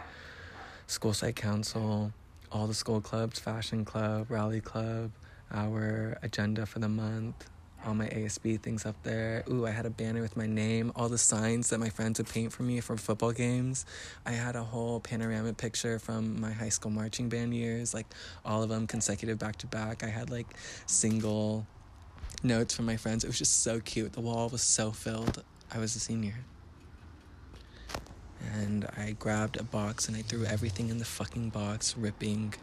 school 0.86 1.12
site 1.12 1.36
council, 1.36 2.12
all 2.52 2.66
the 2.66 2.74
school 2.74 3.00
clubs, 3.00 3.38
fashion 3.38 3.84
club, 3.84 4.30
rally 4.30 4.60
club, 4.60 5.10
our 5.50 6.18
agenda 6.22 6.66
for 6.66 6.78
the 6.78 6.88
month, 6.88 7.48
all 7.86 7.94
my 7.94 8.08
ASB 8.08 8.60
things 8.60 8.84
up 8.84 8.96
there. 9.04 9.44
Ooh, 9.48 9.64
I 9.64 9.70
had 9.70 9.86
a 9.86 9.90
banner 9.90 10.20
with 10.20 10.36
my 10.36 10.46
name, 10.46 10.90
all 10.96 11.08
the 11.08 11.18
signs 11.18 11.70
that 11.70 11.78
my 11.78 11.88
friends 11.88 12.18
would 12.18 12.28
paint 12.28 12.52
for 12.52 12.64
me 12.64 12.80
for 12.80 12.96
football 12.96 13.30
games. 13.30 13.86
I 14.26 14.32
had 14.32 14.56
a 14.56 14.64
whole 14.64 14.98
panoramic 14.98 15.56
picture 15.56 16.00
from 16.00 16.40
my 16.40 16.50
high 16.50 16.68
school 16.68 16.90
marching 16.90 17.28
band 17.28 17.54
years, 17.54 17.94
like 17.94 18.06
all 18.44 18.64
of 18.64 18.68
them 18.68 18.88
consecutive 18.88 19.38
back 19.38 19.56
to 19.58 19.68
back. 19.68 20.02
I 20.02 20.08
had 20.08 20.30
like 20.30 20.48
single 20.86 21.64
notes 22.42 22.74
from 22.74 22.86
my 22.86 22.96
friends. 22.96 23.22
It 23.22 23.28
was 23.28 23.38
just 23.38 23.62
so 23.62 23.78
cute. 23.78 24.12
The 24.14 24.20
wall 24.20 24.48
was 24.48 24.62
so 24.62 24.90
filled. 24.90 25.44
I 25.72 25.78
was 25.78 25.94
a 25.94 26.00
senior. 26.00 26.34
And 28.52 28.84
I 28.96 29.12
grabbed 29.12 29.58
a 29.58 29.64
box 29.64 30.08
and 30.08 30.16
I 30.16 30.22
threw 30.22 30.44
everything 30.44 30.88
in 30.88 30.98
the 30.98 31.04
fucking 31.04 31.50
box, 31.50 31.96
ripping 31.96 32.54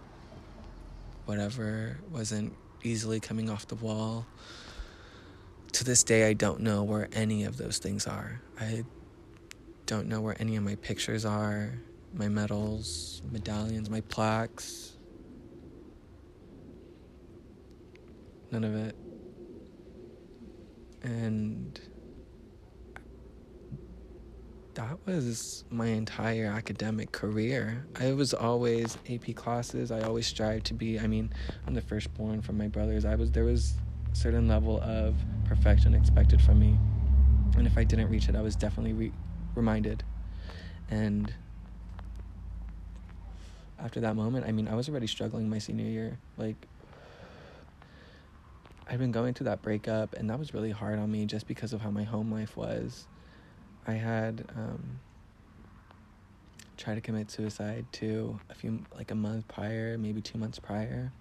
whatever 1.25 1.97
wasn't 2.11 2.53
easily 2.83 3.21
coming 3.21 3.49
off 3.49 3.65
the 3.69 3.75
wall 3.75 4.25
to 5.73 5.83
this 5.83 6.03
day, 6.03 6.27
I 6.29 6.33
don't 6.33 6.61
know 6.61 6.83
where 6.83 7.09
any 7.13 7.43
of 7.43 7.57
those 7.57 7.79
things 7.79 8.07
are. 8.07 8.41
I 8.59 8.83
don't 9.85 10.07
know 10.07 10.21
where 10.21 10.35
any 10.39 10.55
of 10.55 10.63
my 10.63 10.75
pictures 10.75 11.25
are, 11.25 11.73
my 12.13 12.27
medals, 12.27 13.21
medallions, 13.31 13.89
my 13.89 14.01
plaques. 14.01 14.93
None 18.51 18.63
of 18.63 18.75
it. 18.75 18.95
And 21.01 21.79
that 24.75 24.97
was 25.05 25.65
my 25.69 25.87
entire 25.87 26.45
academic 26.45 27.11
career. 27.11 27.85
I 27.99 28.13
was 28.13 28.33
always 28.33 28.97
AP 29.09 29.35
classes. 29.35 29.91
I 29.91 30.01
always 30.01 30.27
strived 30.27 30.65
to 30.67 30.73
be. 30.73 30.99
I 30.99 31.07
mean, 31.07 31.33
I'm 31.67 31.73
the 31.73 31.81
firstborn 31.81 32.41
from 32.41 32.57
my 32.57 32.67
brothers. 32.67 33.05
I 33.05 33.15
was 33.15 33.31
there 33.31 33.43
was 33.43 33.73
certain 34.13 34.47
level 34.47 34.79
of 34.81 35.15
perfection 35.45 35.93
expected 35.93 36.41
from 36.41 36.59
me. 36.59 36.77
And 37.57 37.67
if 37.67 37.77
I 37.77 37.83
didn't 37.83 38.09
reach 38.09 38.29
it, 38.29 38.35
I 38.35 38.41
was 38.41 38.55
definitely 38.55 38.93
re- 38.93 39.11
reminded. 39.55 40.03
And 40.89 41.33
after 43.79 43.99
that 43.99 44.15
moment, 44.15 44.45
I 44.47 44.51
mean, 44.51 44.67
I 44.67 44.75
was 44.75 44.87
already 44.89 45.07
struggling 45.07 45.49
my 45.49 45.59
senior 45.59 45.85
year. 45.85 46.17
Like, 46.37 46.55
I'd 48.89 48.99
been 48.99 49.11
going 49.11 49.33
through 49.33 49.45
that 49.45 49.61
breakup, 49.61 50.13
and 50.13 50.29
that 50.29 50.39
was 50.39 50.53
really 50.53 50.71
hard 50.71 50.99
on 50.99 51.11
me 51.11 51.25
just 51.25 51.47
because 51.47 51.73
of 51.73 51.81
how 51.81 51.91
my 51.91 52.03
home 52.03 52.31
life 52.31 52.55
was. 52.55 53.07
I 53.87 53.93
had 53.93 54.45
um, 54.55 54.99
tried 56.77 56.95
to 56.95 57.01
commit 57.01 57.29
suicide 57.29 57.85
to 57.93 58.39
a 58.49 58.53
few, 58.53 58.85
like 58.95 59.11
a 59.11 59.15
month 59.15 59.47
prior, 59.47 59.97
maybe 59.97 60.21
two 60.21 60.37
months 60.37 60.59
prior. 60.59 61.11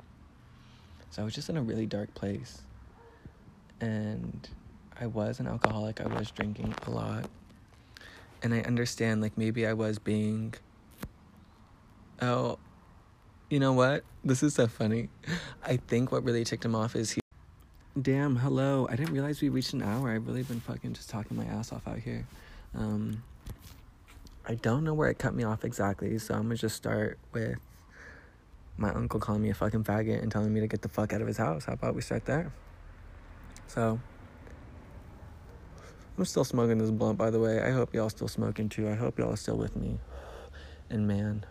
So 1.11 1.23
I 1.23 1.25
was 1.25 1.35
just 1.35 1.51
in 1.51 1.57
a 1.57 1.63
really 1.63 1.87
dark 1.87 2.15
place. 2.15 2.63
And 3.83 4.49
I 4.99 5.07
was 5.07 5.41
an 5.41 5.49
alcoholic, 5.49 6.01
I 6.01 6.07
was 6.07 6.31
drinking 6.31 6.75
a 6.87 6.91
lot. 6.91 7.29
And 8.43 8.55
I 8.55 8.61
understand, 8.61 9.21
like, 9.21 9.37
maybe 9.37 9.67
I 9.67 9.73
was 9.73 9.99
being. 9.99 10.55
Oh, 12.21 12.59
you 13.51 13.59
know 13.61 13.73
what? 13.73 14.05
This 14.25 14.43
is 14.43 14.55
so 14.55 14.69
funny. 14.69 15.09
I 15.65 15.77
think 15.77 16.13
what 16.13 16.25
really 16.25 16.45
ticked 16.45 16.65
him 16.65 16.75
off 16.75 16.95
is 16.97 17.11
he. 17.11 17.21
Damn, 18.01 18.37
hello. 18.37 18.87
I 18.89 18.97
didn't 18.97 19.13
realize 19.13 19.43
we 19.43 19.49
reached 19.49 19.75
an 19.75 19.83
hour. 19.83 20.11
I've 20.11 20.27
really 20.27 20.45
been 20.45 20.61
fucking 20.61 20.95
just 20.95 21.11
talking 21.11 21.37
my 21.37 21.45
ass 21.45 21.73
off 21.73 21.87
out 21.87 21.99
here. 21.99 22.25
Um, 22.75 23.23
I 24.47 24.55
don't 24.55 24.85
know 24.85 24.95
where 24.95 25.11
it 25.11 25.19
cut 25.19 25.35
me 25.35 25.45
off 25.45 25.65
exactly, 25.65 26.19
so 26.19 26.35
I'm 26.35 26.45
gonna 26.45 26.57
just 26.57 26.77
start 26.77 27.19
with 27.33 27.59
my 28.77 28.91
uncle 28.93 29.21
calling 29.21 29.43
me 29.43 29.51
a 29.51 29.55
fucking 29.55 29.85
faggot 29.85 30.23
and 30.23 30.33
telling 30.33 30.55
me 30.55 30.61
to 30.61 30.67
get 30.67 30.83
the 30.83 30.89
fuck 30.89 31.13
out 31.13 31.21
of 31.21 31.27
his 31.27 31.37
house. 31.37 31.65
How 31.65 31.75
about 31.75 31.95
we 31.95 32.01
start 32.01 32.25
there? 32.25 32.53
So, 33.73 33.99
I'm 36.19 36.27
still 36.27 36.45
smoking 36.45 36.77
this 36.77 36.91
blunt, 36.91 37.17
by 37.17 37.31
the 37.31 37.41
way. 37.41 37.63
I 37.63 37.71
hope 37.71 37.95
y'all 37.95 38.11
still 38.11 38.29
smoking 38.29 38.69
too. 38.69 38.87
I 38.87 38.95
hope 38.95 39.19
y'all 39.19 39.33
are 39.33 39.37
still 39.37 39.57
with 39.57 39.75
me. 39.77 39.99
And 40.91 41.09
man, 41.09 41.47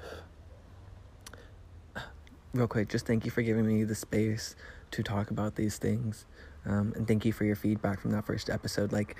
real 2.54 2.68
quick, 2.68 2.90
just 2.90 3.08
thank 3.08 3.26
you 3.26 3.32
for 3.32 3.42
giving 3.42 3.66
me 3.66 3.84
the 3.86 3.96
space 3.96 4.56
to 4.92 5.02
talk 5.02 5.32
about 5.32 5.56
these 5.56 5.80
things. 5.80 6.28
Um, 6.64 6.94
and 6.96 7.08
thank 7.08 7.26
you 7.26 7.34
for 7.34 7.44
your 7.44 7.56
feedback 7.56 8.00
from 8.00 8.12
that 8.12 8.28
first 8.28 8.52
episode. 8.52 8.92
Like, 8.92 9.16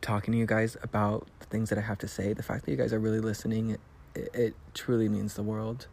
talking 0.00 0.32
to 0.32 0.38
you 0.38 0.46
guys 0.46 0.74
about 0.82 1.28
the 1.40 1.46
things 1.48 1.68
that 1.68 1.76
I 1.76 1.82
have 1.82 1.98
to 1.98 2.08
say, 2.08 2.32
the 2.32 2.42
fact 2.42 2.64
that 2.64 2.70
you 2.70 2.78
guys 2.78 2.94
are 2.94 2.98
really 2.98 3.20
listening, 3.20 3.76
it, 4.14 4.30
it 4.32 4.54
truly 4.72 5.10
means 5.10 5.34
the 5.34 5.42
world. 5.42 5.86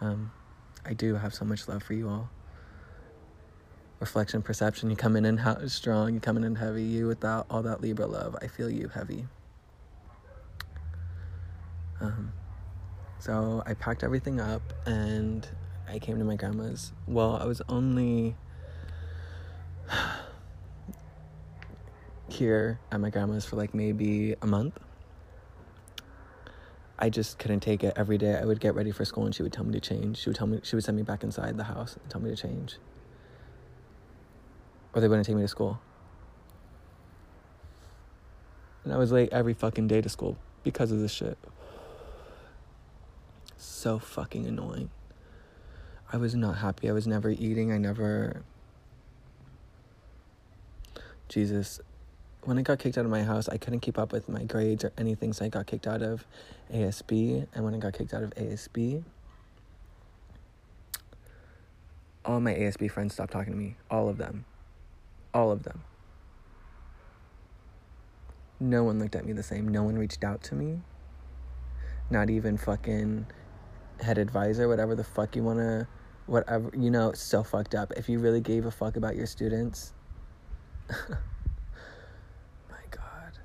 Um, 0.00 0.32
I 0.84 0.92
do 0.92 1.14
have 1.14 1.34
so 1.34 1.44
much 1.44 1.68
love 1.68 1.84
for 1.84 1.94
you 1.94 2.08
all. 2.08 2.30
Reflection, 4.00 4.42
perception, 4.42 4.90
you 4.90 4.96
come 4.96 5.16
in 5.16 5.36
ha- 5.38 5.66
strong, 5.66 6.14
you 6.14 6.20
come 6.20 6.36
in 6.36 6.54
heavy. 6.56 6.82
You 6.82 7.06
without 7.06 7.46
all 7.48 7.62
that 7.62 7.80
Libra 7.80 8.06
love, 8.06 8.36
I 8.42 8.48
feel 8.48 8.68
you 8.68 8.88
heavy. 8.88 9.26
Um, 12.00 12.32
so 13.18 13.62
I 13.64 13.74
packed 13.74 14.04
everything 14.04 14.40
up 14.40 14.62
and 14.84 15.48
I 15.88 15.98
came 15.98 16.18
to 16.18 16.24
my 16.24 16.36
grandma's. 16.36 16.92
Well, 17.06 17.36
I 17.36 17.44
was 17.46 17.62
only 17.68 18.36
here 22.28 22.80
at 22.90 23.00
my 23.00 23.10
grandma's 23.10 23.46
for 23.46 23.56
like 23.56 23.74
maybe 23.74 24.34
a 24.42 24.46
month. 24.46 24.78
I 26.98 27.10
just 27.10 27.38
couldn't 27.38 27.60
take 27.60 27.82
it. 27.82 27.94
Every 27.96 28.18
day 28.18 28.36
I 28.36 28.44
would 28.44 28.60
get 28.60 28.74
ready 28.74 28.90
for 28.90 29.04
school 29.04 29.24
and 29.24 29.34
she 29.34 29.42
would 29.42 29.52
tell 29.52 29.64
me 29.64 29.72
to 29.72 29.80
change. 29.80 30.18
She 30.18 30.28
would 30.28 30.36
tell 30.36 30.46
me 30.46 30.60
she 30.62 30.76
would 30.76 30.84
send 30.84 30.96
me 30.96 31.02
back 31.02 31.22
inside 31.22 31.56
the 31.56 31.64
house 31.64 31.96
and 32.00 32.10
tell 32.10 32.20
me 32.20 32.30
to 32.30 32.36
change. 32.36 32.76
Or 34.94 35.00
they 35.00 35.08
wouldn't 35.08 35.26
take 35.26 35.36
me 35.36 35.42
to 35.42 35.48
school. 35.48 35.80
And 38.84 38.92
I 38.92 38.96
was 38.96 39.10
late 39.10 39.32
every 39.32 39.54
fucking 39.54 39.88
day 39.88 40.00
to 40.00 40.08
school 40.08 40.36
because 40.62 40.92
of 40.92 41.00
this 41.00 41.12
shit. 41.12 41.38
So 43.56 43.98
fucking 43.98 44.46
annoying. 44.46 44.90
I 46.12 46.16
was 46.16 46.34
not 46.34 46.58
happy. 46.58 46.88
I 46.88 46.92
was 46.92 47.06
never 47.06 47.30
eating. 47.30 47.72
I 47.72 47.78
never. 47.78 48.42
Jesus. 51.28 51.80
When 52.42 52.58
I 52.58 52.62
got 52.62 52.78
kicked 52.78 52.98
out 52.98 53.06
of 53.06 53.10
my 53.10 53.22
house, 53.22 53.48
I 53.48 53.56
couldn't 53.56 53.80
keep 53.80 53.98
up 53.98 54.12
with 54.12 54.28
my 54.28 54.44
grades 54.44 54.84
or 54.84 54.92
anything, 54.98 55.32
so 55.32 55.46
I 55.46 55.48
got 55.48 55.66
kicked 55.66 55.86
out 55.86 56.02
of 56.02 56.26
ASB. 56.72 57.46
And 57.54 57.64
when 57.64 57.74
I 57.74 57.78
got 57.78 57.94
kicked 57.94 58.12
out 58.12 58.22
of 58.22 58.34
ASB, 58.34 59.02
all 62.24 62.40
my 62.40 62.54
ASB 62.54 62.90
friends 62.90 63.14
stopped 63.14 63.32
talking 63.32 63.54
to 63.54 63.58
me. 63.58 63.76
All 63.90 64.08
of 64.10 64.18
them. 64.18 64.44
All 65.34 65.50
of 65.50 65.64
them. 65.64 65.82
No 68.60 68.84
one 68.84 69.00
looked 69.00 69.16
at 69.16 69.26
me 69.26 69.32
the 69.32 69.42
same. 69.42 69.66
No 69.68 69.82
one 69.82 69.98
reached 69.98 70.22
out 70.22 70.42
to 70.44 70.54
me. 70.54 70.78
Not 72.08 72.30
even 72.30 72.56
fucking 72.56 73.26
head 74.00 74.16
advisor, 74.16 74.68
whatever 74.68 74.94
the 74.94 75.04
fuck 75.04 75.34
you 75.34 75.42
want 75.42 75.58
to, 75.58 75.88
whatever, 76.26 76.70
you 76.76 76.90
know, 76.90 77.12
so 77.12 77.42
fucked 77.42 77.74
up. 77.74 77.92
If 77.96 78.08
you 78.08 78.20
really 78.20 78.40
gave 78.40 78.64
a 78.64 78.70
fuck 78.70 78.96
about 78.96 79.16
your 79.16 79.26
students, 79.26 79.92
my 80.88 81.16
God. 82.90 83.38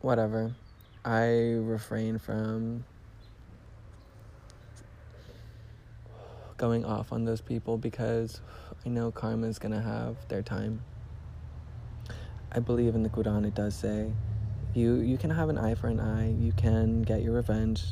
Whatever. 0.00 0.54
I 1.04 1.26
refrain 1.60 2.18
from 2.18 2.84
going 6.58 6.84
off 6.84 7.12
on 7.12 7.24
those 7.24 7.40
people 7.40 7.78
because 7.78 8.40
I 8.84 8.88
know 8.90 9.10
karma 9.10 9.46
is 9.46 9.58
going 9.58 9.72
to 9.72 9.80
have 9.80 10.16
their 10.28 10.42
time. 10.42 10.82
I 12.52 12.58
believe 12.60 12.94
in 12.94 13.02
the 13.02 13.08
Quran, 13.08 13.46
it 13.46 13.54
does 13.54 13.74
say 13.74 14.12
you 14.74 14.96
you 14.96 15.18
can 15.18 15.30
have 15.30 15.48
an 15.48 15.58
eye 15.58 15.74
for 15.74 15.88
an 15.88 16.00
eye. 16.00 16.34
You 16.38 16.52
can 16.52 17.02
get 17.02 17.22
your 17.22 17.34
revenge 17.34 17.82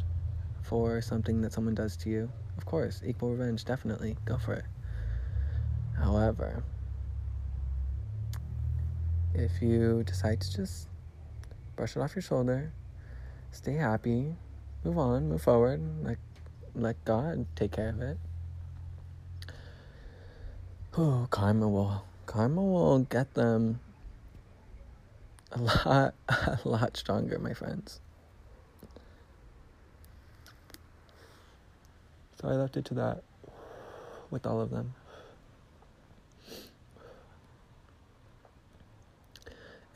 for 0.62 1.00
something 1.00 1.40
that 1.42 1.52
someone 1.52 1.74
does 1.74 1.96
to 1.98 2.10
you. 2.10 2.30
Of 2.58 2.66
course, 2.66 3.02
equal 3.04 3.30
revenge, 3.30 3.64
definitely. 3.64 4.16
Go 4.24 4.38
for 4.38 4.54
it. 4.54 4.64
However, 5.96 6.62
if 9.34 9.62
you 9.62 10.02
decide 10.04 10.40
to 10.40 10.52
just 10.52 10.88
brush 11.76 11.96
it 11.96 12.00
off 12.00 12.14
your 12.14 12.22
shoulder, 12.22 12.72
stay 13.50 13.74
happy, 13.74 14.34
move 14.84 14.98
on, 14.98 15.28
move 15.28 15.42
forward, 15.42 15.80
like 16.02 16.18
let 16.74 17.02
God 17.04 17.46
take 17.56 17.72
care 17.72 17.90
of 17.90 18.00
it. 18.00 18.18
Oh, 20.98 21.26
karma 21.30 21.68
will 21.68 22.04
karma 22.24 22.62
will 22.62 23.00
get 23.00 23.34
them 23.34 23.80
a 25.52 25.60
lot, 25.60 26.14
a 26.28 26.58
lot 26.64 26.96
stronger, 26.96 27.38
my 27.38 27.52
friends. 27.52 28.00
So 32.40 32.48
I 32.48 32.52
left 32.52 32.78
it 32.78 32.86
to 32.86 32.94
that 32.94 33.22
with 34.30 34.46
all 34.46 34.60
of 34.60 34.70
them. 34.70 34.94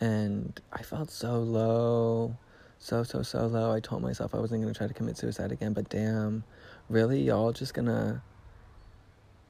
And 0.00 0.60
I 0.70 0.82
felt 0.82 1.10
so 1.10 1.38
low, 1.38 2.36
so, 2.78 3.04
so, 3.04 3.22
so 3.22 3.46
low. 3.46 3.72
I 3.72 3.80
told 3.80 4.02
myself 4.02 4.34
I 4.34 4.38
wasn't 4.38 4.62
going 4.62 4.72
to 4.72 4.76
try 4.76 4.86
to 4.86 4.94
commit 4.94 5.16
suicide 5.16 5.50
again, 5.50 5.72
but 5.72 5.88
damn, 5.88 6.44
really? 6.90 7.22
Y'all 7.22 7.52
just 7.52 7.72
gonna, 7.72 8.22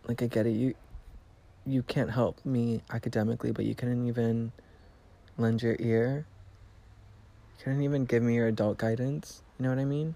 like, 0.06 0.22
I 0.22 0.26
get 0.26 0.46
it. 0.46 0.50
You, 0.50 0.74
you 1.66 1.82
can't 1.82 2.10
help 2.10 2.44
me 2.44 2.82
academically, 2.90 3.52
but 3.52 3.64
you 3.64 3.74
couldn't 3.74 4.08
even 4.08 4.52
lend 5.36 5.62
your 5.62 5.76
ear. 5.78 6.26
You 7.58 7.64
couldn't 7.64 7.82
even 7.82 8.04
give 8.04 8.22
me 8.22 8.34
your 8.34 8.46
adult 8.48 8.78
guidance. 8.78 9.42
You 9.58 9.64
know 9.64 9.68
what 9.70 9.78
I 9.78 9.84
mean? 9.84 10.14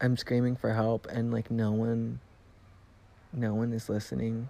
I'm 0.00 0.16
screaming 0.16 0.56
for 0.56 0.72
help 0.72 1.06
and 1.06 1.32
like 1.32 1.50
no 1.50 1.70
one 1.70 2.20
no 3.32 3.54
one 3.54 3.72
is 3.72 3.88
listening. 3.88 4.48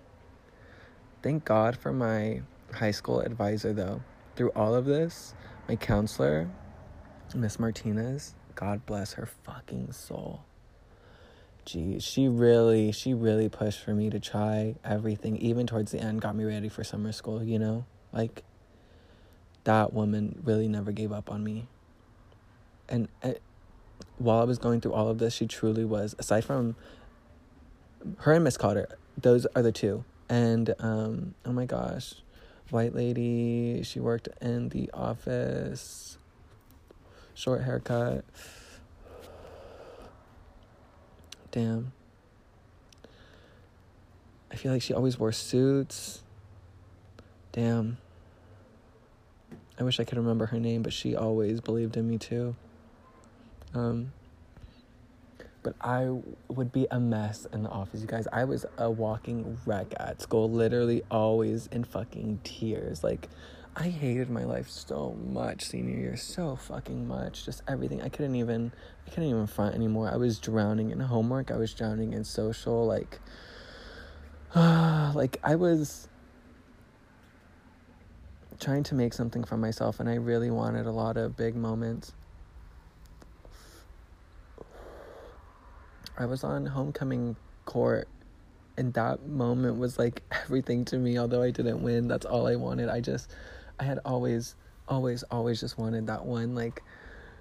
Thank 1.22 1.44
God 1.44 1.76
for 1.76 1.92
my 1.92 2.42
high 2.72 2.90
school 2.90 3.20
advisor 3.20 3.72
though. 3.72 4.02
Through 4.34 4.50
all 4.56 4.74
of 4.74 4.86
this, 4.86 5.34
my 5.68 5.76
counselor, 5.76 6.48
Miss 7.34 7.60
Martinez, 7.60 8.34
God 8.54 8.84
bless 8.86 9.12
her 9.12 9.26
fucking 9.26 9.92
soul. 9.92 10.42
Geez, 11.64 12.02
she 12.02 12.26
really, 12.26 12.90
she 12.90 13.14
really 13.14 13.48
pushed 13.48 13.80
for 13.80 13.94
me 13.94 14.10
to 14.10 14.18
try 14.18 14.74
everything, 14.84 15.36
even 15.36 15.66
towards 15.66 15.92
the 15.92 16.00
end, 16.00 16.20
got 16.20 16.34
me 16.34 16.44
ready 16.44 16.68
for 16.68 16.82
summer 16.82 17.12
school, 17.12 17.42
you 17.42 17.58
know? 17.58 17.84
Like, 18.12 18.42
that 19.64 19.92
woman 19.92 20.40
really 20.44 20.66
never 20.66 20.90
gave 20.90 21.12
up 21.12 21.30
on 21.30 21.44
me. 21.44 21.68
And 22.88 23.08
it, 23.22 23.40
while 24.18 24.40
I 24.40 24.44
was 24.44 24.58
going 24.58 24.80
through 24.80 24.92
all 24.92 25.08
of 25.08 25.18
this, 25.18 25.34
she 25.34 25.46
truly 25.46 25.84
was, 25.84 26.16
aside 26.18 26.44
from 26.44 26.74
her 28.18 28.32
and 28.32 28.42
Miss 28.42 28.56
Cotter, 28.56 28.88
those 29.16 29.46
are 29.54 29.62
the 29.62 29.72
two. 29.72 30.04
And, 30.28 30.74
um, 30.80 31.34
oh 31.44 31.52
my 31.52 31.66
gosh, 31.66 32.14
white 32.70 32.94
lady, 32.94 33.82
she 33.84 34.00
worked 34.00 34.28
in 34.40 34.70
the 34.70 34.90
office, 34.92 36.18
short 37.34 37.62
haircut. 37.62 38.24
Damn. 41.52 41.92
I 44.50 44.56
feel 44.56 44.72
like 44.72 44.82
she 44.82 44.92
always 44.92 45.18
wore 45.18 45.32
suits. 45.32 46.22
Damn. 47.52 47.98
I 49.78 49.84
wish 49.84 50.00
I 50.00 50.04
could 50.04 50.18
remember 50.18 50.46
her 50.46 50.58
name, 50.58 50.82
but 50.82 50.92
she 50.92 51.14
always 51.14 51.60
believed 51.60 51.96
in 51.96 52.08
me 52.08 52.18
too. 52.18 52.56
Um, 53.74 54.12
but 55.62 55.74
I 55.80 56.08
would 56.48 56.72
be 56.72 56.86
a 56.90 56.98
mess 56.98 57.46
in 57.52 57.62
the 57.62 57.68
office, 57.68 58.00
you 58.00 58.06
guys. 58.06 58.26
I 58.32 58.44
was 58.44 58.66
a 58.78 58.90
walking 58.90 59.58
wreck 59.64 59.94
at 59.98 60.20
school, 60.20 60.50
literally 60.50 61.02
always 61.10 61.68
in 61.68 61.84
fucking 61.84 62.40
tears. 62.44 63.04
Like, 63.04 63.28
I 63.74 63.88
hated 63.88 64.28
my 64.28 64.44
life 64.44 64.68
so 64.68 65.16
much 65.30 65.64
senior 65.64 65.96
year, 65.96 66.16
so 66.16 66.56
fucking 66.56 67.08
much. 67.08 67.46
Just 67.46 67.62
everything. 67.66 68.02
I 68.02 68.10
couldn't 68.10 68.34
even, 68.34 68.70
I 69.06 69.10
couldn't 69.10 69.30
even 69.30 69.46
front 69.46 69.74
anymore. 69.74 70.10
I 70.12 70.16
was 70.16 70.38
drowning 70.38 70.90
in 70.90 71.00
homework. 71.00 71.50
I 71.50 71.56
was 71.56 71.72
drowning 71.72 72.12
in 72.12 72.24
social. 72.24 72.86
Like, 72.86 73.18
like 74.54 75.38
I 75.42 75.54
was 75.54 76.08
trying 78.60 78.82
to 78.84 78.94
make 78.94 79.14
something 79.14 79.42
for 79.42 79.56
myself, 79.56 80.00
and 80.00 80.08
I 80.08 80.16
really 80.16 80.50
wanted 80.50 80.84
a 80.84 80.92
lot 80.92 81.16
of 81.16 81.36
big 81.36 81.56
moments. 81.56 82.12
I 86.18 86.26
was 86.26 86.44
on 86.44 86.66
homecoming 86.66 87.36
court 87.64 88.06
and 88.76 88.92
that 88.94 89.26
moment 89.26 89.78
was 89.78 89.98
like 89.98 90.22
everything 90.44 90.84
to 90.86 90.96
me 90.96 91.18
although 91.18 91.42
I 91.42 91.50
didn't 91.50 91.82
win 91.82 92.08
that's 92.08 92.26
all 92.26 92.46
I 92.46 92.56
wanted 92.56 92.88
I 92.88 93.00
just 93.00 93.30
I 93.82 93.84
had 93.84 93.98
always 94.04 94.54
always 94.86 95.24
always 95.24 95.58
just 95.58 95.76
wanted 95.76 96.06
that 96.06 96.24
one 96.24 96.54
like 96.54 96.84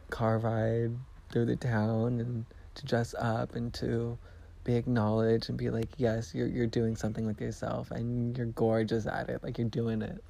car 0.09 0.39
ride 0.39 0.89
through 1.31 1.45
the 1.45 1.55
town 1.55 2.19
and 2.19 2.45
to 2.73 2.85
dress 2.87 3.13
up 3.19 3.55
and 3.55 3.71
to 3.75 4.17
be 4.63 4.73
acknowledged 4.75 5.49
and 5.49 5.57
be 5.57 5.69
like 5.69 5.89
yes 5.97 6.33
you're 6.33 6.47
you're 6.47 6.65
doing 6.65 6.95
something 6.95 7.27
with 7.27 7.39
yourself 7.39 7.91
and 7.91 8.35
you're 8.35 8.47
gorgeous 8.47 9.05
at 9.05 9.29
it. 9.29 9.43
Like 9.43 9.59
you're 9.59 9.69
doing 9.69 10.01
it. 10.01 10.23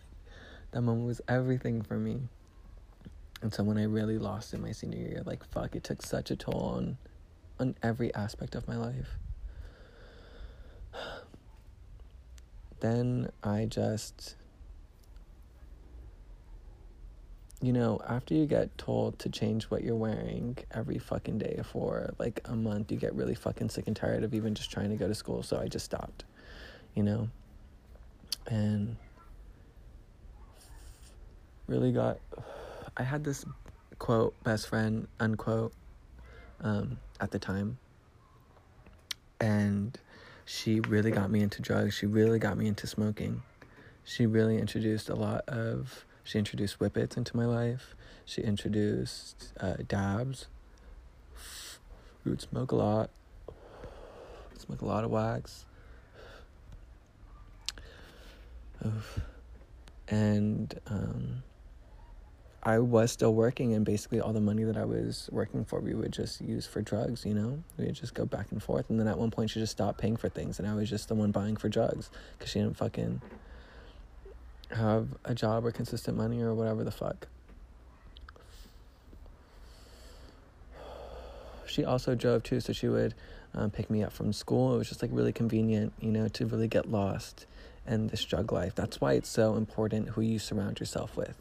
That 0.72 0.82
moment 0.82 1.08
was 1.08 1.22
everything 1.30 1.82
for 1.82 1.98
me. 1.98 2.20
And 3.42 3.54
so 3.54 3.64
when 3.64 3.78
I 3.78 3.84
really 3.86 4.18
lost 4.18 4.54
in 4.54 4.62
my 4.62 4.74
senior 4.74 5.00
year 5.00 5.24
like 5.26 5.46
fuck 5.46 5.78
it 5.78 5.86
took 5.86 6.02
such 6.02 6.30
a 6.30 6.36
toll 6.36 6.74
on 6.76 6.98
on 7.58 7.76
every 7.82 8.14
aspect 8.16 8.54
of 8.56 8.68
my 8.68 8.76
life. 8.76 9.18
Then 12.82 13.32
I 13.44 13.66
just, 13.66 14.36
you 17.62 17.72
know, 17.72 18.00
after 18.08 18.34
you 18.34 18.46
get 18.46 18.76
told 18.78 19.20
to 19.20 19.30
change 19.30 19.66
what 19.66 19.84
you're 19.84 19.96
wearing 19.96 20.58
every 20.72 20.98
fucking 20.98 21.38
day 21.38 21.62
for 21.64 22.14
like 22.18 22.42
a 22.46 22.56
month, 22.56 22.92
you 22.92 22.98
get 22.98 23.14
really 23.14 23.36
fucking 23.36 23.70
sick 23.70 23.88
and 23.88 23.96
tired 23.96 24.24
of 24.24 24.34
even 24.34 24.56
just 24.56 24.72
trying 24.72 24.90
to 24.90 24.96
go 24.96 25.08
to 25.08 25.16
school. 25.16 25.44
So 25.44 25.60
I 25.60 25.68
just 25.68 25.86
stopped, 25.86 26.24
you 26.96 27.04
know, 27.04 27.30
and 28.48 28.96
really 31.68 31.92
got. 31.92 32.20
I 32.98 33.04
had 33.04 33.24
this 33.24 33.46
quote, 34.02 34.34
best 34.44 34.68
friend, 34.68 35.08
unquote, 35.20 35.74
um, 36.62 36.98
at 37.20 37.30
the 37.30 37.38
time. 37.38 37.78
And 39.40 39.98
she 40.46 40.80
really 40.80 41.12
got 41.12 41.30
me 41.30 41.42
into 41.42 41.62
drugs. 41.62 41.94
She 41.94 42.08
really 42.08 42.40
got 42.40 42.58
me 42.58 42.68
into 42.68 42.88
smoking. 42.88 43.44
She 44.04 44.26
really 44.26 44.58
introduced 44.58 45.10
a 45.10 45.16
lot 45.16 45.48
of, 45.48 46.04
she 46.32 46.40
introduced 46.40 46.80
whippets 46.80 47.18
into 47.18 47.36
my 47.36 47.46
life. 47.46 47.94
She 48.24 48.42
introduced 48.42 49.52
uh, 49.60 49.76
dabs. 49.86 50.48
We 52.24 52.32
would 52.32 52.40
smoke 52.40 52.72
a 52.72 52.76
lot. 52.78 53.10
Smoke 54.58 54.82
a 54.82 54.86
lot 54.86 55.04
of 55.04 55.12
wax. 55.12 55.66
Oof. 58.86 59.20
And 60.08 60.74
um, 60.88 61.44
I 62.64 62.80
was 62.80 63.12
still 63.12 63.34
working, 63.34 63.74
and 63.74 63.84
basically 63.84 64.22
all 64.22 64.32
the 64.32 64.40
money 64.40 64.64
that 64.64 64.78
I 64.78 64.86
was 64.86 65.28
working 65.34 65.66
for, 65.66 65.82
we 65.82 65.94
would 65.94 66.14
just 66.14 66.40
use 66.40 66.66
for 66.66 66.82
drugs. 66.82 67.26
You 67.26 67.34
know, 67.34 67.62
we 67.78 67.88
would 67.88 67.96
just 67.96 68.14
go 68.14 68.26
back 68.26 68.54
and 68.54 68.64
forth. 68.64 68.90
And 68.90 68.98
then 68.98 69.10
at 69.10 69.18
one 69.18 69.32
point, 69.32 69.50
she 69.50 69.60
just 69.60 69.74
stopped 69.74 70.00
paying 70.00 70.16
for 70.16 70.30
things, 70.30 70.60
and 70.60 70.68
I 70.68 70.76
was 70.76 70.90
just 70.90 71.10
the 71.10 71.16
one 71.16 71.32
buying 71.32 71.58
for 71.58 71.68
drugs 71.68 72.10
because 72.38 72.52
she 72.52 72.60
didn't 72.60 72.78
fucking 72.78 73.22
have 74.74 75.10
a 75.26 75.34
job 75.34 75.66
or 75.66 75.72
consistent 75.72 76.18
money 76.18 76.42
or 76.42 76.54
whatever 76.54 76.84
the 76.84 76.92
fuck. 76.92 77.28
She 81.68 81.86
also 81.86 82.16
drove 82.16 82.44
too, 82.44 82.60
so 82.60 82.74
she 82.74 82.90
would 82.90 83.14
um, 83.54 83.72
pick 83.72 83.90
me 83.90 84.04
up 84.04 84.12
from 84.12 84.34
school. 84.34 84.76
It 84.76 84.78
was 84.78 84.90
just 84.90 85.02
like 85.02 85.12
really 85.14 85.32
convenient, 85.32 85.94
you 86.02 86.12
know, 86.12 86.28
to 86.28 86.46
really 86.46 86.68
get 86.68 86.92
lost 86.92 87.46
in 87.88 88.08
this 88.08 88.26
drug 88.26 88.52
life. 88.52 88.76
That's 88.76 89.00
why 89.00 89.14
it's 89.14 89.30
so 89.30 89.56
important 89.56 90.10
who 90.10 90.22
you 90.22 90.38
surround 90.38 90.82
yourself 90.82 91.16
with 91.16 91.38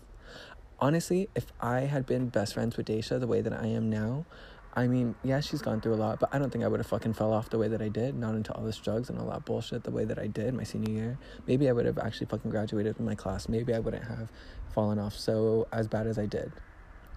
honestly, 0.81 1.29
if 1.35 1.53
I 1.61 1.81
had 1.81 2.07
been 2.07 2.29
best 2.29 2.55
friends 2.55 2.77
with 2.77 2.87
Daisha 2.87 3.21
the 3.21 3.27
way 3.27 3.41
that 3.41 3.53
I 3.53 3.67
am 3.67 3.91
now, 3.91 4.25
I 4.73 4.87
mean, 4.87 5.17
yeah, 5.25 5.41
she's 5.41 5.63
gone 5.63 5.81
through 5.81 5.95
a 5.95 5.97
lot, 5.97 6.21
but 6.21 6.29
I 6.33 6.39
don't 6.39 6.51
think 6.51 6.63
I 6.63 6.69
would 6.69 6.79
have 6.79 6.87
fucking 6.87 7.15
fell 7.15 7.33
off 7.33 7.51
the 7.51 7.59
way 7.59 7.67
that 7.67 7.83
I 7.83 7.89
did, 7.89 8.15
not 8.15 8.37
into 8.37 8.53
all 8.53 8.63
this 8.63 8.77
drugs 8.77 9.11
and 9.11 9.19
all 9.19 9.29
that 9.31 9.45
bullshit 9.45 9.83
the 9.83 9.91
way 9.91 10.05
that 10.05 10.19
I 10.19 10.29
did 10.29 10.55
my 10.55 10.63
senior 10.63 10.93
year. 10.93 11.19
Maybe 11.47 11.69
I 11.69 11.73
would 11.73 11.87
have 11.87 11.99
actually 11.99 12.27
fucking 12.27 12.51
graduated 12.51 12.97
from 12.97 13.05
my 13.05 13.17
class. 13.17 13.49
Maybe 13.49 13.75
I 13.75 13.81
wouldn't 13.81 14.05
have 14.05 14.31
fallen 14.73 15.01
off 15.01 15.15
so 15.15 15.67
as 15.73 15.89
bad 15.89 16.07
as 16.07 16.19
I 16.19 16.27
did, 16.27 16.53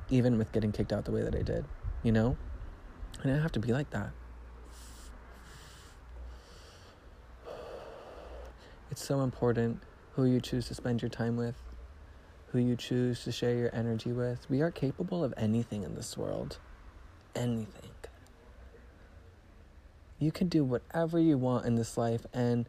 even 0.10 0.40
with 0.40 0.52
getting 0.52 0.72
kicked 0.72 0.92
out 0.92 1.06
the 1.06 1.12
way 1.12 1.22
that 1.22 1.36
I 1.36 1.44
did, 1.44 1.66
you 2.02 2.12
know? 2.12 2.38
And 3.22 3.32
I 3.32 3.36
didn't 3.36 3.44
have 3.44 3.52
to 3.52 3.60
be 3.60 3.72
like 3.72 3.92
that. 3.92 4.10
It's 8.90 9.06
so 9.06 9.22
important 9.22 9.80
who 10.16 10.26
you 10.26 10.42
choose 10.42 10.68
to 10.68 10.74
spend 10.74 11.04
your 11.04 11.10
time 11.10 11.38
with 11.38 11.56
who 12.54 12.60
you 12.60 12.76
choose 12.76 13.24
to 13.24 13.32
share 13.32 13.56
your 13.56 13.72
energy 13.74 14.12
with. 14.12 14.48
We 14.48 14.62
are 14.62 14.70
capable 14.70 15.24
of 15.24 15.34
anything 15.38 15.84
in 15.84 15.96
this 15.96 16.16
world. 16.16 16.60
Anything. 17.36 17.90
You 20.20 20.32
can 20.32 20.48
do 20.48 20.64
whatever 20.64 21.20
you 21.20 21.38
want 21.38 21.66
in 21.66 21.76
this 21.76 21.98
life, 21.98 22.26
and 22.34 22.66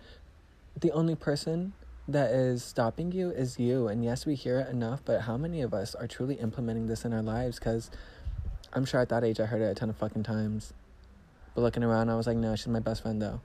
the 0.80 0.90
only 0.90 1.14
person 1.14 1.72
that 2.08 2.30
is 2.30 2.64
stopping 2.64 3.12
you 3.12 3.30
is 3.30 3.58
you. 3.58 3.88
And 3.88 4.04
yes, 4.04 4.26
we 4.26 4.34
hear 4.34 4.58
it 4.60 4.68
enough, 4.68 5.02
but 5.04 5.22
how 5.22 5.36
many 5.36 5.62
of 5.62 5.72
us 5.72 5.94
are 5.94 6.06
truly 6.06 6.34
implementing 6.34 6.86
this 6.86 7.04
in 7.04 7.12
our 7.12 7.22
lives? 7.22 7.58
Because 7.58 7.90
I'm 8.72 8.84
sure 8.84 9.00
at 9.00 9.08
that 9.10 9.22
age 9.22 9.38
I 9.38 9.46
heard 9.46 9.62
it 9.62 9.70
a 9.70 9.74
ton 9.74 9.88
of 9.88 9.96
fucking 9.96 10.24
times. 10.24 10.72
But 11.54 11.60
looking 11.60 11.84
around, 11.84 12.10
I 12.10 12.16
was 12.16 12.26
like, 12.26 12.36
no, 12.36 12.56
she's 12.56 12.66
my 12.66 12.80
best 12.80 13.02
friend 13.02 13.22
though. 13.22 13.40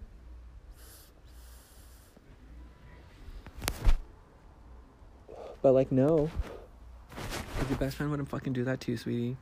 But 5.62 5.74
like, 5.74 5.92
no. 5.92 6.32
Like, 7.60 7.70
your 7.70 7.78
best 7.78 7.98
friend 7.98 8.10
wouldn't 8.10 8.30
fucking 8.30 8.54
do 8.54 8.64
that 8.64 8.80
to 8.82 8.92
you, 8.92 8.98
sweetie. 8.98 9.38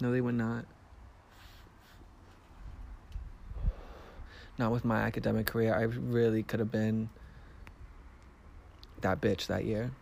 No, 0.00 0.12
they 0.12 0.20
would 0.20 0.36
not. 0.36 0.64
Not 4.58 4.72
with 4.72 4.84
my 4.84 5.00
academic 5.02 5.46
career. 5.46 5.74
I 5.74 5.82
really 5.82 6.42
could 6.42 6.60
have 6.60 6.72
been 6.72 7.10
that 9.00 9.20
bitch 9.20 9.46
that 9.46 9.64
year. 9.64 9.92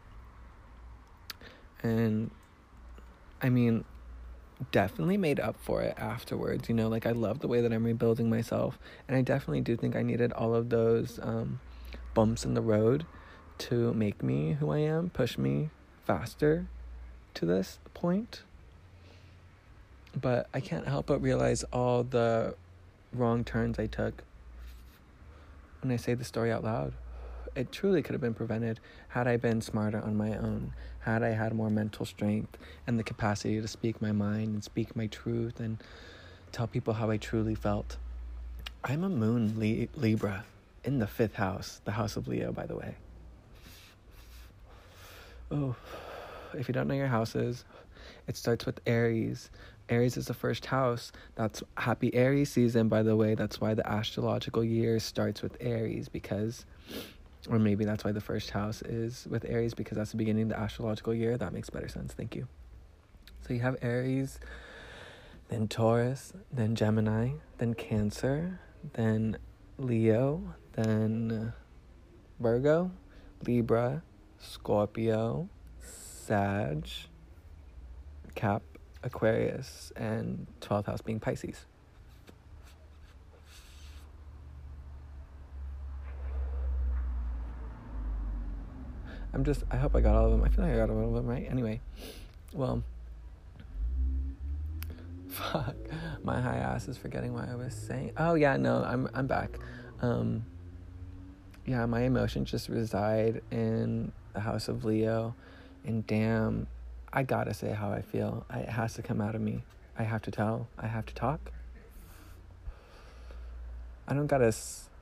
And 1.82 2.30
I 3.42 3.50
mean, 3.50 3.84
definitely 4.72 5.16
made 5.16 5.38
up 5.38 5.56
for 5.60 5.82
it 5.82 5.94
afterwards. 5.98 6.68
You 6.68 6.74
know, 6.74 6.88
like 6.88 7.06
I 7.06 7.12
love 7.12 7.40
the 7.40 7.48
way 7.48 7.60
that 7.60 7.72
I'm 7.72 7.84
rebuilding 7.84 8.30
myself. 8.30 8.78
And 9.06 9.16
I 9.16 9.22
definitely 9.22 9.60
do 9.60 9.76
think 9.76 9.94
I 9.94 10.02
needed 10.02 10.32
all 10.32 10.54
of 10.54 10.70
those 10.70 11.20
um, 11.22 11.60
bumps 12.14 12.44
in 12.44 12.54
the 12.54 12.62
road 12.62 13.04
to 13.58 13.92
make 13.94 14.22
me 14.22 14.52
who 14.54 14.70
I 14.70 14.78
am, 14.78 15.10
push 15.10 15.38
me 15.38 15.70
faster 16.04 16.66
to 17.34 17.46
this 17.46 17.78
point. 17.94 18.42
But 20.18 20.48
I 20.54 20.60
can't 20.60 20.86
help 20.88 21.06
but 21.06 21.20
realize 21.20 21.62
all 21.64 22.02
the 22.02 22.54
wrong 23.12 23.44
turns 23.44 23.78
I 23.78 23.86
took 23.86 24.22
when 25.82 25.92
I 25.92 25.96
say 25.96 26.14
the 26.14 26.24
story 26.24 26.52
out 26.52 26.64
loud. 26.64 26.92
It 27.54 27.72
truly 27.72 28.02
could 28.02 28.12
have 28.12 28.20
been 28.20 28.34
prevented 28.34 28.80
had 29.08 29.26
I 29.26 29.38
been 29.38 29.60
smarter 29.62 29.98
on 29.98 30.16
my 30.16 30.36
own, 30.36 30.74
had 31.00 31.22
I 31.22 31.30
had 31.30 31.54
more 31.54 31.70
mental 31.70 32.04
strength 32.04 32.58
and 32.86 32.98
the 32.98 33.02
capacity 33.02 33.60
to 33.60 33.68
speak 33.68 34.02
my 34.02 34.12
mind 34.12 34.48
and 34.54 34.64
speak 34.64 34.94
my 34.94 35.06
truth 35.06 35.58
and 35.58 35.82
tell 36.52 36.66
people 36.66 36.94
how 36.94 37.10
I 37.10 37.16
truly 37.16 37.54
felt. 37.54 37.96
I'm 38.84 39.02
a 39.04 39.08
moon 39.08 39.58
Libra 39.96 40.44
in 40.84 40.98
the 40.98 41.06
fifth 41.06 41.34
house, 41.34 41.80
the 41.84 41.92
house 41.92 42.16
of 42.16 42.28
Leo, 42.28 42.52
by 42.52 42.66
the 42.66 42.76
way. 42.76 42.94
Oh, 45.50 45.76
if 46.54 46.68
you 46.68 46.74
don't 46.74 46.88
know 46.88 46.94
your 46.94 47.06
houses, 47.06 47.64
it 48.28 48.36
starts 48.36 48.66
with 48.66 48.80
Aries. 48.86 49.50
Aries 49.88 50.16
is 50.16 50.26
the 50.26 50.34
first 50.34 50.66
house. 50.66 51.12
That's 51.34 51.62
happy 51.76 52.14
Aries 52.14 52.50
season, 52.50 52.88
by 52.88 53.02
the 53.02 53.16
way. 53.16 53.34
That's 53.34 53.60
why 53.60 53.74
the 53.74 53.88
astrological 53.88 54.64
year 54.64 54.98
starts 54.98 55.42
with 55.42 55.56
Aries 55.60 56.08
because, 56.08 56.64
or 57.48 57.58
maybe 57.58 57.84
that's 57.84 58.04
why 58.04 58.12
the 58.12 58.20
first 58.20 58.50
house 58.50 58.82
is 58.82 59.26
with 59.30 59.44
Aries 59.44 59.74
because 59.74 59.96
that's 59.96 60.10
the 60.10 60.16
beginning 60.16 60.44
of 60.44 60.48
the 60.50 60.58
astrological 60.58 61.14
year. 61.14 61.36
That 61.36 61.52
makes 61.52 61.70
better 61.70 61.88
sense. 61.88 62.12
Thank 62.12 62.34
you. 62.34 62.48
So 63.46 63.54
you 63.54 63.60
have 63.60 63.76
Aries, 63.80 64.40
then 65.48 65.68
Taurus, 65.68 66.32
then 66.52 66.74
Gemini, 66.74 67.30
then 67.58 67.74
Cancer, 67.74 68.58
then 68.94 69.38
Leo, 69.78 70.54
then 70.72 71.52
Virgo, 72.40 72.90
Libra, 73.46 74.02
Scorpio, 74.38 75.48
Sag, 75.80 76.88
Cap, 78.34 78.62
Aquarius 79.06 79.92
and 79.96 80.46
12th 80.60 80.86
house 80.86 81.00
being 81.00 81.20
Pisces. 81.20 81.64
I'm 89.32 89.44
just, 89.44 89.64
I 89.70 89.76
hope 89.76 89.94
I 89.94 90.00
got 90.00 90.14
all 90.14 90.26
of 90.26 90.32
them. 90.32 90.42
I 90.44 90.48
feel 90.48 90.64
like 90.64 90.74
I 90.74 90.76
got 90.76 90.90
all 90.90 91.08
of 91.08 91.14
them 91.14 91.26
right. 91.26 91.46
Anyway, 91.48 91.80
well, 92.52 92.82
fuck. 95.28 95.76
My 96.22 96.40
high 96.40 96.56
ass 96.56 96.88
is 96.88 96.96
forgetting 96.96 97.32
what 97.32 97.48
I 97.48 97.54
was 97.54 97.74
saying. 97.74 98.12
Oh, 98.16 98.34
yeah, 98.34 98.56
no, 98.56 98.82
I'm, 98.82 99.08
I'm 99.14 99.26
back. 99.26 99.58
Um, 100.00 100.44
yeah, 101.66 101.84
my 101.86 102.02
emotions 102.02 102.50
just 102.50 102.68
reside 102.68 103.42
in 103.50 104.10
the 104.32 104.40
house 104.40 104.68
of 104.68 104.84
Leo. 104.84 105.34
And 105.84 106.06
damn, 106.06 106.66
I 107.16 107.22
gotta 107.22 107.54
say 107.54 107.70
how 107.72 107.90
I 107.92 108.02
feel. 108.02 108.44
I, 108.50 108.58
it 108.58 108.68
has 108.68 108.92
to 108.94 109.02
come 109.02 109.22
out 109.22 109.34
of 109.34 109.40
me. 109.40 109.64
I 109.98 110.02
have 110.02 110.20
to 110.22 110.30
tell. 110.30 110.68
I 110.78 110.86
have 110.86 111.06
to 111.06 111.14
talk. 111.14 111.50
I 114.06 114.12
don't 114.12 114.26
gotta. 114.26 114.54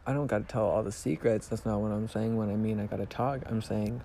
I 0.07 0.13
don't 0.13 0.29
gotta 0.29 0.45
tell 0.45 0.65
all 0.65 0.85
the 0.85 0.93
secrets. 0.93 1.49
That's 1.49 1.67
not 1.67 1.81
what 1.81 1.91
I'm 1.91 2.07
saying. 2.07 2.37
When 2.37 2.51
I 2.51 2.55
mean 2.55 2.79
I 2.79 2.87
gotta 2.87 3.07
talk, 3.07 3.41
I'm 3.47 3.61
saying 3.61 4.01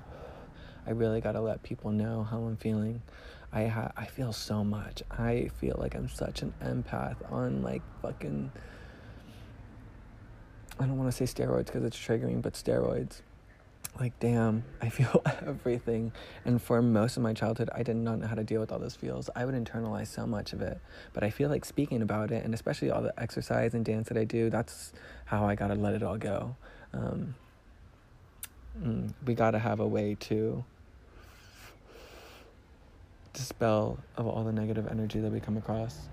I 0.87 0.89
really 0.89 1.21
gotta 1.21 1.39
let 1.39 1.61
people 1.61 1.91
know 1.91 2.23
how 2.23 2.37
I'm 2.37 2.57
feeling. 2.57 3.03
I 3.53 3.67
ha- 3.67 3.91
I 3.95 4.07
feel 4.07 4.33
so 4.33 4.63
much. 4.63 5.03
I 5.11 5.51
feel 5.59 5.75
like 5.77 5.93
I'm 5.93 6.09
such 6.09 6.41
an 6.41 6.51
empath 6.63 7.17
on 7.31 7.61
like 7.61 7.83
fucking. 8.01 8.51
I 10.79 10.87
don't 10.87 10.97
want 10.97 11.11
to 11.13 11.27
say 11.27 11.31
steroids 11.31 11.67
because 11.67 11.83
it's 11.83 11.97
triggering, 11.97 12.41
but 12.41 12.53
steroids. 12.53 13.21
Like, 13.97 14.17
damn, 14.19 14.63
I 14.81 14.89
feel 14.89 15.21
everything. 15.45 16.11
And 16.45 16.61
for 16.61 16.81
most 16.81 17.17
of 17.17 17.23
my 17.23 17.33
childhood, 17.33 17.69
I 17.73 17.83
did 17.83 17.95
not 17.95 18.19
know 18.19 18.27
how 18.27 18.35
to 18.35 18.43
deal 18.43 18.61
with 18.61 18.71
all 18.71 18.79
those 18.79 18.95
feels. 18.95 19.29
I 19.35 19.45
would 19.45 19.55
internalize 19.55 20.07
so 20.07 20.25
much 20.25 20.53
of 20.53 20.61
it. 20.61 20.79
But 21.13 21.23
I 21.23 21.29
feel 21.29 21.49
like 21.49 21.65
speaking 21.65 22.01
about 22.01 22.31
it, 22.31 22.45
and 22.45 22.53
especially 22.53 22.91
all 22.91 23.01
the 23.01 23.13
exercise 23.19 23.73
and 23.73 23.83
dance 23.83 24.07
that 24.09 24.17
I 24.17 24.23
do, 24.23 24.49
that's 24.49 24.93
how 25.25 25.45
I 25.45 25.55
gotta 25.55 25.75
let 25.75 25.95
it 25.95 26.03
all 26.03 26.17
go. 26.17 26.55
Um, 26.93 27.35
mm, 28.81 29.13
we 29.25 29.33
gotta 29.33 29.59
have 29.59 29.79
a 29.79 29.87
way 29.87 30.15
to 30.21 30.63
dispel 33.33 33.97
of 34.17 34.27
all 34.27 34.43
the 34.43 34.51
negative 34.51 34.87
energy 34.89 35.19
that 35.19 35.31
we 35.31 35.39
come 35.39 35.57
across. 35.57 36.07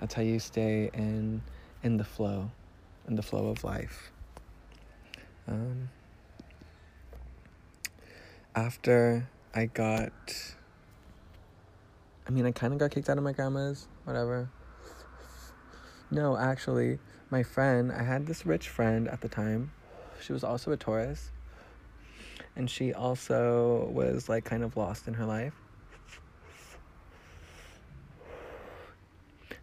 That's 0.00 0.14
how 0.14 0.22
you 0.22 0.38
stay 0.38 0.90
in 0.94 1.42
in 1.82 1.96
the 1.96 2.04
flow, 2.04 2.50
in 3.06 3.16
the 3.16 3.22
flow 3.22 3.48
of 3.48 3.64
life. 3.64 4.10
Um, 5.48 5.88
after 8.54 9.28
I 9.54 9.66
got, 9.66 10.12
I 12.26 12.30
mean, 12.30 12.44
I 12.44 12.52
kind 12.52 12.72
of 12.72 12.78
got 12.78 12.90
kicked 12.90 13.08
out 13.08 13.16
of 13.16 13.24
my 13.24 13.32
grandma's, 13.32 13.88
whatever. 14.04 14.50
No, 16.10 16.36
actually, 16.36 16.98
my 17.30 17.42
friend, 17.42 17.90
I 17.90 18.02
had 18.02 18.26
this 18.26 18.44
rich 18.44 18.68
friend 18.68 19.08
at 19.08 19.22
the 19.22 19.28
time. 19.28 19.72
She 20.20 20.32
was 20.32 20.44
also 20.44 20.70
a 20.72 20.76
Taurus 20.76 21.30
and 22.58 22.68
she 22.68 22.92
also 22.92 23.88
was 23.92 24.28
like 24.28 24.44
kind 24.44 24.62
of 24.62 24.76
lost 24.76 25.06
in 25.06 25.14
her 25.14 25.24
life. 25.24 25.54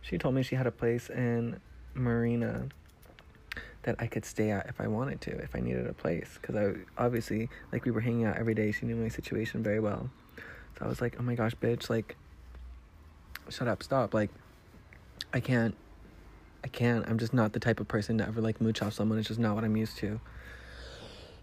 She 0.02 0.18
told 0.18 0.34
me 0.36 0.44
she 0.44 0.56
had 0.56 0.66
a 0.66 0.72
place 0.72 1.10
in 1.10 1.60
Marina 1.94 2.70
that 3.86 3.95
I 3.99 4.07
could 4.07 4.26
stay 4.26 4.49
at 4.49 4.66
if 4.68 4.82
I 4.82 4.88
wanted 4.88 5.22
to, 5.22 5.32
if 5.38 5.56
I 5.56 5.60
needed 5.60 5.86
a 5.88 5.94
place. 5.94 6.40
Because 6.41 6.56
I 6.56 6.74
obviously, 7.02 7.49
like, 7.72 7.86
we 7.86 7.91
were 7.91 8.02
hanging 8.02 8.26
out 8.26 8.36
every 8.38 8.56
day. 8.56 8.72
She 8.72 8.86
knew 8.86 8.95
my 8.95 9.10
situation 9.10 9.62
very 9.62 9.80
well. 9.80 10.10
So 10.78 10.86
I 10.86 10.88
was 10.88 11.02
like, 11.02 11.16
oh 11.20 11.24
my 11.24 11.36
gosh, 11.36 11.53
bitch, 11.56 11.90
like, 11.90 12.16
shut 13.49 13.68
up, 13.68 13.84
stop. 13.84 14.14
Like, 14.14 14.32
I 15.34 15.40
can't, 15.40 15.76
I 16.64 16.68
can't. 16.68 17.07
I'm 17.07 17.20
just 17.20 17.34
not 17.34 17.53
the 17.53 17.60
type 17.60 17.80
of 17.80 17.88
person 17.88 18.18
to 18.18 18.28
ever, 18.28 18.41
like, 18.41 18.60
mooch 18.60 18.82
off 18.82 18.94
someone. 18.94 19.20
It's 19.20 19.28
just 19.28 19.40
not 19.40 19.53
what 19.53 19.64
I'm 19.64 19.78
used 19.78 19.98
to. 19.98 20.20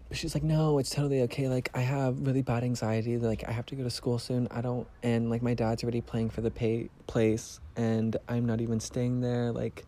But 0.09 0.17
she's 0.17 0.35
like, 0.35 0.43
no, 0.43 0.79
it's 0.79 0.89
totally 0.89 1.21
okay. 1.21 1.47
Like, 1.47 1.69
I 1.73 1.79
have 1.79 2.19
really 2.27 2.41
bad 2.41 2.65
anxiety. 2.65 3.17
Like, 3.17 3.47
I 3.47 3.51
have 3.51 3.65
to 3.67 3.75
go 3.75 3.83
to 3.83 3.89
school 3.89 4.19
soon. 4.19 4.49
I 4.51 4.59
don't, 4.59 4.85
and 5.01 5.29
like, 5.29 5.41
my 5.41 5.53
dad's 5.53 5.81
already 5.81 6.01
playing 6.01 6.29
for 6.29 6.41
the 6.41 6.51
pay 6.51 6.89
place, 7.07 7.61
and 7.77 8.17
I'm 8.27 8.45
not 8.45 8.59
even 8.59 8.81
staying 8.81 9.21
there. 9.21 9.53
Like, 9.53 9.85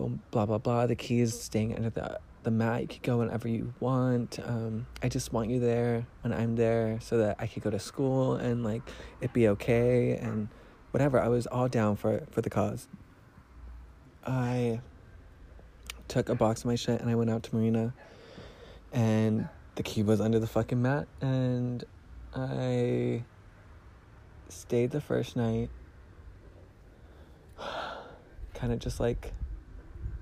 boom, 0.00 0.22
blah 0.30 0.46
blah 0.46 0.58
blah. 0.58 0.86
The 0.86 0.96
key 0.96 1.20
is 1.20 1.38
staying 1.38 1.76
under 1.76 1.90
the 1.90 2.18
the 2.42 2.50
mat. 2.50 2.80
You 2.80 2.88
could 2.88 3.02
go 3.02 3.18
whenever 3.18 3.48
you 3.48 3.74
want. 3.80 4.38
Um, 4.42 4.86
I 5.02 5.10
just 5.10 5.30
want 5.32 5.50
you 5.50 5.60
there 5.60 6.06
when 6.22 6.32
I'm 6.32 6.56
there, 6.56 6.98
so 7.02 7.18
that 7.18 7.36
I 7.38 7.46
could 7.46 7.62
go 7.62 7.70
to 7.70 7.78
school 7.78 8.34
and 8.36 8.64
like 8.64 8.82
it 9.20 9.34
be 9.34 9.48
okay 9.48 10.16
and 10.16 10.48
whatever. 10.92 11.20
I 11.20 11.28
was 11.28 11.46
all 11.46 11.68
down 11.68 11.96
for 11.96 12.22
for 12.30 12.40
the 12.40 12.48
cause. 12.48 12.88
I 14.24 14.80
took 16.08 16.28
a 16.28 16.34
box 16.34 16.62
of 16.62 16.66
my 16.66 16.76
shit 16.76 17.00
and 17.00 17.10
I 17.10 17.14
went 17.14 17.30
out 17.30 17.42
to 17.44 17.54
Marina 17.54 17.94
and 18.92 19.48
the 19.76 19.82
key 19.82 20.02
was 20.02 20.20
under 20.20 20.38
the 20.38 20.46
fucking 20.46 20.82
mat 20.82 21.06
and 21.20 21.84
I 22.34 23.22
stayed 24.48 24.90
the 24.90 25.00
first 25.00 25.36
night 25.36 25.70
kind 28.54 28.72
of 28.72 28.80
just 28.80 28.98
like 28.98 29.32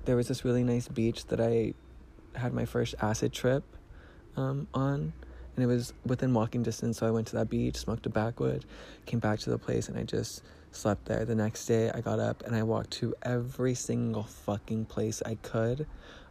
there 0.08 0.16
was 0.16 0.26
this 0.26 0.42
really 0.42 0.64
nice 0.64 0.88
beach 0.88 1.26
that 1.26 1.38
I 1.38 1.74
had 2.34 2.54
my 2.54 2.64
first 2.64 2.94
acid 2.98 3.30
trip 3.30 3.62
um, 4.38 4.66
on 4.72 5.12
and 5.54 5.62
it 5.62 5.66
was 5.66 5.92
within 6.06 6.32
walking 6.32 6.62
distance 6.62 6.96
so 6.96 7.06
I 7.06 7.10
went 7.10 7.26
to 7.26 7.36
that 7.36 7.50
beach 7.50 7.76
smoked 7.76 8.06
a 8.06 8.08
backwood 8.08 8.64
came 9.04 9.18
back 9.18 9.38
to 9.40 9.50
the 9.50 9.58
place 9.58 9.86
and 9.86 9.98
I 9.98 10.04
just 10.04 10.42
slept 10.70 11.04
there. 11.04 11.26
The 11.26 11.34
next 11.34 11.66
day 11.66 11.90
I 11.90 12.00
got 12.00 12.20
up 12.20 12.42
and 12.46 12.56
I 12.56 12.62
walked 12.62 12.92
to 12.92 13.14
every 13.20 13.74
single 13.74 14.22
fucking 14.22 14.86
place 14.86 15.20
I 15.26 15.34
could 15.34 15.86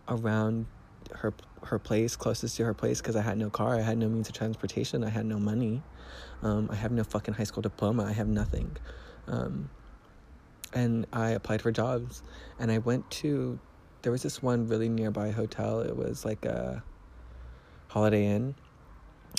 around 0.08 0.66
her 1.14 1.32
her 1.62 1.78
place 1.78 2.16
closest 2.16 2.58
to 2.58 2.66
her 2.66 2.74
place 2.74 3.00
because 3.00 3.16
I 3.16 3.22
had 3.22 3.38
no 3.38 3.52
car, 3.52 3.76
I 3.76 3.82
had 3.82 4.00
no 4.00 4.10
means 4.10 4.28
of 4.28 4.34
transportation, 4.34 5.04
I 5.04 5.10
had 5.10 5.28
no 5.28 5.38
money, 5.38 5.84
um, 6.42 6.68
I 6.72 6.76
have 6.76 6.92
no 6.92 7.04
fucking 7.04 7.36
high 7.36 7.44
school 7.44 7.62
diploma, 7.62 8.06
I 8.06 8.14
have 8.14 8.28
nothing, 8.28 8.76
um, 9.28 9.70
and 10.74 11.06
I 11.14 11.30
applied 11.32 11.62
for 11.62 11.72
jobs, 11.72 12.24
and 12.60 12.72
I 12.72 12.80
went 12.80 13.10
to 13.12 13.60
there 14.02 14.12
was 14.12 14.24
this 14.24 14.42
one 14.42 14.68
really 14.68 14.90
nearby 14.90 15.32
hotel. 15.32 15.82
It 15.82 15.96
was 15.96 16.26
like 16.26 16.46
a 16.46 16.84
Holiday 17.88 18.26
Inn, 18.28 18.56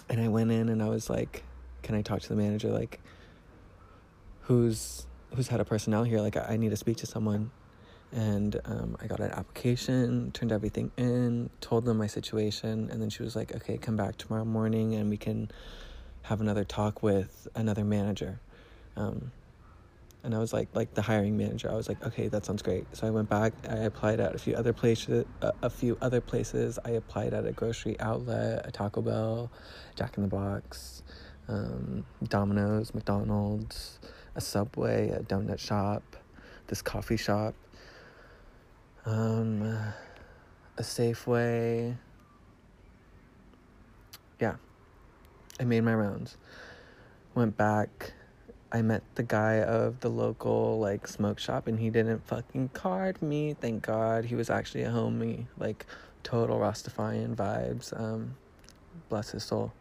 and 0.08 0.20
I 0.20 0.28
went 0.28 0.50
in 0.50 0.68
and 0.68 0.82
I 0.82 0.88
was 0.88 1.08
like, 1.08 1.44
"Can 1.82 1.94
I 1.94 2.02
talk 2.02 2.20
to 2.20 2.28
the 2.28 2.36
manager? 2.36 2.70
Like, 2.70 3.00
who's 4.42 5.06
who's 5.34 5.48
had 5.48 5.60
a 5.60 5.64
personnel 5.64 6.04
here? 6.04 6.20
Like, 6.20 6.36
I, 6.36 6.54
I 6.54 6.56
need 6.56 6.70
to 6.70 6.76
speak 6.76 6.96
to 6.98 7.06
someone." 7.06 7.50
and 8.12 8.60
um, 8.64 8.96
I 9.00 9.06
got 9.06 9.20
an 9.20 9.30
application, 9.32 10.30
turned 10.32 10.52
everything 10.52 10.90
in, 10.96 11.50
told 11.60 11.84
them 11.84 11.98
my 11.98 12.06
situation, 12.06 12.88
and 12.90 13.02
then 13.02 13.10
she 13.10 13.22
was 13.22 13.36
like, 13.36 13.54
"Okay, 13.54 13.76
come 13.76 13.96
back 13.96 14.16
tomorrow 14.16 14.44
morning, 14.44 14.94
and 14.94 15.10
we 15.10 15.16
can 15.16 15.50
have 16.22 16.40
another 16.40 16.64
talk 16.64 17.02
with 17.02 17.48
another 17.54 17.84
manager." 17.84 18.40
Um, 18.96 19.32
and 20.24 20.34
I 20.34 20.38
was 20.38 20.52
like, 20.52 20.68
like 20.74 20.94
the 20.94 21.02
hiring 21.02 21.36
manager. 21.36 21.70
I 21.70 21.74
was 21.74 21.88
like, 21.88 22.04
"Okay, 22.04 22.28
that 22.28 22.44
sounds 22.44 22.62
great." 22.62 22.84
So 22.92 23.06
I 23.06 23.10
went 23.10 23.28
back. 23.28 23.52
I 23.68 23.78
applied 23.78 24.20
at 24.20 24.34
a 24.34 24.38
few 24.38 24.54
other 24.54 24.72
places. 24.72 25.24
A 25.42 25.70
few 25.70 25.96
other 26.00 26.20
places. 26.20 26.78
I 26.84 26.90
applied 26.90 27.34
at 27.34 27.46
a 27.46 27.52
grocery 27.52 27.98
outlet, 28.00 28.66
a 28.66 28.70
Taco 28.70 29.02
Bell, 29.02 29.50
Jack 29.96 30.16
in 30.16 30.22
the 30.22 30.28
Box, 30.28 31.02
um, 31.48 32.04
Domino's, 32.24 32.94
McDonald's, 32.94 34.00
a 34.34 34.40
Subway, 34.40 35.10
a 35.10 35.20
donut 35.20 35.58
shop, 35.58 36.02
this 36.66 36.82
coffee 36.82 37.16
shop 37.16 37.54
um, 39.08 39.62
a 40.76 40.82
Safeway. 40.82 41.96
Yeah, 44.38 44.56
I 45.58 45.64
made 45.64 45.80
my 45.80 45.94
rounds. 45.94 46.36
Went 47.34 47.56
back. 47.56 48.12
I 48.70 48.82
met 48.82 49.02
the 49.14 49.22
guy 49.22 49.60
of 49.60 50.00
the 50.00 50.10
local 50.10 50.78
like 50.78 51.06
smoke 51.06 51.38
shop, 51.38 51.66
and 51.66 51.78
he 51.78 51.90
didn't 51.90 52.26
fucking 52.26 52.70
card 52.74 53.20
me. 53.22 53.54
Thank 53.54 53.82
God, 53.82 54.24
he 54.24 54.34
was 54.34 54.50
actually 54.50 54.82
a 54.82 54.90
homie. 54.90 55.46
Like 55.58 55.86
total 56.22 56.58
Rastafarian 56.58 57.34
vibes. 57.34 57.98
Um, 57.98 58.36
bless 59.08 59.30
his 59.30 59.44
soul. 59.44 59.72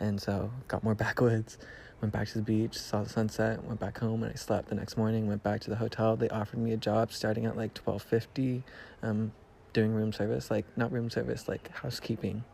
And 0.00 0.20
so 0.20 0.50
got 0.68 0.82
more 0.82 0.94
backwoods 1.06 1.58
went 2.02 2.12
back 2.12 2.26
to 2.26 2.34
the 2.34 2.42
beach, 2.42 2.76
saw 2.76 3.04
the 3.04 3.08
sunset, 3.08 3.64
went 3.64 3.78
back 3.78 3.98
home, 3.98 4.24
and 4.24 4.32
I 4.32 4.34
slept 4.34 4.68
the 4.68 4.74
next 4.74 4.96
morning. 4.96 5.28
Went 5.28 5.42
back 5.42 5.60
to 5.62 5.70
the 5.70 5.76
hotel. 5.76 6.16
They 6.16 6.28
offered 6.28 6.58
me 6.58 6.72
a 6.72 6.76
job 6.76 7.12
starting 7.12 7.46
at 7.46 7.56
like 7.56 7.72
twelve 7.72 8.02
fifty, 8.02 8.64
um, 9.02 9.32
doing 9.72 9.94
room 9.94 10.12
service, 10.12 10.50
like 10.50 10.66
not 10.76 10.92
room 10.92 11.08
service, 11.08 11.48
like 11.48 11.70
housekeeping. 11.70 12.44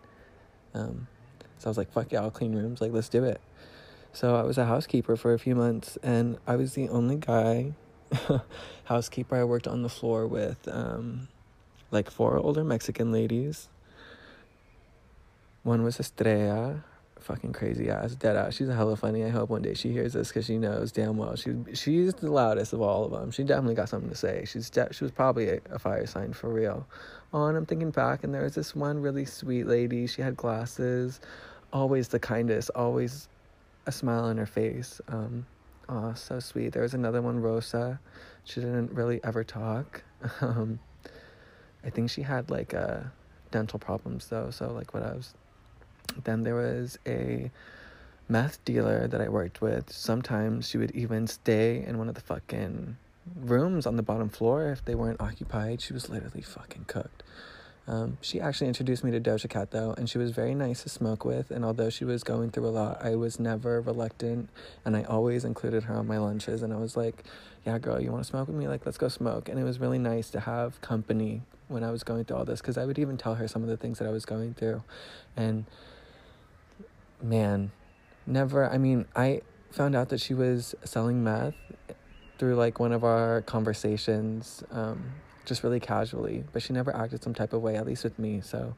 Um, 0.74 1.09
so 1.56 1.68
I 1.68 1.70
was 1.70 1.78
like, 1.78 1.90
"Fuck 1.90 2.12
yeah, 2.12 2.20
I'll 2.20 2.30
clean 2.30 2.55
rooms. 2.55 2.80
Like, 2.80 2.92
let's 2.92 3.09
do 3.09 3.24
it." 3.24 3.40
So 4.12 4.35
I 4.35 4.43
was 4.43 4.59
a 4.59 4.64
housekeeper 4.64 5.16
for 5.16 5.35
a 5.35 5.39
few 5.39 5.55
months, 5.55 5.98
and 6.02 6.39
I 6.47 6.56
was 6.56 6.74
the 6.74 6.89
only 6.89 7.16
guy 7.16 7.72
housekeeper 8.85 9.36
I 9.36 9.44
worked 9.44 9.68
on 9.68 9.82
the 9.82 9.89
floor 9.89 10.26
with, 10.26 10.66
um, 10.68 11.28
like 11.90 12.10
four 12.10 12.36
older 12.39 12.64
Mexican 12.64 13.12
ladies. 13.12 13.68
One 15.62 15.82
was 15.85 16.01
Estrella, 16.01 16.85
fucking 17.20 17.52
crazy 17.52 17.90
ass, 17.90 18.14
dead 18.14 18.36
ass. 18.36 18.55
She's 18.55 18.68
a 18.68 18.74
hella 18.74 18.97
funny. 18.97 19.24
I 19.24 19.28
hope 19.28 19.51
one 19.51 19.62
day 19.62 19.74
she 19.74 19.93
hears 19.93 20.14
this 20.14 20.28
because 20.28 20.47
she 20.47 20.56
knows 20.56 20.93
damn 20.93 21.16
well 21.16 21.36
she 21.36 21.55
she's 21.74 22.14
the 22.14 22.30
loudest 22.30 22.72
of 22.72 22.80
all 22.80 23.05
of 23.05 23.10
them. 23.10 23.30
She 23.30 23.44
definitely 23.44 23.74
got 23.74 23.89
something 23.89 24.09
to 24.09 24.16
say. 24.16 24.44
She's 24.47 24.70
de- 24.70 24.93
she 24.93 25.05
was 25.05 25.12
probably 25.12 25.48
a, 25.51 25.60
a 25.70 25.78
fire 25.78 26.06
sign 26.06 26.32
for 26.32 26.48
real. 26.48 26.86
Oh, 27.32 27.47
and 27.47 27.56
I'm 27.56 27.66
thinking 27.66 27.90
back, 27.90 28.24
and 28.24 28.32
there 28.32 28.43
was 28.43 28.55
this 28.55 28.74
one 28.74 29.01
really 29.01 29.26
sweet 29.26 29.66
lady. 29.66 30.06
She 30.06 30.22
had 30.22 30.36
glasses, 30.36 31.20
always 31.72 32.09
the 32.09 32.18
kindest, 32.18 32.70
always 32.74 33.28
a 33.89 33.93
smile 33.93 34.24
on 34.24 34.36
her 34.36 34.47
face. 34.47 35.01
Um, 35.09 35.47
oh, 35.89 36.12
so 36.15 36.39
sweet. 36.40 36.73
There 36.74 36.82
was 36.82 36.93
another 36.94 37.23
one, 37.23 37.40
Rosa. 37.40 37.98
She 38.44 38.60
didn't 38.60 38.93
really 38.93 39.20
ever 39.24 39.43
talk. 39.43 40.02
Um, 40.40 40.81
I 41.85 41.90
think 41.90 42.10
she 42.10 42.23
had 42.23 42.51
like 42.51 42.74
uh, 42.74 43.02
dental 43.52 43.78
problems 43.78 44.27
though. 44.27 44.51
So 44.51 44.73
like 44.73 44.93
what 44.93 45.05
I 45.05 45.15
was 45.15 45.32
then 46.24 46.43
there 46.43 46.56
was 46.56 46.98
a 47.06 47.51
meth 48.28 48.62
dealer 48.65 49.06
that 49.06 49.20
I 49.20 49.28
worked 49.28 49.60
with. 49.60 49.93
Sometimes 49.93 50.69
she 50.69 50.77
would 50.77 50.90
even 50.90 51.28
stay 51.28 51.85
in 51.86 51.98
one 51.98 52.09
of 52.09 52.16
the 52.16 52.20
fucking 52.20 52.97
rooms 53.36 53.86
on 53.86 53.97
the 53.97 54.02
bottom 54.02 54.28
floor 54.28 54.70
if 54.70 54.85
they 54.85 54.97
weren't 54.97 55.20
occupied. 55.20 55.81
She 55.81 55.93
was 55.93 56.09
literally 56.09 56.43
fucking 56.43 56.86
cooked. 56.86 57.23
Um, 57.89 58.19
she 58.20 58.39
actually 58.39 58.69
introduced 58.69 59.02
me 59.02 59.10
to 59.12 59.20
Doja 59.20 59.48
Cat 59.48 59.70
though, 59.70 59.94
and 59.97 60.09
she 60.09 60.19
was 60.19 60.31
very 60.31 60.55
nice 60.55 60.82
to 60.82 60.90
smoke 60.90 61.24
with. 61.24 61.51
And 61.51 61.65
although 61.65 61.89
she 61.89 62.05
was 62.05 62.23
going 62.23 62.51
through 62.51 62.66
a 62.66 62.70
lot, 62.70 63.02
I 63.02 63.15
was 63.15 63.40
never 63.40 63.81
reluctant, 63.81 64.51
and 64.85 64.94
I 64.94 65.05
always 65.05 65.44
included 65.44 65.85
her 65.85 65.94
on 65.94 66.06
my 66.06 66.19
lunches. 66.19 66.62
And 66.62 66.73
I 66.73 66.77
was 66.77 66.97
like, 66.97 67.24
"Yeah, 67.65 67.78
girl, 67.78 68.01
you 68.01 68.12
want 68.12 68.24
to 68.24 68.28
smoke 68.28 68.47
with 68.47 68.56
me? 68.56 68.69
Like, 68.69 68.85
let's 68.85 68.98
go 68.98 69.09
smoke." 69.09 69.48
And 69.48 69.59
it 69.59 69.65
was 69.65 69.81
really 69.81 69.98
nice 69.98 70.28
to 70.31 70.40
have 70.40 70.81
company 70.82 71.43
when 71.69 71.82
I 71.82 71.90
was 71.90 72.05
going 72.05 72.24
through 72.24 72.36
all 72.36 72.44
this, 72.44 72.60
because 72.60 72.77
I 72.77 72.85
would 72.85 72.98
even 72.98 73.16
tell 73.16 73.36
her 73.36 73.48
some 73.48 73.62
of 73.62 73.69
the 73.69 73.77
things 73.78 73.98
that 73.98 74.06
I 74.06 74.10
was 74.10 74.27
going 74.27 74.52
through, 74.52 74.82
and 75.35 75.65
man, 77.23 77.70
never. 78.27 78.69
I 78.69 78.77
mean, 78.77 79.06
I 79.16 79.40
found 79.70 79.97
out 79.97 80.10
that 80.10 80.20
she 80.20 80.35
was 80.35 80.74
selling 80.85 81.24
meth 81.24 81.55
through 82.39 82.55
like 82.55 82.78
one 82.78 82.93
of 82.93 83.02
our 83.02 83.43
conversations, 83.43 84.62
um, 84.70 85.12
just 85.49 85.62
really 85.62 85.81
casually, 85.81 86.45
but 86.53 86.62
she 86.62 86.73
never 86.73 86.95
acted 86.95 87.23
some 87.23 87.35
type 87.35 87.53
of 87.53 87.62
way, 87.62 87.77
at 87.77 87.87
least 87.87 88.05
with 88.05 88.19
me. 88.19 88.41
So, 88.41 88.75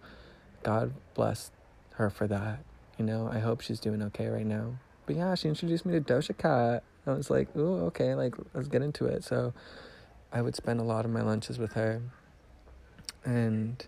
God 0.62 0.92
bless 1.14 1.50
her 1.94 2.10
for 2.10 2.26
that. 2.28 2.60
You 2.98 3.04
know, 3.04 3.28
I 3.30 3.38
hope 3.38 3.60
she's 3.60 3.80
doing 3.80 4.02
okay 4.04 4.28
right 4.28 4.46
now. 4.46 4.78
But 5.06 5.16
yeah, 5.16 5.34
she 5.34 5.48
introduced 5.48 5.84
me 5.84 5.92
to 5.92 6.00
Doja 6.00 6.36
Cat. 6.36 6.84
I 7.06 7.12
was 7.12 7.30
like, 7.30 7.54
ooh, 7.56 7.86
okay, 7.86 8.14
like 8.14 8.34
let's 8.54 8.68
get 8.68 8.82
into 8.82 9.06
it. 9.06 9.24
So, 9.24 9.52
I 10.32 10.42
would 10.42 10.54
spend 10.54 10.80
a 10.80 10.84
lot 10.84 11.04
of 11.04 11.10
my 11.10 11.22
lunches 11.22 11.58
with 11.58 11.72
her, 11.72 12.00
and 13.24 13.84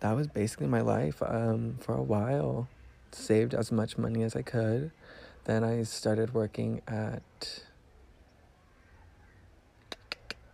that 0.00 0.12
was 0.12 0.28
basically 0.28 0.68
my 0.68 0.80
life 0.80 1.22
um, 1.22 1.78
for 1.80 1.94
a 1.94 2.02
while 2.02 2.68
saved 3.10 3.54
as 3.54 3.70
much 3.72 3.98
money 3.98 4.22
as 4.22 4.36
I 4.36 4.42
could. 4.42 4.92
Then 5.44 5.64
I 5.64 5.82
started 5.82 6.32
working 6.32 6.82
at. 6.86 7.64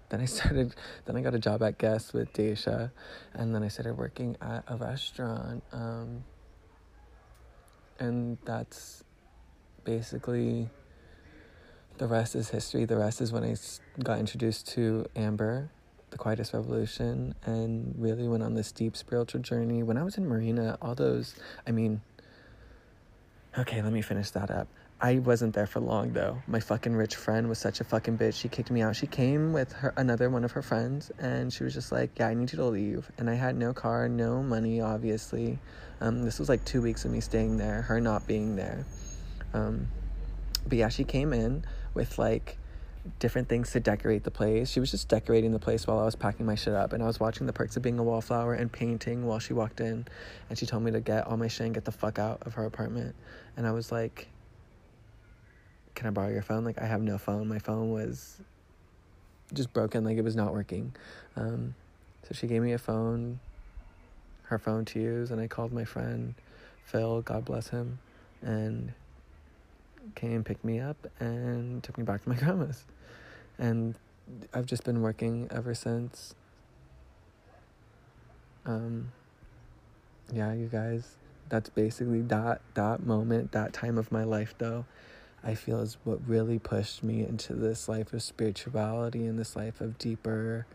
Then 0.08 0.20
I 0.20 0.24
started. 0.26 0.74
Then 1.04 1.16
I 1.16 1.22
got 1.22 1.34
a 1.34 1.38
job 1.38 1.62
at 1.62 1.78
Guess 1.78 2.12
with 2.12 2.32
Daisha, 2.32 2.90
and 3.34 3.54
then 3.54 3.62
I 3.62 3.68
started 3.68 3.96
working 3.96 4.36
at 4.40 4.64
a 4.68 4.76
restaurant. 4.76 5.62
Um, 5.72 6.24
and 7.98 8.38
that's 8.44 9.04
basically 9.84 10.70
the 11.98 12.06
rest 12.06 12.36
is 12.36 12.50
history. 12.50 12.84
The 12.84 12.96
rest 12.96 13.20
is 13.20 13.32
when 13.32 13.44
I 13.44 13.56
got 14.02 14.18
introduced 14.18 14.68
to 14.68 15.06
Amber, 15.16 15.70
the 16.10 16.18
Quietest 16.18 16.54
Revolution, 16.54 17.34
and 17.44 17.94
really 17.98 18.28
went 18.28 18.42
on 18.42 18.54
this 18.54 18.70
deep 18.70 18.96
spiritual 18.96 19.40
journey. 19.40 19.82
When 19.82 19.96
I 19.96 20.04
was 20.04 20.16
in 20.16 20.26
Marina, 20.28 20.78
all 20.80 20.94
those, 20.94 21.34
I 21.66 21.72
mean, 21.72 22.02
Okay, 23.58 23.82
let 23.82 23.92
me 23.92 24.02
finish 24.02 24.30
that 24.30 24.52
up. 24.52 24.68
I 25.00 25.20
wasn't 25.20 25.54
there 25.54 25.66
for 25.66 25.78
long 25.78 26.12
though. 26.12 26.42
My 26.48 26.58
fucking 26.58 26.92
rich 26.92 27.14
friend 27.14 27.48
was 27.48 27.58
such 27.58 27.80
a 27.80 27.84
fucking 27.84 28.18
bitch. 28.18 28.34
She 28.34 28.48
kicked 28.48 28.70
me 28.70 28.82
out. 28.82 28.96
She 28.96 29.06
came 29.06 29.52
with 29.52 29.72
her 29.74 29.94
another 29.96 30.28
one 30.28 30.42
of 30.44 30.50
her 30.52 30.62
friends 30.62 31.12
and 31.20 31.52
she 31.52 31.62
was 31.62 31.72
just 31.72 31.92
like, 31.92 32.18
"Yeah, 32.18 32.26
I 32.26 32.34
need 32.34 32.50
you 32.50 32.56
to 32.56 32.64
leave." 32.64 33.08
And 33.16 33.30
I 33.30 33.34
had 33.34 33.56
no 33.56 33.72
car, 33.72 34.08
no 34.08 34.42
money, 34.42 34.80
obviously. 34.80 35.60
Um, 36.00 36.24
this 36.24 36.40
was 36.40 36.48
like 36.48 36.64
2 36.64 36.82
weeks 36.82 37.04
of 37.04 37.12
me 37.12 37.20
staying 37.20 37.58
there, 37.58 37.82
her 37.82 38.00
not 38.00 38.26
being 38.26 38.56
there. 38.56 38.86
Um, 39.54 39.86
but 40.66 40.78
yeah, 40.78 40.88
she 40.88 41.04
came 41.04 41.32
in 41.32 41.64
with 41.94 42.18
like 42.18 42.58
different 43.20 43.48
things 43.48 43.70
to 43.72 43.80
decorate 43.80 44.24
the 44.24 44.32
place. 44.32 44.68
She 44.68 44.80
was 44.80 44.90
just 44.90 45.08
decorating 45.08 45.52
the 45.52 45.60
place 45.60 45.86
while 45.86 46.00
I 46.00 46.04
was 46.04 46.16
packing 46.16 46.44
my 46.44 46.56
shit 46.56 46.74
up, 46.74 46.92
and 46.92 47.04
I 47.04 47.06
was 47.06 47.20
watching 47.20 47.46
the 47.46 47.52
perks 47.52 47.76
of 47.76 47.82
being 47.82 48.00
a 48.00 48.02
wallflower 48.02 48.54
and 48.54 48.70
painting 48.70 49.26
while 49.26 49.38
she 49.38 49.52
walked 49.52 49.80
in, 49.80 50.06
and 50.50 50.58
she 50.58 50.66
told 50.66 50.82
me 50.82 50.90
to 50.90 51.00
get 51.00 51.26
all 51.26 51.36
my 51.36 51.48
shit 51.48 51.66
and 51.66 51.74
get 51.74 51.84
the 51.84 51.92
fuck 51.92 52.18
out 52.18 52.42
of 52.42 52.54
her 52.54 52.66
apartment, 52.66 53.14
and 53.56 53.66
I 53.66 53.70
was 53.70 53.90
like, 53.92 54.28
"Can 55.94 56.06
I 56.06 56.10
borrow 56.10 56.30
your 56.30 56.42
phone?" 56.42 56.64
Like 56.64 56.80
I 56.80 56.86
have 56.86 57.02
no 57.02 57.18
phone. 57.18 57.48
My 57.48 57.58
phone 57.58 57.90
was 57.90 58.40
just 59.52 59.72
broken, 59.72 60.04
like 60.04 60.16
it 60.18 60.24
was 60.24 60.36
not 60.36 60.52
working. 60.52 60.94
Um, 61.36 61.74
so 62.22 62.34
she 62.34 62.46
gave 62.46 62.62
me 62.62 62.72
a 62.72 62.78
phone, 62.78 63.40
her 64.44 64.58
phone 64.58 64.84
to 64.86 65.00
use, 65.00 65.30
and 65.30 65.40
I 65.40 65.46
called 65.46 65.72
my 65.72 65.84
friend 65.84 66.34
Phil, 66.84 67.22
God 67.22 67.44
bless 67.44 67.68
him, 67.68 67.98
and 68.42 68.92
came 70.14 70.42
picked 70.44 70.64
me 70.64 70.80
up 70.80 70.96
and 71.20 71.82
took 71.82 71.98
me 71.98 72.04
back 72.04 72.22
to 72.22 72.28
my 72.28 72.34
grandma's 72.38 72.84
and 73.58 73.94
I've 74.54 74.66
just 74.66 74.84
been 74.84 75.02
working 75.02 75.48
ever 75.50 75.74
since. 75.74 76.34
Um, 78.64 79.12
yeah, 80.32 80.52
you 80.52 80.66
guys, 80.66 81.16
that's 81.48 81.70
basically 81.70 82.22
that 82.22 82.60
that 82.74 83.04
moment, 83.04 83.52
that 83.52 83.72
time 83.72 83.98
of 83.98 84.12
my 84.12 84.24
life, 84.24 84.54
though. 84.58 84.84
I 85.48 85.54
feel 85.54 85.80
is 85.80 85.96
what 86.04 86.20
really 86.28 86.58
pushed 86.58 87.02
me 87.02 87.22
into 87.22 87.54
this 87.54 87.88
life 87.88 88.12
of 88.12 88.22
spirituality 88.22 89.24
and 89.24 89.38
this 89.38 89.56
life 89.56 89.80
of 89.80 89.96
deeper 89.96 90.66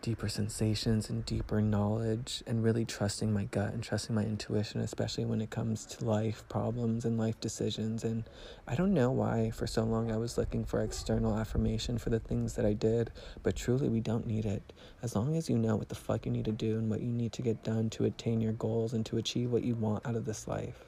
deeper 0.00 0.28
sensations 0.28 1.10
and 1.10 1.26
deeper 1.26 1.60
knowledge 1.60 2.44
and 2.46 2.62
really 2.62 2.84
trusting 2.84 3.32
my 3.32 3.44
gut 3.44 3.72
and 3.72 3.82
trusting 3.82 4.14
my 4.14 4.22
intuition 4.22 4.80
especially 4.80 5.24
when 5.24 5.40
it 5.40 5.50
comes 5.50 5.86
to 5.86 6.04
life 6.04 6.48
problems 6.48 7.04
and 7.04 7.18
life 7.18 7.40
decisions. 7.40 8.04
And 8.04 8.22
I 8.68 8.76
don't 8.76 8.94
know 8.94 9.10
why 9.10 9.50
for 9.50 9.66
so 9.66 9.82
long 9.82 10.12
I 10.12 10.18
was 10.18 10.38
looking 10.38 10.64
for 10.64 10.80
external 10.80 11.36
affirmation 11.36 11.98
for 11.98 12.10
the 12.10 12.20
things 12.20 12.54
that 12.54 12.64
I 12.64 12.74
did 12.74 13.10
but 13.42 13.56
truly 13.56 13.88
we 13.88 13.98
don't 13.98 14.28
need 14.28 14.44
it. 14.44 14.72
As 15.02 15.16
long 15.16 15.36
as 15.36 15.50
you 15.50 15.58
know 15.58 15.74
what 15.74 15.88
the 15.88 15.96
fuck 15.96 16.26
you 16.26 16.30
need 16.30 16.44
to 16.44 16.52
do 16.52 16.78
and 16.78 16.88
what 16.88 17.00
you 17.00 17.10
need 17.10 17.32
to 17.32 17.42
get 17.42 17.64
done 17.64 17.90
to 17.90 18.04
attain 18.04 18.40
your 18.40 18.52
goals 18.52 18.92
and 18.92 19.04
to 19.06 19.18
achieve 19.18 19.50
what 19.50 19.64
you 19.64 19.74
want 19.74 20.06
out 20.06 20.14
of 20.14 20.26
this 20.26 20.46
life 20.46 20.84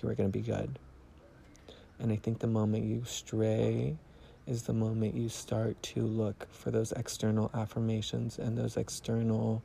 you 0.00 0.08
are 0.08 0.14
going 0.14 0.30
to 0.30 0.38
be 0.38 0.44
good 0.44 0.78
and 1.98 2.12
I 2.12 2.16
think 2.16 2.40
the 2.40 2.46
moment 2.46 2.84
you 2.84 3.02
stray 3.06 3.96
is 4.46 4.62
the 4.62 4.72
moment 4.72 5.14
you 5.14 5.28
start 5.28 5.82
to 5.82 6.02
look 6.02 6.46
for 6.52 6.70
those 6.70 6.92
external 6.92 7.50
affirmations 7.52 8.38
and 8.38 8.56
those 8.56 8.76
external 8.76 9.62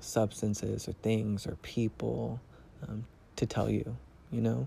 substances 0.00 0.88
or 0.88 0.92
things 0.92 1.46
or 1.46 1.56
people 1.56 2.40
um, 2.88 3.04
to 3.36 3.46
tell 3.46 3.68
you, 3.68 3.96
you 4.30 4.40
know? 4.40 4.66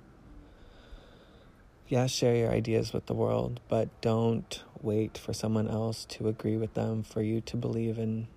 Yeah, 1.88 2.08
share 2.08 2.36
your 2.36 2.52
ideas 2.52 2.94
with 2.94 3.08
the 3.08 3.14
world, 3.14 3.60
but 3.68 3.90
don't 4.02 4.64
wait 4.82 5.18
for 5.18 5.34
someone 5.34 5.68
else 5.68 6.06
to 6.06 6.28
agree 6.28 6.58
with 6.58 6.74
them 6.76 7.04
for 7.04 7.22
you 7.22 7.42
to 7.42 7.58
believe 7.58 7.98
in 7.98 8.28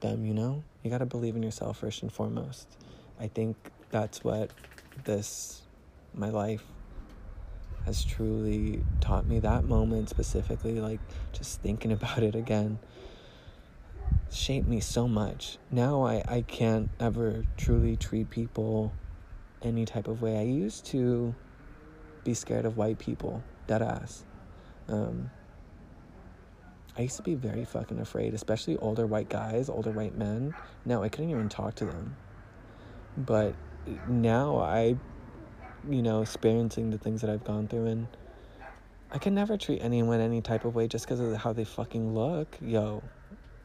them, 0.00 0.24
you 0.26 0.34
know? 0.34 0.62
You 0.82 0.90
gotta 0.90 1.06
believe 1.06 1.34
in 1.34 1.42
yourself 1.42 1.78
first 1.78 2.02
and 2.02 2.12
foremost. 2.12 2.68
I 3.18 3.28
think 3.28 3.56
that's 3.90 4.22
what 4.22 4.50
this, 5.04 5.62
my 6.14 6.28
life, 6.28 6.64
has 7.86 8.04
truly 8.04 8.84
taught 9.00 9.26
me 9.26 9.38
that 9.38 9.64
moment 9.64 10.08
specifically, 10.08 10.80
like 10.80 11.00
just 11.32 11.62
thinking 11.62 11.92
about 11.98 12.22
it 12.22 12.34
again, 12.34 12.78
shaped 14.30 14.68
me 14.68 14.80
so 14.80 15.08
much. 15.08 15.58
Now 15.70 16.02
I, 16.02 16.22
I 16.28 16.40
can't 16.42 16.90
ever 17.00 17.44
truly 17.56 17.96
treat 17.96 18.28
people 18.28 18.92
any 19.62 19.84
type 19.86 20.08
of 20.08 20.20
way. 20.20 20.38
I 20.38 20.42
used 20.42 20.84
to 20.86 21.34
be 22.24 22.34
scared 22.34 22.66
of 22.66 22.76
white 22.76 22.98
people, 22.98 23.42
dead 23.68 23.82
ass. 23.82 24.24
Um, 24.88 25.30
I 26.98 27.02
used 27.02 27.16
to 27.16 27.22
be 27.22 27.34
very 27.34 27.64
fucking 27.64 28.00
afraid, 28.00 28.34
especially 28.34 28.76
older 28.78 29.06
white 29.06 29.28
guys, 29.28 29.68
older 29.68 29.90
white 29.90 30.16
men. 30.16 30.54
Now 30.84 31.02
I 31.02 31.08
couldn't 31.08 31.30
even 31.30 31.48
talk 31.48 31.76
to 31.76 31.84
them. 31.84 32.16
But 33.16 33.54
now 34.08 34.58
I 34.58 34.96
you 35.88 36.02
know, 36.02 36.22
experiencing 36.22 36.90
the 36.90 36.98
things 36.98 37.20
that 37.20 37.30
I've 37.30 37.44
gone 37.44 37.68
through 37.68 37.86
and 37.86 38.08
I 39.10 39.18
can 39.18 39.34
never 39.34 39.56
treat 39.56 39.80
anyone 39.80 40.20
any 40.20 40.42
type 40.42 40.64
of 40.64 40.74
way 40.74 40.88
just 40.88 41.06
because 41.06 41.20
of 41.20 41.34
how 41.36 41.52
they 41.52 41.64
fucking 41.64 42.14
look, 42.14 42.56
yo. 42.60 43.02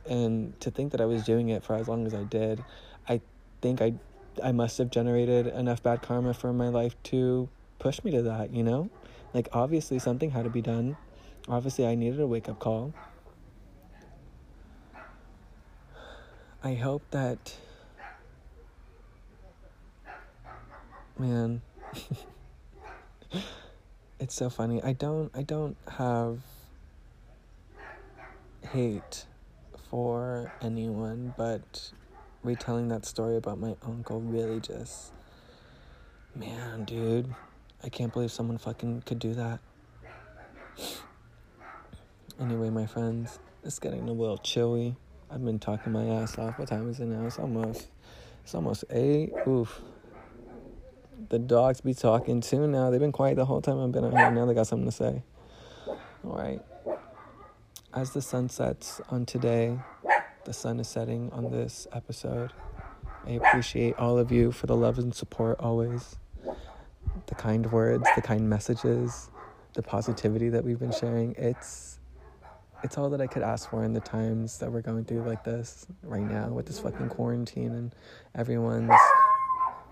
And 0.07 0.59
to 0.61 0.71
think 0.71 0.91
that 0.91 1.01
I 1.01 1.05
was 1.05 1.23
doing 1.23 1.49
it 1.49 1.63
for 1.63 1.75
as 1.75 1.87
long 1.87 2.05
as 2.05 2.13
I 2.13 2.23
did, 2.23 2.63
I 3.07 3.21
think 3.61 3.81
I 3.81 3.93
I 4.41 4.51
must 4.51 4.77
have 4.77 4.89
generated 4.89 5.47
enough 5.47 5.83
bad 5.83 6.01
karma 6.01 6.33
for 6.33 6.53
my 6.53 6.69
life 6.69 6.95
to 7.03 7.49
push 7.79 8.03
me 8.03 8.11
to 8.11 8.21
that, 8.21 8.53
you 8.53 8.63
know? 8.63 8.89
Like 9.33 9.49
obviously 9.51 9.99
something 9.99 10.31
had 10.31 10.43
to 10.43 10.49
be 10.49 10.61
done. 10.61 10.95
Obviously 11.47 11.85
I 11.85 11.95
needed 11.95 12.19
a 12.19 12.27
wake-up 12.27 12.59
call. 12.59 12.93
I 16.63 16.75
hope 16.75 17.03
that 17.11 17.55
man. 21.17 21.61
it's 24.19 24.35
so 24.35 24.49
funny. 24.49 24.81
I 24.83 24.93
don't 24.93 25.31
I 25.35 25.43
don't 25.43 25.77
have 25.87 26.39
hate 28.61 29.25
for 29.89 30.51
anyone, 30.61 31.33
but 31.37 31.91
retelling 32.43 32.87
that 32.89 33.05
story 33.05 33.35
about 33.35 33.59
my 33.59 33.75
uncle 33.83 34.21
really 34.21 34.59
just 34.59 35.11
man, 36.35 36.85
dude. 36.85 37.33
I 37.83 37.89
can't 37.89 38.13
believe 38.13 38.31
someone 38.31 38.57
fucking 38.57 39.03
could 39.05 39.19
do 39.19 39.33
that. 39.33 39.59
Anyway, 42.39 42.69
my 42.69 42.85
friends, 42.85 43.39
it's 43.63 43.79
getting 43.79 44.07
a 44.07 44.11
little 44.11 44.37
chilly. 44.37 44.95
I've 45.29 45.43
been 45.43 45.59
talking 45.59 45.91
my 45.91 46.05
ass 46.05 46.37
off. 46.37 46.57
What 46.57 46.67
time 46.67 46.89
is 46.89 46.99
it 46.99 47.05
now? 47.05 47.25
It's 47.25 47.39
almost 47.39 47.87
it's 48.43 48.55
almost 48.55 48.83
eight. 48.89 49.31
Oof. 49.47 49.81
The 51.29 51.39
dogs 51.39 51.81
be 51.81 51.93
talking 51.93 52.41
too 52.41 52.67
now. 52.67 52.89
They've 52.89 52.99
been 52.99 53.11
quiet 53.11 53.35
the 53.35 53.45
whole 53.45 53.61
time 53.61 53.79
I've 53.79 53.91
been 53.91 54.05
at 54.05 54.13
home. 54.13 54.35
Now 54.35 54.45
they 54.45 54.53
got 54.53 54.67
something 54.67 54.89
to 54.89 54.95
say. 54.95 55.23
All 55.87 56.35
right. 56.35 56.61
As 57.93 58.11
the 58.11 58.21
sun 58.21 58.49
sets 58.49 59.01
on 59.09 59.25
today, 59.25 59.77
the 60.45 60.53
sun 60.53 60.79
is 60.79 60.87
setting 60.87 61.29
on 61.31 61.51
this 61.51 61.87
episode. 61.93 62.51
I 63.25 63.31
appreciate 63.31 63.95
all 63.97 64.17
of 64.17 64.31
you 64.31 64.51
for 64.51 64.67
the 64.67 64.75
love 64.75 64.97
and 64.97 65.13
support 65.13 65.59
always. 65.59 66.15
The 67.27 67.35
kind 67.35 67.71
words, 67.71 68.07
the 68.15 68.21
kind 68.21 68.49
messages, 68.49 69.29
the 69.73 69.81
positivity 69.81 70.49
that 70.49 70.63
we've 70.63 70.79
been 70.79 70.91
sharing. 70.91 71.35
It's 71.37 71.99
it's 72.83 72.97
all 72.97 73.09
that 73.11 73.21
I 73.21 73.27
could 73.27 73.43
ask 73.43 73.69
for 73.69 73.83
in 73.83 73.93
the 73.93 73.99
times 73.99 74.57
that 74.57 74.71
we're 74.71 74.81
going 74.81 75.05
through 75.05 75.21
like 75.21 75.43
this 75.43 75.85
right 76.01 76.23
now 76.23 76.47
with 76.47 76.65
this 76.65 76.79
fucking 76.79 77.09
quarantine 77.09 77.73
and 77.73 77.95
everyone's 78.33 78.91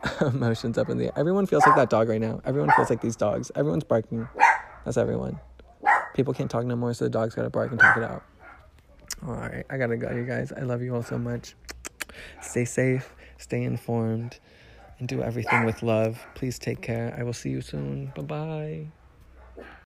emotions 0.22 0.78
up 0.78 0.90
in 0.90 0.98
the 0.98 1.06
air. 1.06 1.14
Everyone 1.16 1.46
feels 1.46 1.66
like 1.66 1.76
that 1.76 1.90
dog 1.90 2.10
right 2.10 2.22
now. 2.22 2.42
Everyone 2.46 2.72
feels 2.72 2.90
like 2.90 3.02
these 3.02 3.16
dogs. 3.16 3.52
Everyone's 3.56 3.84
barking. 3.84 4.28
That's 4.86 4.98
everyone. 4.98 5.40
People 6.14 6.34
can't 6.34 6.50
talk 6.50 6.66
no 6.66 6.76
more, 6.76 6.94
so 6.94 7.06
the 7.06 7.10
dogs 7.10 7.36
gotta 7.36 7.50
bark 7.50 7.72
and 7.72 7.80
talk 7.80 7.98
it 7.98 8.04
out. 8.04 8.24
All 9.26 9.34
right, 9.34 9.66
I 9.70 9.78
gotta 9.78 9.98
go, 9.98 10.12
you 10.12 10.26
guys. 10.26 10.52
I 10.52 10.62
love 10.62 10.82
you 10.82 10.96
all 10.96 11.04
so 11.04 11.18
much. 11.18 11.56
Stay 12.42 12.66
safe, 12.66 13.14
stay 13.38 13.64
informed, 13.64 14.40
and 15.00 15.08
do 15.08 15.22
everything 15.22 15.66
with 15.66 15.84
love. 15.84 16.26
Please 16.36 16.60
take 16.60 16.82
care. 16.82 17.16
I 17.18 17.24
will 17.24 17.34
see 17.34 17.50
you 17.50 17.62
soon. 17.62 18.12
Bye 18.16 18.22
bye. 18.22 18.99